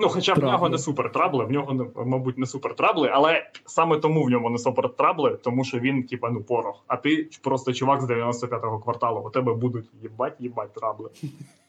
Ну, 0.00 0.08
хоча 0.08 0.34
в 0.34 0.36
нього 0.52 0.68
не 0.68 0.78
супертравли, 0.78 1.44
в 1.44 1.50
нього, 1.50 1.72
не- 1.74 2.04
мабуть, 2.04 2.38
не 2.38 2.46
супертравли, 2.46 3.10
але 3.12 3.50
саме 3.66 3.96
тому 3.98 4.24
в 4.24 4.30
ньому 4.30 4.50
не 4.50 4.58
супертравли, 4.58 5.38
тому 5.42 5.64
що 5.64 5.78
він, 5.78 6.02
типа, 6.02 6.30
ну, 6.30 6.42
порох. 6.42 6.84
А 6.86 6.96
ти 6.96 7.28
просто 7.42 7.72
чувак 7.72 8.00
з 8.02 8.04
95-го 8.10 8.78
кварталу. 8.78 9.20
У 9.26 9.30
тебе 9.30 9.54
будуть 9.54 9.86
їбать, 10.02 10.34
їбать 10.38 10.74
травли. 10.74 11.10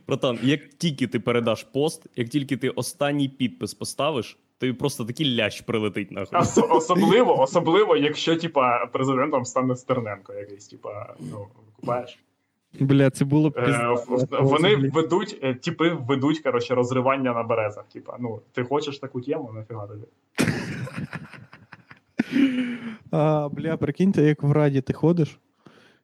Братан, 0.09 0.39
як 0.43 0.61
тільки 0.69 1.07
ти 1.07 1.21
передаш 1.21 1.63
пост, 1.63 2.07
як 2.17 2.29
тільки 2.29 2.57
ти 2.57 2.69
останній 2.71 3.29
підпис 3.29 3.75
поставиш, 3.75 4.39
тобі 4.59 4.73
просто 4.73 5.05
такий 5.05 5.37
лящ 5.37 5.61
прилетить 5.61 6.11
нахуй. 6.11 6.39
Ос- 6.39 6.59
особливо, 6.71 7.41
особливо, 7.41 7.97
якщо, 7.97 8.37
типа, 8.37 8.87
президентом 8.87 9.45
стане 9.45 9.77
Стерненко 9.77 10.33
якийсь, 10.35 10.69
типа, 10.69 11.15
ну, 11.21 11.47
викупаєш. 11.67 12.19
Бля, 12.81 13.11
це 13.11 13.25
було 13.25 13.51
б 13.51 13.55
Е, 13.59 13.97
Вони 14.41 14.77
ведуть, 14.77 15.39
е, 15.43 15.55
типи 15.55 15.89
ведуть, 15.91 16.39
коротше, 16.39 16.75
розривання 16.75 17.33
на 17.35 17.43
березах. 17.43 17.85
Типа, 17.93 18.17
ну, 18.21 18.41
ти 18.53 18.65
хочеш 18.65 18.99
таку 18.99 19.21
тему, 19.21 19.51
нафіга 19.55 19.87
тобі. 19.87 20.05
А, 23.11 23.49
бля, 23.53 23.77
прикиньте, 23.77 24.23
як 24.23 24.43
в 24.43 24.53
Раді 24.53 24.81
ти 24.81 24.93
ходиш, 24.93 25.39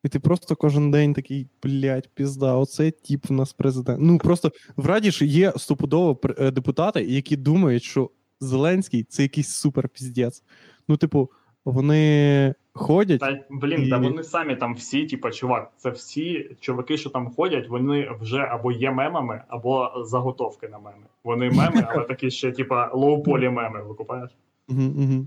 і 0.04 0.08
ти 0.08 0.20
просто 0.20 0.56
кожен 0.56 0.90
день 0.90 1.14
такий, 1.14 1.46
блядь, 1.62 2.08
пізда, 2.14 2.54
оце 2.54 2.90
тип 2.90 3.26
в 3.28 3.32
нас 3.32 3.52
президент. 3.52 4.00
Ну 4.00 4.18
просто 4.18 4.52
в 4.76 4.86
Раді 4.86 5.10
ж 5.10 5.26
є 5.26 5.52
стопудово 5.56 6.12
пр- 6.12 6.34
е, 6.44 6.50
депутати, 6.50 7.02
які 7.02 7.36
думають, 7.36 7.82
що 7.82 8.10
Зеленський 8.40 9.04
це 9.04 9.22
якийсь 9.22 9.48
супер 9.48 9.88
піздець. 9.88 10.42
Ну, 10.88 10.96
типу, 10.96 11.30
вони 11.64 12.54
ходять. 12.72 13.20
Та 13.20 13.38
блін, 13.50 13.90
та 13.90 13.98
вони 13.98 14.22
самі 14.22 14.56
там 14.56 14.74
всі, 14.74 15.06
типа, 15.06 15.30
чувак, 15.30 15.70
це 15.76 15.90
всі 15.90 16.50
чуваки, 16.60 16.96
що 16.96 17.10
там 17.10 17.30
ходять, 17.30 17.68
вони 17.68 18.10
вже 18.20 18.38
або 18.38 18.72
є 18.72 18.90
мемами, 18.90 19.42
або 19.48 19.90
заготовки 20.04 20.68
на 20.68 20.78
меми. 20.78 21.06
Вони 21.24 21.50
меми, 21.50 21.86
але 21.88 22.04
такі 22.04 22.30
ще, 22.30 22.52
типа, 22.52 22.90
лоу-полі 22.92 23.50
меми, 23.50 23.82
викупаєш? 23.82 24.30
Угу, 24.68 24.82
угу. 24.82 25.26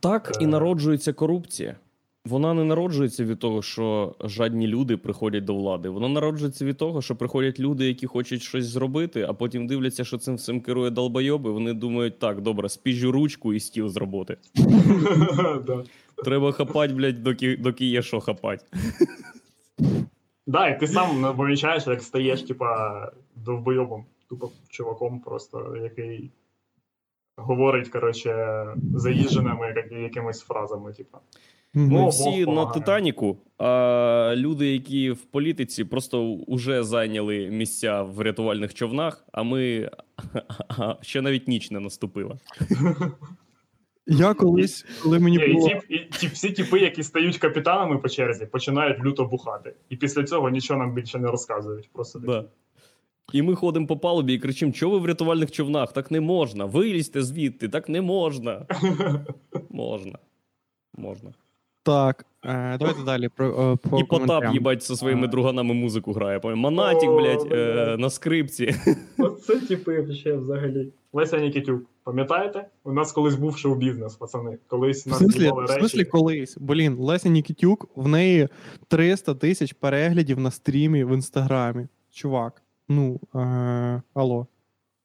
Так 0.00 0.36
і 0.40 0.44
Е. 0.44 0.46
народжується 0.46 1.12
корупція. 1.12 1.76
Вона 2.26 2.54
не 2.54 2.64
народжується 2.64 3.24
від 3.24 3.38
того, 3.38 3.62
що 3.62 4.14
жадні 4.20 4.66
люди 4.66 4.96
приходять 4.96 5.44
до 5.44 5.54
влади. 5.54 5.88
Вона 5.88 6.08
народжується 6.08 6.64
від 6.64 6.76
того, 6.76 7.02
що 7.02 7.16
приходять 7.16 7.60
люди, 7.60 7.86
які 7.86 8.06
хочуть 8.06 8.42
щось 8.42 8.66
зробити, 8.66 9.26
а 9.28 9.32
потім 9.32 9.66
дивляться, 9.66 10.04
що 10.04 10.18
цим 10.18 10.34
всім 10.34 10.60
керує 10.60 10.90
долбойоби. 10.90 11.50
Вони 11.50 11.72
думають, 11.72 12.18
так, 12.18 12.40
добре, 12.40 12.68
спіжу 12.68 13.12
ручку 13.12 13.54
і 13.54 13.60
стіл 13.60 13.88
з 13.88 13.96
роботи. 13.96 14.36
Треба 16.24 16.52
хапать, 16.52 16.92
блядь, 16.92 17.22
доки, 17.22 17.56
доки 17.56 17.86
є 17.86 18.02
що 18.02 18.20
хапать. 18.20 18.64
Да, 20.46 20.68
і 20.68 20.80
ти 20.80 20.86
сам 20.86 21.20
не 21.20 21.32
помічаєш, 21.32 21.86
як 21.86 22.02
стаєш, 22.02 22.42
типа, 22.42 23.12
довбойобом, 23.36 24.04
тупо 24.28 24.50
чуваком, 24.68 25.20
просто, 25.20 25.76
який 25.82 26.30
говорить, 27.36 27.88
коротше, 27.88 28.64
заїждженими 28.94 29.74
якимись 29.90 30.40
фразами, 30.40 30.92
типа. 30.92 31.18
Ми 31.74 31.88
Бог 31.88 32.08
всі 32.08 32.46
на. 32.46 32.66
Титаніку, 32.66 33.38
а 33.58 34.32
люди, 34.36 34.72
які 34.72 35.10
в 35.10 35.24
політиці, 35.24 35.84
просто 35.84 36.38
вже 36.48 36.84
зайняли 36.84 37.50
місця 37.50 38.02
в 38.02 38.20
рятувальних 38.20 38.74
човнах, 38.74 39.24
а 39.32 39.42
ми 39.42 39.90
ще 41.00 41.22
навіть 41.22 41.48
ніч 41.48 41.70
не 41.70 41.80
наступила. 41.80 42.38
Я 44.06 44.34
колись, 44.34 44.84
коли 45.02 45.18
мені 45.18 45.36
Ні, 45.38 45.48
було. 45.52 45.68
ті, 45.68 45.94
і 45.94 45.98
ті, 45.98 46.26
всі 46.26 46.50
типи, 46.50 46.80
які 46.80 47.02
стають 47.02 47.38
капітанами 47.38 47.98
по 47.98 48.08
черзі, 48.08 48.46
починають 48.46 49.04
люто 49.04 49.24
бухати. 49.24 49.74
І 49.88 49.96
після 49.96 50.24
цього 50.24 50.50
нічого 50.50 50.80
нам 50.80 50.94
більше 50.94 51.18
не 51.18 51.28
розказують. 51.28 51.90
Просто. 51.92 52.18
Да. 52.18 52.44
І 53.32 53.42
ми 53.42 53.54
ходимо 53.54 53.86
по 53.86 53.96
палубі 53.96 54.34
і 54.34 54.38
кричимо: 54.38 54.72
чого 54.72 54.92
ви 54.92 54.98
в 54.98 55.06
рятувальних 55.06 55.50
човнах? 55.50 55.92
Так 55.92 56.10
не 56.10 56.20
можна. 56.20 56.64
Вилізьте 56.64 57.22
звідти, 57.22 57.68
так 57.68 57.88
не 57.88 58.00
можна. 58.00 58.66
Можна. 59.70 60.18
Можна. 60.98 61.30
Так, 61.86 62.26
е, 62.44 62.78
давайте 62.78 63.02
далі. 63.02 63.28
Про, 63.28 63.72
е, 63.72 63.88
по 63.90 63.98
І 64.00 64.04
Потап, 64.04 64.44
їбать, 64.52 64.82
зі 64.82 64.96
своїми 64.96 65.24
А. 65.26 65.30
друганами 65.30 65.74
музику 65.74 66.12
грає. 66.12 66.40
Монатік, 66.44 67.10
О, 67.10 67.16
блядь, 67.20 67.52
е, 67.52 67.96
на 67.98 68.10
скрипці. 68.10 68.74
Оце 69.18 69.60
типи 69.60 70.14
ще 70.14 70.36
взагалі. 70.36 70.92
Леся 71.12 71.38
Нікітюк. 71.38 71.82
Пам'ятаєте? 72.04 72.66
У 72.84 72.92
нас 72.92 73.12
колись 73.12 73.34
був 73.34 73.58
шоу-бізнес, 73.58 74.14
пацани. 74.16 74.58
Колись 74.66 75.06
В 75.06 75.08
нас 75.08 75.18
смислі, 75.18 75.50
в 75.50 75.68
смислі 75.68 75.98
речі. 75.98 76.10
колись. 76.10 76.58
Блін, 76.60 76.96
Леся 76.98 77.28
Нікітюк, 77.28 77.88
в 77.96 78.08
неї 78.08 78.48
300 78.88 79.34
тисяч 79.34 79.72
переглядів 79.72 80.40
на 80.40 80.50
стрімі 80.50 81.04
в 81.04 81.14
інстаграмі. 81.14 81.86
Чувак, 82.12 82.62
ну, 82.88 83.20
е- 83.34 84.02
алло. 84.14 84.46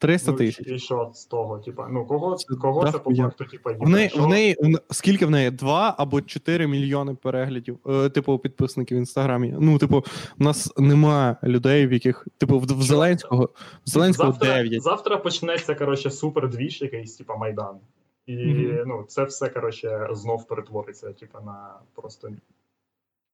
300 0.01 0.31
Ну, 0.31 0.37
тисяч. 0.37 0.67
і 0.67 0.79
що 0.79 1.11
з 1.13 1.25
того? 1.25 1.59
Типа, 1.59 1.87
ну 1.91 2.05
кого, 2.05 2.37
кого 2.61 2.91
це 2.91 2.99
по 2.99 3.15
факту, 3.15 3.45
типа, 3.45 3.71
В 3.79 3.89
неї, 3.89 4.11
в 4.15 4.27
неї 4.27 4.57
в- 4.59 4.93
скільки 4.93 5.25
в 5.25 5.29
неї? 5.29 5.51
2 5.51 5.95
або 5.97 6.21
4 6.21 6.67
мільйони 6.67 7.13
переглядів, 7.15 7.79
е, 7.87 8.09
типу, 8.09 8.39
підписників 8.39 8.97
в 8.97 8.99
інстаграмі. 8.99 9.55
Ну, 9.59 9.77
типу, 9.77 10.03
у 10.39 10.43
нас 10.43 10.73
нема 10.77 11.37
людей, 11.43 11.87
в 11.87 11.93
яких, 11.93 12.27
типу, 12.37 12.59
в, 12.59 12.63
в 12.63 12.81
Зеленського, 12.81 13.49
в 13.85 13.89
Зеленського 13.89 14.31
завтра, 14.31 14.63
9. 14.63 14.81
завтра 14.81 15.17
почнеться, 15.17 15.75
коротше, 15.75 16.11
супер 16.11 16.49
двіж 16.49 16.81
якийсь, 16.81 17.15
типа 17.15 17.35
Майдан. 17.37 17.77
І 18.25 18.35
Мгм. 18.35 18.83
ну, 18.87 19.03
це 19.07 19.23
все, 19.23 19.49
коротше, 19.49 20.07
знов 20.11 20.47
перетвориться, 20.47 21.13
типа, 21.13 21.41
на 21.41 21.73
просто 21.95 22.29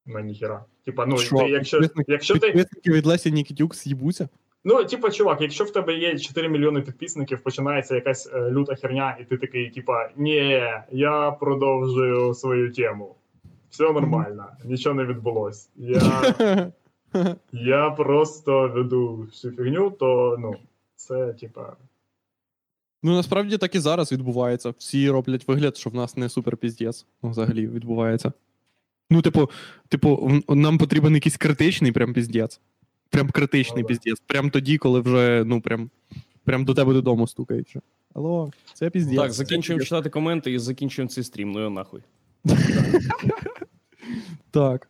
на 0.06 0.22
ніхіра. 0.22 0.66
Типа, 0.86 1.06
ну, 1.06 1.16
ти, 1.16 1.50
якщо, 1.50 1.80
підписники- 1.80 2.06
якщо 2.08 2.40
ти. 2.40 2.66
Від 2.86 3.06
Лесі 3.06 3.32
Нікітюк 3.32 3.76
з'їбуться? 3.76 4.30
Ну, 4.70 4.84
типа, 4.84 5.12
чувак, 5.12 5.42
якщо 5.42 5.64
в 5.64 5.72
тебе 5.72 5.98
є 5.98 6.20
4 6.20 6.50
мільйони 6.50 6.82
підписників, 6.82 7.44
починається 7.44 7.96
якась 7.96 8.30
е, 8.34 8.52
люта 8.52 8.76
херня, 8.76 9.18
і 9.22 9.24
ти 9.24 9.38
такий, 9.38 9.70
типа, 9.70 10.10
ні, 10.18 10.64
я 10.92 11.32
продовжую 11.32 12.34
свою 12.34 12.74
тему. 12.74 13.16
Все 13.70 13.84
нормально, 13.84 14.46
нічого 14.66 14.96
не 14.96 15.06
відбулось. 15.06 15.70
Я, 15.76 16.34
я 17.52 17.90
просто 17.90 18.68
веду 18.68 19.28
всю 19.32 19.54
фігню, 19.54 19.92
то 19.92 20.38
ну, 20.40 20.56
це 20.96 21.34
типа. 21.34 21.76
Ну, 23.04 23.16
насправді 23.16 23.58
так 23.58 23.76
і 23.76 23.80
зараз 23.80 24.12
відбувається. 24.12 24.74
Всі 24.78 25.10
роблять 25.10 25.48
вигляд, 25.48 25.78
що 25.78 25.90
в 25.90 25.96
нас 25.96 26.18
не 26.18 26.30
супер 26.30 26.58
піздець 26.58 27.06
взагалі 27.24 27.68
відбувається. 27.68 28.32
Ну, 29.10 29.22
типу, 29.22 29.50
типу, 29.88 30.32
нам 30.50 30.78
потрібен 30.78 31.14
якийсь 31.14 31.38
критичний 31.38 31.92
прям 31.92 32.14
піздець. 32.14 32.62
Прям 33.10 33.30
критичний 33.30 33.82
Ну 33.82 33.88
піздець. 33.88 34.20
Прям 34.28 34.50
тоді, 34.50 34.78
коли 34.78 35.00
вже, 35.00 35.44
ну, 35.46 35.62
прям, 35.62 35.90
прям 36.44 36.66
до 36.66 36.74
тебе 36.74 36.94
додому 36.94 37.28
стукають. 37.28 37.76
Алло, 38.14 38.52
це 38.74 38.90
піздець. 38.90 39.18
Так, 39.18 39.28
це 39.28 39.34
закінчуємо 39.34 39.80
піздець. 39.80 39.90
читати 39.90 40.10
коменти 40.10 40.52
і 40.52 40.60
закінчуємо 40.60 41.10
цей 41.10 41.24
стрім. 41.24 41.52
Ну 41.52 41.60
його 41.60 41.72
нахуй. 41.72 42.02
Так. 44.52 44.90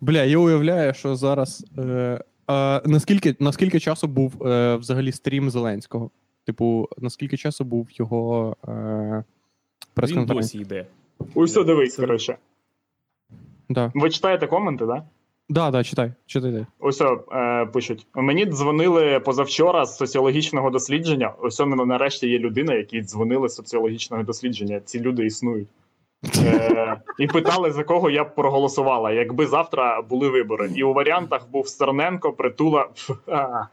Бля, 0.00 0.24
я 0.24 0.38
уявляю, 0.38 0.94
що 0.94 1.16
зараз. 1.16 1.66
Е, 1.78 2.24
а, 2.46 2.82
наскільки, 2.86 3.36
наскільки 3.40 3.80
часу 3.80 4.08
був 4.08 4.46
е, 4.46 4.76
взагалі 4.76 5.12
стрім 5.12 5.50
Зеленського? 5.50 6.10
Типу, 6.44 6.88
наскільки 6.98 7.36
часу 7.36 7.64
був 7.64 7.88
його 7.90 8.56
е, 8.68 9.24
прес-конференція? 9.94 10.34
досі 10.42 10.58
йде. 10.58 10.86
Ось 11.34 11.50
все, 11.50 11.64
дивись, 11.64 11.96
коротше. 11.96 12.36
Да. 13.68 13.92
Ви 13.94 14.10
читаєте 14.10 14.46
коменти, 14.46 14.86
так? 14.86 14.88
Да? 14.88 15.04
Да, 15.48 15.70
да, 15.70 15.84
читай, 15.84 16.12
читай. 16.26 16.66
Ось 16.80 17.00
е, 17.00 17.66
пишуть. 17.66 18.06
Мені 18.14 18.46
дзвонили 18.46 19.20
позавчора 19.20 19.86
з 19.86 19.96
соціологічного 19.96 20.70
дослідження. 20.70 21.32
Ось 21.42 21.60
на- 21.60 21.66
нарешті 21.66 22.28
є 22.28 22.38
людина, 22.38 22.74
які 22.74 23.02
дзвонили 23.02 23.48
з 23.48 23.54
соціологічного 23.54 24.22
дослідження. 24.22 24.80
Ці 24.84 25.00
люди 25.00 25.26
існують. 25.26 25.68
Е, 26.44 26.96
і 27.18 27.26
питали, 27.26 27.72
за 27.72 27.84
кого 27.84 28.10
я 28.10 28.24
б 28.24 28.34
проголосувала, 28.34 29.12
якби 29.12 29.46
завтра 29.46 30.02
були 30.02 30.28
вибори. 30.28 30.70
І 30.74 30.82
у 30.82 30.92
варіантах 30.92 31.50
був 31.50 31.68
Стерненко, 31.68 32.32
Притула, 32.32 32.88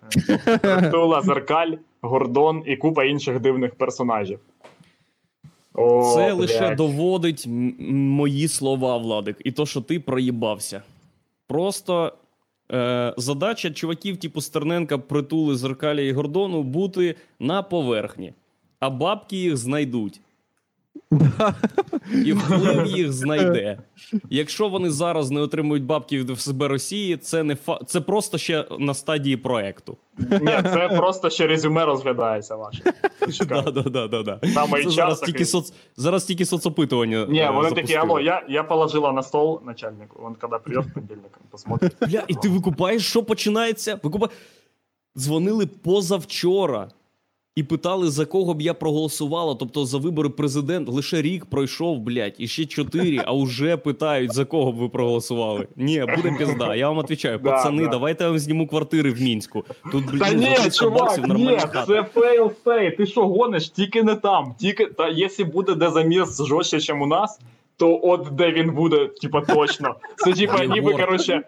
Притула, 0.62 1.22
Зеркаль, 1.22 1.72
Гордон 2.02 2.64
і 2.66 2.76
купа 2.78 3.04
інших 3.04 3.40
дивних 3.40 3.76
персонажів. 3.76 4.40
О, 5.74 6.14
Це 6.16 6.32
лише 6.32 6.76
доводить 6.76 7.46
мої 7.90 8.48
слова, 8.48 8.98
Владик, 8.98 9.38
і 9.44 9.52
то, 9.52 9.66
що 9.66 9.82
ти 9.82 10.00
проїбався. 10.00 10.82
Просто 11.48 12.14
е, 12.72 13.14
задача 13.18 13.72
чуваків, 13.72 14.18
типу 14.18 14.42
Стерненка, 14.42 14.98
Притули, 14.98 15.56
Зеркаля 15.56 16.02
і 16.02 16.12
Гордону 16.12 16.64
бути 16.64 17.16
на 17.40 17.64
поверхні, 17.64 18.34
а 18.80 18.90
бабки 18.90 19.38
їх 19.38 19.58
знайдуть. 19.58 20.22
І 22.26 22.34
вплив 22.34 22.86
їх 22.86 23.14
знайде. 23.14 23.78
Якщо 24.30 24.70
вони 24.70 24.90
зараз 24.90 25.32
не 25.32 25.42
отримують 25.42 25.84
бабки 25.84 26.18
від 26.18 26.30
ФСБ 26.30 26.68
Росії, 26.68 27.18
це 27.18 27.44
не 27.44 27.56
фа... 27.56 27.80
це 27.88 28.02
просто 28.02 28.38
ще 28.38 28.66
на 28.80 28.94
стадії 28.94 29.38
проекту. 29.38 29.98
Ні, 30.18 30.60
це 30.64 30.90
просто 30.98 31.30
ще 31.30 31.48
резюме 31.48 31.86
розглядається 31.86 32.56
ваше. 32.56 32.84
Да, 33.50 33.62
да, 33.62 33.82
да, 33.82 34.08
да, 34.08 34.24
да. 34.24 34.40
Саме 34.54 34.78
Це 34.78 34.84
час 34.84 34.94
зараз 34.94 35.20
такий. 35.20 35.34
тільки 35.34 35.46
соц... 35.46 35.74
зараз 35.98 36.26
тільки 36.26 36.46
соцопитування. 36.46 37.26
Не, 37.26 37.40
е, 37.40 37.50
вони 37.50 37.72
такі, 37.72 37.96
алло, 37.96 38.20
я, 38.20 38.44
я 38.50 38.64
положила 38.64 39.12
на 39.12 39.24
стол 39.24 39.62
начальнику. 39.66 40.22
Он 40.26 40.36
когда 40.36 40.60
придет 40.60 40.86
в 40.86 40.94
понедельник, 40.94 41.32
он 41.42 41.48
посмотрит. 41.52 41.96
Бля, 42.02 42.24
і 42.28 42.34
ти 42.36 42.50
викупаєш, 42.50 43.10
що 43.10 43.24
починається? 43.24 44.00
Викупа... 44.04 44.30
Дзвонили 45.18 45.66
позавчора 45.66 46.88
і 47.56 47.64
питали, 47.64 48.10
за 48.10 48.26
кого 48.26 48.54
б 48.54 48.62
я 48.62 48.74
проголосувала. 48.74 49.56
Тобто 49.56 49.86
за 49.86 49.98
вибори 49.98 50.30
президента 50.30 50.92
лише 50.92 51.22
рік 51.22 51.46
пройшов, 51.46 52.00
блядь, 52.00 52.36
і 52.38 52.48
ще 52.48 52.66
чотири, 52.66 53.22
а 53.26 53.34
вже 53.34 53.78
питають, 53.78 54.34
за 54.34 54.46
кого 54.46 54.72
б 54.72 54.76
ви 54.76 54.90
проголосували. 54.90 55.68
Ні, 55.76 56.06
буде 56.16 56.36
пізда. 56.38 56.76
Я 56.76 56.90
вам 56.90 56.98
відповідаю, 56.98 57.40
пацани, 57.40 57.84
да. 57.84 57.90
давайте 57.90 58.24
я 58.24 58.30
вам 58.30 58.40
зніму 58.40 58.68
квартири 58.68 59.12
в 59.12 59.22
мінську. 59.22 59.64
Тут, 59.92 60.06
блін, 60.06 60.20
Та 60.20 60.34
ні, 60.34 60.58
чувак, 60.72 61.28
ні, 61.28 61.58
це 61.88 62.04
failed 62.04 62.52
state. 62.52 62.92
Ти 62.92 63.06
що 63.06 63.28
гониш? 63.28 63.70
Тільки 63.70 64.04
не 64.04 64.16
там. 64.16 64.56
Тільки, 64.60 64.86
та 64.86 65.10
якщо 65.10 65.46
буде 65.46 65.76
де 65.76 65.90
заміс 65.90 66.42
жорстче, 66.46 66.76
ніж 66.76 66.90
у 66.90 67.06
нас, 67.06 67.40
то 67.78 68.00
от 68.04 68.28
де 68.32 68.52
він 68.52 68.72
буде, 68.72 69.08
типа 69.08 69.42
точно. 69.42 69.96
Це 70.16 70.34
типа 70.34 70.66
ніби, 70.66 70.94
коротше, 70.94 71.42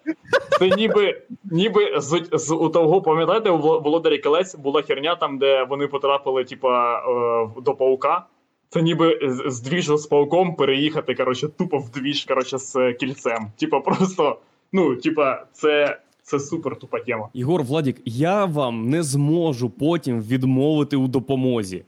це 0.60 0.70
ніби, 0.70 1.22
ніби 1.44 2.02
з, 2.02 2.24
з 2.32 2.52
у 2.52 2.70
того, 2.70 3.02
пам'ятаєте, 3.02 3.50
у 3.50 3.58
Володарі 3.58 4.18
Колець 4.18 4.56
була 4.56 4.82
херня 4.82 5.16
там, 5.16 5.38
де 5.38 5.64
вони 5.64 5.88
потрапили, 5.88 6.44
типа, 6.44 6.98
е, 6.98 7.62
до 7.62 7.76
паука. 7.76 8.26
Це 8.70 8.82
ніби 8.82 9.20
з 9.48 9.62
двіжу 9.62 9.98
з 9.98 10.08
пауком 10.08 10.56
переїхати, 10.56 11.16
коротше, 11.16 11.48
тупо 11.48 11.78
в 11.78 11.90
двіж, 11.90 12.26
коротше, 12.26 12.58
з 12.58 12.94
кільцем. 12.94 13.52
Типа, 13.58 13.80
просто, 13.80 14.38
ну, 14.72 14.96
типа, 14.96 15.46
це, 15.54 15.98
це 16.24 16.40
супер 16.40 16.76
тупа 16.76 17.00
тема. 17.00 17.30
Ігор 17.34 17.64
Владік, 17.64 18.02
я 18.06 18.46
вам 18.46 18.90
не 18.90 19.04
зможу 19.04 19.70
потім 19.70 20.22
відмовити 20.22 20.98
у 20.98 21.08
допомозі. 21.08 21.84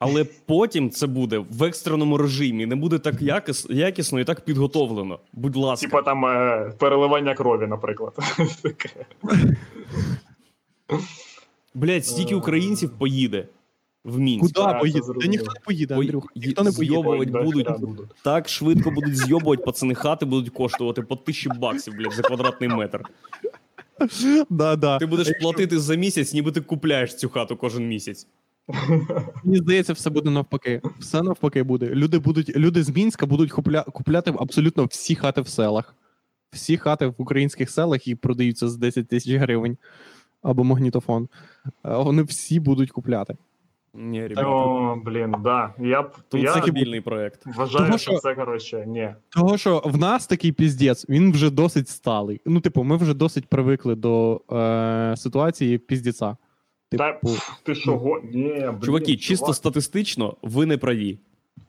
Але 0.00 0.24
потім 0.24 0.90
це 0.90 1.06
буде 1.06 1.38
в 1.50 1.62
екстреному 1.62 2.16
режимі, 2.16 2.66
не 2.66 2.76
буде 2.76 2.98
так 2.98 3.22
якіс, 3.22 3.66
якісно 3.70 4.20
і 4.20 4.24
так 4.24 4.40
підготовлено. 4.44 5.18
Будь 5.32 5.56
ласка. 5.56 5.86
Типа 5.86 6.02
там 6.02 6.24
е, 6.26 6.72
переливання 6.78 7.34
крові, 7.34 7.66
наприклад. 7.66 8.12
Блять, 11.74 12.06
стільки 12.06 12.34
Е. 12.34 12.36
українців 12.36 12.90
поїде 12.98 13.48
в 14.04 14.18
Мінськ. 14.18 14.54
Куди 14.56 14.78
поїде? 14.78 15.00
Та 15.20 15.26
ніхто 15.28 15.52
не 15.52 15.60
поїде, 15.64 15.94
Ой, 15.94 16.06
Андрюх. 16.06 16.32
й- 16.34 16.40
Ніхто 16.46 16.64
не 16.64 16.72
поїде. 16.72 16.94
будуть. 17.42 17.80
будуть. 17.80 18.08
Так 18.24 18.48
швидко 18.48 18.90
будуть 18.90 19.16
зйобувати 19.16 19.62
пацани, 19.62 19.94
хати 19.94 20.26
будуть 20.26 20.50
коштувати 20.52 21.02
по 21.02 21.16
тисячі 21.16 21.50
баксів, 21.58 21.94
блядь, 21.94 22.12
за 22.12 22.22
квадратний 22.22 22.68
метр. 22.68 23.00
Да, 24.50 24.76
да. 24.76 24.98
Ти 24.98 25.06
будеш 25.06 25.30
платити 25.40 25.78
за 25.80 25.94
місяць, 25.94 26.32
ніби 26.34 26.52
ти 26.52 26.60
купляєш 26.60 27.14
цю 27.16 27.28
хату 27.28 27.56
кожен 27.56 27.88
місяць. 27.88 28.26
Мені 29.44 29.56
здається, 29.56 29.92
все 29.92 30.10
буде 30.10 30.30
навпаки. 30.30 30.80
Все 30.98 31.22
навпаки 31.22 31.62
буде. 31.62 31.86
Люди 31.86 32.18
будуть, 32.18 32.56
люди 32.56 32.82
з 32.82 32.90
Мінська 32.96 33.26
будуть 33.26 33.52
купля, 33.52 33.82
купляти 33.82 34.34
абсолютно 34.38 34.84
всі 34.84 35.14
хати 35.14 35.40
в 35.40 35.48
селах. 35.48 35.94
Всі 36.52 36.76
хати 36.76 37.06
в 37.06 37.14
українських 37.18 37.70
селах 37.70 38.08
і 38.08 38.14
продаються 38.14 38.68
з 38.68 38.76
10 38.76 39.08
тисяч 39.08 39.32
гривень 39.34 39.76
або 40.42 40.64
магнітофон. 40.64 41.28
Вони 41.84 42.22
всі 42.22 42.60
будуть 42.60 42.90
купляти. 42.90 43.36
Ні, 43.94 44.22
ребята. 44.26 44.48
О, 44.48 44.96
блін, 45.04 45.34
да. 45.44 45.74
Я 45.78 46.02
б 46.02 46.12
Тут 46.28 46.42
я 46.42 46.52
стабільний 46.52 47.00
проект. 47.00 47.46
вважаю, 47.46 47.86
Тому 47.86 47.98
що 47.98 48.10
що- 48.10 48.20
це 48.20 48.34
коротше, 48.34 48.84
ні. 48.86 49.14
Того, 49.28 49.58
що 49.58 49.82
в 49.84 49.98
нас 49.98 50.26
такий 50.26 50.52
піздець, 50.52 51.08
він 51.08 51.32
вже 51.32 51.50
досить 51.50 51.88
сталий. 51.88 52.40
Ну, 52.46 52.60
типу, 52.60 52.82
ми 52.84 52.96
вже 52.96 53.14
досить 53.14 53.46
привикли 53.46 53.94
до 53.94 54.40
е, 54.52 55.14
ситуації 55.16 55.78
піздеця. 55.78 56.36
Та 56.90 57.12
Типу, 57.12 57.34
Та 57.34 57.58
ти 57.62 57.74
що. 57.74 58.20
Ні, 58.24 58.42
блін, 58.42 58.80
Чуваки, 58.82 59.16
чисто 59.16 59.44
чувак, 59.44 59.56
статистично, 59.56 60.36
ви 60.42 60.66
не 60.66 60.78
праві. 60.78 61.18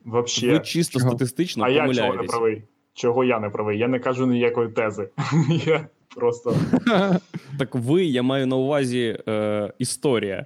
Вообще. 0.06 0.52
Ви 0.52 0.60
чисто 0.60 1.00
Чого? 1.00 1.12
статистично 1.12 1.64
а 1.64 1.70
я 1.70 1.94
чого 1.94 2.16
не 2.16 2.24
правий? 2.24 2.64
Чого 2.94 3.24
я 3.24 3.40
не 3.40 3.50
правий? 3.50 3.80
Я 3.80 3.88
не 3.88 4.00
кажу 4.00 4.28
ніякої 4.28 4.70
тези. 4.70 5.10
я 5.66 5.88
просто. 6.16 6.56
Так 7.60 7.76
ви, 7.76 8.06
я 8.06 8.24
маю 8.24 8.48
на 8.48 8.56
увазі 8.56 9.18
е, 9.28 9.74
історія. 9.80 10.46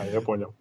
А, 0.00 0.04
я 0.14 0.20
поняв. 0.20 0.54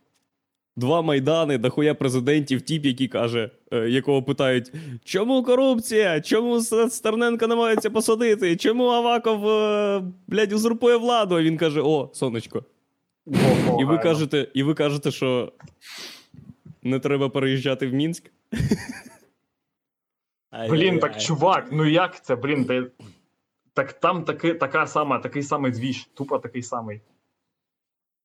Два 0.77 1.01
майдани, 1.01 1.57
дохуя 1.57 1.93
президентів, 1.93 2.61
тіп, 2.61 2.85
який 2.85 3.07
каже, 3.07 3.49
е, 3.71 3.89
якого 3.89 4.23
питають: 4.23 4.71
чому 5.03 5.43
корупція? 5.43 6.21
Чому 6.21 6.61
Стерненка 6.89 7.47
намагаються 7.47 7.89
посадити? 7.89 8.55
Чому 8.55 8.85
Аваков, 8.85 9.49
е, 9.49 10.03
блядь, 10.27 10.53
узурпує 10.53 10.97
владу? 10.97 11.35
А 11.35 11.41
він 11.41 11.57
каже: 11.57 11.81
О, 11.81 12.09
сонечко, 12.13 12.63
Ого, 13.25 13.81
І 13.81 13.85
ви 13.85 13.97
кажете, 13.97 14.47
і 14.53 14.63
ви 14.63 14.73
кажете, 14.73 15.11
що 15.11 15.51
не 16.83 16.99
треба 16.99 17.29
переїжджати 17.29 17.87
в 17.87 17.93
Мінськ? 17.93 18.31
Блін, 20.69 20.99
так 20.99 21.21
чувак, 21.21 21.67
ну 21.71 21.85
як 21.89 22.23
це, 22.23 22.35
блін, 22.35 22.65
ти... 22.65 22.83
так 23.73 23.93
там 23.93 24.23
таки, 24.23 24.53
така 24.53 24.87
сама, 24.87 25.19
такий 25.19 25.43
самий 25.43 25.71
двіж, 25.71 26.07
тупо 26.13 26.39
такий 26.39 26.63
самий. 26.63 27.01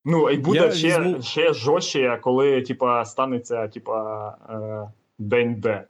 Ну, 0.05 0.29
і 0.29 0.37
буде 0.37 0.59
Я 0.59 0.71
ще, 0.71 0.87
візьму- 0.99 1.21
ще 1.21 1.53
жорстче, 1.53 2.19
коли, 2.21 2.61
типа, 2.61 3.05
станеться, 3.05 3.67
типа, 3.67 4.29
е, 4.49 4.91
день 5.19 5.55
Д. 5.55 5.83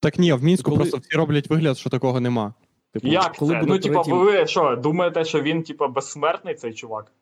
Так 0.00 0.18
ні, 0.18 0.32
в 0.32 0.44
мінську 0.44 0.70
Коли- 0.70 0.76
просто 0.82 0.96
всі 0.98 1.16
роблять 1.16 1.50
вигляд, 1.50 1.78
що 1.78 1.90
такого 1.90 2.20
нема. 2.20 2.54
Типу, 2.92 3.08
Як 3.08 3.32
коли 3.32 3.54
це? 3.54 3.60
буде 3.60 3.72
Ну, 3.72 3.78
типа, 3.78 4.02
третій- 4.02 4.12
ви 4.18 4.46
що, 4.46 4.76
думаєте, 4.82 5.24
що 5.24 5.40
він, 5.40 5.62
типа, 5.62 5.88
безсмертний, 5.88 6.54
цей 6.54 6.72
чувак? 6.74 7.12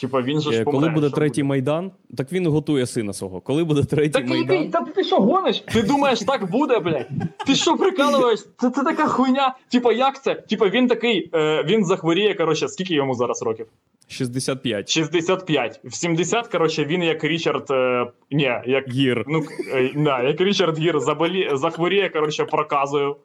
Типа, 0.00 0.22
він 0.22 0.40
же 0.40 0.52
ж 0.52 0.60
Е, 0.60 0.64
помре. 0.64 0.80
Коли 0.80 0.88
буде 0.92 1.10
третій 1.10 1.42
майдан, 1.42 1.92
так 2.16 2.32
він 2.32 2.46
готує 2.46 2.86
сина 2.86 3.12
свого. 3.12 3.40
Коли 3.40 3.64
буде 3.64 3.84
третій 3.84 4.10
Так 4.12 4.28
майдан. 4.28 4.52
який? 4.56 4.68
Та 4.70 4.80
ти 4.80 5.04
що 5.04 5.16
гониш? 5.16 5.60
Ти 5.60 5.82
думаєш, 5.82 6.20
так 6.20 6.50
буде, 6.50 6.78
блядь? 6.78 7.08
Ти 7.46 7.54
що 7.54 7.76
прикалуєш? 7.76 8.40
Це, 8.58 8.70
це 8.70 8.82
така 8.84 9.06
хуйня. 9.06 9.56
Типа, 9.72 9.92
як 9.92 10.22
це? 10.22 10.34
Типа, 10.34 10.68
він 10.68 10.88
такий, 10.88 11.30
е, 11.34 11.62
він 11.64 11.84
захворіє, 11.84 12.34
коротше, 12.34 12.68
скільки 12.68 12.94
йому 12.94 13.14
зараз 13.14 13.42
років? 13.42 13.66
65. 14.10 14.88
65. 14.90 15.80
В 15.84 15.94
70, 15.94 16.46
коротше, 16.48 16.84
він 16.84 17.02
як 17.02 17.24
Річард. 17.24 17.66
Е, 17.70 18.06
ні, 18.30 18.52
як. 18.66 18.88
Гір. 18.88 19.24
Ну, 19.28 19.42
е, 19.74 19.90
да, 19.96 20.22
як 20.22 20.40
Річард 20.40 20.78
Гір 20.78 21.00
заболі, 21.00 21.50
захворіє, 21.52 22.08
коротше, 22.08 22.44
проказою 22.44 23.16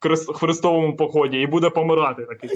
в 0.00 0.06
хрест- 0.06 0.32
хрестовому 0.34 0.96
поході 0.96 1.40
і 1.40 1.46
буде 1.46 1.70
помирати 1.70 2.24
такий. 2.24 2.50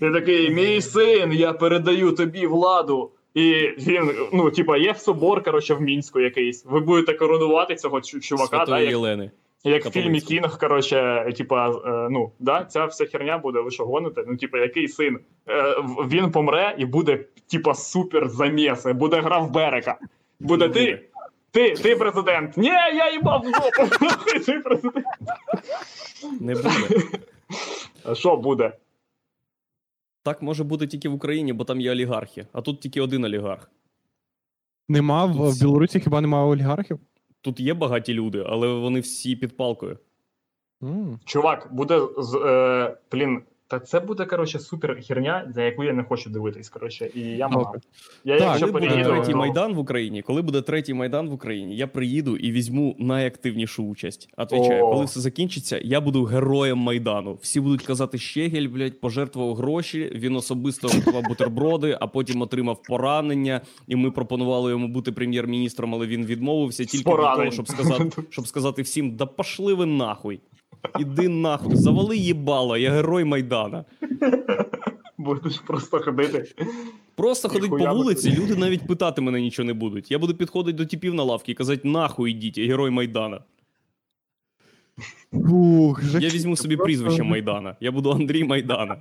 Ти 0.00 0.10
такий, 0.12 0.50
мій 0.50 0.80
син, 0.80 1.32
я 1.32 1.52
передаю 1.52 2.12
тобі 2.12 2.46
владу. 2.46 3.10
І 3.34 3.52
він, 3.78 4.10
ну, 4.32 4.50
типа, 4.50 4.76
є 4.76 4.94
собор, 4.94 5.42
коротше, 5.42 5.74
в 5.74 5.80
Мінську 5.82 6.20
якийсь. 6.20 6.64
Ви 6.64 6.80
будете 6.80 7.12
коронувати 7.12 7.74
цього 7.74 7.96
чу- 7.98 8.20
чувака, 8.20 8.50
да, 8.58 8.64
Святої 8.66 8.82
як, 8.84 8.90
Єлени. 8.90 9.30
Як 9.64 9.86
в 9.86 9.90
фільмі. 9.90 10.20
Кінг, 10.20 10.58
коротше, 10.58 11.32
типа, 11.36 11.70
е, 11.70 12.08
ну, 12.10 12.32
да, 12.38 12.64
ця 12.64 12.84
вся 12.84 13.06
херня 13.06 13.38
буде, 13.38 13.60
ви 13.60 13.70
що 13.70 13.84
гоните? 13.84 14.24
Ну, 14.26 14.36
типа, 14.36 14.58
який 14.58 14.88
син? 14.88 15.18
Е, 15.48 15.74
він 16.08 16.30
помре 16.30 16.74
і 16.78 16.84
буде, 16.84 17.24
типа, 17.50 17.74
супер 17.74 18.28
заміс, 18.28 18.86
буде 18.86 19.20
грав 19.20 19.50
Берека. 19.50 19.98
Буде 20.40 20.68
ти. 20.68 21.08
Ти, 21.50 21.70
ти 21.70 21.96
президент. 21.96 22.56
Ні, 22.56 22.68
я 22.68 23.12
їбав 23.12 23.40
в 23.40 23.44
жопу. 23.44 23.96
Ти 24.46 24.52
президент. 24.52 25.06
Не 26.40 26.54
буде. 26.54 26.70
А 28.04 28.14
Що 28.14 28.36
буде? 28.36 28.72
Так 30.22 30.42
може 30.42 30.64
бути 30.64 30.86
тільки 30.86 31.08
в 31.08 31.14
Україні, 31.14 31.52
бо 31.52 31.64
там 31.64 31.80
є 31.80 31.90
олігархи, 31.90 32.46
а 32.52 32.60
тут 32.60 32.80
тільки 32.80 33.00
один 33.00 33.24
олігарх. 33.24 33.70
Нема 34.88 35.24
в, 35.24 35.50
в 35.50 35.60
Білорусі 35.60 36.00
хіба 36.00 36.20
немає 36.20 36.44
олігархів? 36.44 37.00
Тут 37.46 37.60
є 37.60 37.74
багаті 37.74 38.08
люди, 38.08 38.44
але 38.46 38.68
вони 38.68 39.00
всі 39.00 39.36
під 39.36 39.56
палкою. 39.56 39.98
Mm. 40.82 41.18
Чувак, 41.24 41.68
буде 41.72 42.00
з 42.18 42.34
е, 42.34 42.96
блін. 43.12 43.42
Та 43.68 43.80
це 43.80 44.00
буде, 44.00 44.24
коротше, 44.24 44.58
супер 44.58 45.02
херня, 45.06 45.50
за 45.54 45.62
яку 45.62 45.84
я 45.84 45.92
не 45.92 46.04
хочу 46.04 46.30
дивитись. 46.30 46.68
Коротше, 46.68 47.10
і 47.14 47.20
я 47.20 47.48
мав. 47.48 47.64
Добре. 47.64 47.80
Я 48.24 48.38
Так, 48.38 48.48
якщо 48.48 48.66
буде 48.66 49.04
третій 49.04 49.32
то- 49.32 49.38
майдан 49.38 49.74
в 49.74 49.78
Україні, 49.78 50.22
коли 50.22 50.42
буде 50.42 50.62
третій 50.62 50.94
майдан 50.94 51.28
в 51.28 51.32
Україні, 51.32 51.76
я 51.76 51.86
приїду 51.86 52.36
і 52.36 52.52
візьму 52.52 52.96
найактивнішу 52.98 53.84
участь. 53.84 54.28
Отвічаю, 54.36 54.84
О. 54.84 54.90
коли 54.90 55.04
все 55.04 55.20
закінчиться, 55.20 55.80
я 55.84 56.00
буду 56.00 56.24
героєм 56.24 56.78
майдану. 56.78 57.38
Всі 57.42 57.60
будуть 57.60 57.82
казати, 57.82 58.18
Щегель, 58.18 58.68
блядь, 58.68 59.00
пожертвував 59.00 59.54
гроші. 59.54 60.12
Він 60.14 60.36
особисто 60.36 60.88
готував 60.88 61.22
бутерброди, 61.22 61.98
а 62.00 62.06
потім 62.06 62.42
отримав 62.42 62.82
поранення. 62.82 63.60
І 63.86 63.96
ми 63.96 64.10
пропонували 64.10 64.70
йому 64.70 64.88
бути 64.88 65.12
прем'єр-міністром, 65.12 65.94
але 65.94 66.06
він 66.06 66.26
відмовився 66.26 66.84
тільки 66.84 67.10
для 67.10 67.36
того, 67.36 67.50
щоб 67.50 67.68
сказати, 67.68 68.10
щоб 68.30 68.46
сказати 68.46 68.82
всім: 68.82 69.16
да 69.16 69.26
пошли 69.26 69.74
ви 69.74 69.86
нахуй. 69.86 70.40
Іди 70.98 71.28
нахуй, 71.28 71.76
завали 71.76 72.16
їбало, 72.16 72.76
я 72.76 72.90
герой 72.90 73.24
майдана. 73.24 73.84
будеш 75.18 75.58
просто 75.58 76.00
ходити. 76.00 76.54
Просто 77.14 77.48
ходить 77.48 77.70
по 77.70 77.94
вулиці, 77.94 78.32
люди 78.32 78.56
навіть 78.56 78.86
питати 78.86 79.20
мене 79.20 79.40
нічого 79.40 79.66
не 79.66 79.74
будуть. 79.74 80.10
Я 80.10 80.18
буду 80.18 80.34
підходити 80.34 80.78
до 80.78 80.86
типів 80.86 81.14
на 81.14 81.22
лавки 81.22 81.52
і 81.52 81.54
казати, 81.54 81.88
нахуй 81.88 82.30
ідіть, 82.30 82.58
я 82.58 82.66
герой 82.66 82.90
Майдана. 82.90 83.40
Ух, 85.32 86.02
Я 86.20 86.28
візьму 86.28 86.56
собі 86.56 86.76
прізвище 86.76 87.22
Майдана. 87.22 87.76
Я 87.80 87.92
буду 87.92 88.10
Андрій 88.10 88.44
Майдана. 88.44 88.96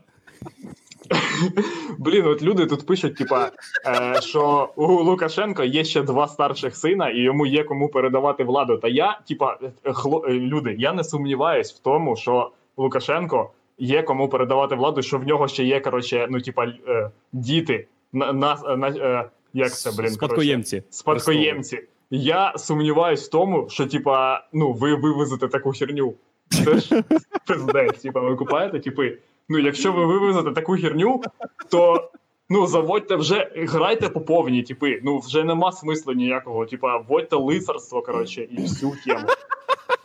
Блін, 1.98 2.26
от 2.28 2.42
люди 2.42 2.66
тут 2.66 2.86
пишуть, 2.86 3.16
типа, 3.16 3.52
е, 3.88 4.22
що 4.22 4.70
у 4.76 4.86
Лукашенка 4.86 5.64
є 5.64 5.84
ще 5.84 6.02
два 6.02 6.28
старших 6.28 6.76
сина, 6.76 7.10
і 7.10 7.20
йому 7.20 7.46
є 7.46 7.64
кому 7.64 7.90
передавати 7.90 8.44
владу. 8.44 8.78
Та 8.78 8.88
я, 8.88 9.20
типа, 9.28 9.58
хло, 9.84 10.26
е, 10.28 10.34
люди, 10.34 10.76
я 10.80 10.94
не 10.94 11.04
сумніваюсь 11.04 11.74
в 11.74 11.80
тому, 11.80 12.16
що 12.16 12.52
Лукашенко 12.78 13.50
є 13.78 14.04
кому 14.04 14.30
передавати 14.30 14.76
владу, 14.76 15.02
що 15.02 15.18
в 15.18 15.28
нього 15.28 15.48
ще 15.48 15.64
є, 15.64 15.80
коротше, 15.80 16.28
ну, 16.30 16.42
типа, 16.42 16.66
е, 16.88 17.12
діти. 17.34 17.88
На, 18.14 18.34
на, 18.34 18.76
на, 18.78 18.88
е, 18.88 19.30
як 19.54 19.74
це, 19.74 19.90
блін, 19.90 19.98
коротше? 19.98 20.14
Спадкоємці. 20.14 20.84
спадкоємці. 20.90 21.80
Я 22.12 22.54
сумніваюсь 22.58 23.28
в 23.28 23.32
тому, 23.32 23.70
що 23.70 23.86
типа, 23.86 24.44
ну, 24.54 24.72
ви 24.74 24.96
вивезете 24.96 25.48
таку 25.48 25.72
херню. 25.72 26.14
Це 26.50 26.78
ж 26.78 27.04
пиздець, 27.48 28.02
типа, 28.02 28.20
ви 28.20 28.36
купаєте, 28.36 28.80
типи. 28.80 29.18
Ну, 29.50 29.60
якщо 29.60 29.94
ви 29.94 30.06
вивезете 30.06 30.52
таку 30.52 30.76
херню, 30.76 31.22
то 31.70 32.10
ну, 32.50 32.68
заводьте 32.68 33.16
вже, 33.16 33.52
грайте 33.56 34.10
по 34.10 34.22
повній, 34.22 34.64
типи. 34.64 35.00
Ну, 35.04 35.20
вже 35.20 35.44
нема 35.44 35.72
смислу 35.72 36.14
ніякого. 36.14 36.66
Типа, 36.66 36.98
вводьте 36.98 37.36
лицарство, 37.36 38.02
коротше, 38.02 38.42
і 38.52 38.62
всю 38.62 38.92
тему. 39.06 39.28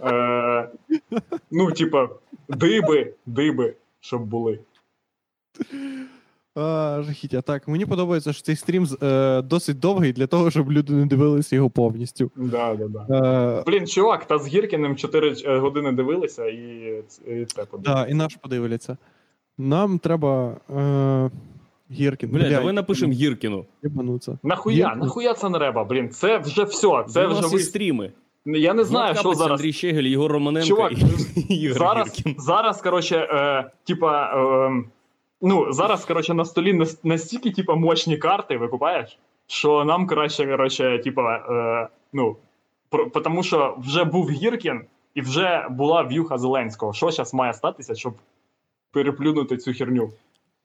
Е, 0.03 0.69
ну, 1.51 1.73
типа, 1.73 2.09
диби, 2.49 3.15
диби, 3.27 3.75
щоб 4.01 4.23
були. 4.23 4.59
А, 6.55 7.03
жахіття. 7.03 7.43
Так, 7.43 7.69
мені 7.69 7.87
подобається, 7.87 8.33
що 8.33 8.43
цей 8.43 8.57
стрім 8.57 8.87
е, 9.03 9.43
досить 9.43 9.79
довгий 9.79 10.13
для 10.13 10.27
того, 10.27 10.51
щоб 10.51 10.73
люди 10.73 10.93
не 10.93 11.07
дивилися 11.07 11.57
його 11.57 11.71
повністю. 11.71 12.31
Да, 12.37 12.75
да, 12.75 12.89
да. 12.89 13.59
Е, 13.59 13.63
Блін, 13.67 13.87
чувак, 13.87 14.25
та 14.25 14.39
з 14.39 14.47
Гіркіним 14.47 14.97
4 14.97 15.59
години 15.59 15.93
дивилися 15.93 16.47
і, 16.47 16.59
і 17.27 17.45
це 17.45 17.65
подивилися. 17.65 18.05
да, 18.05 18.11
і 18.11 18.15
наш 18.15 18.37
подивляться. 18.37 18.97
Нам 19.61 19.99
треба. 19.99 20.57
Е, 20.77 21.31
Гіркін. 21.93 22.31
Бля, 22.31 22.51
давай 22.51 22.73
напишемо 22.73 23.13
Гіркіну. 23.13 23.65
Єбануться. 23.83 24.39
Нахуя? 24.43 24.77
Є- 24.77 24.95
Нахуя 24.97 25.35
це 25.35 25.49
не 25.49 25.59
треба, 25.59 25.85
блін? 25.85 26.09
Це 26.09 26.39
вже 26.39 26.65
все. 26.65 27.05
Це 27.09 27.27
вже 27.27 27.47
ви... 27.47 27.59
стріми. 27.59 28.13
Я 28.47 28.75
не 28.75 28.85
знаю, 28.85 29.15
що 29.15 29.35
зараз. 29.35 29.53
Андрій 29.53 29.73
Щегель, 29.73 30.03
Єгор 30.03 30.33
Романенко 30.33 30.69
Чувак, 30.69 30.93
і 31.49 31.55
Ігор 31.55 31.79
Зараз, 31.79 32.09
Гіркін. 32.09 32.35
зараз, 32.39 32.83
коротше, 32.83 33.17
е, 33.17 33.71
типа. 33.85 34.25
Е, 34.69 34.85
ну, 35.43 35.73
зараз, 35.73 36.05
коротше, 36.05 36.35
на 36.35 36.45
столі 36.45 36.83
настільки, 37.05 37.51
типа, 37.51 37.75
мощні 37.75 38.17
карти, 38.17 38.57
викупаєш, 38.57 39.19
що 39.47 39.85
нам 39.85 40.07
краще, 40.07 40.47
коротше, 40.47 41.01
типа, 41.05 41.37
е, 41.37 41.89
ну, 42.13 42.37
про, 42.91 43.07
тому 43.07 43.43
що 43.43 43.77
вже 43.79 44.05
був 44.05 44.31
Гіркін 44.31 44.81
і 45.15 45.21
вже 45.21 45.67
була 45.71 46.03
в'юха 46.03 46.39
Зеленського. 46.39 46.93
Що 46.93 47.11
зараз 47.11 47.35
має 47.35 47.55
статися, 47.55 47.95
щоб 47.95 48.15
переплюнути 48.93 49.57
цю 49.57 49.73
херню? 49.75 50.11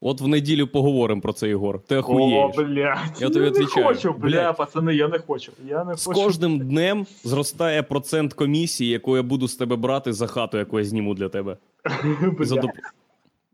От 0.02 0.22
в 0.22 0.28
неділю 0.28 0.68
поговоримо 0.68 1.22
про 1.22 1.34
це, 1.34 1.48
Єгор. 1.48 1.80
Ти 1.80 1.96
О, 1.96 2.00
охуєєш. 2.00 2.56
блядь. 2.56 3.18
Я 3.22 3.28
тобі 3.30 3.40
не 3.40 3.46
відвічаю. 3.50 3.86
хочу, 3.86 4.12
бля, 4.14 4.20
Блядь. 4.30 4.58
пацани, 4.58 4.96
я 4.96 5.08
не 5.08 5.20
хочу. 5.20 5.52
Я 5.66 5.84
не 5.84 5.98
З 5.98 6.06
хочу. 6.06 6.22
кожним 6.24 6.60
днем 6.60 7.06
зростає 7.24 7.84
процент 7.84 8.34
комісії, 8.34 8.90
яку 8.92 9.18
я 9.18 9.24
буду 9.24 9.48
з 9.48 9.56
тебе 9.56 9.76
брати 9.76 10.14
за 10.14 10.28
хату, 10.28 10.58
яку 10.58 10.80
я 10.80 10.86
зніму 10.86 11.14
для 11.14 11.30
тебе. 11.30 11.58
Бля. 12.38 12.46
За 12.46 12.56
доп... 12.56 12.72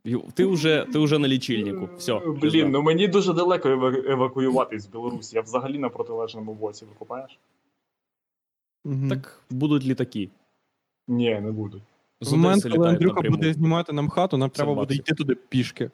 Ю- 0.06 0.24
Ти 0.34 0.46
вже, 0.46 0.86
ти 0.94 1.00
вже 1.00 1.20
на 1.20 1.28
лічильнику. 1.28 1.90
Все. 1.98 2.16
пизда. 2.20 2.40
Блін, 2.50 2.72
ну 2.72 2.82
мені 2.82 3.08
дуже 3.08 3.34
далеко 3.34 3.70
ева- 3.70 4.12
евакуюватись 4.12 4.84
з 4.84 4.88
Білорусі. 4.88 5.36
Я 5.36 5.42
взагалі 5.42 5.78
на 5.78 5.90
протилежному 5.90 6.54
боці, 6.54 6.86
викупаєш? 6.86 7.40
Так 9.10 9.42
будуть 9.50 9.86
літаки. 9.86 10.30
Ні, 11.08 11.40
не 11.42 11.52
буду. 11.52 11.82
З 12.22 12.32
В 12.32 12.36
момент, 12.38 12.64
коли 12.64 12.90
Андрюха 12.90 13.16
напряму. 13.16 13.38
буде 13.38 13.54
знімати 13.54 13.94
нам 13.94 14.10
хату, 14.10 14.38
нам 14.38 14.50
треба 14.50 14.74
буде 14.74 14.96
йти 14.96 15.14
туди 15.16 15.36
пішки. 15.50 15.90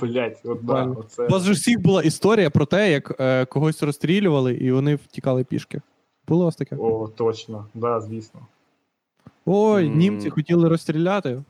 Блять, 0.00 0.40
от 0.44 0.58
да, 0.62 0.84
оце. 0.84 1.26
У 1.26 1.28
вас 1.30 1.42
же 1.42 1.52
всіх 1.52 1.80
була 1.80 2.02
історія 2.02 2.50
про 2.50 2.66
те, 2.66 2.92
як 2.92 3.16
е, 3.20 3.44
когось 3.44 3.82
розстрілювали, 3.82 4.54
і 4.54 4.72
вони 4.72 4.94
втікали 4.94 5.44
пішки. 5.44 5.80
Було 6.28 6.42
у 6.42 6.44
вас 6.44 6.56
таке? 6.56 6.76
О, 6.76 7.08
точно, 7.16 7.66
да, 7.74 8.00
звісно. 8.00 8.40
Ой, 9.46 9.86
М. 9.86 9.98
німці 9.98 10.30
хотіли 10.30 10.68
розстріляти. 10.68 11.42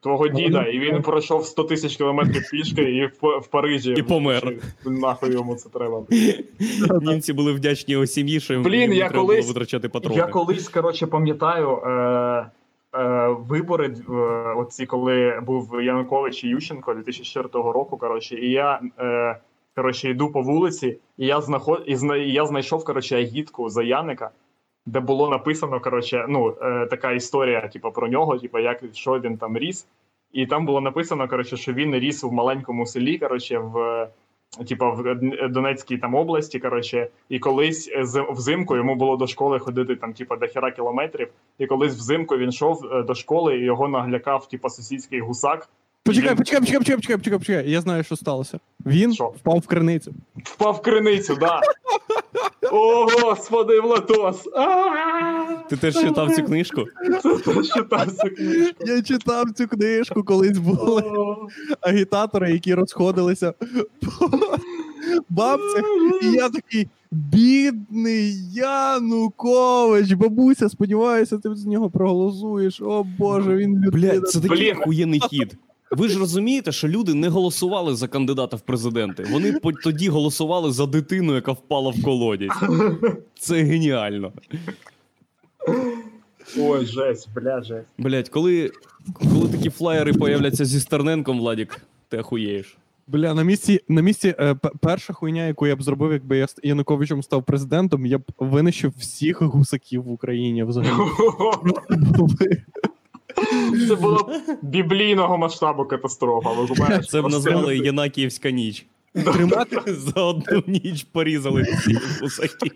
Твого 0.00 0.28
діда, 0.28 0.62
і 0.62 0.78
він 0.78 1.02
пройшов 1.02 1.46
100 1.46 1.64
тисяч 1.64 1.96
кілометрів 1.96 2.50
пішки 2.50 2.82
і 2.82 3.06
в, 3.06 3.38
в 3.42 3.46
Парижі. 3.46 3.94
І 3.96 4.02
помер. 4.02 4.52
Нахуй 4.86 5.32
йому 5.32 5.54
це 5.54 5.68
треба. 5.68 6.02
Німці 7.02 7.32
були 7.32 7.52
вдячні 7.52 7.92
його 7.92 8.06
сім'ї, 8.06 8.40
що 8.40 8.52
їм 8.54 8.62
Блін, 8.62 8.80
їм 8.80 8.92
я 8.92 9.08
треба 9.08 9.22
колись- 9.24 9.40
було 9.40 9.48
витрачати 9.52 9.88
патрони. 9.88 10.16
Я 10.16 10.26
колись, 10.26 10.68
коротше, 10.68 11.06
пам'ятаю 11.06 11.68
е, 11.76 12.46
вибори, 13.28 13.96
е, 14.08 14.12
оці, 14.56 14.86
коли 14.86 15.40
був 15.42 15.82
Янукович 15.82 16.44
і 16.44 16.48
Ющенко 16.48 16.94
2004 16.94 17.48
року, 17.52 17.96
коротше, 17.96 18.36
і 18.36 18.50
я 18.50 18.80
е, 18.98 19.36
коротше, 19.76 20.10
йду 20.10 20.32
по 20.32 20.42
вулиці, 20.42 20.98
і 21.16 21.26
я 21.26 21.40
знаход... 21.40 21.84
і 21.86 21.96
зна... 21.96 22.16
я 22.16 22.46
знайшов 22.46 22.84
коротше, 22.84 23.16
агітку 23.16 23.68
за 23.68 23.82
Яника, 23.82 24.30
де 24.86 25.00
було 25.00 25.30
написано, 25.30 25.80
коротше, 25.80 26.26
ну, 26.28 26.56
е, 26.62 26.86
така 26.86 27.12
історія, 27.12 27.68
типу, 27.68 27.90
про 27.90 28.08
нього, 28.08 28.38
типу, 28.38 28.58
як 28.58 28.84
що 28.92 29.20
він 29.20 29.36
там 29.36 29.58
ріс. 29.58 29.86
І 30.32 30.46
там 30.46 30.66
було 30.66 30.80
написано, 30.80 31.28
коротше, 31.28 31.56
що 31.56 31.72
він 31.72 31.94
ріс 31.94 32.22
в 32.22 32.32
маленькому 32.32 32.86
селі, 32.86 33.18
коротше, 33.18 33.58
в. 33.58 34.08
Типа 34.68 34.90
в 34.90 35.14
Донецькій 35.48 35.98
там 35.98 36.14
області, 36.14 36.58
коротше, 36.58 37.08
і 37.28 37.38
колись 37.38 37.88
е, 37.92 38.24
взимку 38.30 38.76
йому 38.76 38.94
було 38.94 39.16
до 39.16 39.26
школи 39.26 39.58
ходити 39.58 39.96
там, 39.96 40.12
типа, 40.12 40.36
до 40.36 40.46
хіра 40.46 40.70
кілометрів. 40.70 41.28
І 41.58 41.66
колись 41.66 41.94
взимку 41.94 42.36
він 42.36 42.48
йшов 42.48 42.84
е, 42.92 43.02
до 43.02 43.14
школи, 43.14 43.56
і 43.58 43.64
його 43.64 43.88
наглякав, 43.88 44.48
типа, 44.48 44.70
сусідський 44.70 45.20
гусак. 45.20 45.68
Почекай, 46.04 46.30
Він- 46.30 46.36
почекай, 46.36 46.60
почекай, 46.60 46.78
почекай, 46.78 46.96
почекай, 46.96 47.16
почекай, 47.16 47.38
почекай. 47.38 47.70
Я 47.70 47.80
знаю, 47.80 48.04
що 48.04 48.16
сталося. 48.16 48.58
Він 48.86 49.12
Що? 49.14 49.24
впав 49.24 49.58
в 49.58 49.66
криницю. 49.66 50.14
Впав 50.44 50.74
в 50.74 50.82
криницю, 50.82 51.36
да. 51.36 51.60
О, 52.72 53.06
господи, 53.22 53.80
Влатос! 53.80 54.48
А! 54.56 55.44
Ти 55.68 55.76
теж 55.76 55.94
читав 55.94 56.36
цю 56.36 56.42
книжку? 56.42 56.84
Читав 57.74 58.06
цю 58.12 58.28
книжку. 58.36 58.74
Я 58.86 59.02
читав 59.02 59.44
цю 59.56 59.68
книжку, 59.68 60.22
колись 60.22 60.58
були 60.58 61.02
агітатори, 61.80 62.52
які 62.52 62.74
розходилися 62.74 63.54
по 64.00 64.30
бабцях. 65.30 65.84
І 66.22 66.26
я 66.32 66.48
такий 66.48 66.88
бідний 67.10 68.34
Янукович, 68.52 70.12
бабуся, 70.12 70.68
сподіваюся, 70.68 71.38
ти 71.38 71.54
з 71.54 71.66
нього 71.66 71.90
проголосуєш. 71.90 72.80
О 72.80 73.06
Боже, 73.18 73.56
він. 73.56 73.90
Блядь, 73.92 74.28
це 74.28 74.40
такий 74.40 74.72
охуєнний 74.72 75.20
хід. 75.20 75.56
Ви 75.92 76.08
ж 76.08 76.18
розумієте, 76.18 76.72
що 76.72 76.88
люди 76.88 77.14
не 77.14 77.28
голосували 77.28 77.94
за 77.94 78.08
кандидата 78.08 78.56
в 78.56 78.60
президенти. 78.60 79.26
Вони 79.32 79.52
по- 79.52 79.72
тоді 79.72 80.08
голосували 80.08 80.72
за 80.72 80.86
дитину, 80.86 81.34
яка 81.34 81.52
впала 81.52 81.90
в 81.90 82.02
колодязь. 82.02 82.50
Це 83.38 83.62
геніально. 83.62 84.32
Ой, 86.58 86.86
жесть, 86.86 87.28
бля, 87.34 87.62
жесть. 87.62 87.86
Блять, 87.98 88.28
коли, 88.28 88.70
коли 89.14 89.48
такі 89.48 89.70
флаєри 89.70 90.12
появляться 90.12 90.64
зі 90.64 90.80
Стерненком, 90.80 91.38
Владік, 91.38 91.80
ти 92.08 92.18
охуєєш. 92.18 92.76
Бля, 93.06 93.34
на 93.34 93.42
місці, 93.42 93.80
на 93.88 94.02
місці 94.02 94.34
е, 94.40 94.54
п- 94.54 94.70
перша 94.80 95.12
хуйня, 95.12 95.46
яку 95.46 95.66
я 95.66 95.76
б 95.76 95.82
зробив, 95.82 96.12
якби 96.12 96.36
я 96.38 96.46
Януковичем 96.62 97.22
став 97.22 97.42
президентом, 97.44 98.06
я 98.06 98.18
б 98.18 98.22
винищив 98.38 98.92
всіх 98.98 99.42
гусаків 99.42 100.02
в 100.02 100.10
Україні 100.12 100.64
взагалі. 100.64 100.92
Це 103.88 103.94
була 103.94 104.22
б 104.22 104.32
біблійного 104.62 105.38
масштабу 105.38 105.84
катастрофа. 105.84 106.52
Ви 106.52 106.66
розумієш? 106.66 107.06
Це 107.10 107.22
б 107.22 107.28
назвали 107.28 107.78
Єнакіївська 107.78 108.50
ніч. 108.50 108.86
Тримати, 109.14 109.76
За 109.92 110.22
одну 110.22 110.62
ніч 110.66 111.06
порізали 111.12 111.62
всіх 111.62 112.20
гусаків. 112.22 112.72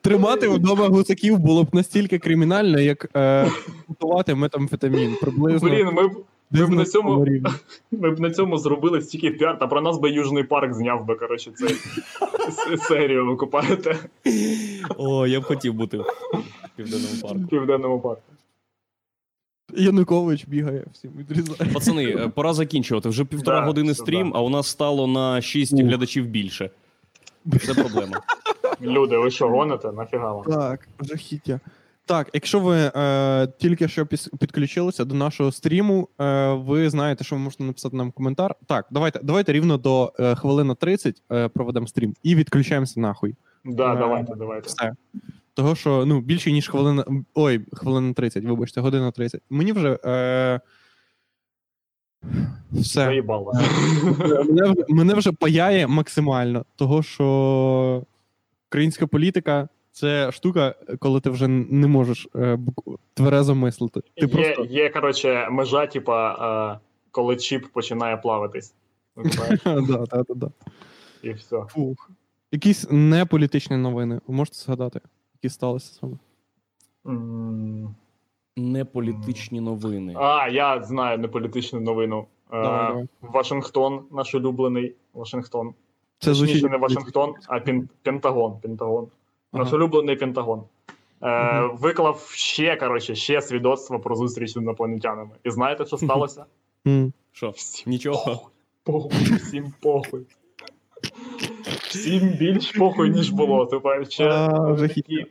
тримати 0.00 0.48
вдома 0.48 0.88
гусаків 0.88 1.38
було 1.38 1.64
б 1.64 1.74
настільки 1.74 2.18
кримінально, 2.18 2.80
як 2.80 3.10
е, 3.16 3.50
готувати 3.88 4.34
метамфетамін. 4.34 5.16
Приблизно. 5.20 5.68
Блін, 5.68 5.86
ми 5.92 6.08
б, 6.08 6.12
ми 6.50 6.66
б 6.66 6.70
на 6.70 6.84
цьому 6.84 7.26
ми 7.90 8.10
б 8.10 8.20
на 8.20 8.30
цьому 8.30 8.58
зробили 8.58 9.02
стільки 9.02 9.30
піар, 9.30 9.58
та 9.58 9.66
про 9.66 9.80
нас 9.80 9.98
би 9.98 10.10
Южний 10.10 10.44
парк 10.44 10.74
зняв 10.74 11.04
би, 11.04 11.14
коротше, 11.14 11.50
цей 11.50 11.76
серію, 12.78 13.26
викупаєте 13.26 13.98
О, 14.96 15.26
я 15.26 15.40
б 15.40 15.44
хотів 15.44 15.74
бути 15.74 15.98
в 15.98 16.06
південному 16.76 17.14
парку. 17.22 17.38
в 17.38 17.48
південному 17.48 18.00
парку. 18.00 18.22
Янукович 19.76 20.46
бігає 20.46 20.84
всім 20.92 21.10
відрізає. 21.18 21.70
Пацани, 21.72 22.04
е, 22.04 22.28
пора 22.34 22.52
закінчувати. 22.54 23.08
Вже 23.08 23.24
півтора 23.24 23.60
Да, 23.60 23.66
години 23.66 23.92
все, 23.92 24.02
стрім, 24.02 24.30
да. 24.30 24.38
а 24.38 24.42
у 24.42 24.48
нас 24.50 24.66
стало 24.66 25.06
на 25.06 25.40
6 25.42 25.72
Ух. 25.72 25.80
глядачів 25.80 26.26
більше. 26.26 26.70
Це 27.66 27.74
проблема. 27.74 28.20
Люди, 28.82 29.16
ви 29.18 29.30
що 29.30 29.48
гоните? 29.48 29.92
Нафіга 29.92 30.32
вам? 30.32 30.44
Так, 30.44 30.88
жахіття. 31.00 31.60
Так, 32.06 32.30
якщо 32.32 32.60
ви 32.60 32.92
е, 32.96 33.48
тільки 33.58 33.88
що 33.88 34.06
підключилися 34.40 35.04
до 35.04 35.14
нашого 35.14 35.52
стріму, 35.52 36.08
е, 36.20 36.52
ви 36.52 36.90
знаєте, 36.90 37.24
що 37.24 37.36
ви 37.36 37.42
можете 37.42 37.64
написати 37.64 37.96
нам 37.96 38.10
коментар. 38.10 38.54
Так, 38.66 38.86
давайте, 38.90 39.20
давайте 39.22 39.52
рівно 39.52 39.76
до 39.76 40.12
е, 40.20 40.34
хвилини 40.34 40.74
30 40.74 41.22
е, 41.32 41.48
проведемо 41.48 41.86
стрім 41.86 42.14
і 42.22 42.34
відключаємося 42.34 43.00
нахуй. 43.00 43.34
Да, 43.64 43.94
Е, 43.94 43.96
давайте, 43.96 44.34
давайте. 44.34 44.68
Все. 44.68 44.92
Того, 45.54 45.74
що 45.74 46.06
ну, 46.06 46.20
більше, 46.20 46.52
ніж 46.52 46.68
хвилина. 46.68 47.04
Ой, 47.34 47.60
хвилина 47.72 48.12
30, 48.12 48.44
вибачте, 48.44 48.80
година 48.80 49.10
30. 49.10 49.42
Мені 49.50 49.72
вже. 49.72 49.98
Е, 50.04 50.60
все. 52.72 53.22
Мене, 53.22 54.72
вже- 54.72 54.84
мене 54.88 55.14
вже 55.14 55.32
паяє 55.32 55.86
максимально, 55.86 56.64
того 56.76 57.02
що 57.02 58.02
українська 58.70 59.06
політика 59.06 59.68
це 59.92 60.32
штука, 60.32 60.74
коли 60.98 61.20
ти 61.20 61.30
вже 61.30 61.48
не 61.48 61.86
можеш 61.86 62.28
е, 62.36 62.58
тверезо 63.14 63.54
мислити. 63.54 64.00
Ти 64.00 64.26
Є, 64.26 64.28
просто 64.28 64.64
є, 64.64 64.88
коротше, 64.90 65.48
межа, 65.50 65.86
типа, 65.86 66.32
е, 66.74 66.80
коли 67.10 67.36
чіп 67.36 67.66
починає 67.72 68.16
плаватись. 68.16 68.74
Да, 69.66 69.82
да, 70.10 70.22
да, 70.22 70.34
да. 70.34 70.50
І 71.22 71.32
все. 71.32 71.62
Фух. 71.68 72.10
Якісь 72.52 72.86
неполітичні 72.90 73.76
новини. 73.76 74.20
Ви 74.26 74.34
можете 74.34 74.56
згадати, 74.56 75.00
які 75.44 75.54
сталися 75.54 75.94
саме? 76.00 76.12
М, 77.06 77.94
Не 78.56 78.84
політичні 78.84 79.60
новини. 79.60 80.14
А, 80.16 80.48
я 80.48 80.82
знаю 80.82 81.18
неполітичну 81.18 81.80
новину. 81.80 82.26
Е, 82.52 82.62
Давай, 82.62 82.88
давай. 82.88 83.06
Вашингтон, 83.22 84.04
наш 84.10 84.34
улюблений 84.34 84.94
Вашингтон. 85.14 85.74
Це 86.18 86.30
Точніше, 86.30 86.52
звучить 86.52 86.70
не 86.70 86.76
Вашингтон, 86.78 87.34
а 87.46 87.58
Пен- 87.58 87.88
Пентагон. 88.02 88.58
Пентагон. 88.60 89.06
Ага. 89.52 89.64
Наш 89.64 89.72
улюблений 89.72 90.16
Пентагон. 90.16 90.62
Е, 91.22 91.60
Мгм. 91.62 91.76
Виклав 91.76 92.20
ще, 92.34 92.76
коротше, 92.76 93.14
ще 93.14 93.42
свідоцтво 93.42 94.00
про 94.00 94.14
зустріч 94.16 94.52
з 94.52 94.56
інопланетянами. 94.56 95.30
І 95.44 95.50
знаєте, 95.50 95.86
що 95.86 95.96
сталося? 95.98 96.44
Що? 97.32 97.50
Всім 97.50 97.90
Нічого. 97.92 98.50
похуй, 98.84 99.36
всім 99.36 99.72
похуй. 99.82 100.26
Всім 101.94 102.28
більш 102.28 102.72
похуй, 102.72 103.10
ніж 103.10 103.30
було. 103.30 103.66
Типа, 103.66 104.04
ще 104.04 104.24
А, 104.24 104.58
вони, 104.58 104.88
такі, 104.88 105.26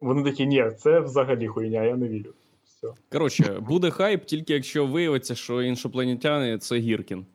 вони 0.00 0.22
такі, 0.22 0.46
ні, 0.46 0.64
це 0.78 1.00
взагалі 1.00 1.46
хуйня, 1.46 1.84
я 1.84 1.96
не 1.96 2.08
вірю. 2.08 2.30
Все. 2.64 2.88
Коротше, 3.12 3.56
буде 3.60 3.90
хайп, 3.90 4.24
тільки 4.24 4.52
якщо 4.52 4.86
виявиться, 4.86 5.34
що 5.34 5.62
іншопланетяни 5.62 6.58
це 6.58 6.78
Гіркін. 6.78 7.26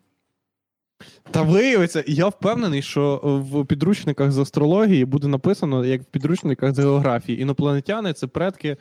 Та 1.32 1.42
виявиться, 1.42 2.04
я 2.08 2.28
впевнений, 2.28 2.82
що 2.82 3.22
в 3.24 3.66
підручниках 3.66 4.32
з 4.32 4.38
астрології 4.38 5.06
буде 5.06 5.28
написано, 5.28 5.86
як 5.86 6.02
в 6.02 6.06
підручниках 6.06 6.74
з 6.74 6.80
географії. 6.80 7.42
Інопланетяни 7.42 8.14
це 8.14 8.28
предки, 8.28 8.78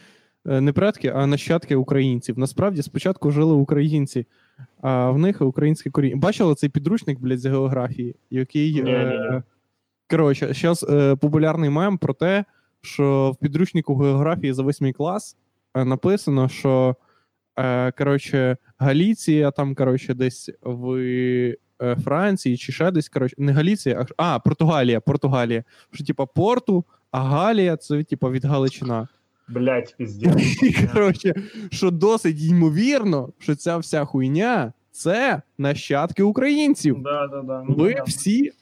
е, 0.46 0.60
не 0.60 0.72
предки, 0.72 1.08
а 1.08 1.26
нащадки 1.26 1.76
українців. 1.76 2.38
Насправді 2.38 2.82
спочатку 2.82 3.30
жили 3.30 3.52
українці, 3.52 4.26
а 4.82 5.10
в 5.10 5.18
них 5.18 5.40
українське 5.40 5.90
коріння. 5.90 6.16
Бачили 6.16 6.54
цей 6.54 6.70
підручник, 6.70 7.20
блядь, 7.20 7.40
з 7.40 7.46
географії, 7.46 8.16
який. 8.30 8.74
Ні-ні-ні. 8.74 8.92
Е, 8.92 9.42
коротше, 10.10 10.54
зараз 10.54 10.86
е, 10.90 11.16
популярний 11.16 11.70
мем 11.70 11.98
про 11.98 12.14
те, 12.14 12.44
що 12.82 13.30
в 13.34 13.36
підручнику 13.36 13.96
географії 13.96 14.52
за 14.52 14.62
восьмий 14.62 14.92
клас 14.92 15.36
е, 15.74 15.84
написано, 15.84 16.48
що 16.48 16.96
е, 17.58 17.92
коротше, 17.92 18.56
Галіція 18.78 19.50
там, 19.50 19.74
коротше, 19.74 20.14
десь 20.14 20.50
в 20.62 20.96
е, 21.82 21.96
Франції 22.04 22.56
чи 22.56 22.72
ще 22.72 22.90
десь, 22.90 23.08
коротше, 23.08 23.36
не 23.38 23.52
Галіція, 23.52 24.06
а, 24.16 24.24
а 24.34 24.38
Португалія, 24.38 25.00
Португалія. 25.00 25.64
Що, 25.92 26.04
типа, 26.04 26.26
порту, 26.26 26.84
а 27.10 27.20
Галія 27.20 27.76
це, 27.76 28.04
типа, 28.04 28.30
від 28.30 28.44
Галичина. 28.44 29.08
Блять, 29.48 29.94
піздець. 29.98 30.60
Коротше, 30.92 31.34
що 31.70 31.90
досить 31.90 32.42
ймовірно, 32.42 33.32
що 33.38 33.56
ця 33.56 33.76
вся 33.76 34.04
хуйня 34.04 34.72
це 34.90 35.42
нащадки 35.58 36.22
українців. 36.22 37.02
Да, 37.02 37.26
да, 37.26 37.42
да. 37.42 37.64
Ну, 37.68 37.74
Ви 37.74 37.94
да. 37.94 38.02
всі, 38.02 38.52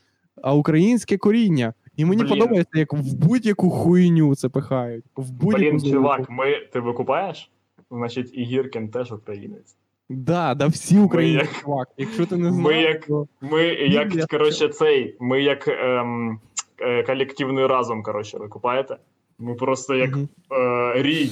а 0.45 0.55
українське 0.55 1.17
коріння. 1.19 1.75
І 1.97 2.05
мені 2.05 2.23
Блін. 2.23 2.31
подобається, 2.31 2.79
як 2.79 2.93
в 2.93 3.15
будь-яку 3.15 3.71
хуйню 3.71 4.35
це 4.35 4.49
пихають. 4.49 5.05
В 5.17 5.31
будь-яку 5.31 5.77
Блін, 5.79 5.93
чувак, 5.93 6.31
ми, 6.31 6.57
ти 6.73 6.81
викупаєш? 6.81 7.51
Значить, 7.91 8.31
і 8.35 8.43
Гіркін 8.45 8.89
теж 8.89 9.13
українець. 9.13 9.77
Да, 10.09 10.55
да, 10.55 10.67
всі 10.67 10.99
українці, 10.99 11.47
як- 11.47 11.63
чувак. 11.63 11.89
Якщо 11.97 12.27
ти 12.27 12.37
не 12.37 12.51
ми 12.51 12.75
як- 12.75 13.07
то... 13.07 13.27
Ми 13.41 13.63
як, 13.65 14.15
я- 14.15 14.27
коротше, 14.27 14.69
цей, 14.69 15.17
ми 15.21 15.43
як 15.43 15.69
ем, 15.69 16.41
е, 16.81 17.03
колективний 17.03 17.67
разом, 17.67 18.03
коротше, 18.03 18.39
викупаєте? 18.39 18.97
Ми 19.39 19.55
просто 19.55 19.95
як 19.95 20.11
Мгм. 20.17 20.29
е, 20.53 21.03
рій, 21.03 21.31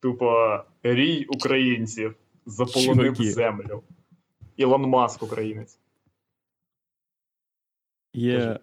тупо 0.00 0.58
рій 0.82 1.24
українців 1.28 2.14
заполонив 2.46 3.16
Чуваки. 3.16 3.30
землю. 3.32 3.82
Ілон 4.56 4.82
Маск 4.82 5.22
українець. 5.22 5.78
Є 8.18 8.58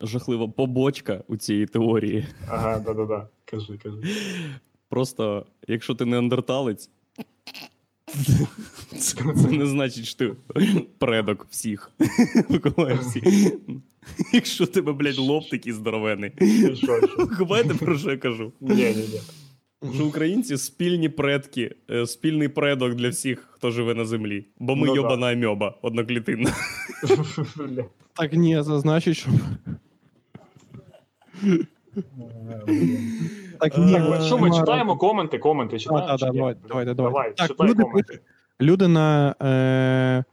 жахлива 0.00 0.48
побочка 0.48 1.24
у 1.28 1.36
цій 1.36 1.66
теорії. 1.66 2.26
Ага, 2.48 2.78
да-да-да. 2.78 3.28
Кажи, 3.44 3.78
кажи. 3.82 3.98
Просто, 4.88 5.46
якщо 5.68 5.94
ти 5.94 6.04
неандерталець, 6.04 6.90
Це, 8.98 9.16
це 9.42 9.50
не 9.50 9.66
значить, 9.66 10.04
що 10.04 10.18
ти 10.18 10.34
предок 10.98 11.46
всіх. 11.50 11.90
Миколаївський. 12.48 13.52
Якщо 14.32 14.66
тебе, 14.66 14.92
блядь, 14.92 15.18
лоб 15.18 15.48
такий 15.50 15.72
здоровений. 15.72 16.32
Що? 16.74 17.00
Про 17.80 17.98
що 17.98 18.10
я 18.10 18.16
кажу? 18.16 18.52
Ні, 18.60 18.74
ні, 18.74 18.94
ні. 18.94 19.20
Що 19.94 20.06
українці 20.06 20.56
спільні 20.56 21.08
предки, 21.08 21.74
е, 21.90 22.06
спільний 22.06 22.48
предок 22.48 22.94
для 22.94 23.08
всіх, 23.08 23.48
хто 23.50 23.70
живе 23.70 23.94
на 23.94 24.04
землі. 24.04 24.46
Бо 24.58 24.76
ми 24.76 24.86
Ну 24.86 24.94
да. 24.94 25.00
йобана 25.00 25.26
амьоба, 25.26 25.74
одноклітинна. 25.82 26.50
Так 28.16 28.32
ні, 28.32 28.54
це 28.56 28.78
значить, 28.78 29.16
що. 29.16 29.30
Так, 33.60 33.78
ні, 33.78 33.92
Так, 34.10 34.22
Що 34.22 34.38
ми 34.38 34.50
читаємо 34.50 34.96
коменти, 34.96 35.38
коменти 35.38 35.78
читаємо? 35.78 36.16
давайте, 36.32 36.60
давайте, 36.68 36.94
Давай, 36.94 37.32
читай 37.34 37.68
люди, 37.68 37.82
коменти. 37.82 38.18
люди 38.60 38.88
на, 38.88 39.34
е, 39.42 40.24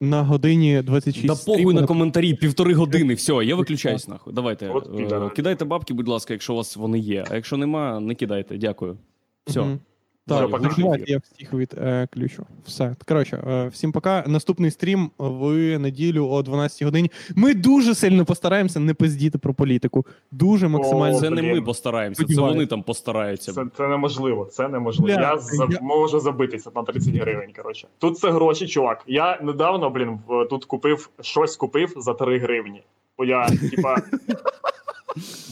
на 0.00 0.22
годині 0.22 0.82
26 0.82 1.26
Да 1.26 1.34
похуй 1.52 1.74
на 1.74 1.86
коментарі, 1.86 2.34
півтори 2.34 2.74
години, 2.74 3.14
все, 3.14 3.32
я 3.32 3.54
виключаюсь 3.56 4.08
нахуй. 4.08 4.32
Давайте. 4.32 4.68
От 4.68 5.00
е. 5.00 5.30
Кидайте 5.36 5.64
бабки, 5.64 5.94
будь 5.94 6.08
ласка, 6.08 6.34
якщо 6.34 6.52
у 6.52 6.56
вас 6.56 6.76
вони 6.76 6.98
є. 6.98 7.24
А 7.30 7.34
якщо 7.34 7.56
нема, 7.56 8.00
не 8.00 8.14
кидайте. 8.14 8.58
Дякую. 8.58 8.98
Все. 9.46 9.60
Мгм. 9.60 9.80
Так, 10.28 10.50
пока. 10.50 10.74
давайте 10.78 11.12
я 11.12 11.18
всіх 11.18 11.52
від 11.54 11.74
е, 11.78 12.08
ключу. 12.14 12.46
Все. 12.66 12.96
Коротше, 13.08 13.44
е, 13.48 13.68
всім 13.68 13.92
пока. 13.92 14.24
Наступний 14.26 14.70
стрім 14.70 15.10
в 15.18 15.78
неділю 15.78 16.28
о 16.28 16.42
12 16.42 16.82
годині. 16.82 17.10
Ми 17.36 17.54
дуже 17.54 17.94
сильно 17.94 18.24
постараємося 18.24 18.80
не 18.80 18.94
пиздіти 18.94 19.38
про 19.38 19.54
політику. 19.54 20.06
Дуже 20.30 20.68
максимально. 20.68 21.16
О, 21.16 21.20
Це 21.20 21.30
не 21.30 21.42
ми 21.42 21.62
постараємося, 21.62 22.24
це 22.24 22.40
вони 22.40 22.66
там 22.66 22.82
постараються. 22.82 23.52
Це, 23.52 23.64
це 23.76 23.88
неможливо, 23.88 24.44
це 24.44 24.68
неможливо. 24.68 25.18
Бля, 25.18 25.30
я, 25.30 25.38
за, 25.38 25.66
я- 25.70 25.80
можу 25.80 26.20
забитися 26.20 26.70
на 26.74 26.82
30 26.82 27.14
гривень. 27.14 27.52
Коротше. 27.56 27.88
Тут 27.98 28.18
це 28.18 28.30
гроші, 28.30 28.66
чувак. 28.66 29.02
Я 29.06 29.40
недавно, 29.42 29.90
блін, 29.90 30.18
в- 30.28 30.44
тут 30.44 30.64
купив 30.64 31.10
щось 31.20 31.56
купив 31.56 31.92
за 31.96 32.14
3 32.14 32.38
гривні. 32.38 32.82
Бо 33.18 33.24
я, 33.24 33.48
типа, 33.70 33.96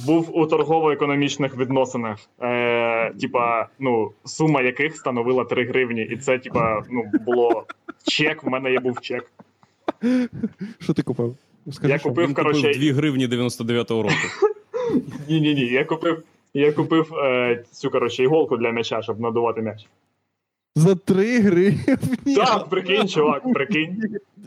був 0.07 0.39
у 0.39 0.47
торгово-економічних 0.47 1.57
відносинах. 1.57 2.19
Е, 2.43 3.11
типа, 3.21 3.69
ну, 3.79 4.11
сума 4.25 4.63
яких 4.63 4.97
становила 4.97 5.45
3 5.45 5.65
гривні. 5.65 6.03
І 6.03 6.17
це, 6.17 6.39
типа, 6.39 6.83
ну, 6.91 7.05
було 7.27 7.65
чек. 8.07 8.45
В 8.45 8.49
мене 8.49 8.73
є 8.73 8.81
був 8.81 9.01
чек. 9.01 9.33
Що 10.81 10.93
ти 10.95 11.03
купив? 11.03 11.37
Скажи, 11.73 11.93
Я 11.93 11.99
купив, 11.99 12.27
Він 12.27 12.35
коротше, 12.35 12.63
купив 12.63 12.81
2 12.81 12.93
гривні 12.93 13.29
99-го 13.29 14.03
року. 14.03 14.15
Ні, 15.29 15.41
ні, 15.41 15.55
ні. 15.55 15.65
Я 15.65 15.85
купив. 15.85 16.23
Я 16.55 16.73
купив 16.73 17.15
е, 17.15 17.65
цю 17.73 17.91
коротше 17.91 18.23
іголку 18.23 18.57
для 18.57 18.71
м'яча, 18.71 19.03
щоб 19.03 19.21
надувати 19.21 19.63
м'яч. 19.63 19.87
За 20.77 20.95
3 20.95 21.39
гривні. 21.41 21.81
Так, 22.37 22.69
прикинь, 22.69 23.09
чувак, 23.09 23.53
прикинь. 23.53 23.97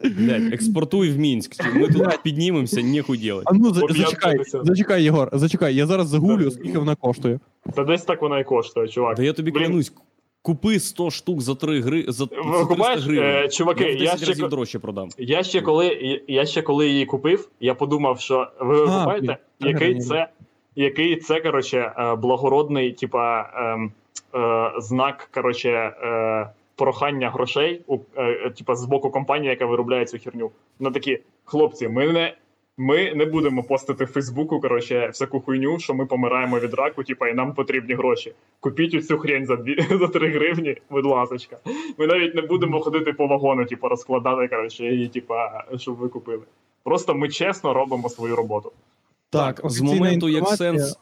Блядь, 0.04 0.54
експортуй 0.54 1.10
в 1.12 1.18
Мінськ. 1.20 1.56
Ми 1.76 1.88
тут 1.88 2.24
піднімемося, 2.24 2.82
ніхуй 2.82 3.18
делать. 3.18 3.44
А 3.48 3.54
ну 3.54 3.74
за- 3.74 3.88
зачекай, 3.90 4.34
50. 4.34 4.66
зачекай, 4.66 5.04
Єгор, 5.04 5.30
зачекай, 5.34 5.76
я 5.76 5.86
зараз 5.86 6.08
загуглю, 6.08 6.52
скільки 6.52 6.78
вона 6.80 6.96
коштує. 6.96 7.40
Та 7.76 7.84
десь 7.84 8.04
так 8.04 8.22
вона 8.22 8.40
і 8.40 8.44
коштує, 8.44 8.88
чувак. 8.88 9.16
Да 9.18 9.24
я 9.24 9.34
тобі 9.34 9.52
Блін. 9.52 9.64
клянусь, 9.64 9.94
купи 10.42 10.80
100 10.80 11.12
штук 11.12 11.42
за 11.42 11.56
3 11.56 11.82
гри... 11.82 12.04
за, 12.08 12.12
за 12.12 12.26
300 12.26 12.50
Викупаєш, 12.52 13.04
гривень. 13.06 13.30
е, 13.46 13.48
чуваки, 13.48 13.84
я 13.84 13.90
в 13.96 13.98
10 14.00 14.04
я 14.12 14.18
ще 14.18 14.26
разів 14.26 14.44
ко- 14.44 14.50
дорожче 14.50 14.80
продам. 14.80 15.10
Я 15.18 15.44
ще 15.44 15.62
коли 15.62 16.22
я 16.28 16.46
ще 16.46 16.62
коли 16.62 16.88
її 16.90 17.06
купив, 17.06 17.50
я 17.60 17.74
подумав, 17.76 18.20
що 18.20 18.48
ви 18.62 18.86
А, 18.90 19.00
купаєте, 19.00 19.38
який 19.60 20.00
це, 20.00 20.28
який 20.76 21.16
це 21.16 21.42
коротше, 21.42 21.94
е, 21.98 22.16
благородний, 22.16 22.92
типа 22.92 23.50
ем, 23.74 23.92
е, 24.36 24.72
знак, 24.78 25.30
коротше, 25.34 25.70
е, 25.70 26.50
прохання 26.76 27.30
грошей 27.30 27.82
у 27.88 27.98
е, 28.16 28.24
е, 28.24 28.50
типа 28.50 28.76
з 28.76 28.86
боку 28.86 29.10
компанії, 29.10 29.50
яка 29.50 29.66
виробляє 29.66 30.06
цю 30.06 30.20
херню. 30.20 30.52
Ну 30.80 30.92
такі 30.92 31.20
хлопці, 31.46 31.88
ми 31.88 32.12
не. 32.12 32.34
Ми 32.80 33.14
не 33.16 33.26
будемо 33.26 33.64
постити 33.64 34.04
в 34.06 34.08
Фейсбуку, 34.08 34.62
коротше, 34.62 35.10
всяку 35.14 35.40
хуйню, 35.42 35.80
що 35.80 35.94
ми 35.94 36.06
помираємо 36.06 36.60
від 36.60 36.74
раку, 36.74 37.04
типа, 37.04 37.30
і 37.30 37.34
нам 37.34 37.54
потрібні 37.54 37.94
гроші. 37.94 38.34
Купіть 38.60 38.94
оцю 38.96 39.18
хрень 39.18 39.46
за 39.46 39.56
дві 39.56 39.82
за 40.00 40.08
3 40.08 40.30
гривні, 40.30 40.76
будь 40.90 41.06
ласочка. 41.06 41.58
Ми 41.98 42.08
навіть 42.08 42.36
не 42.36 42.42
будемо 42.42 42.82
ходити 42.82 43.14
по 43.14 43.28
вагону, 43.28 43.66
типу, 43.66 43.88
розкладати, 43.88 44.48
коротше, 44.48 44.86
її, 44.86 45.08
типа, 45.08 45.64
щоб 45.78 45.96
ви 45.96 46.10
купили. 46.10 46.44
Просто 46.84 47.16
ми 47.16 47.30
чесно 47.30 47.74
робимо 47.74 48.10
свою 48.10 48.36
роботу. 48.36 48.72
Так, 49.30 49.62
з 49.64 49.66
офіційна 49.66 49.94
моменту, 49.94 50.30
як 50.30 50.44
сенс- 50.44 50.98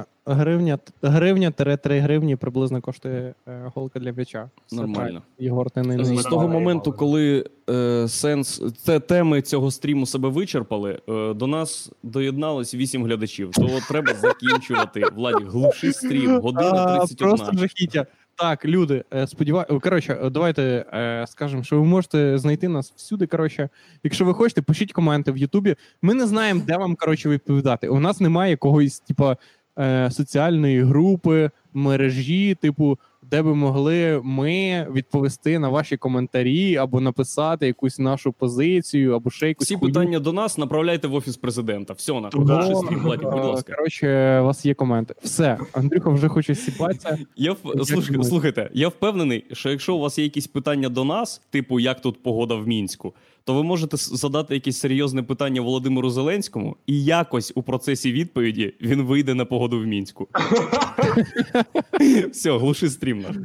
е, 0.00 0.04
Гривня, 0.26 0.78
гривня 1.02 1.50
3 1.50 1.98
гривні 1.98 2.36
приблизно 2.36 2.80
коштує 2.80 3.34
е, 3.48 3.70
голка 3.74 4.00
для 4.00 4.12
м'яча. 4.12 4.50
Все 4.66 4.76
Нормально. 4.76 5.22
Єгор, 5.38 5.70
ти 5.70 5.82
не, 5.82 5.96
не 5.96 6.04
З 6.04 6.22
того 6.22 6.48
моменту, 6.48 6.92
коли 6.92 7.46
е, 7.70 8.08
сенс 8.08 8.62
те, 8.84 9.00
теми 9.00 9.42
цього 9.42 9.70
стріму 9.70 10.06
себе 10.06 10.28
вичерпали, 10.28 11.00
е, 11.08 11.34
до 11.34 11.46
нас 11.46 11.92
доєдналось 12.02 12.74
8 12.74 13.04
глядачів. 13.04 13.50
То 13.50 13.68
треба 13.88 14.14
закінчувати. 14.14 15.02
Владі, 15.14 15.44
глуши 15.44 15.92
стрім, 15.92 16.40
година 16.40 16.84
А, 16.86 16.98
31. 16.98 17.28
Просто 17.28 17.58
жахіття. 17.58 18.06
Так, 18.36 18.64
люди, 18.64 19.04
е, 19.14 19.26
сподіваюся. 19.26 19.78
Коротше, 19.78 20.18
е, 20.22 20.30
давайте 20.30 20.62
е, 20.92 21.24
скажемо, 21.28 21.62
що 21.62 21.80
ви 21.80 21.86
можете 21.86 22.38
знайти 22.38 22.68
нас 22.68 22.92
всюди. 22.96 23.26
Коротше, 23.26 23.68
якщо 24.02 24.24
ви 24.24 24.34
хочете, 24.34 24.62
пишіть 24.62 24.92
коменти 24.92 25.32
в 25.32 25.36
Ютубі. 25.36 25.76
Ми 26.02 26.14
не 26.14 26.26
знаємо, 26.26 26.62
де 26.66 26.76
вам 26.76 26.96
коротше 26.96 27.28
відповідати. 27.28 27.88
У 27.88 28.00
нас 28.00 28.20
немає 28.20 28.50
якогось, 28.50 29.00
типа, 29.00 29.36
е, 29.78 30.10
соціальної 30.10 30.82
групи, 30.82 31.50
мережі, 31.74 32.54
типу, 32.54 32.98
де 33.30 33.42
би 33.42 33.54
могли 33.54 34.20
ми 34.24 34.86
відповісти 34.92 35.58
на 35.58 35.68
ваші 35.68 35.96
коментарі 35.96 36.76
або 36.76 37.00
написати 37.00 37.66
якусь 37.66 37.98
нашу 37.98 38.32
позицію, 38.32 39.14
або 39.14 39.30
ще 39.30 39.48
якусь 39.48 39.66
Всі 39.66 39.74
хуйню. 39.74 39.94
питання 39.94 40.18
до 40.18 40.32
нас 40.32 40.58
направляйте 40.58 41.08
в 41.08 41.14
офіс 41.14 41.36
президента. 41.36 41.92
Все, 41.92 42.12
Владі, 42.12 43.24
будь 43.24 43.34
е, 43.34 43.46
ласка. 43.46 43.74
Коротше, 43.76 44.40
у 44.40 44.44
вас 44.44 44.66
є 44.66 44.74
коменти. 44.74 45.14
Все, 45.22 45.58
Андрюха 45.72 46.10
вже 46.10 46.28
хоче 46.28 46.54
сіпатися. 46.54 47.18
Я 47.36 47.52
в... 47.52 48.24
Слухайте, 48.24 48.70
я 48.72 48.88
впевнений, 48.88 49.44
що 49.52 49.70
якщо 49.70 49.94
у 49.94 49.98
вас 49.98 50.18
є 50.18 50.24
якісь 50.24 50.46
питання 50.46 50.88
до 50.88 51.04
нас, 51.04 51.42
типу 51.50 51.80
як 51.80 52.00
тут 52.00 52.22
погода 52.22 52.54
в 52.54 52.68
мінську, 52.68 53.14
то 53.44 53.54
ви 53.54 53.62
можете 53.62 53.96
задати 53.96 54.54
якесь 54.54 54.78
серйозне 54.78 55.22
питання 55.22 55.60
Володимиру 55.60 56.10
Зеленському, 56.10 56.76
і 56.86 57.04
якось 57.04 57.52
у 57.54 57.62
процесі 57.62 58.12
відповіді 58.12 58.74
він 58.80 59.02
вийде 59.02 59.34
на 59.34 59.44
погоду 59.44 59.80
в 59.80 59.86
мінську. 59.86 60.28
Все, 62.32 62.58
глуши 62.58 62.90
стрім 62.90 63.20
наш. 63.20 63.36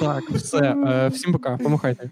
Так, 0.00 0.30
все. 0.30 0.58
Е, 0.58 1.08
всім 1.08 1.32
пока. 1.32 1.56
Помахайте. 1.56 2.10